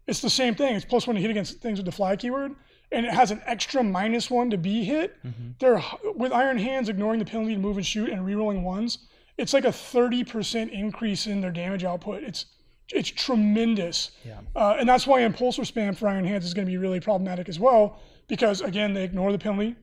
it's 0.07 0.21
the 0.21 0.29
same 0.29 0.53
thing. 0.53 0.75
It's 0.75 0.85
plus 0.85 1.07
one 1.07 1.15
to 1.15 1.21
hit 1.21 1.31
against 1.31 1.59
things 1.61 1.79
with 1.79 1.85
the 1.85 1.91
fly 1.91 2.15
keyword, 2.15 2.55
and 2.91 3.05
it 3.05 3.11
has 3.13 3.31
an 3.31 3.41
extra 3.47 3.81
minus 3.83 4.29
one 4.29 4.49
to 4.51 4.57
be 4.57 4.83
hit. 4.83 5.15
They're 5.59 5.81
with 6.15 6.31
Iron 6.31 6.57
Hands 6.59 6.87
ignoring 6.87 7.19
the 7.19 7.25
penalty 7.25 7.53
to 7.55 7.59
move 7.59 7.77
and 7.77 7.85
shoot 7.85 8.09
and 8.09 8.21
rerolling 8.21 8.61
ones. 8.63 8.99
It's 9.37 9.53
like 9.53 9.65
a 9.65 9.69
30% 9.69 10.71
increase 10.71 11.27
in 11.27 11.41
their 11.41 11.51
damage 11.51 11.83
output. 11.83 12.23
It's 12.23 12.45
it's 12.93 13.09
tremendous. 13.09 14.11
Yeah. 14.23 14.39
Uh, 14.55 14.75
and 14.79 14.87
that's 14.87 15.07
why 15.07 15.21
impulsor 15.21 15.65
spam 15.69 15.97
for 15.97 16.07
Iron 16.07 16.23
Hands 16.23 16.45
is 16.45 16.53
going 16.53 16.67
to 16.67 16.71
be 16.71 16.77
really 16.77 16.99
problematic 16.99 17.49
as 17.49 17.59
well, 17.59 17.99
because 18.27 18.61
again, 18.61 18.93
they 18.93 19.03
ignore 19.03 19.31
the 19.31 19.39
penalty. 19.39 19.75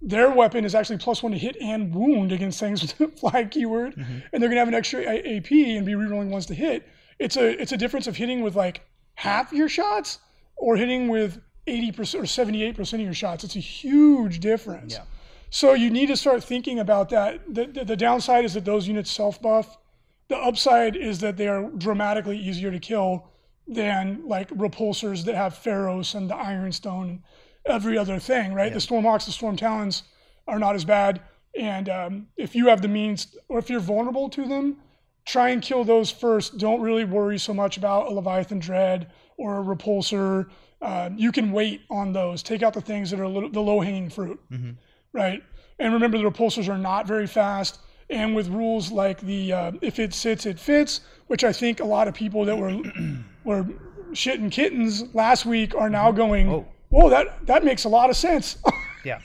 Their 0.00 0.30
weapon 0.30 0.64
is 0.64 0.74
actually 0.74 0.98
plus 0.98 1.22
one 1.22 1.32
to 1.32 1.38
hit 1.38 1.56
and 1.60 1.94
wound 1.94 2.32
against 2.32 2.60
things 2.60 2.82
with 2.82 2.96
the 2.96 3.08
fly 3.20 3.44
keyword, 3.44 3.96
and 3.96 4.22
they're 4.32 4.48
going 4.48 4.52
to 4.52 4.60
have 4.60 4.68
an 4.68 4.74
extra 4.74 5.02
AP 5.02 5.50
and 5.50 5.84
be 5.84 5.92
rerolling 5.92 6.30
ones 6.30 6.46
to 6.46 6.54
hit. 6.54 6.88
It's 7.18 7.36
a 7.36 7.60
it's 7.60 7.72
a 7.72 7.76
difference 7.76 8.06
of 8.06 8.16
hitting 8.16 8.40
with 8.42 8.54
like 8.54 8.82
half 9.14 9.52
your 9.52 9.68
shots 9.68 10.20
or 10.56 10.76
hitting 10.76 11.08
with 11.08 11.40
80% 11.66 12.14
or 12.14 12.22
78% 12.22 12.92
of 12.94 13.00
your 13.00 13.14
shots. 13.14 13.44
It's 13.44 13.56
a 13.56 13.60
huge 13.60 14.40
difference. 14.40 14.94
Yeah. 14.94 15.02
So 15.50 15.74
you 15.74 15.90
need 15.90 16.06
to 16.06 16.16
start 16.16 16.44
thinking 16.44 16.78
about 16.78 17.08
that. 17.10 17.40
The, 17.52 17.66
the, 17.66 17.84
the 17.84 17.96
downside 17.96 18.44
is 18.44 18.54
that 18.54 18.64
those 18.64 18.86
units 18.88 19.10
self 19.10 19.42
buff. 19.42 19.76
The 20.28 20.36
upside 20.36 20.94
is 20.94 21.18
that 21.20 21.36
they 21.36 21.48
are 21.48 21.68
dramatically 21.70 22.38
easier 22.38 22.70
to 22.70 22.78
kill 22.78 23.26
than 23.66 24.22
like 24.26 24.48
repulsors 24.50 25.24
that 25.24 25.34
have 25.34 25.54
Feirros 25.54 26.14
and 26.14 26.30
the 26.30 26.36
Ironstone 26.36 27.08
and 27.08 27.22
every 27.66 27.98
other 27.98 28.18
thing, 28.20 28.54
right? 28.54 28.72
The 28.72 28.78
Stormhawks, 28.78 29.26
the 29.26 29.32
Storm 29.32 29.56
Talons 29.56 30.04
are 30.46 30.58
not 30.58 30.76
as 30.76 30.84
bad. 30.84 31.20
And 31.58 31.88
um, 31.88 32.26
if 32.36 32.54
you 32.54 32.68
have 32.68 32.80
the 32.80 32.88
means, 32.88 33.36
or 33.48 33.58
if 33.58 33.68
you're 33.68 33.80
vulnerable 33.80 34.28
to 34.30 34.46
them, 34.46 34.76
try 35.24 35.50
and 35.50 35.60
kill 35.60 35.84
those 35.84 36.10
first. 36.10 36.58
Don't 36.58 36.80
really 36.80 37.04
worry 37.04 37.38
so 37.38 37.52
much 37.52 37.76
about 37.76 38.06
a 38.06 38.10
Leviathan 38.14 38.60
Dread 38.60 39.10
or 39.36 39.60
a 39.60 39.64
Repulsor. 39.64 40.48
Uh, 40.80 41.10
you 41.16 41.32
can 41.32 41.50
wait 41.50 41.82
on 41.90 42.12
those. 42.12 42.42
Take 42.42 42.62
out 42.62 42.72
the 42.74 42.80
things 42.80 43.10
that 43.10 43.18
are 43.20 43.24
a 43.24 43.28
little, 43.28 43.50
the 43.50 43.60
low 43.60 43.80
hanging 43.80 44.10
fruit, 44.10 44.40
right? 45.12 45.42
And 45.78 45.92
remember, 45.92 46.18
the 46.18 46.24
repulsors 46.24 46.68
are 46.68 46.78
not 46.78 47.06
very 47.06 47.26
fast. 47.26 47.80
And 48.10 48.34
with 48.34 48.48
rules 48.48 48.90
like 48.90 49.20
the 49.20 49.52
uh, 49.52 49.72
if 49.82 49.98
it 50.00 50.12
sits, 50.12 50.44
it 50.44 50.58
fits, 50.58 51.00
which 51.28 51.44
I 51.44 51.52
think 51.52 51.78
a 51.80 51.84
lot 51.84 52.08
of 52.08 52.14
people 52.14 52.44
that 52.44 52.56
were 52.58 52.76
were 53.44 53.64
shitting 54.12 54.50
kittens 54.50 55.04
last 55.14 55.46
week 55.46 55.74
are 55.76 55.88
now 55.88 56.10
going, 56.10 56.48
Oh. 56.50 56.66
whoa, 56.88 57.08
that 57.10 57.46
that 57.46 57.64
makes 57.64 57.84
a 57.84 57.88
lot 57.88 58.10
of 58.10 58.16
sense. 58.16 58.58
yeah, 59.04 59.20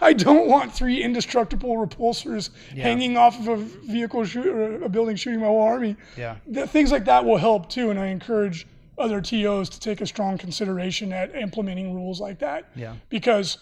I 0.00 0.14
don't 0.14 0.48
want 0.48 0.72
three 0.72 1.02
indestructible 1.02 1.76
repulsors 1.76 2.48
hanging 2.74 3.18
off 3.18 3.38
of 3.40 3.48
a 3.48 3.56
vehicle 3.56 4.24
shoot, 4.24 4.46
or 4.46 4.82
a 4.82 4.88
building 4.88 5.14
shooting 5.16 5.40
my 5.40 5.46
whole 5.46 5.60
army. 5.60 5.94
yeah, 6.16 6.36
The, 6.46 6.66
things 6.66 6.90
like 6.90 7.04
that 7.04 7.22
will 7.24 7.36
help 7.36 7.68
too, 7.68 7.90
and 7.90 7.98
I 8.00 8.06
encourage 8.06 8.66
other 8.96 9.20
TOs 9.20 9.68
to 9.68 9.78
take 9.78 10.00
a 10.00 10.06
strong 10.06 10.38
consideration 10.38 11.12
at 11.12 11.34
implementing 11.36 11.94
rules 11.94 12.20
like 12.22 12.38
that. 12.38 12.70
Yeah. 12.74 12.94
Because 13.10 13.58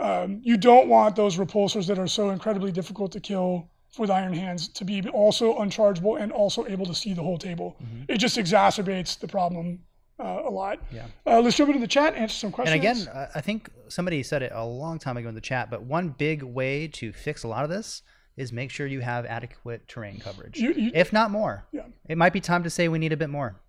um, 0.00 0.40
you 0.42 0.56
don't 0.56 0.88
want 0.88 1.16
those 1.16 1.36
repulsors 1.36 1.86
that 1.86 1.98
are 1.98 2.06
so 2.08 2.30
incredibly 2.30 2.72
difficult 2.72 3.12
to 3.12 3.20
kill 3.20 3.68
with 3.98 4.10
iron 4.10 4.32
hands 4.32 4.66
to 4.68 4.84
be 4.84 5.08
also 5.10 5.56
unchargeable 5.58 6.16
and 6.16 6.32
also 6.32 6.66
able 6.66 6.84
to 6.86 6.94
see 6.94 7.12
the 7.14 7.22
whole 7.22 7.38
table. 7.38 7.76
It 8.08 8.18
just 8.18 8.36
exacerbates 8.36 9.18
the 9.18 9.28
problem 9.28 9.78
uh, 10.18 10.42
a 10.46 10.50
lot. 10.50 10.78
Mm-hmm. 10.86 10.96
Yeah. 10.96 11.06
Uh, 11.26 11.40
let's 11.40 11.56
jump 11.56 11.68
into 11.70 11.80
the 11.80 11.86
chat, 11.86 12.14
and 12.14 12.22
answer 12.22 12.34
some 12.36 12.50
questions. 12.52 12.74
And 12.74 12.82
again, 13.08 13.28
I 13.34 13.40
think 13.40 13.68
somebody 13.88 14.22
said 14.24 14.42
it 14.42 14.50
a 14.54 14.64
long 14.64 14.98
time 14.98 15.16
ago 15.16 15.28
in 15.28 15.34
the 15.36 15.40
chat, 15.40 15.70
but 15.70 15.82
one 15.82 16.08
big 16.08 16.42
way 16.42 16.88
to 16.88 17.12
fix 17.12 17.44
a 17.44 17.48
lot 17.48 17.62
of 17.64 17.70
this 17.70 18.02
is 18.36 18.52
make 18.52 18.70
sure 18.72 18.86
you 18.88 19.00
have 19.00 19.24
adequate 19.26 19.86
terrain 19.86 20.18
coverage, 20.18 20.58
You- 20.58 20.72
you- 20.72 20.90
if 20.92 21.12
not 21.12 21.30
more. 21.30 21.66
Yeah. 21.70 21.82
It 22.08 22.18
might 22.18 22.32
be 22.32 22.40
time 22.40 22.64
to 22.64 22.70
say 22.70 22.88
we 22.88 22.98
need 22.98 23.12
a 23.12 23.16
bit 23.16 23.30
more. 23.30 23.60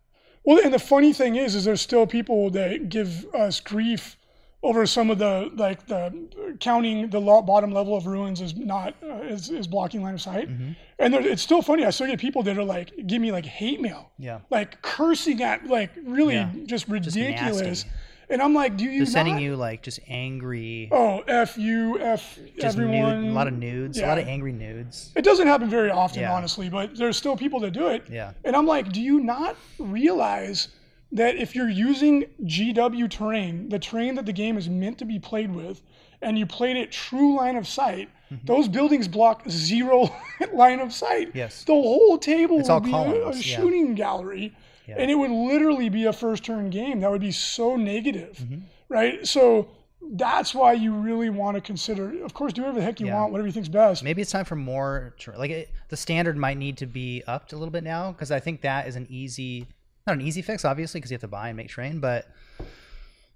Well, 0.43 0.59
and 0.63 0.73
the 0.73 0.79
funny 0.79 1.13
thing 1.13 1.35
is, 1.35 1.53
is 1.53 1.65
there's 1.65 1.81
still 1.81 2.07
people 2.07 2.49
that 2.51 2.89
give 2.89 3.25
us 3.33 3.59
grief 3.59 4.17
over 4.65 4.85
some 4.85 5.09
of 5.11 5.17
the 5.19 5.49
like 5.55 5.85
the 5.87 6.55
counting 6.59 7.09
the 7.09 7.19
lo- 7.19 7.41
bottom 7.41 7.71
level 7.71 7.95
of 7.95 8.05
ruins 8.07 8.41
is 8.41 8.55
not 8.55 8.95
uh, 9.03 9.15
is, 9.33 9.49
is 9.49 9.67
blocking 9.67 10.01
line 10.01 10.15
of 10.15 10.21
sight, 10.21 10.49
Mm-hmm. 10.49 10.71
and 10.99 11.13
there, 11.13 11.21
it's 11.25 11.41
still 11.41 11.61
funny. 11.61 11.85
I 11.85 11.91
still 11.91 12.07
get 12.07 12.19
people 12.19 12.41
that 12.43 12.57
are 12.57 12.63
like 12.63 12.91
give 13.07 13.21
me 13.21 13.31
like 13.31 13.45
hate 13.45 13.79
mail, 13.79 14.11
Yeah. 14.17 14.39
like 14.49 14.81
cursing 14.81 15.41
at 15.43 15.67
like 15.67 15.91
really 16.03 16.35
Yeah. 16.35 16.49
just 16.65 16.87
ridiculous, 16.87 17.61
nasty. 17.61 17.89
and 18.31 18.41
I'm 18.41 18.55
like, 18.55 18.75
do 18.75 18.85
you 18.85 19.01
Just 19.01 19.13
sending 19.13 19.35
not- 19.35 19.43
you 19.43 19.55
like 19.55 19.83
just 19.83 19.99
angry, 20.07 20.89
Oh, 20.91 21.19
f 21.27 21.57
you, 21.59 21.99
f 21.99 22.39
just 22.59 22.75
nude, 22.77 22.87
everyone. 22.89 23.25
a 23.29 23.33
lot 23.33 23.47
of 23.47 23.53
nudes, 23.53 23.99
a 23.99 24.07
lot 24.07 24.17
of 24.17 24.27
angry 24.27 24.51
nudes. 24.51 25.11
It 25.15 25.23
doesn't 25.23 25.47
happen 25.47 25.69
very 25.69 25.91
often, 25.91 26.21
Yeah. 26.21 26.33
honestly, 26.33 26.69
but 26.69 26.97
there's 26.97 27.17
still 27.17 27.37
people 27.37 27.59
that 27.59 27.71
do 27.71 27.87
it. 27.89 28.03
Yeah. 28.09 28.31
And 28.43 28.55
I'm 28.55 28.65
like, 28.65 28.91
do 28.91 28.99
you 29.01 29.19
not 29.19 29.55
realize 29.77 30.69
that 31.11 31.35
if 31.35 31.55
you're 31.55 31.69
using 31.69 32.25
GW 32.43 33.09
terrain, 33.09 33.69
the 33.69 33.79
terrain 33.79 34.15
that 34.15 34.25
the 34.25 34.33
game 34.33 34.57
is 34.57 34.69
meant 34.69 34.97
to 34.99 35.05
be 35.05 35.19
played 35.19 35.53
with, 35.53 35.81
and 36.21 36.37
you 36.37 36.45
played 36.45 36.77
it 36.77 36.91
true 36.91 37.35
line 37.35 37.55
of 37.55 37.67
sight, 37.67 38.09
Mm-hmm. 38.33 38.47
those 38.47 38.67
buildings 38.67 39.07
block 39.07 39.47
zero 39.47 40.09
line 40.53 40.79
of 40.79 40.91
sight. 40.91 41.29
Yes. 41.35 41.63
The 41.63 41.73
whole 41.73 42.17
table 42.17 42.59
It's 42.59 42.69
would 42.69 42.81
be 42.83 42.91
a, 42.91 42.95
a 43.27 43.35
yeah. 43.35 43.39
shooting 43.39 43.93
gallery. 43.93 44.51
Yeah. 44.87 44.95
And 44.97 45.11
it 45.11 45.13
would 45.15 45.29
literally 45.29 45.89
be 45.89 46.05
a 46.05 46.11
first 46.11 46.43
turn 46.43 46.71
game. 46.71 47.01
That 47.01 47.11
would 47.11 47.21
be 47.21 47.31
so 47.31 47.75
negative. 47.75 48.37
Mm-hmm. 48.37 48.61
Right? 48.89 49.27
So 49.27 49.67
that's 50.13 50.55
why 50.55 50.73
you 50.73 50.91
really 50.95 51.29
want 51.29 51.53
to 51.53 51.61
consider, 51.61 52.23
of 52.23 52.33
course, 52.33 52.51
do 52.51 52.63
whatever 52.63 52.79
the 52.79 52.83
heck 52.85 52.99
you 52.99 53.05
Yeah. 53.05 53.13
want, 53.19 53.31
whatever 53.31 53.45
you 53.47 53.53
think's 53.53 53.69
best. 53.69 54.03
Maybe 54.03 54.23
it's 54.23 54.31
time 54.31 54.45
for 54.45 54.55
more. 54.55 55.13
Like 55.37 55.51
it, 55.51 55.69
the 55.89 55.97
standard 55.97 56.35
might 56.35 56.57
need 56.57 56.77
to 56.77 56.87
be 56.87 57.21
upped 57.27 57.53
a 57.53 57.57
little 57.57 57.71
bit 57.71 57.83
now 57.83 58.11
because 58.11 58.31
I 58.31 58.39
think 58.39 58.61
that 58.61 58.87
is 58.87 58.95
an 58.95 59.05
easy, 59.07 59.67
not 60.07 60.13
an 60.17 60.21
easy 60.21 60.41
fix, 60.41 60.63
obviously, 60.65 60.99
because 60.99 61.11
you 61.11 61.15
have 61.15 61.21
to 61.21 61.27
buy 61.27 61.47
and 61.49 61.57
make 61.57 61.69
terrain, 61.69 61.99
but 61.99 62.27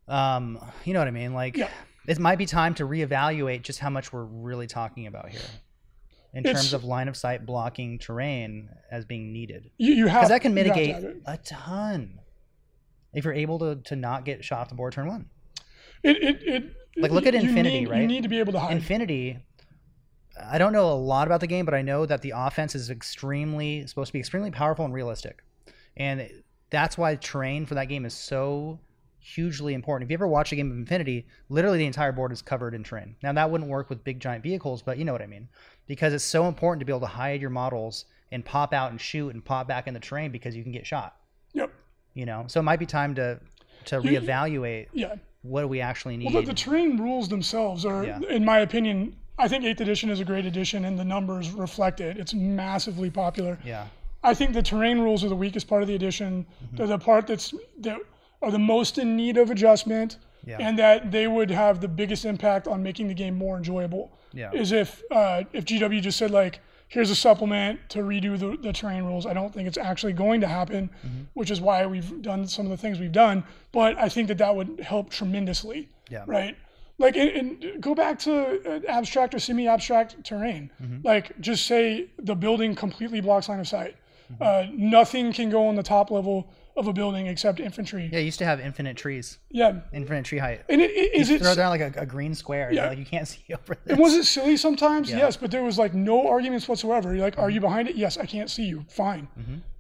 um, 0.08 0.60
you 0.86 0.94
know 0.94 1.00
what 1.00 1.08
I 1.08 1.12
mean. 1.12 1.34
Like 1.34 1.58
Yeah. 1.58 1.70
it 2.08 2.20
might 2.20 2.38
be 2.38 2.46
time 2.46 2.74
to 2.76 2.84
reevaluate 2.88 3.62
just 3.64 3.80
how 3.80 3.90
much 3.90 4.12
we're 4.14 4.24
really 4.24 4.68
talking 4.68 5.08
about 5.08 5.30
here 5.30 5.42
in 6.34 6.46
It's- 6.46 6.56
terms 6.56 6.74
of 6.74 6.84
line 6.84 7.08
of 7.08 7.18
sight 7.18 7.46
blocking 7.46 7.98
terrain 8.00 8.70
as 8.92 9.04
being 9.06 9.34
needed 9.34 9.72
You, 9.78 9.94
you 9.94 10.08
have 10.08 10.22
because 10.22 10.30
that 10.30 10.42
can 10.42 10.52
to 10.52 10.56
mitigate 10.56 10.96
a 11.26 11.38
ton 11.38 12.20
if 13.14 13.24
you're 13.26 13.34
able 13.34 13.58
to 13.60 13.76
to 13.86 13.96
not 13.96 14.26
get 14.26 14.44
shot 14.46 14.62
off 14.62 14.70
the 14.70 14.76
board 14.76 14.94
turn 14.94 15.08
one. 15.08 15.30
It, 16.04 16.18
it, 16.24 16.44
it, 16.44 16.64
Like, 16.98 17.12
look 17.12 17.26
at 17.26 17.34
Infinity, 17.36 17.86
need, 17.86 17.90
You 18.02 18.08
need 18.08 18.24
to 18.24 18.30
be 18.30 18.40
able 18.40 18.54
to 18.54 18.60
hide. 18.60 18.72
Infinity. 18.74 19.40
I 20.42 20.58
don't 20.58 20.72
know 20.72 20.90
a 20.92 20.94
lot 20.96 21.28
about 21.28 21.42
the 21.42 21.48
game, 21.48 21.66
but 21.66 21.74
I 21.74 21.82
know 21.82 22.06
that 22.06 22.22
the 22.22 22.32
offense 22.36 22.74
is 22.76 22.90
extremely 22.90 23.86
supposed 23.88 24.08
to 24.10 24.14
be 24.14 24.20
extremely 24.20 24.52
powerful 24.52 24.86
and 24.86 24.94
realistic, 24.94 25.44
and 25.98 26.30
that's 26.70 26.98
why 26.98 27.16
terrain 27.16 27.66
for 27.66 27.76
that 27.76 27.86
game 27.86 28.06
is 28.06 28.14
so 28.14 28.80
hugely 29.20 29.74
important. 29.74 30.08
If 30.08 30.12
you 30.12 30.16
ever 30.16 30.28
watch 30.28 30.52
a 30.52 30.56
game 30.56 30.72
of 30.72 30.78
Infinity, 30.78 31.26
literally 31.50 31.80
the 31.80 31.86
entire 31.86 32.12
board 32.12 32.32
is 32.32 32.42
covered 32.42 32.74
in 32.74 32.84
terrain. 32.84 33.16
Now 33.22 33.34
that 33.34 33.50
wouldn't 33.52 33.70
work 33.70 33.90
with 33.90 34.04
big 34.04 34.20
giant 34.20 34.44
vehicles, 34.44 34.82
but 34.82 34.98
you 34.98 35.06
know 35.06 35.12
what 35.14 35.22
I 35.22 35.28
mean, 35.28 35.48
because 35.88 36.14
it's 36.14 36.24
so 36.24 36.48
important 36.48 36.80
to 36.80 36.86
be 36.86 36.92
able 36.92 37.02
to 37.02 37.06
hide 37.08 37.42
your 37.42 37.50
models 37.50 38.06
and 38.32 38.46
pop 38.46 38.74
out 38.74 38.92
and 38.92 39.00
shoot 39.02 39.34
and 39.34 39.44
pop 39.44 39.68
back 39.68 39.88
in 39.88 39.94
the 39.94 40.00
terrain 40.00 40.32
because 40.32 40.56
you 40.56 40.64
can 40.64 40.72
get 40.72 40.86
shot. 40.86 41.16
yep. 41.54 41.72
You 42.14 42.26
know, 42.26 42.46
so 42.48 42.60
it 42.60 42.64
might 42.64 42.80
be 42.80 42.86
time 42.86 43.14
to 43.16 43.40
to 43.86 44.02
You- 44.04 44.20
reevaluate 44.20 44.88
Yeah. 44.94 45.16
what 45.42 45.62
do 45.62 45.68
we 45.68 45.80
actually 45.82 46.18
need. 46.18 46.34
Well, 46.34 46.42
the, 46.44 46.48
the 46.50 46.54
terrain 46.54 46.98
rules 46.98 47.30
themselves 47.30 47.86
are, 47.86 48.04
Yeah. 48.06 48.20
in 48.30 48.44
my 48.44 48.60
opinion, 48.60 49.16
I 49.38 49.48
think 49.48 49.64
8th 49.64 49.80
edition 49.80 50.10
is 50.10 50.20
a 50.20 50.26
great 50.26 50.46
edition 50.46 50.84
and 50.86 51.00
the 51.00 51.06
numbers 51.06 51.50
reflect 51.52 52.02
it. 52.02 52.18
It's 52.18 52.34
massively 52.34 53.10
popular. 53.10 53.58
yeah, 53.64 53.88
I 54.24 54.34
think 54.34 54.54
the 54.54 54.62
terrain 54.62 55.00
rules 55.00 55.24
are 55.24 55.30
the 55.30 55.36
weakest 55.36 55.68
part 55.68 55.82
of 55.82 55.88
the 55.88 55.96
edition. 55.96 56.46
Mm-hmm. 56.64 56.76
They're 56.76 56.88
the 56.88 56.98
part 57.00 57.28
that's 57.28 57.54
that 57.80 57.98
are 58.42 58.52
the 58.52 58.60
most 58.60 58.98
in 58.98 59.16
need 59.16 59.38
of 59.38 59.50
adjustment, 59.52 60.18
Yeah. 60.46 60.58
and 60.60 60.78
that 60.80 61.12
they 61.12 61.28
would 61.28 61.52
have 61.52 61.80
the 61.82 61.88
biggest 61.88 62.26
impact 62.26 62.68
on 62.68 62.82
making 62.84 63.08
the 63.08 63.14
game 63.14 63.36
more 63.38 63.58
enjoyable. 63.58 64.12
Yeah. 64.34 64.52
Is 64.54 64.72
if 64.72 65.02
uh, 65.12 65.44
if 65.54 65.66
GW 65.66 66.02
just 66.02 66.18
said 66.18 66.32
like, 66.32 66.60
here's 66.88 67.10
a 67.12 67.16
supplement 67.16 67.80
to 67.90 68.00
redo 68.00 68.38
the, 68.38 68.58
the 68.62 68.74
terrain 68.74 69.04
rules. 69.04 69.26
I 69.26 69.34
don't 69.34 69.54
think 69.54 69.68
it's 69.68 69.78
actually 69.78 70.14
going 70.14 70.42
to 70.42 70.48
happen, 70.48 70.90
Mm-hmm. 71.06 71.22
which 71.34 71.52
is 71.52 71.62
why 71.62 71.86
we've 71.86 72.22
done 72.22 72.48
some 72.48 72.66
of 72.66 72.72
the 72.72 72.78
things 72.78 73.00
we've 73.00 73.12
done. 73.12 73.44
But 73.72 73.98
I 73.98 74.10
think 74.10 74.28
that 74.28 74.38
that 74.40 74.56
would 74.56 74.80
help 74.82 75.10
tremendously. 75.10 75.88
Yeah. 76.10 76.24
Right. 76.28 76.58
Like, 76.98 77.16
and, 77.16 77.64
and 77.64 77.82
go 77.82 77.96
back 77.96 78.20
to 78.20 78.34
uh, 78.66 78.80
abstract 78.90 79.34
or 79.34 79.40
semi-abstract 79.40 80.22
terrain. 80.26 80.70
Mm-hmm. 80.84 81.08
Like, 81.08 81.40
just 81.40 81.66
say 81.66 82.08
the 82.18 82.36
building 82.36 82.76
completely 82.76 83.22
blocks 83.22 83.48
line 83.48 83.60
of 83.62 83.68
sight. 83.70 83.96
Mm-hmm. 84.32 84.44
Uh, 84.44 84.66
nothing 84.76 85.34
can 85.34 85.50
go 85.50 85.68
on 85.68 85.76
the 85.76 85.84
top 85.84 86.12
level 86.12 86.52
of 86.78 86.88
a 86.88 86.94
building 86.94 87.28
except 87.28 87.60
infantry. 87.60 88.10
yeah. 88.14 88.20
Used 88.20 88.40
to 88.40 88.46
have 88.46 88.60
infinite 88.60 88.96
trees. 88.96 89.40
Yeah. 89.50 89.80
infinite 89.92 90.24
tree 90.26 90.38
height. 90.38 90.62
And 90.70 90.80
it, 90.82 90.92
it, 90.92 91.14
is 91.14 91.30
it 91.30 91.42
Throw 91.42 91.56
down 91.56 91.72
like 91.72 91.82
a, 91.82 91.92
a 92.02 92.06
green 92.06 92.34
square. 92.36 92.72
Yeah. 92.72 92.88
Like 92.90 93.00
you 93.00 93.06
can't 93.06 93.28
see 93.34 93.44
over 93.52 93.76
this. 93.84 93.92
and 93.94 94.00
was 94.00 94.14
it 94.14 94.24
silly 94.26 94.56
sometimes? 94.56 95.10
Yeah. 95.10 95.18
Yes, 95.18 95.36
but 95.36 95.52
there 95.52 95.64
was 95.64 95.78
like 95.78 95.94
no 95.94 96.28
arguments 96.28 96.68
whatsoever. 96.70 97.14
You're 97.14 97.24
like, 97.26 97.38
are 97.38 97.48
Mm-hmm. 97.48 97.56
you 97.56 97.60
behind 97.62 97.88
it? 97.90 97.96
Yes, 97.96 98.18
I 98.18 98.26
can't 98.26 98.50
see 98.50 98.64
you. 98.66 98.86
Fine. 98.88 99.28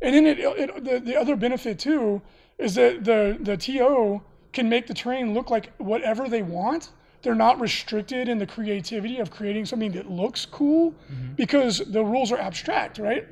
And 0.02 0.16
then 0.16 0.26
it, 0.26 0.40
it 0.40 0.84
the, 0.84 1.00
the 1.00 1.16
other 1.16 1.36
benefit 1.36 1.80
too 1.80 2.22
is 2.58 2.76
that 2.76 3.04
the 3.06 3.38
the 3.40 3.56
TO 3.56 4.22
can 4.52 4.68
make 4.68 4.88
the 4.88 4.94
terrain 4.94 5.34
look 5.34 5.50
like 5.50 5.72
whatever 5.78 6.28
they 6.28 6.42
want. 6.42 6.90
They're 7.22 7.36
not 7.36 7.60
restricted 7.62 8.28
in 8.30 8.40
the 8.40 8.48
creativity 8.48 9.20
of 9.20 9.30
creating 9.30 9.66
something 9.68 9.92
that 9.92 10.10
looks 10.10 10.46
cool 10.46 10.92
Mm-hmm. 11.12 11.34
because 11.36 11.80
the 11.80 12.04
rules 12.04 12.32
are 12.32 12.38
abstract, 12.40 12.98
right? 12.98 13.28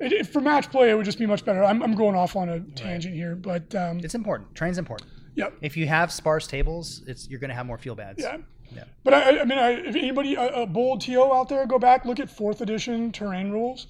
It, 0.00 0.12
it- 0.12 0.26
for 0.26 0.40
match 0.40 0.70
play, 0.70 0.90
it 0.90 0.94
would 0.94 1.04
just 1.04 1.18
be 1.18 1.26
much 1.26 1.44
better. 1.44 1.62
I'm, 1.64 1.82
I'm 1.82 1.94
going 1.94 2.16
off 2.16 2.36
on 2.36 2.48
a 2.48 2.60
tangent 2.60 3.14
here, 3.14 3.34
but 3.36 3.74
um, 3.74 4.00
It's 4.00 4.14
important. 4.14 4.54
Train's 4.54 4.78
important. 4.78 5.10
yeah. 5.34 5.50
If 5.60 5.76
you 5.76 5.86
have 5.86 6.12
sparse 6.12 6.46
tables, 6.46 7.02
it's 7.06 7.28
you're 7.28 7.40
gonna 7.40 7.54
have 7.54 7.66
more 7.66 7.78
feel 7.78 7.94
bads. 7.94 8.22
Yeah. 8.22 8.38
Yeah. 8.74 8.84
But 9.04 9.14
I, 9.14 9.40
I 9.40 9.44
mean, 9.44 9.58
I, 9.58 9.70
if 9.72 9.94
anybody, 9.94 10.34
a, 10.34 10.62
a 10.62 10.66
bold 10.66 11.00
TO 11.02 11.32
out 11.32 11.48
there, 11.48 11.64
go 11.66 11.78
back, 11.78 12.04
look 12.04 12.18
at 12.18 12.28
fourth 12.28 12.60
edition 12.60 13.12
terrain 13.12 13.50
rules, 13.50 13.86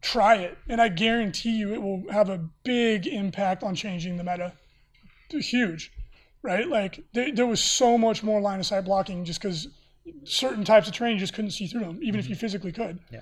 try 0.00 0.36
it, 0.36 0.56
and 0.68 0.80
I 0.80 0.88
guarantee 0.88 1.56
you 1.58 1.74
it 1.74 1.82
will 1.82 2.04
have 2.10 2.30
a 2.30 2.38
big 2.64 3.06
impact 3.06 3.62
on 3.62 3.74
changing 3.74 4.16
the 4.16 4.24
meta. 4.24 4.52
Huge, 5.30 5.92
right? 6.42 6.66
Like 6.68 7.00
there, 7.12 7.32
there 7.34 7.46
was 7.46 7.60
so 7.60 7.98
much 7.98 8.22
more 8.22 8.40
line 8.40 8.60
of 8.60 8.66
sight 8.66 8.84
blocking 8.84 9.24
just 9.24 9.42
because 9.42 9.66
certain 10.24 10.64
types 10.64 10.86
of 10.86 10.94
terrain 10.94 11.14
you 11.14 11.18
just 11.18 11.34
couldn't 11.34 11.50
see 11.50 11.66
through 11.66 11.80
them, 11.80 11.98
even 12.02 12.20
if 12.20 12.28
you 12.28 12.36
physically 12.36 12.70
could. 12.72 12.96
Mm-hmm. 13.00 13.14
Yeah. 13.16 13.20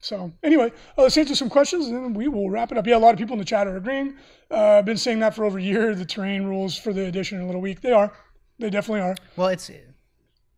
So 0.00 0.32
anyway, 0.44 0.70
uh, 0.96 1.02
let's 1.02 1.16
answer 1.16 1.34
some 1.34 1.50
questions 1.50 1.88
and 1.88 1.96
then 2.04 2.14
we 2.14 2.28
will 2.28 2.50
wrap 2.50 2.70
it 2.70 2.78
up. 2.78 2.86
Yeah, 2.86 2.96
a 2.96 2.98
lot 2.98 3.12
of 3.14 3.18
people 3.18 3.32
in 3.34 3.38
the 3.40 3.44
chat 3.44 3.66
are 3.66 3.76
agreeing. 3.76 4.16
Uh, 4.50 4.78
I've 4.78 4.84
been 4.84 4.96
saying 4.96 5.18
that 5.20 5.34
for 5.34 5.44
over 5.44 5.58
a 5.58 5.62
year. 5.62 5.94
The 5.94 6.04
terrain 6.04 6.44
rules 6.44 6.78
for 6.78 6.92
the 6.92 7.04
edition 7.06 7.38
in 7.38 7.44
a 7.44 7.46
little 7.46 7.60
week. 7.60 7.80
They 7.80 7.92
are. 7.92 8.12
They 8.60 8.70
definitely 8.70 9.00
are. 9.02 9.16
Well, 9.36 9.48
it's 9.48 9.70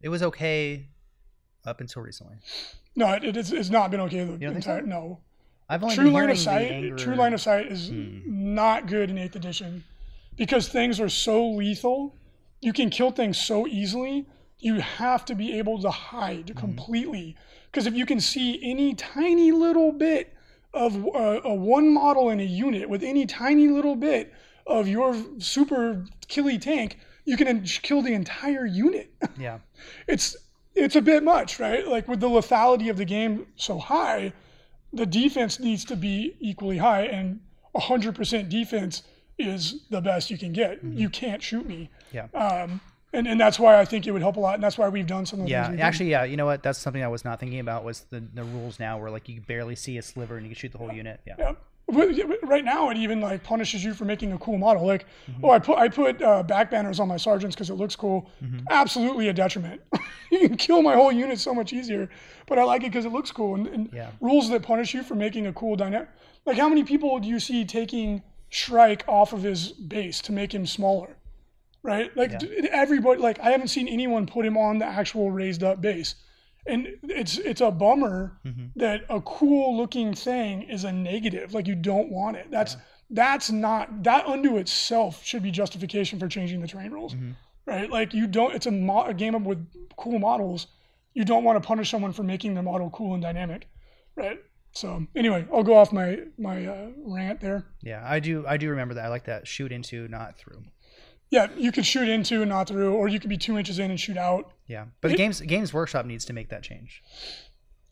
it 0.03 0.09
was 0.09 0.23
okay 0.23 0.89
up 1.65 1.81
until 1.81 2.03
recently. 2.03 2.37
No, 2.97 3.13
it, 3.15 3.37
it's, 3.37 3.51
it's 3.53 3.71
not 3.71 3.91
been 3.91 4.01
okay 4.01 4.25
the 4.25 4.45
entire. 4.47 4.81
so? 4.81 4.87
No, 4.87 5.21
I've 5.69 5.83
only 5.83 5.95
true 5.97 6.11
line 6.11 6.31
of 6.31 6.39
sight. 6.39 6.97
True 6.99 7.15
line 7.15 7.33
of 7.35 7.41
sight 7.41 7.67
is 7.67 7.89
Hmm. 7.89 8.21
not 8.55 8.87
good 8.89 9.11
in 9.11 9.17
eighth 9.19 9.37
edition 9.37 9.85
because 10.37 10.69
things 10.69 11.01
are 11.01 11.09
so 11.09 11.49
lethal. 11.51 12.15
You 12.61 12.73
can 12.75 12.91
kill 12.91 13.11
things 13.11 13.39
so 13.39 13.67
easily. 13.67 14.27
You 14.59 14.81
have 14.81 15.25
to 15.27 15.35
be 15.35 15.59
able 15.59 15.81
to 15.81 15.91
hide 15.91 16.47
Mm-hmm. 16.49 16.59
completely 16.59 17.37
because 17.71 17.87
if 17.87 17.95
you 17.95 18.07
can 18.07 18.21
see 18.21 18.59
any 18.63 18.95
tiny 18.95 19.53
little 19.53 19.93
bit 19.93 20.35
of 20.75 21.05
uh, 21.15 21.41
a 21.45 21.55
one 21.55 21.93
model 21.93 22.31
in 22.31 22.41
a 22.41 22.45
unit 22.45 22.89
with 22.89 23.03
any 23.03 23.27
tiny 23.27 23.69
little 23.69 23.97
bit 23.97 24.33
of 24.67 24.87
your 24.89 25.17
super 25.39 26.05
killy 26.29 26.59
tank, 26.59 26.99
you 27.25 27.37
can 27.37 27.63
kill 27.65 28.03
the 28.03 28.13
entire 28.15 28.67
unit. 28.67 29.13
Yeah. 29.39 29.59
it's 30.07 30.37
it's 30.75 30.95
a 30.97 31.03
bit 31.03 31.23
much, 31.25 31.59
right? 31.59 31.87
Like 31.87 32.07
with 32.09 32.21
the 32.21 32.29
lethality 32.29 32.91
of 32.91 32.97
the 32.97 33.05
game 33.05 33.47
so 33.57 33.79
high, 33.79 34.33
the 34.93 35.07
defense 35.07 35.59
needs 35.59 35.85
to 35.87 35.97
be 35.97 36.37
equally 36.41 36.79
high, 36.79 37.03
and 37.07 37.41
100% 37.75 38.49
defense 38.49 39.03
is 39.39 39.87
the 39.91 40.01
best 40.01 40.31
you 40.31 40.39
can 40.39 40.53
get. 40.53 40.79
Mm-hmm. 40.85 40.97
You 40.99 41.09
can't 41.09 41.43
shoot 41.43 41.67
me, 41.67 41.91
Yeah. 42.13 42.27
um, 42.35 42.81
and 43.13 43.27
and 43.27 43.41
that's 43.41 43.59
why 43.59 43.79
I 43.79 43.85
think 43.85 44.07
it 44.07 44.13
would 44.13 44.23
help 44.23 44.37
a 44.37 44.41
lot, 44.41 44.55
and 44.55 44.63
that's 44.63 44.79
why 44.79 44.89
we've 44.89 45.07
done 45.07 45.27
some 45.27 45.41
of 45.41 45.47
the 45.47 45.51
Yeah, 45.51 45.63
things. 45.65 45.71
we've 45.73 45.79
done. 45.79 45.87
actually, 45.87 46.11
yeah. 46.11 46.25
You 46.25 46.37
know 46.37 46.47
what? 46.47 46.63
That's 46.63 46.79
something 46.79 47.03
I 47.03 47.09
was 47.09 47.25
not 47.25 47.41
thinking 47.41 47.61
about. 47.61 47.85
Was 47.85 48.01
the, 48.11 48.21
the 48.35 48.45
rules 48.45 48.79
now 48.79 48.99
where 48.99 49.11
like 49.11 49.29
you 49.29 49.41
barely 49.41 49.77
see 49.77 49.99
a 49.99 50.03
sliver 50.03 50.37
and 50.37 50.45
you 50.47 50.51
can 50.51 50.59
shoot 50.59 50.73
the 50.73 50.79
whole 50.79 50.93
unit? 50.93 51.21
Yeah. 51.27 51.35
Yeah. 51.39 51.53
Right 51.93 52.65
now, 52.65 52.89
it 52.91 52.97
even 52.97 53.21
like 53.21 53.43
punishes 53.43 53.83
you 53.83 53.95
for 53.95 54.05
making 54.05 54.33
a 54.33 54.39
cool 54.39 54.59
model. 54.59 54.87
Like, 54.87 55.07
Mm-hmm. 55.29 55.45
oh, 55.45 55.51
I 55.51 55.59
put 55.59 55.79
I 55.79 55.89
put 55.89 56.23
uh, 56.23 56.43
back 56.45 56.71
banners 56.71 57.01
on 57.01 57.09
my 57.09 57.17
sergeants 57.17 57.57
because 57.57 57.69
it 57.69 57.75
looks 57.75 57.97
cool. 57.97 58.31
Mm-hmm. 58.45 58.61
Absolutely 58.71 59.29
a 59.29 59.33
detriment. 59.33 59.81
you 60.31 60.47
can 60.49 60.57
kill 60.57 60.83
my 60.83 60.95
whole 60.95 61.11
unit 61.11 61.41
so 61.41 61.53
much 61.53 61.73
easier, 61.73 62.09
but 62.47 62.59
I 62.61 62.65
like 62.65 62.83
it 62.83 62.93
because 62.93 63.07
it 63.07 63.13
looks 63.13 63.33
cool. 63.33 63.57
And, 63.57 63.67
and 63.67 63.91
Yeah. 63.93 64.11
rules 64.21 64.49
that 64.51 64.63
punish 64.63 64.95
you 64.95 65.03
for 65.03 65.17
making 65.17 65.49
a 65.49 65.53
cool 65.53 65.75
dynamic. 65.75 66.09
Like, 66.47 66.57
how 66.59 66.69
many 66.69 66.85
people 66.85 67.19
do 67.19 67.29
you 67.29 67.41
see 67.41 67.65
taking 67.65 68.23
Shrike 68.51 69.05
off 69.09 69.33
of 69.33 69.43
his 69.43 69.73
base 69.73 70.21
to 70.23 70.33
make 70.33 70.55
him 70.55 70.67
smaller? 70.67 71.17
Right? 71.83 72.15
Like 72.17 72.33
Yeah. 72.43 72.69
everybody, 72.73 73.21
like 73.21 73.39
I 73.41 73.51
haven't 73.51 73.69
seen 73.69 73.89
anyone 73.89 74.27
put 74.27 74.45
him 74.47 74.57
on 74.57 74.79
the 74.79 74.87
actual 74.87 75.31
raised 75.31 75.63
up 75.63 75.81
base, 75.81 76.15
and 76.67 76.89
it's 77.03 77.39
it's 77.39 77.61
a 77.61 77.71
bummer 77.71 78.39
Mhm. 78.47 78.71
that 78.77 79.03
a 79.09 79.21
cool 79.21 79.77
looking 79.77 80.15
thing 80.15 80.63
is 80.63 80.85
a 80.85 80.93
negative. 80.93 81.55
Like 81.55 81.67
you 81.67 81.75
don't 81.75 82.11
want 82.11 82.37
it. 82.37 82.51
That's 82.51 82.77
that's 83.11 83.51
not 83.51 84.03
that 84.05 84.27
unto 84.27 84.57
itself 84.59 85.25
should 85.25 85.43
be 85.43 85.51
justification 85.51 86.19
for 86.19 86.29
changing 86.29 86.61
the 86.61 86.69
train 86.69 86.91
rules, 86.93 87.15
Mhm. 87.15 87.35
right? 87.67 87.91
Like 87.91 88.15
you 88.15 88.27
don't. 88.27 88.55
It's 88.55 88.67
a, 88.67 88.71
mo- 88.71 89.05
a 89.05 89.15
game 89.15 89.43
with 89.45 89.67
cool 89.97 90.19
models. 90.19 90.69
You 91.15 91.25
don't 91.25 91.43
want 91.43 91.61
to 91.61 91.67
punish 91.67 91.91
someone 91.91 92.13
for 92.13 92.23
making 92.23 92.55
their 92.55 92.63
model 92.63 92.89
cool 92.91 93.15
and 93.15 93.23
dynamic, 93.23 93.67
right? 94.15 94.39
So 94.73 95.05
anyway, 95.17 95.45
I'll 95.53 95.65
go 95.65 95.75
off 95.75 95.93
my 95.93 96.21
my 96.39 96.65
uh, 96.67 96.91
rant 97.05 97.41
there. 97.41 97.67
Yeah, 97.83 98.01
I 98.05 98.21
do. 98.21 98.45
I 98.47 98.57
do 98.59 98.71
remember 98.71 98.95
that. 98.95 99.07
I 99.07 99.09
like 99.09 99.25
that. 99.25 99.49
Shoot 99.49 99.73
into, 99.73 100.07
not 100.07 100.39
through. 100.39 100.63
Yeah, 101.31 101.47
you 101.57 101.71
could 101.73 101.87
shoot 101.87 102.09
into 102.09 102.41
and 102.43 102.49
not 102.49 102.67
through, 102.69 102.95
or 102.95 103.07
you 103.09 103.21
could 103.21 103.31
be 103.31 103.37
two 103.39 103.57
inches 103.57 103.79
in 103.79 103.91
and 103.91 103.99
shoot 104.01 104.17
out. 104.17 104.53
Yeah, 104.67 104.87
but 105.01 105.13
It- 105.13 105.17
games 105.17 105.41
Games 105.41 105.73
Workshop 105.73 106.05
needs 106.07 106.25
to 106.27 106.33
make 106.33 106.49
that 106.49 106.63
change. 106.63 107.03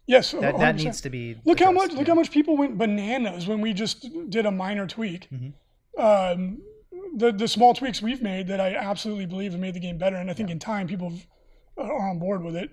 Yes, 0.06 0.32
That, 0.32 0.59
that 0.59 0.77
needs 0.77 1.01
to 1.02 1.10
be. 1.10 1.36
Look 1.44 1.60
how 1.60 1.70
much 1.70 1.93
look 1.93 2.06
how 2.09 2.15
much 2.15 2.31
people 2.31 2.56
went 2.56 2.78
bananas 2.78 3.47
when 3.47 3.60
we 3.60 3.73
just 3.74 4.06
did 4.31 4.47
a 4.47 4.51
minor 4.51 4.86
tweak. 4.86 5.28
Mhm. 5.31 5.52
Um, 5.98 6.62
the 7.16 7.31
the 7.32 7.47
small 7.48 7.74
tweaks 7.74 8.01
we've 8.02 8.23
made 8.23 8.48
that 8.48 8.60
I 8.60 8.74
absolutely 8.74 9.27
believe 9.27 9.52
have 9.52 9.60
made 9.60 9.74
the 9.74 9.81
game 9.81 9.98
better, 9.98 10.16
and 10.16 10.31
I 10.31 10.35
think 10.35 10.51
in 10.51 10.59
time 10.59 10.86
people 10.89 11.12
are 11.77 12.09
on 12.10 12.19
board 12.19 12.43
with 12.43 12.56
it. 12.56 12.70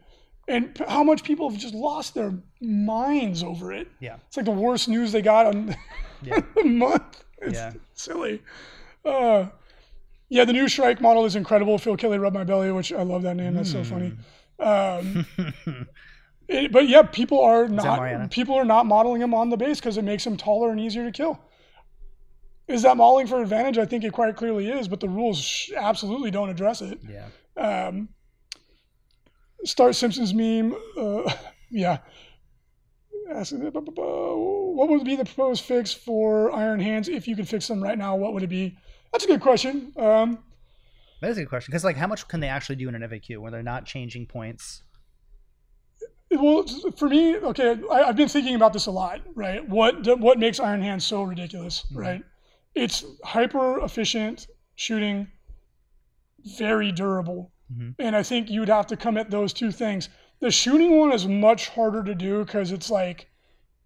And 0.47 0.73
p- 0.75 0.83
how 0.87 1.03
much 1.03 1.23
people 1.23 1.49
have 1.49 1.59
just 1.59 1.73
lost 1.73 2.13
their 2.13 2.33
minds 2.61 3.43
over 3.43 3.73
it. 3.73 3.87
Yeah. 3.99 4.17
It's 4.27 4.37
like 4.37 4.45
the 4.45 4.51
worst 4.51 4.87
news 4.87 5.11
they 5.11 5.21
got 5.23 5.47
on 5.47 5.75
Yeah. 6.21 6.39
the 6.55 6.63
month. 6.63 7.23
It's 7.41 7.53
Yeah. 7.55 7.73
silly. 7.93 8.41
Uh, 9.03 9.47
yeah, 10.29 10.45
the 10.45 10.53
new 10.53 10.67
Shrike 10.67 11.01
model 11.01 11.25
is 11.25 11.35
incredible. 11.35 11.77
Phil 11.77 11.97
Kelly 11.97 12.17
rubbed 12.17 12.35
my 12.35 12.43
belly, 12.43 12.71
which 12.71 12.91
I 12.93 13.03
love 13.03 13.21
that 13.23 13.35
name. 13.35 13.53
That's 13.53 13.71
so 13.71 13.83
funny. 13.83 14.13
Um, 14.59 15.25
it- 16.47 16.71
but 16.71 16.87
yeah, 16.87 17.03
people 17.03 17.41
are 17.41 17.67
not 17.67 17.99
people 18.31 18.55
are 18.55 18.65
not 18.65 18.85
modeling 18.85 19.21
him 19.21 19.33
on 19.33 19.49
the 19.49 19.57
base 19.57 19.79
because 19.79 19.97
it 19.97 20.03
makes 20.03 20.25
him 20.25 20.37
taller 20.37 20.71
and 20.71 20.79
easier 20.79 21.03
to 21.05 21.11
kill. 21.11 21.39
Is 22.67 22.81
that 22.81 22.97
modeling 22.97 23.27
for 23.27 23.41
advantage? 23.41 23.77
I 23.77 23.85
think 23.85 24.03
it 24.03 24.11
quite 24.13 24.35
clearly 24.35 24.67
is, 24.69 24.87
but 24.87 24.99
the 24.99 25.07
rules 25.09 25.39
sh- 25.39 25.71
absolutely 25.75 26.31
don't 26.31 26.49
address 26.49 26.81
it. 26.81 26.99
yeah. 27.07 27.27
Um, 27.57 28.09
Start 29.63 29.95
Simpsons 29.95 30.33
meme. 30.33 30.75
Uh, 30.97 31.31
yeah. 31.71 31.99
Asking, 33.31 33.59
bu- 33.69 33.71
bu- 33.81 33.91
bu- 33.91 34.73
What 34.75 34.89
would 34.89 35.03
be 35.03 35.15
the 35.15 35.25
proposed 35.25 35.63
fix 35.63 35.93
for 35.93 36.51
Iron 36.55 36.79
Hands 36.79 37.07
if 37.07 37.27
you 37.27 37.35
could 37.35 37.47
fix 37.47 37.67
them 37.67 37.83
right 37.83 37.97
now? 37.97 38.15
What 38.15 38.33
would 38.33 38.43
it 38.43 38.47
be? 38.49 38.77
That's 39.11 39.23
a 39.23 39.27
good 39.27 39.41
question. 39.41 39.93
Um, 39.97 40.39
That 41.21 41.31
is 41.31 41.37
a 41.37 41.41
good 41.41 41.49
question 41.49 41.71
because, 41.71 41.83
like, 41.83 41.95
how 41.95 42.07
much 42.07 42.27
can 42.27 42.39
they 42.39 42.49
actually 42.49 42.75
do 42.75 42.89
in 42.89 42.95
an 42.95 43.01
FAQ 43.01 43.37
when 43.39 43.51
they're 43.51 43.63
not 43.63 43.85
changing 43.85 44.27
points? 44.27 44.83
well, 46.31 46.65
for 46.97 47.07
me, 47.07 47.37
okay, 47.37 47.79
I, 47.91 48.03
I've 48.03 48.15
been 48.17 48.27
thinking 48.27 48.55
about 48.55 48.73
this 48.73 48.87
a 48.87 48.91
lot, 48.91 49.21
right? 49.35 49.67
What 49.69 50.19
what 50.19 50.37
makes 50.37 50.59
Iron 50.59 50.81
Hands 50.81 51.05
so 51.05 51.23
ridiculous, 51.23 51.85
right? 51.93 52.23
It's 52.73 53.05
hyper 53.23 53.79
efficient 53.79 54.47
shooting, 54.75 55.27
very 56.57 56.91
durable, 56.91 57.53
Mhm. 57.73 57.95
and 57.99 58.15
I 58.15 58.23
think 58.23 58.49
you 58.49 58.59
would 58.59 58.69
have 58.69 58.87
to 58.87 58.97
come 58.97 59.17
at 59.17 59.31
those 59.31 59.53
two 59.53 59.71
things. 59.71 60.09
The 60.41 60.51
shooting 60.51 60.97
one 60.97 61.13
is 61.13 61.25
much 61.25 61.69
harder 61.69 62.03
to 62.03 62.13
do 62.13 62.43
because 62.43 62.71
it's 62.73 62.89
like 62.91 63.27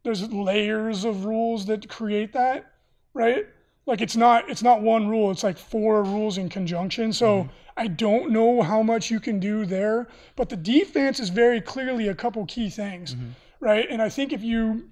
there's 0.03 0.27
layers 0.33 1.03
of 1.05 1.25
rules 1.25 1.67
that 1.67 1.87
create 1.87 2.33
that, 2.33 2.65
right? 3.13 3.45
Like 3.89 4.01
it's 4.01 4.15
not 4.15 4.47
it's 4.47 4.61
not 4.61 4.83
one 4.83 5.07
rule. 5.07 5.31
It's 5.31 5.43
like 5.43 5.57
four 5.57 6.03
rules 6.03 6.37
in 6.37 6.47
conjunction. 6.47 7.11
So 7.11 7.43
mm-hmm. 7.43 7.51
I 7.75 7.87
don't 7.87 8.29
know 8.29 8.61
how 8.61 8.83
much 8.83 9.09
you 9.09 9.19
can 9.19 9.39
do 9.39 9.65
there, 9.65 10.07
but 10.35 10.47
the 10.47 10.55
defense 10.55 11.19
is 11.19 11.29
very 11.29 11.59
clearly 11.59 12.07
a 12.07 12.13
couple 12.13 12.45
key 12.45 12.69
things, 12.69 13.15
mm-hmm. 13.15 13.29
right? 13.59 13.87
And 13.89 13.99
I 13.99 14.09
think 14.09 14.31
if 14.31 14.43
you 14.43 14.89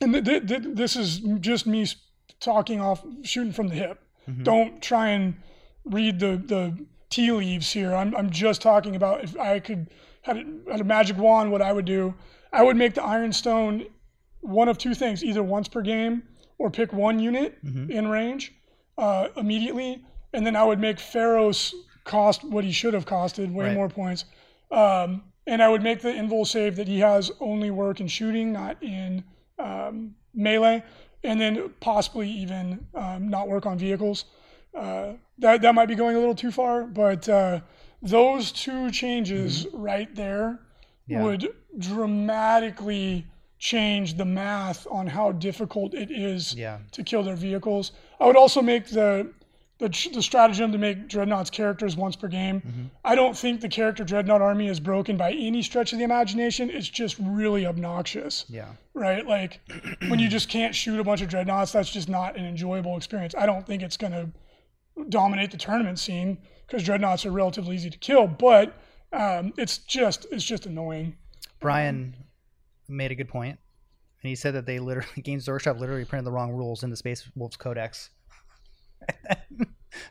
and 0.00 0.14
th- 0.14 0.24
th- 0.24 0.46
th- 0.46 0.62
this 0.64 0.96
is 0.96 1.18
just 1.40 1.66
me 1.66 1.86
talking 2.40 2.80
off 2.80 3.04
shooting 3.22 3.52
from 3.52 3.68
the 3.68 3.74
hip. 3.74 4.00
Mm-hmm. 4.26 4.44
Don't 4.44 4.80
try 4.80 5.08
and 5.08 5.34
read 5.84 6.18
the 6.18 6.42
the 6.42 6.86
tea 7.10 7.30
leaves 7.32 7.70
here. 7.70 7.94
I'm 7.94 8.16
I'm 8.16 8.30
just 8.30 8.62
talking 8.62 8.96
about 8.96 9.24
if 9.24 9.38
I 9.38 9.60
could 9.60 9.90
had 10.22 10.38
a, 10.38 10.70
had 10.70 10.80
a 10.80 10.84
magic 10.84 11.18
wand, 11.18 11.52
what 11.52 11.60
I 11.60 11.70
would 11.70 11.84
do. 11.84 12.14
I 12.50 12.62
would 12.62 12.78
make 12.78 12.94
the 12.94 13.02
Iron 13.02 13.34
Stone 13.34 13.84
one 14.40 14.70
of 14.70 14.78
two 14.78 14.94
things: 14.94 15.22
either 15.22 15.42
once 15.42 15.68
per 15.68 15.82
game, 15.82 16.22
or 16.58 16.70
pick 16.70 16.92
one 16.92 17.18
unit 17.18 17.58
in 17.90 18.08
range 18.08 18.52
uh, 18.98 19.28
immediately, 19.36 20.04
and 20.32 20.46
then 20.46 20.54
I 20.56 20.64
would 20.64 20.78
make 20.80 20.98
Feirros' 20.98 21.72
cost 22.04 22.44
what 22.44 22.64
he 22.64 22.72
should 22.72 22.94
have 22.94 23.06
costed, 23.06 23.52
way 23.52 23.66
Right. 23.66 23.74
more 23.74 23.88
points. 23.88 24.24
Um, 24.70 25.24
and 25.46 25.62
I 25.62 25.68
would 25.68 25.82
make 25.82 26.00
the 26.02 26.08
invul 26.12 26.46
save 26.46 26.76
that 26.76 26.86
he 26.88 27.00
has 27.00 27.30
only 27.40 27.70
work 27.70 28.00
in 28.00 28.06
shooting, 28.08 28.52
not 28.52 28.76
in 28.82 29.24
um, 29.58 30.14
melee, 30.34 30.82
and 31.24 31.40
then 31.40 31.70
possibly 31.80 32.28
even 32.30 32.86
um, 32.94 33.28
not 33.28 33.48
work 33.48 33.66
on 33.66 33.78
vehicles. 33.78 34.24
Uh, 34.74 35.12
that 35.38 35.60
that 35.62 35.74
might 35.74 35.86
be 35.86 35.94
going 35.94 36.16
a 36.16 36.18
little 36.18 36.34
too 36.34 36.50
far, 36.50 36.84
but 36.84 37.28
uh, 37.28 37.60
those 38.00 38.52
two 38.52 38.90
changes 38.90 39.66
right 39.72 40.14
there 40.14 40.60
Yeah. 41.08 41.22
would 41.22 41.52
dramatically 41.78 43.26
change 43.62 44.16
the 44.16 44.24
math 44.24 44.88
on 44.90 45.06
how 45.06 45.30
difficult 45.30 45.94
it 45.94 46.10
is 46.10 46.52
Yeah. 46.52 46.78
to 46.90 47.04
kill 47.04 47.22
their 47.22 47.36
vehicles. 47.36 47.92
I 48.18 48.26
would 48.26 48.36
also 48.36 48.60
make 48.60 48.86
the 48.88 49.32
the, 49.78 49.88
the 50.14 50.22
stratagem 50.22 50.70
to 50.70 50.78
make 50.78 51.08
dreadnoughts 51.08 51.50
characters 51.50 51.96
once 51.96 52.14
per 52.14 52.28
game. 52.28 52.60
Mm-hmm. 52.60 52.82
I 53.04 53.14
don't 53.16 53.36
think 53.36 53.60
the 53.60 53.68
character 53.68 54.04
dreadnought 54.04 54.40
army 54.40 54.68
is 54.68 54.78
broken 54.78 55.16
by 55.16 55.32
any 55.32 55.60
stretch 55.62 55.92
of 55.92 55.98
the 55.98 56.04
imagination. 56.04 56.70
It's 56.70 56.88
just 56.88 57.16
really 57.20 57.64
obnoxious 57.66 58.44
Yeah. 58.48 58.68
right? 58.94 59.24
Like 59.26 59.60
when 60.08 60.18
you 60.20 60.28
just 60.28 60.48
can't 60.48 60.74
shoot 60.74 60.98
a 61.00 61.04
bunch 61.04 61.20
of 61.22 61.28
dreadnoughts, 61.28 61.70
that's 61.72 61.90
just 61.90 62.08
not 62.08 62.36
an 62.36 62.44
enjoyable 62.44 62.96
experience. 62.96 63.34
I 63.36 63.46
don't 63.46 63.66
think 63.66 63.82
it's 63.82 63.96
going 63.96 64.12
to 64.12 64.28
dominate 65.08 65.50
the 65.52 65.56
tournament 65.56 65.98
scene 66.00 66.38
because 66.66 66.82
dreadnoughts 66.84 67.24
are 67.26 67.30
relatively 67.32 67.74
easy 67.76 67.90
to 67.90 67.98
kill, 67.98 68.26
but 68.26 68.74
um, 69.12 69.52
it's 69.56 69.78
just 69.78 70.26
it's 70.32 70.44
just 70.44 70.66
annoying. 70.66 71.16
Brian 71.60 72.14
made 72.92 73.10
a 73.10 73.14
good 73.14 73.28
point, 73.28 73.58
and 74.22 74.28
he 74.28 74.34
said 74.34 74.54
that 74.54 74.66
they 74.66 74.78
literally 74.78 75.08
Games 75.22 75.48
Workshop 75.48 75.78
literally 75.80 76.04
printed 76.04 76.26
the 76.26 76.32
wrong 76.32 76.52
rules 76.52 76.82
in 76.84 76.90
the 76.90 76.96
Space 76.96 77.28
Wolves 77.34 77.56
Codex. 77.56 78.10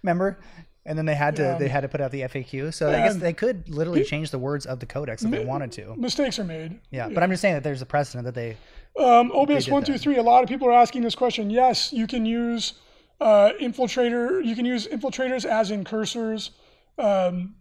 Remember? 0.04 0.40
And 0.86 0.98
then 0.98 1.06
they 1.06 1.14
had 1.16 1.36
to 1.36 1.44
Yeah. 1.44 1.58
they 1.60 1.68
had 1.68 1.82
to 1.82 1.88
put 1.88 2.02
out 2.02 2.12
the 2.12 2.22
FAQ. 2.22 2.74
So 2.74 2.90
I 2.90 2.98
guess 2.98 3.16
they 3.16 3.34
could 3.34 3.70
literally 3.70 4.04
change 4.04 4.32
the 4.32 4.40
words 4.40 4.66
of 4.66 4.80
the 4.80 4.86
codex 4.88 5.24
if 5.24 5.30
they 5.30 5.46
wanted 5.46 5.72
to. 5.74 5.96
Mistakes 5.96 6.40
are 6.40 6.44
made. 6.44 6.80
Yeah, 6.90 7.08
but 7.10 7.22
I'm 7.22 7.30
just 7.30 7.42
saying 7.42 7.54
that 7.54 7.64
there's 7.64 7.82
a 7.84 7.86
precedent 7.86 8.26
that 8.26 8.34
they 8.34 8.58
Um, 8.98 9.32
OBS 9.32 9.68
one 9.70 9.84
two 9.84 9.98
three. 10.00 10.18
A 10.18 10.24
lot 10.24 10.42
of 10.44 10.50
people 10.50 10.68
are 10.68 10.72
asking 10.74 11.04
this 11.04 11.14
question. 11.16 11.50
Yes, 11.52 11.94
you 11.94 12.08
can 12.08 12.26
use 12.26 12.74
uh, 13.20 13.52
infiltrator. 13.62 14.44
You 14.44 14.56
can 14.56 14.66
use 14.66 14.88
infiltrators 14.88 15.46
as 15.46 15.70
Incursors 15.70 16.50
um, 16.98 17.56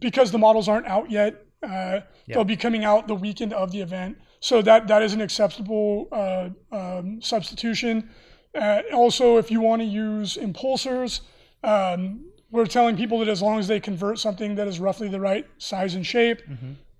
because 0.00 0.32
the 0.32 0.38
models 0.38 0.68
aren't 0.68 0.86
out 0.86 1.10
yet. 1.10 1.44
Uh, 1.62 2.00
They'll 2.26 2.44
be 2.44 2.56
coming 2.56 2.84
out 2.84 3.06
the 3.08 3.14
weekend 3.14 3.52
of 3.52 3.70
the 3.70 3.80
event, 3.80 4.18
so 4.40 4.62
that 4.62 4.88
that 4.88 5.02
is 5.02 5.12
an 5.14 5.20
acceptable 5.20 6.08
uh, 6.12 6.48
um, 6.72 7.20
substitution. 7.20 8.10
Uh, 8.54 8.82
also, 8.92 9.36
if 9.36 9.50
you 9.50 9.60
want 9.60 9.82
to 9.82 9.86
use 9.86 10.36
impulsors, 10.36 11.20
um, 11.64 12.24
we're 12.50 12.66
telling 12.66 12.96
people 12.96 13.18
that 13.18 13.28
as 13.28 13.42
long 13.42 13.58
as 13.58 13.68
they 13.68 13.78
convert 13.80 14.18
something 14.18 14.54
that 14.54 14.66
is 14.66 14.80
roughly 14.80 15.08
the 15.08 15.20
right 15.20 15.46
size 15.58 15.94
and 15.94 16.06
shape 16.06 16.40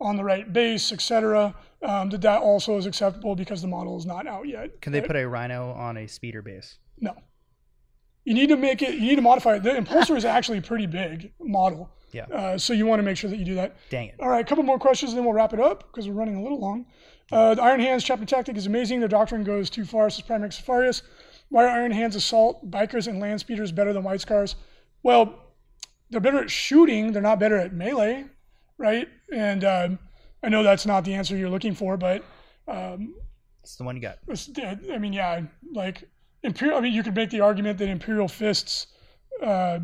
on 0.01 0.16
the 0.16 0.23
right 0.24 0.52
base, 0.52 0.93
etc., 0.93 1.55
um, 1.82 2.10
that 2.10 2.20
that 2.20 2.40
also 2.43 2.77
is 2.77 2.86
acceptable 2.86 3.35
because 3.35 3.62
the 3.62 3.69
model 3.69 3.97
is 3.97 4.05
not 4.05 4.27
out 4.27 4.47
yet. 4.47 4.81
can 4.81 4.93
they 4.93 5.01
put 5.01 5.16
a 5.16 5.27
rhino 5.27 5.73
on 5.73 5.97
a 5.97 6.06
speeder 6.06 6.43
base. 6.43 6.78
No. 7.01 7.15
You 8.24 8.35
need 8.35 8.48
to 8.51 8.56
make 8.56 8.82
it. 8.82 8.94
You 8.94 9.01
need 9.01 9.16
to 9.16 9.23
modify 9.23 9.55
it. 9.56 9.62
The 9.62 9.70
impulsor 9.70 10.16
is 10.16 10.24
actually 10.36 10.59
a 10.59 10.62
pretty 10.62 10.86
big 10.86 11.32
model, 11.40 11.89
Yeah. 12.12 12.27
uh, 12.27 12.59
so 12.59 12.73
you 12.74 12.85
want 12.85 12.98
to 12.98 13.02
make 13.05 13.16
sure 13.16 13.31
that 13.31 13.39
you 13.39 13.44
do 13.44 13.55
that. 13.55 13.77
Dang 13.90 14.09
it. 14.09 14.16
All 14.20 14.28
right, 14.28 14.44
a 14.44 14.48
couple 14.48 14.65
more 14.65 14.78
questions, 14.78 15.12
and 15.12 15.19
then 15.19 15.24
we'll 15.24 15.35
wrap 15.35 15.55
it 15.55 15.60
up 15.60 15.85
because 15.90 16.06
we're 16.09 16.15
running 16.15 16.36
a 16.36 16.43
little 16.43 16.60
long. 16.60 16.85
Uh, 17.30 17.55
the 17.55 17.62
Iron 17.62 17.80
Hands 17.80 18.02
chapter 18.02 18.24
tactic 18.24 18.56
is 18.56 18.66
amazing. 18.66 19.00
Their 19.00 19.09
doctrine 19.09 19.44
goes 19.44 19.68
too 19.68 19.84
far, 19.84 20.09
says 20.10 20.24
Primax 20.24 20.62
Safarius. 20.62 21.02
Why 21.50 21.64
are 21.64 21.68
Iron 21.68 21.90
Hands 21.92 22.14
assault 22.16 22.70
bikers 22.70 23.06
and 23.06 23.20
land 23.20 23.40
speeders 23.40 23.72
better 23.72 23.92
than 23.92 24.02
White 24.02 24.20
Scars? 24.20 24.56
Well, 25.02 25.34
they're 26.10 26.20
better 26.20 26.38
at 26.42 26.50
shooting. 26.50 27.12
They're 27.12 27.22
not 27.22 27.38
better 27.38 27.56
at 27.56 27.72
melee, 27.74 28.24
right? 28.78 29.09
And 29.32 29.64
um, 29.64 29.98
I 30.42 30.48
know 30.48 30.62
that's 30.62 30.86
not 30.86 31.05
the 31.05 31.14
answer 31.14 31.36
you're 31.36 31.50
looking 31.50 31.74
for, 31.74 31.96
but 31.96 32.24
um, 32.66 33.14
It's 33.62 33.76
the 33.76 33.84
one 33.84 33.96
you 33.96 34.02
got. 34.02 34.18
I 34.90 34.98
mean, 34.98 35.12
yeah, 35.12 35.42
like 35.72 36.05
Imperial. 36.42 36.78
I 36.78 36.80
mean, 36.80 36.92
you 36.94 37.02
could 37.02 37.14
make 37.14 37.30
the 37.30 37.40
argument 37.40 37.78
that 37.78 37.88
Imperial 37.88 38.28
Fists 38.28 38.86
uh, 39.42 39.80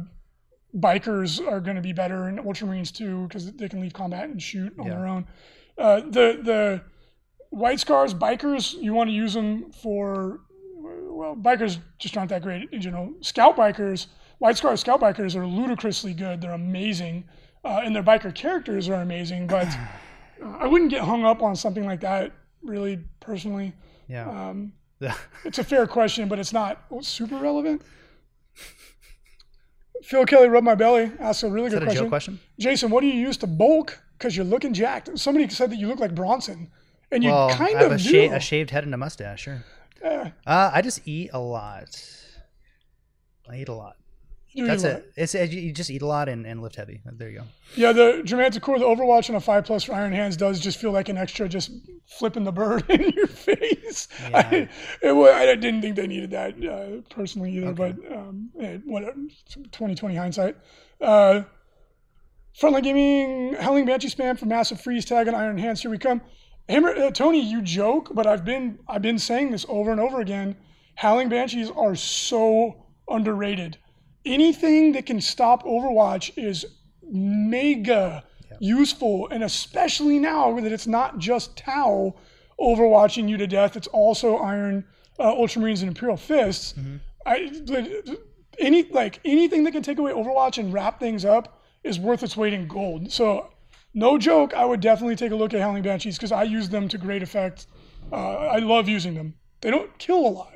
bikers 0.76 1.46
are 1.46 1.60
going 1.60 1.76
to 1.76 1.82
be 1.82 1.92
better 1.92 2.28
in 2.28 2.36
Ultramarines 2.38 2.92
too 2.92 3.26
because 3.28 3.52
they 3.52 3.68
can 3.68 3.80
leave 3.80 3.92
combat 3.92 4.24
and 4.24 4.40
shoot 4.42 4.72
on 4.78 4.86
Yeah. 4.86 4.94
their 4.94 5.06
own. 5.06 5.26
Uh, 5.76 6.00
the 6.00 6.38
the 6.42 6.82
White 7.54 7.80
Scars 7.80 8.12
bikers, 8.12 8.74
you 8.80 8.94
want 8.94 9.08
to 9.08 9.14
use 9.14 9.32
them 9.34 9.70
for 9.70 10.40
well, 10.80 11.36
bikers 11.36 11.78
just 11.98 12.16
aren't 12.16 12.30
that 12.30 12.42
great 12.42 12.68
in 12.72 12.80
general. 12.80 13.14
Scout 13.20 13.56
bikers, 13.56 14.06
White 14.38 14.56
Scar 14.56 14.76
Scout 14.76 15.00
Bikers 15.00 15.36
are 15.36 15.46
ludicrously 15.46 16.12
good. 16.12 16.40
They're 16.40 16.52
amazing, 16.52 17.24
uh, 17.64 17.80
and 17.84 17.94
their 17.94 18.02
biker 18.02 18.34
characters 18.34 18.88
are 18.88 19.00
amazing. 19.00 19.46
But 19.46 19.68
I 20.44 20.66
wouldn't 20.66 20.90
get 20.90 21.02
hung 21.02 21.24
up 21.24 21.42
on 21.42 21.54
something 21.56 21.86
like 21.86 22.00
that, 22.00 22.32
really, 22.62 22.98
personally. 23.20 23.72
Yeah. 24.08 24.28
Um, 24.28 24.72
it's 25.44 25.58
a 25.58 25.64
fair 25.64 25.86
question, 25.86 26.28
but 26.28 26.38
it's 26.38 26.52
not 26.52 26.84
super 27.00 27.36
relevant. 27.36 27.82
Phil 30.02 30.26
Kelly 30.26 30.48
rubbed 30.48 30.66
my 30.66 30.74
belly. 30.74 31.12
Asked 31.18 31.44
a 31.44 31.48
really 31.48 31.68
Is 31.68 31.74
good 31.74 31.82
a 31.82 31.86
question. 31.86 32.04
joke 32.04 32.10
question? 32.10 32.40
Jason, 32.58 32.90
what 32.90 33.00
do 33.00 33.06
you 33.06 33.14
use 33.14 33.36
to 33.38 33.46
bulk? 33.46 34.02
Because 34.18 34.36
you're 34.36 34.44
looking 34.44 34.74
jacked. 34.74 35.18
Somebody 35.18 35.48
said 35.48 35.70
that 35.70 35.76
you 35.76 35.88
look 35.88 36.00
like 36.00 36.14
Bronson, 36.14 36.70
and 37.14 37.24
you 37.24 37.30
Well, 37.30 37.48
kind 37.50 37.76
I 37.76 37.82
have 37.82 37.92
of 37.92 37.96
a, 37.96 37.98
sha- 37.98 38.32
a 38.34 38.40
shaved 38.40 38.70
head 38.70 38.84
and 38.84 38.92
a 38.92 38.98
mustache. 38.98 39.42
Sure. 39.42 39.64
Yeah, 40.02 40.30
Uh, 40.46 40.70
I 40.74 40.82
just 40.82 41.00
eat 41.06 41.30
a 41.32 41.40
lot. 41.40 41.88
I 43.48 43.56
eat 43.56 43.68
a 43.68 43.72
lot. 43.74 43.96
you 44.52 44.66
That's 44.66 44.84
it. 44.84 45.12
It's 45.16 45.34
you 45.34 45.72
just 45.72 45.90
eat 45.90 46.02
a 46.02 46.06
lot 46.06 46.28
and, 46.28 46.46
and 46.46 46.60
lift 46.62 46.76
heavy. 46.76 47.00
There 47.04 47.28
you 47.30 47.38
go. 47.38 47.44
Yeah, 47.74 47.92
the 47.92 48.22
Dramatic 48.24 48.62
Core, 48.62 48.78
the 48.78 48.84
Overwatch 48.84 49.28
on 49.30 49.36
a 49.36 49.40
5 49.40 49.64
plus 49.64 49.84
for 49.84 49.94
Iron 49.94 50.12
Hands 50.12 50.36
does 50.36 50.60
just 50.60 50.78
feel 50.78 50.92
like 50.92 51.08
an 51.08 51.16
extra 51.16 51.48
just 51.48 51.70
flipping 52.06 52.44
the 52.44 52.52
bird 52.52 52.84
in 52.90 53.10
your 53.10 53.26
face. 53.26 54.08
Yeah. 54.20 54.36
I, 54.50 54.68
it, 55.02 55.12
I 55.12 55.54
didn't 55.56 55.80
think 55.82 55.96
they 55.96 56.06
needed 56.06 56.30
that 56.32 56.54
uh, 56.64 57.00
personally 57.14 57.52
either, 57.56 57.72
but 57.72 57.96
um, 58.12 58.50
whatever. 58.84 59.16
2020 59.48 60.14
hindsight. 60.14 60.56
Uh, 61.00 61.42
Frontline 62.60 62.82
Gaming, 62.84 63.54
Howling 63.54 63.84
Banshee 63.84 64.08
spam 64.08 64.38
for 64.38 64.46
massive 64.46 64.80
freeze 64.80 65.04
tag 65.04 65.26
on 65.28 65.34
Iron 65.34 65.58
Hands. 65.58 65.80
Here 65.80 65.90
we 65.90 65.98
come. 65.98 66.20
Hammer, 66.68 66.90
uh, 66.90 67.10
Tony, 67.10 67.40
you 67.40 67.60
joke, 67.60 68.10
but 68.12 68.26
I've 68.26 68.44
been 68.44 68.78
I've 68.88 69.02
been 69.02 69.18
saying 69.18 69.50
this 69.50 69.66
over 69.68 69.90
and 69.92 70.00
over 70.00 70.20
again. 70.20 70.56
Howling 70.96 71.28
Banshees 71.28 71.70
are 71.70 71.94
so 71.94 72.86
underrated. 73.08 73.76
Anything 74.24 74.92
that 74.92 75.04
can 75.04 75.20
stop 75.20 75.64
Overwatch 75.64 76.32
is 76.36 76.64
mega 77.02 78.24
useful, 78.60 79.28
and 79.30 79.42
especially 79.44 80.18
now 80.18 80.58
that 80.60 80.72
it's 80.72 80.86
not 80.86 81.18
just 81.18 81.56
Tau 81.56 82.14
overwatching 82.58 83.28
you 83.28 83.36
to 83.36 83.46
death; 83.46 83.76
it's 83.76 83.88
also 83.88 84.36
Iron 84.36 84.86
uh, 85.18 85.34
Ultramarines 85.34 85.80
and 85.80 85.88
Imperial 85.88 86.16
Fists. 86.16 86.74
I 87.26 87.52
any 88.58 88.84
like 88.84 89.20
anything 89.24 89.64
that 89.64 89.72
can 89.72 89.82
take 89.82 89.98
away 89.98 90.12
Overwatch 90.12 90.58
and 90.58 90.72
wrap 90.72 90.98
things 90.98 91.24
up 91.24 91.60
is 91.82 91.98
worth 91.98 92.22
its 92.22 92.36
weight 92.36 92.54
in 92.54 92.66
gold. 92.66 93.12
So, 93.12 93.50
no 93.94 94.18
joke, 94.18 94.52
I 94.54 94.64
would 94.64 94.80
definitely 94.80 95.16
take 95.16 95.32
a 95.32 95.36
look 95.36 95.54
at 95.54 95.60
Howling 95.60 95.82
Banshees 95.82 96.16
because 96.18 96.32
I 96.32 96.42
use 96.42 96.68
them 96.68 96.88
to 96.88 96.98
great 96.98 97.22
effect. 97.22 97.66
Uh, 98.12 98.16
I 98.16 98.58
love 98.58 98.88
using 98.88 99.14
them. 99.14 99.34
They 99.60 99.70
don't 99.70 99.96
kill 99.98 100.18
a 100.18 100.28
lot. 100.28 100.50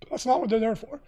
But 0.00 0.08
that's 0.10 0.24
not 0.24 0.40
what 0.40 0.48
they're 0.48 0.58
there 0.60 0.76
for. 0.76 1.00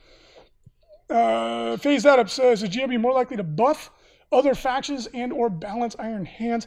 Uh, 1.09 1.76
Phase 1.78 2.02
that 2.02 2.18
up 2.18 2.28
says, 2.28 2.62
is 2.62 2.68
GW 2.68 3.01
more 3.01 3.12
likely 3.12 3.36
to 3.36 3.42
buff 3.42 3.90
other 4.30 4.55
factions 4.55 5.09
and 5.14 5.32
or 5.32 5.48
balance 5.48 5.97
Iron 5.98 6.24
Hands? 6.26 6.66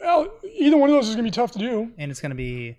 Well, 0.00 0.28
either 0.52 0.76
one 0.76 0.90
of 0.90 0.94
those 0.94 1.08
is 1.08 1.14
going 1.14 1.24
to 1.24 1.30
be 1.30 1.34
tough 1.34 1.52
to 1.52 1.58
do. 1.58 1.90
And 1.98 2.10
it's 2.10 2.20
going 2.20 2.30
to 2.30 2.36
be. 2.36 2.78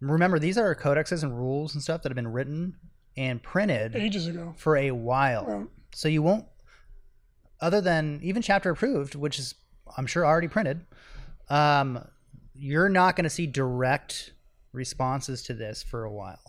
Remember, 0.00 0.38
these 0.38 0.56
are 0.56 0.74
codexes 0.74 1.22
and 1.22 1.36
rules 1.36 1.74
and 1.74 1.82
stuff 1.82 2.02
that 2.02 2.08
have 2.10 2.16
been 2.16 2.32
written 2.32 2.76
and 3.16 3.42
printed 3.42 3.96
Ages 3.96 4.28
ago. 4.28 4.54
for 4.56 4.76
a 4.76 4.92
while. 4.92 5.68
So 5.92 6.08
you 6.08 6.22
won't, 6.22 6.46
other 7.60 7.80
than 7.80 8.20
even 8.22 8.40
chapter 8.42 8.70
approved, 8.70 9.14
which 9.16 9.38
is 9.38 9.54
I'm 9.96 10.06
sure 10.06 10.24
already 10.26 10.48
printed. 10.48 10.84
Um, 11.48 12.04
you're 12.54 12.88
not 12.88 13.16
going 13.16 13.24
to 13.24 13.30
see 13.30 13.46
direct 13.46 14.32
responses 14.72 15.42
to 15.44 15.54
this 15.54 15.82
for 15.82 16.04
a 16.04 16.12
while 16.12 16.40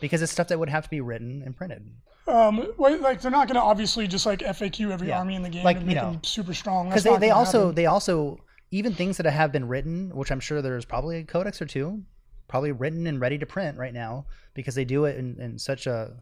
because 0.00 0.22
it's 0.22 0.30
stuff 0.32 0.48
that 0.48 0.58
would 0.58 0.68
have 0.68 0.84
to 0.84 0.90
be 0.90 1.00
written 1.00 1.42
and 1.44 1.56
printed. 1.56 1.90
um, 2.28 2.72
like 2.78 3.20
they're 3.20 3.30
not 3.30 3.48
going 3.48 3.54
to 3.56 3.60
obviously 3.62 4.06
just 4.06 4.26
like 4.26 4.40
FAQ 4.40 4.90
every 4.92 5.08
Yeah. 5.08 5.18
army 5.18 5.34
in 5.34 5.42
the 5.42 5.48
game 5.48 5.64
Like, 5.64 5.76
and 5.78 5.84
you 5.88 5.94
make 5.94 6.02
know, 6.02 6.12
them 6.12 6.24
super 6.24 6.54
strong. 6.54 6.88
because 6.88 7.02
they, 7.04 7.16
they 7.18 7.30
also 7.30 7.60
happen. 7.66 7.74
they 7.74 7.86
also 7.86 8.38
even 8.70 8.94
things 8.94 9.16
that 9.16 9.26
have 9.26 9.52
been 9.52 9.68
written 9.68 10.10
which 10.14 10.30
i'm 10.32 10.40
sure 10.40 10.60
there's 10.60 10.84
probably 10.84 11.18
a 11.18 11.22
codex 11.24 11.62
or 11.62 11.66
two 11.66 12.02
probably 12.48 12.72
written 12.72 13.06
and 13.06 13.20
ready 13.20 13.38
to 13.38 13.46
print 13.46 13.78
right 13.78 13.94
now 13.94 14.26
because 14.54 14.74
they 14.74 14.84
do 14.84 15.04
it 15.04 15.16
in, 15.16 15.40
in 15.40 15.56
such 15.58 15.86
a 15.86 16.12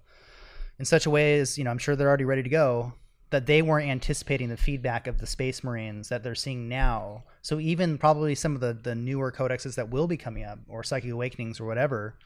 in 0.79 0.85
such 0.85 1.07
a 1.07 1.11
way 1.11 1.39
as 1.41 1.57
you 1.57 1.65
know 1.65 1.71
i'm 1.71 1.79
sure 1.79 1.97
they're 1.97 2.09
already 2.09 2.25
ready 2.27 2.43
to 2.43 2.51
go 2.51 2.93
that 3.35 3.47
they 3.47 3.61
weren't 3.63 3.89
anticipating 3.91 4.49
the 4.49 4.57
feedback 4.57 5.07
of 5.07 5.19
the 5.19 5.27
space 5.27 5.63
marines 5.63 6.09
that 6.09 6.23
they're 6.23 6.35
seeing 6.35 6.69
now 6.69 7.25
so 7.43 7.59
even 7.61 7.99
probably 7.99 8.35
some 8.35 8.55
of 8.55 8.61
the 8.61 8.73
the 8.73 8.95
newer 8.95 9.31
codexes 9.33 9.75
that 9.75 9.91
will 9.91 10.07
be 10.07 10.17
coming 10.17 10.45
up 10.45 10.59
or 10.69 10.83
psychic 10.83 11.11
awakenings 11.11 11.59
or 11.61 11.65
whatever 11.67 12.17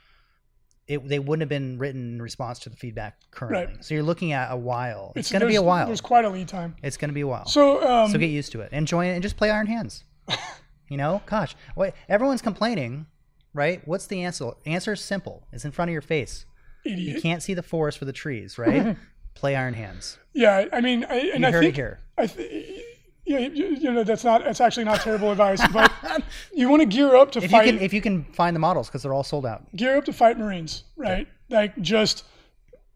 it, 0.87 1.07
they 1.07 1.19
wouldn't 1.19 1.43
have 1.43 1.49
been 1.51 1.77
written 1.79 2.15
in 2.15 2.23
response 2.23 2.59
to 2.61 2.71
the 2.71 2.77
feedback 2.77 3.19
currently 3.31 3.75
Right. 3.75 3.85
so 3.85 3.95
you're 3.95 4.03
looking 4.03 4.33
at 4.33 4.51
a 4.51 4.57
while 4.57 5.13
it's, 5.17 5.31
going 5.31 5.41
to 5.41 5.47
be 5.47 5.57
a 5.57 5.63
while 5.63 5.87
There's 5.87 6.01
quite 6.01 6.25
a 6.25 6.31
lead 6.31 6.49
time. 6.49 6.77
it's 6.83 6.97
going 6.97 7.09
to 7.11 7.15
be 7.15 7.21
a 7.23 7.27
while 7.27 7.47
So, 7.47 7.87
um, 7.87 8.11
so 8.11 8.19
get 8.19 8.31
used 8.31 8.53
to 8.53 8.61
it. 8.63 8.73
Enjoy 8.73 9.07
it 9.07 9.13
and 9.15 9.23
just 9.23 9.37
play 9.37 9.51
Iron 9.51 9.67
Hands. 9.67 10.05
you 10.89 10.97
know, 10.97 11.21
gosh, 11.27 11.55
wait, 11.77 11.93
everyone's 12.09 12.41
complaining, 12.43 13.07
right? 13.53 13.81
What's 13.87 14.07
the 14.07 14.23
answer? 14.23 14.51
Answer 14.65 14.93
is 14.95 15.01
simple. 15.03 15.47
It's 15.53 15.65
in 15.67 15.73
front 15.73 15.91
of 15.91 15.93
your 15.93 16.01
face. 16.03 16.47
Idiot. 16.85 17.17
You 17.17 17.21
can't 17.21 17.43
see 17.43 17.53
the 17.55 17.63
forest 17.63 17.99
for 17.99 18.05
the 18.07 18.13
trees, 18.13 18.57
right? 18.59 18.97
play 19.39 19.57
Iron 19.57 19.75
Hands. 19.75 20.19
Yeah, 20.35 20.67
I 20.73 20.81
mean, 20.81 21.05
I, 21.09 21.31
and 21.35 21.41
You 21.43 21.49
I 21.49 21.51
heard 21.51 21.63
think 21.63 21.75
it 21.75 21.81
here. 21.81 21.99
I 22.17 22.27
th- 22.27 22.85
yeah, 23.25 23.39
you, 23.41 23.67
you 23.77 23.93
know 23.93 24.05
that's 24.05 24.25
not 24.25 24.43
that's 24.45 24.61
actually 24.61 24.85
not 24.85 25.01
terrible 25.01 25.31
advice, 25.31 25.61
but 25.73 25.93
you 26.55 26.69
want 26.69 26.81
to 26.81 26.87
gear 26.87 27.15
up 27.17 27.31
to 27.33 27.39
If 27.39 27.45
you 27.45 27.49
fight 27.51 27.67
can, 27.67 27.79
if 27.79 27.93
you 27.93 28.01
can 28.01 28.25
find 28.25 28.55
the 28.57 28.61
models 28.61 28.89
because 28.89 29.03
they're 29.03 29.13
all 29.15 29.25
sold 29.25 29.45
out. 29.47 29.65
gear 29.77 29.97
up 29.99 30.05
to 30.07 30.13
fight 30.13 30.39
Marines, 30.39 30.85
right? 30.97 31.29
Like 31.51 31.79
just 31.81 32.25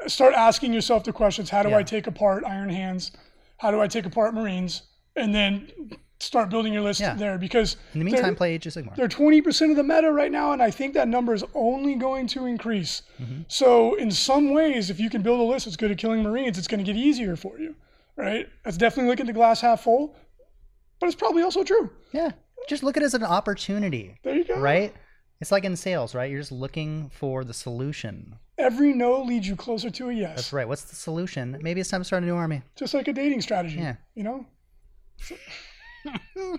start 0.07 0.35
asking 0.35 0.73
yourself 0.73 1.05
the 1.05 1.13
questions: 1.13 1.51
How 1.51 1.63
do 1.63 1.71
Yeah. 1.71 1.79
I 1.79 1.83
take 1.83 2.07
apart 2.07 2.45
Iron 2.47 2.71
Hands? 2.71 3.11
How 3.59 3.71
do 3.71 3.81
I 3.81 3.87
take 3.89 4.07
apart 4.07 4.35
Marines? 4.35 4.83
And 5.17 5.35
then 5.35 5.69
start 6.23 6.49
building 6.51 6.73
your 6.73 6.83
list 6.83 7.01
Yeah. 7.01 7.15
there 7.15 7.37
because 7.39 7.77
In 7.95 7.99
the 8.01 8.05
meantime, 8.05 8.35
play 8.37 8.55
Age 8.55 8.67
of 8.67 8.73
Sigmar. 8.75 8.95
they're 8.97 9.09
20% 9.09 9.71
of 9.71 9.77
the 9.77 9.83
meta 9.83 10.13
right 10.13 10.31
now, 10.33 10.53
and 10.53 10.63
I 10.63 10.71
think 10.71 10.95
that 10.95 11.09
number 11.09 11.35
is 11.35 11.45
only 11.55 11.95
going 11.95 12.27
to 12.29 12.47
increase. 12.47 13.03
Mm-hmm. 13.21 13.43
So, 13.49 13.95
in 13.97 14.11
some 14.11 14.53
ways, 14.53 14.89
if 14.91 15.01
you 15.01 15.11
can 15.11 15.23
build 15.23 15.41
a 15.41 15.43
list 15.43 15.65
that's 15.67 15.77
good 15.77 15.91
at 15.91 15.99
killing 15.99 16.23
Marines, 16.23 16.59
it's 16.59 16.69
going 16.69 16.85
to 16.85 16.91
get 16.93 16.97
easier 16.99 17.37
for 17.37 17.59
you, 17.59 17.75
right? 18.17 18.49
That's 18.65 18.77
definitely 18.77 19.11
looking 19.11 19.27
the 19.27 19.33
glass 19.33 19.61
half 19.61 19.83
full, 19.83 20.15
but 21.01 21.07
it's 21.07 21.17
probably 21.17 21.43
also 21.43 21.65
true. 21.65 21.91
Yeah, 22.13 22.31
just 22.69 22.83
look 22.83 22.97
at 22.97 23.03
it 23.03 23.07
as 23.07 23.15
an 23.15 23.25
opportunity, 23.25 24.19
There 24.23 24.35
you 24.37 24.45
go. 24.45 24.61
right? 24.61 24.95
It's 25.41 25.51
like 25.51 25.65
in 25.65 25.75
sales, 25.75 26.15
right? 26.15 26.31
You're 26.31 26.39
just 26.41 26.53
looking 26.53 27.11
for 27.11 27.43
the 27.43 27.53
solution. 27.53 28.37
Every 28.59 28.93
no 28.93 29.21
leads 29.23 29.49
you 29.49 29.57
closer 29.57 29.91
to 29.91 30.11
a 30.11 30.13
yes, 30.13 30.37
That's 30.37 30.53
right. 30.53 30.69
What's 30.69 30.85
the 30.85 30.95
solution? 30.95 31.59
Maybe 31.63 31.81
it's 31.81 31.91
time 31.91 32.01
to 32.01 32.05
start 32.05 32.23
a 32.23 32.27
new 32.27 32.37
army. 32.37 32.63
just 32.77 32.95
like 32.95 33.09
a 33.09 33.13
dating 33.13 33.41
strategy. 33.41 33.79
Yeah. 33.79 33.97
You 34.15 34.23
know. 34.23 34.47
Um, 36.07 36.59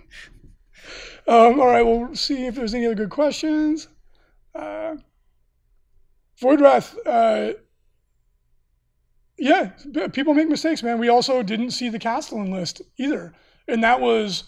all 1.60 1.68
right, 1.68 1.82
we'll 1.84 2.16
see 2.16 2.46
if 2.46 2.56
there's 2.56 2.74
any 2.74 2.86
other 2.86 2.96
good 2.96 3.10
questions. 3.10 3.88
Uh, 4.56 4.96
Voidwrath, 6.42 6.96
uh, 7.06 7.54
yeah, 9.38 9.72
b- 9.92 10.08
people 10.10 10.34
make 10.34 10.50
mistakes, 10.50 10.84
man. 10.84 11.00
We 11.00 11.10
also 11.10 11.42
didn't 11.44 11.72
see 11.72 11.90
the 11.90 12.00
Castellan 12.00 12.52
list 12.52 12.82
either, 12.98 13.34
and 13.68 13.84
that 13.84 14.00
was 14.02 14.44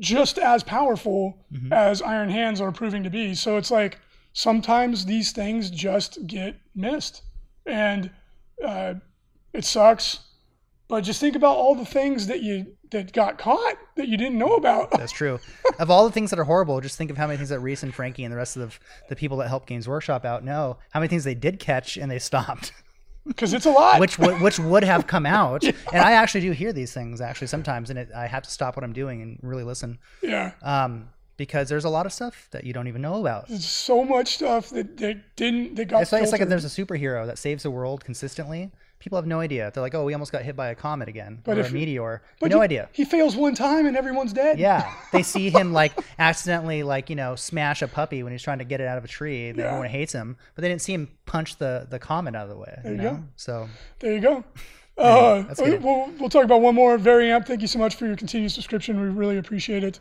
just 0.00 0.38
as 0.38 0.62
powerful 0.62 1.38
Mm-hmm. 1.52 1.72
as 1.72 2.02
Iron 2.02 2.30
Hands 2.30 2.60
are 2.60 2.72
proving 2.72 3.04
to 3.04 3.10
be. 3.10 3.32
So 3.36 3.56
it's 3.58 3.70
like 3.70 3.98
sometimes 4.32 5.06
these 5.06 5.30
things 5.30 5.70
just 5.70 6.26
get 6.26 6.56
missed, 6.74 7.22
and 7.64 8.10
uh, 8.64 8.94
it 9.52 9.64
sucks. 9.64 10.18
But 10.88 11.02
just 11.02 11.20
think 11.20 11.36
about 11.36 11.56
all 11.56 11.74
the 11.76 11.84
things 11.86 12.26
that 12.26 12.42
you 12.42 12.76
that 12.94 13.12
got 13.12 13.36
caught 13.38 13.76
that 13.96 14.08
you 14.08 14.16
didn't 14.16 14.38
know 14.38 14.54
about. 14.56 14.90
That's 14.92 15.12
true. 15.12 15.38
of 15.78 15.90
all 15.90 16.04
the 16.06 16.12
things 16.12 16.30
that 16.30 16.38
are 16.38 16.44
horrible, 16.44 16.80
just 16.80 16.96
think 16.96 17.10
of 17.10 17.16
how 17.16 17.26
many 17.26 17.36
things 17.36 17.50
that 17.50 17.60
Reese 17.60 17.82
and 17.82 17.94
Frankie 17.94 18.24
and 18.24 18.32
the 18.32 18.36
rest 18.36 18.56
of 18.56 18.70
the, 18.70 18.78
the 19.10 19.16
people 19.16 19.36
that 19.38 19.48
help 19.48 19.66
Games 19.66 19.86
Workshop 19.86 20.24
out 20.24 20.42
know. 20.44 20.78
How 20.90 21.00
many 21.00 21.08
things 21.08 21.24
they 21.24 21.34
did 21.34 21.58
catch 21.58 21.96
and 21.96 22.10
they 22.10 22.18
stopped, 22.18 22.72
Because 23.26 23.52
it's 23.52 23.66
a 23.66 23.70
lot. 23.70 24.00
which 24.00 24.18
would 24.18 24.40
which 24.40 24.58
would 24.58 24.84
have 24.84 25.06
come 25.06 25.26
out. 25.26 25.64
And 25.92 26.02
I 26.02 26.12
actually 26.12 26.40
do 26.42 26.52
hear 26.52 26.72
these 26.72 26.92
things 26.92 27.20
actually 27.20 27.46
sometimes, 27.48 27.90
and 27.90 27.98
it, 27.98 28.08
I 28.14 28.26
have 28.26 28.42
to 28.44 28.50
stop 28.50 28.76
what 28.76 28.84
I'm 28.84 28.92
doing 28.92 29.22
and 29.22 29.38
really 29.42 29.62
listen, 29.64 29.98
yeah. 30.22 30.52
um, 30.62 31.08
because 31.36 31.68
there's 31.68 31.84
a 31.84 31.88
lot 31.88 32.06
of 32.06 32.12
stuff 32.12 32.48
that 32.52 32.64
you 32.64 32.72
don't 32.72 32.88
even 32.88 33.02
know 33.02 33.20
about. 33.20 33.48
There's 33.48 33.64
so 33.64 34.04
much 34.04 34.34
stuff 34.34 34.70
that, 34.70 34.96
that 34.98 35.36
didn't 35.36 35.74
that 35.76 35.86
got 35.88 36.02
It's 36.02 36.12
like, 36.12 36.22
it's 36.22 36.32
like 36.32 36.40
if 36.40 36.48
there's 36.48 36.64
a 36.64 36.68
superhero 36.68 37.26
that 37.26 37.38
saves 37.38 37.62
the 37.64 37.70
world 37.70 38.04
consistently. 38.04 38.70
People 39.04 39.18
have 39.18 39.26
no 39.26 39.38
idea. 39.40 39.70
They're 39.72 39.82
like, 39.82 39.94
"Oh, 39.94 40.02
we 40.04 40.14
almost 40.14 40.32
got 40.32 40.42
hit 40.42 40.56
by 40.56 40.68
a 40.68 40.74
comet 40.74 41.08
again, 41.10 41.38
But 41.44 41.58
or 41.58 41.60
if- 41.60 41.70
a 41.70 41.74
meteor." 41.74 42.22
But 42.40 42.50
no 42.50 42.56
he- 42.56 42.64
idea. 42.64 42.88
He 42.92 43.04
fails 43.04 43.36
one 43.36 43.54
time 43.54 43.84
and 43.84 43.98
everyone's 43.98 44.32
dead. 44.32 44.58
Yeah, 44.58 44.90
they 45.12 45.22
see 45.34 45.50
him 45.50 45.74
like 45.74 45.92
accidentally 46.18 46.82
like 46.82 47.10
you 47.10 47.16
know 47.16 47.36
smash 47.36 47.82
a 47.82 47.86
puppy 47.88 48.22
when 48.22 48.32
he's 48.32 48.42
trying 48.42 48.58
to 48.60 48.64
get 48.64 48.80
it 48.80 48.86
out 48.88 48.96
of 48.96 49.04
a 49.04 49.08
tree. 49.08 49.48
And 49.50 49.58
Yeah. 49.58 49.66
Everyone 49.66 49.88
hates 49.88 50.14
him, 50.14 50.36
but 50.54 50.62
they 50.62 50.68
didn't 50.68 50.80
see 50.80 50.94
him 50.94 51.08
punch 51.26 51.58
the 51.58 51.86
the 51.90 51.98
comet 51.98 52.34
out 52.34 52.44
of 52.44 52.48
the 52.48 52.56
way. 52.56 52.80
you 52.84 52.90
you 52.92 52.96
know, 52.96 53.10
go. 53.10 53.22
so 53.36 53.68
There 54.00 54.12
you 54.12 54.20
go. 54.20 54.42
Uh, 54.96 55.42
that's 55.42 55.58
good. 55.60 55.82
we'll, 55.82 56.08
we'll 56.20 56.28
talk 56.28 56.44
about 56.44 56.60
one 56.60 56.72
more. 56.72 56.96
Variamp, 56.96 57.46
thank 57.48 57.60
you 57.60 57.66
so 57.66 57.80
much 57.80 57.96
for 57.96 58.06
your 58.06 58.14
continued 58.14 58.52
subscription. 58.52 59.00
We 59.00 59.08
really 59.08 59.38
appreciate 59.38 59.82
it. 59.82 59.98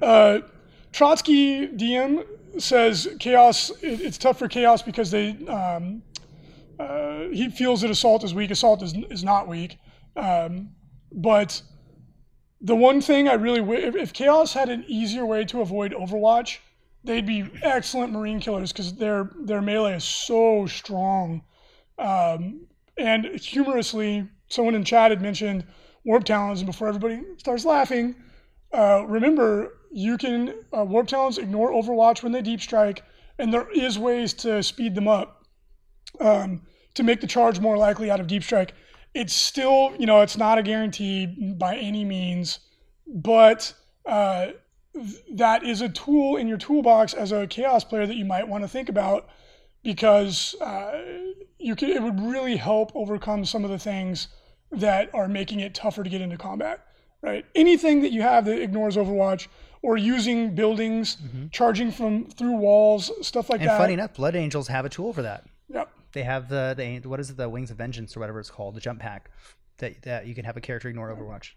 Uh, 0.00 0.38
Trotsky 0.92 1.66
DM 1.68 2.24
says 2.58 3.08
chaos. 3.18 3.70
It, 3.82 4.00
it's 4.00 4.18
tough 4.18 4.38
for 4.38 4.46
chaos 4.46 4.82
because 4.82 5.10
they 5.10 5.30
um, 5.48 6.00
uh, 6.78 7.28
he 7.32 7.50
feels 7.50 7.80
that 7.80 7.90
assault 7.90 8.24
is 8.24 8.34
weak. 8.34 8.50
Assault 8.50 8.82
is, 8.82 8.94
is 9.10 9.24
not 9.24 9.48
weak. 9.48 9.78
Um, 10.16 10.70
but 11.12 11.62
the 12.60 12.76
one 12.76 13.00
thing 13.00 13.28
I 13.28 13.34
really 13.34 13.60
if, 13.82 13.94
if 13.94 14.12
Chaos 14.12 14.52
had 14.52 14.68
an 14.68 14.84
easier 14.86 15.24
way 15.24 15.44
to 15.46 15.60
avoid 15.60 15.92
Overwatch, 15.92 16.58
they'd 17.04 17.26
be 17.26 17.48
excellent 17.62 18.12
Marine 18.12 18.40
killers 18.40 18.72
because 18.72 18.94
their 18.94 19.30
their 19.40 19.62
melee 19.62 19.94
is 19.94 20.04
so 20.04 20.66
strong. 20.66 21.42
Um, 21.98 22.66
and 22.98 23.26
humorously, 23.40 24.28
someone 24.48 24.74
in 24.74 24.84
chat 24.84 25.10
had 25.10 25.22
mentioned 25.22 25.64
warp 26.04 26.24
talons, 26.24 26.60
and 26.60 26.66
before 26.66 26.88
everybody 26.88 27.22
starts 27.38 27.64
laughing, 27.64 28.14
uh, 28.72 29.04
remember 29.06 29.78
you 29.92 30.18
can 30.18 30.54
uh, 30.76 30.84
warp 30.84 31.08
talons 31.08 31.38
ignore 31.38 31.70
Overwatch 31.70 32.22
when 32.22 32.32
they 32.32 32.42
deep 32.42 32.60
strike, 32.60 33.02
and 33.38 33.52
there 33.52 33.70
is 33.70 33.98
ways 33.98 34.34
to 34.34 34.62
speed 34.62 34.94
them 34.94 35.08
up 35.08 35.35
um, 36.20 36.62
to 36.94 37.02
make 37.02 37.20
the 37.20 37.26
charge 37.26 37.60
more 37.60 37.76
likely 37.76 38.10
out 38.10 38.20
of 38.20 38.26
deep 38.26 38.42
strike. 38.42 38.72
It's 39.14 39.32
still, 39.34 39.94
you 39.98 40.06
know, 40.06 40.20
it's 40.20 40.36
not 40.36 40.58
a 40.58 40.62
guarantee 40.62 41.26
by 41.58 41.76
any 41.76 42.04
means, 42.04 42.58
but 43.06 43.72
uh, 44.04 44.48
th- 44.94 45.22
that 45.32 45.64
is 45.64 45.80
a 45.80 45.88
tool 45.88 46.36
in 46.36 46.46
your 46.48 46.58
toolbox 46.58 47.14
as 47.14 47.32
a 47.32 47.46
chaos 47.46 47.84
player 47.84 48.06
that 48.06 48.16
you 48.16 48.24
might 48.24 48.46
want 48.46 48.62
to 48.64 48.68
think 48.68 48.88
about 48.88 49.28
because 49.82 50.54
uh, 50.60 51.00
you 51.58 51.74
could, 51.76 51.88
it 51.90 52.02
would 52.02 52.20
really 52.20 52.56
help 52.56 52.92
overcome 52.94 53.44
some 53.44 53.64
of 53.64 53.70
the 53.70 53.78
things 53.78 54.28
that 54.72 55.08
are 55.14 55.28
making 55.28 55.60
it 55.60 55.74
tougher 55.74 56.02
to 56.02 56.10
get 56.10 56.20
into 56.20 56.36
combat. 56.36 56.82
Right? 57.22 57.44
Anything 57.54 58.02
that 58.02 58.12
you 58.12 58.22
have 58.22 58.44
that 58.44 58.60
ignores 58.60 58.96
Overwatch 58.96 59.48
or 59.82 59.96
using 59.96 60.54
buildings, 60.54 61.16
charging 61.50 61.90
from 61.90 62.26
through 62.26 62.56
walls, 62.56 63.10
stuff 63.26 63.48
like 63.48 63.60
And 63.60 63.70
that. 63.70 63.78
funny 63.78 63.94
enough, 63.94 64.14
Blood 64.14 64.36
Angels 64.36 64.68
have 64.68 64.84
a 64.84 64.88
tool 64.88 65.12
for 65.12 65.22
that. 65.22 65.44
Yep. 65.68 65.90
They 66.16 66.22
have 66.22 66.48
the 66.48 66.72
the 66.74 67.06
what 67.06 67.20
is 67.20 67.28
it, 67.28 67.36
the 67.36 67.46
Wings 67.46 67.70
of 67.70 67.76
Vengeance 67.76 68.16
or 68.16 68.20
whatever 68.20 68.40
it's 68.40 68.50
called, 68.50 68.74
the 68.74 68.80
jump 68.80 69.00
pack 69.00 69.30
that 69.76 70.00
that 70.00 70.26
you 70.26 70.34
can 70.34 70.46
have 70.46 70.56
a 70.56 70.62
character 70.62 70.88
ignore 70.88 71.14
Overwatch. 71.14 71.50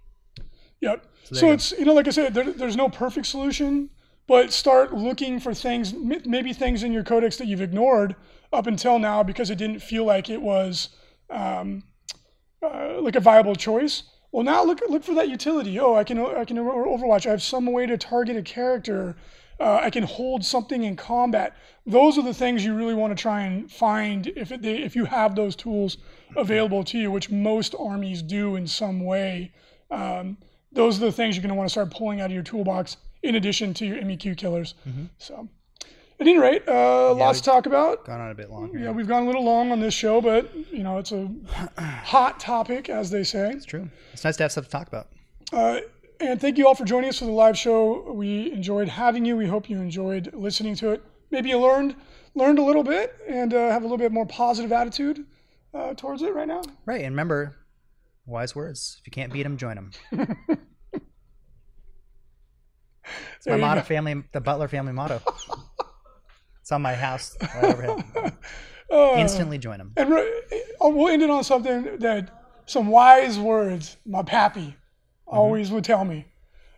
Yep. 0.82 1.06
there 1.32 1.40
So, 1.40 1.52
it's 1.54 1.72
you 1.72 1.86
know, 1.86 1.94
like 1.94 2.08
I 2.08 2.12
said, 2.12 2.34
there, 2.34 2.52
there's 2.52 2.76
no 2.76 2.90
perfect 2.90 3.28
solution, 3.28 3.90
but 4.28 4.52
start 4.52 4.94
looking 4.94 5.40
for 5.40 5.54
things, 5.54 5.94
maybe 5.94 6.52
things 6.52 6.84
in 6.84 6.92
your 6.92 7.04
codex 7.04 7.38
that 7.38 7.48
you've 7.48 7.62
ignored 7.62 8.18
up 8.52 8.68
until 8.68 9.00
now 9.00 9.24
because 9.24 9.50
it 9.50 9.56
didn't 9.56 9.80
feel 9.80 10.04
like 10.04 10.30
it 10.30 10.42
was 10.42 10.90
um, 11.30 11.84
uh, 12.62 13.00
like 13.00 13.16
a 13.16 13.22
viable 13.22 13.56
choice. 13.56 14.04
Well, 14.34 14.44
now 14.44 14.66
look 14.66 14.82
look 14.90 15.06
for 15.06 15.16
that 15.16 15.30
utility. 15.30 15.80
Oh, 15.80 15.96
I 15.96 16.04
can 16.04 16.20
I 16.20 16.44
can 16.44 16.58
Overwatch. 16.58 17.26
I 17.26 17.30
have 17.30 17.42
some 17.42 17.66
way 17.68 17.86
to 17.86 17.98
target 17.98 18.36
a 18.36 18.42
character. 18.42 19.16
Uh, 19.60 19.82
I 19.84 19.90
can 19.90 20.04
hold 20.04 20.46
something 20.46 20.84
in 20.84 20.96
combat. 20.96 21.56
Those 21.86 22.18
are 22.18 22.24
the 22.24 22.34
things 22.34 22.64
you 22.64 22.76
really 22.76 22.94
want 22.94 23.16
to 23.16 23.22
try 23.22 23.42
and 23.42 23.70
find 23.70 24.28
if 24.36 24.52
it, 24.52 24.66
if 24.66 24.96
you 24.96 25.06
have 25.06 25.36
those 25.36 25.56
tools 25.56 25.98
available 26.38 26.84
to 26.86 26.98
you, 26.98 27.12
which 27.12 27.30
most 27.30 27.76
armies 27.78 28.22
do 28.22 28.56
in 28.56 28.68
some 28.68 29.04
way. 29.04 29.52
Um, 29.92 30.38
those 30.72 30.98
are 30.98 31.06
the 31.06 31.12
things 31.12 31.36
you're 31.36 31.42
going 31.42 31.50
to 31.50 31.56
want 31.56 31.68
to 31.68 31.72
start 31.72 31.92
pulling 31.92 32.22
out 32.22 32.28
of 32.28 32.32
your 32.32 32.44
toolbox 32.44 32.98
in 33.24 33.36
addition 33.36 33.74
to 33.76 33.86
your 33.86 33.98
MEQ 33.98 34.38
killers. 34.38 34.76
So, 35.18 35.50
at 36.20 36.28
any 36.28 36.38
rate, 36.38 36.64
uh, 36.68 37.14
lots 37.14 37.40
to 37.40 37.46
talk 37.46 37.66
about. 37.66 38.06
Gone 38.06 38.22
on 38.22 38.32
a 38.32 38.36
bit 38.36 38.50
long. 38.50 38.78
Yeah, 38.78 38.92
we've 38.92 39.08
gone 39.08 39.24
a 39.24 39.26
little 39.26 39.44
long 39.44 39.72
on 39.72 39.80
this 39.80 39.94
show, 39.94 40.22
but 40.22 40.54
you 40.72 40.84
know 40.84 40.98
it's 41.00 41.12
a 41.12 41.30
hot 41.78 42.40
topic, 42.40 42.90
as 42.90 43.10
they 43.10 43.24
say. 43.24 43.52
It's 43.52 43.66
true. 43.66 43.90
It's 44.14 44.24
nice 44.24 44.38
to 44.38 44.44
have 44.44 44.52
stuff 44.52 44.66
to 44.66 44.70
talk 44.70 44.88
about. 44.88 45.08
Uh, 45.52 45.80
and 46.20 46.40
thank 46.40 46.58
you 46.58 46.68
all 46.68 46.76
for 46.76 46.86
joining 46.86 47.10
us 47.10 47.20
for 47.20 47.26
the 47.26 47.32
live 47.32 47.58
show. 47.58 48.12
We 48.12 48.52
enjoyed 48.52 48.88
having 48.90 49.26
you. 49.26 49.38
We 49.38 49.48
hope 49.48 49.70
you 49.70 49.78
enjoyed 49.78 50.34
listening 50.34 50.76
to 50.76 50.92
it. 50.92 51.04
Maybe 51.32 51.50
you 51.50 51.60
learned 51.60 51.96
learned 52.36 52.60
a 52.60 52.64
little 52.64 52.84
bit 52.84 53.16
and 53.28 53.54
uh, 53.54 53.70
have 53.70 53.82
a 53.82 53.86
little 53.86 53.98
bit 53.98 54.12
more 54.12 54.26
positive 54.26 54.72
attitude 54.72 55.26
uh, 55.74 55.94
towards 55.94 56.22
it 56.22 56.34
right 56.34 56.48
now. 56.48 56.62
Right, 56.86 57.02
and 57.02 57.14
remember, 57.14 57.56
wise 58.26 58.56
words. 58.56 58.98
If 59.00 59.08
you 59.08 59.12
can't 59.12 59.32
beat 59.32 59.44
them, 59.44 59.58
join 59.58 59.76
them. 59.76 59.92
It's 63.38 63.48
my 63.48 63.58
motto, 63.58 63.82
go. 63.82 63.86
family, 63.86 64.24
the 64.34 64.42
Butler 64.42 64.68
family 64.68 64.94
motto. 64.94 65.22
it's 66.62 66.72
on 66.72 66.82
my 66.82 66.96
house. 66.96 67.38
Right. 67.56 68.04
Uh, 68.92 69.18
Instantly 69.18 69.60
join 69.60 69.78
them. 69.78 69.94
And 69.98 70.10
re- 70.10 70.42
oh, 70.82 70.90
we'll 70.90 71.10
end 71.10 71.22
it 71.22 71.30
on 71.30 71.44
something 71.44 72.00
that 72.00 72.64
some 72.66 72.88
wise 72.88 73.38
words 73.38 73.98
my 74.04 74.24
pappy 74.24 74.76
always 75.30 75.72
would 75.72 75.84
tell 75.84 76.04
me. 76.06 76.26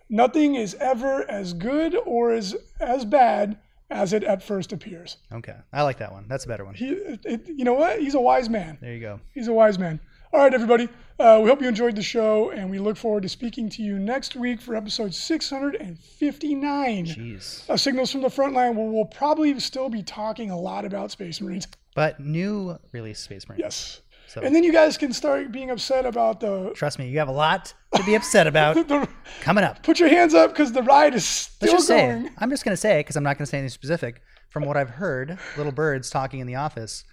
Nothing 0.09 0.55
is 0.55 0.75
ever 0.75 1.29
as 1.29 1.53
good 1.53 1.95
or 2.05 2.31
as 2.31 2.55
as 2.79 3.05
bad 3.05 3.57
as 3.89 4.13
it 4.13 4.23
at 4.23 4.41
first 4.43 4.71
appears. 4.73 5.17
Okay, 5.33 5.55
I 5.73 5.83
like 5.83 5.97
that 5.99 6.11
one. 6.11 6.25
That's 6.27 6.45
a 6.45 6.47
better 6.47 6.65
one. 6.65 6.75
He, 6.75 6.89
it, 6.89 7.19
it- 7.25 7.47
you 7.47 7.63
know 7.65 7.73
what? 7.73 7.99
He's 7.99 8.15
a 8.15 8.19
wise 8.21 8.49
man. 8.49 8.77
There 8.81 8.93
you 8.93 8.99
go. 9.01 9.19
He's 9.33 9.47
a 9.47 9.53
wise 9.53 9.77
man. 9.79 9.99
All 10.33 10.39
right, 10.39 10.53
everybody. 10.53 10.87
Uh, 11.19 11.39
we 11.43 11.49
hope 11.49 11.61
you 11.61 11.67
enjoyed 11.67 11.95
the 11.95 12.01
show, 12.01 12.51
and 12.51 12.69
we 12.69 12.79
look 12.79 12.95
forward 12.97 13.23
to 13.23 13.29
speaking 13.29 13.69
to 13.69 13.81
you 13.83 13.99
next 13.99 14.35
week 14.35 14.61
for 14.61 14.75
episode 14.75 15.13
659 15.13 17.05
Jeez. 17.05 17.69
of 17.69 17.79
Signals 17.79 18.11
from 18.11 18.21
the 18.21 18.27
Frontline, 18.29 18.75
where 18.75 18.87
we'll 18.89 19.05
probably 19.05 19.57
still 19.59 19.89
be 19.89 20.03
talking 20.03 20.49
a 20.51 20.57
lot 20.59 20.85
about 20.85 21.11
Space 21.11 21.41
Marines. 21.41 21.67
But 21.95 22.19
new 22.19 22.77
release 22.93 23.19
Space 23.19 23.47
Marines. 23.49 23.59
Yes. 23.61 24.01
So 24.31 24.39
And 24.41 24.55
then 24.55 24.63
you 24.63 24.71
guys 24.71 24.97
can 24.97 25.11
start 25.11 25.51
being 25.51 25.69
upset 25.71 26.05
about 26.05 26.39
the. 26.39 26.71
trust 26.73 26.97
me, 26.99 27.09
you 27.09 27.19
have 27.19 27.27
a 27.27 27.33
lot 27.33 27.73
to 27.95 28.03
be 28.03 28.15
upset 28.15 28.47
about 28.47 28.75
the 28.87 29.05
coming 29.41 29.65
up. 29.65 29.83
put 29.83 29.99
your 29.99 30.07
hands 30.07 30.33
up 30.33 30.51
because 30.51 30.71
the 30.71 30.83
ride 30.83 31.13
is 31.13 31.25
still 31.25 31.67
Let's 31.73 31.79
just 31.81 31.89
going. 31.89 32.27
say, 32.27 32.31
I'm 32.37 32.49
just 32.49 32.63
going 32.63 32.71
to 32.71 32.79
say, 32.79 32.99
because 33.01 33.17
I'm 33.17 33.23
not 33.23 33.37
going 33.37 33.45
to 33.45 33.49
say 33.49 33.57
anything 33.57 33.73
specific, 33.73 34.21
from 34.49 34.63
what 34.63 34.77
I've 34.77 34.89
heard, 34.89 35.37
little 35.57 35.73
birds 35.73 36.09
talking 36.09 36.39
in 36.39 36.47
the 36.47 36.55
office, 36.55 37.03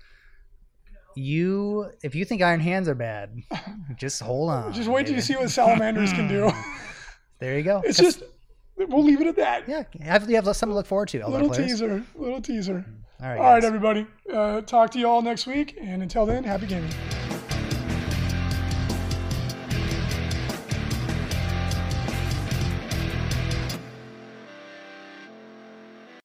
you, 1.16 1.90
if 2.04 2.14
you 2.14 2.24
think 2.24 2.40
Iron 2.40 2.60
Hands 2.60 2.88
are 2.88 2.94
bad, 2.94 3.36
just 3.96 4.22
hold 4.22 4.50
on. 4.50 4.72
Just 4.72 4.88
wait 4.88 5.06
till 5.06 5.16
you 5.16 5.20
see 5.20 5.34
what 5.34 5.50
salamanders 5.50 6.12
can 6.12 6.28
do. 6.28 6.50
There 7.40 7.56
you 7.56 7.62
go. 7.62 7.82
It's 7.84 7.98
just, 7.98 8.24
we'll 8.76 9.04
leave 9.04 9.20
it 9.20 9.28
at 9.28 9.36
that. 9.36 9.68
yeah, 9.68 9.84
have, 10.00 10.28
you 10.28 10.34
have 10.34 10.44
something 10.56 10.70
to 10.70 10.74
look 10.74 10.86
forward 10.86 11.06
to, 11.10 11.24
little 11.28 11.48
players. 11.48 11.70
teaser, 11.70 12.04
little 12.16 12.42
teaser. 12.42 12.84
All 13.20 13.28
right, 13.28 13.38
All 13.38 13.52
right, 13.54 13.64
everybody. 13.64 14.06
Uh, 14.32 14.60
talk 14.60 14.92
to 14.92 14.98
you 14.98 15.08
all 15.08 15.22
next 15.22 15.48
week, 15.48 15.76
and 15.80 16.02
until 16.02 16.24
then, 16.24 16.44
happy 16.44 16.66
gaming. 16.66 16.92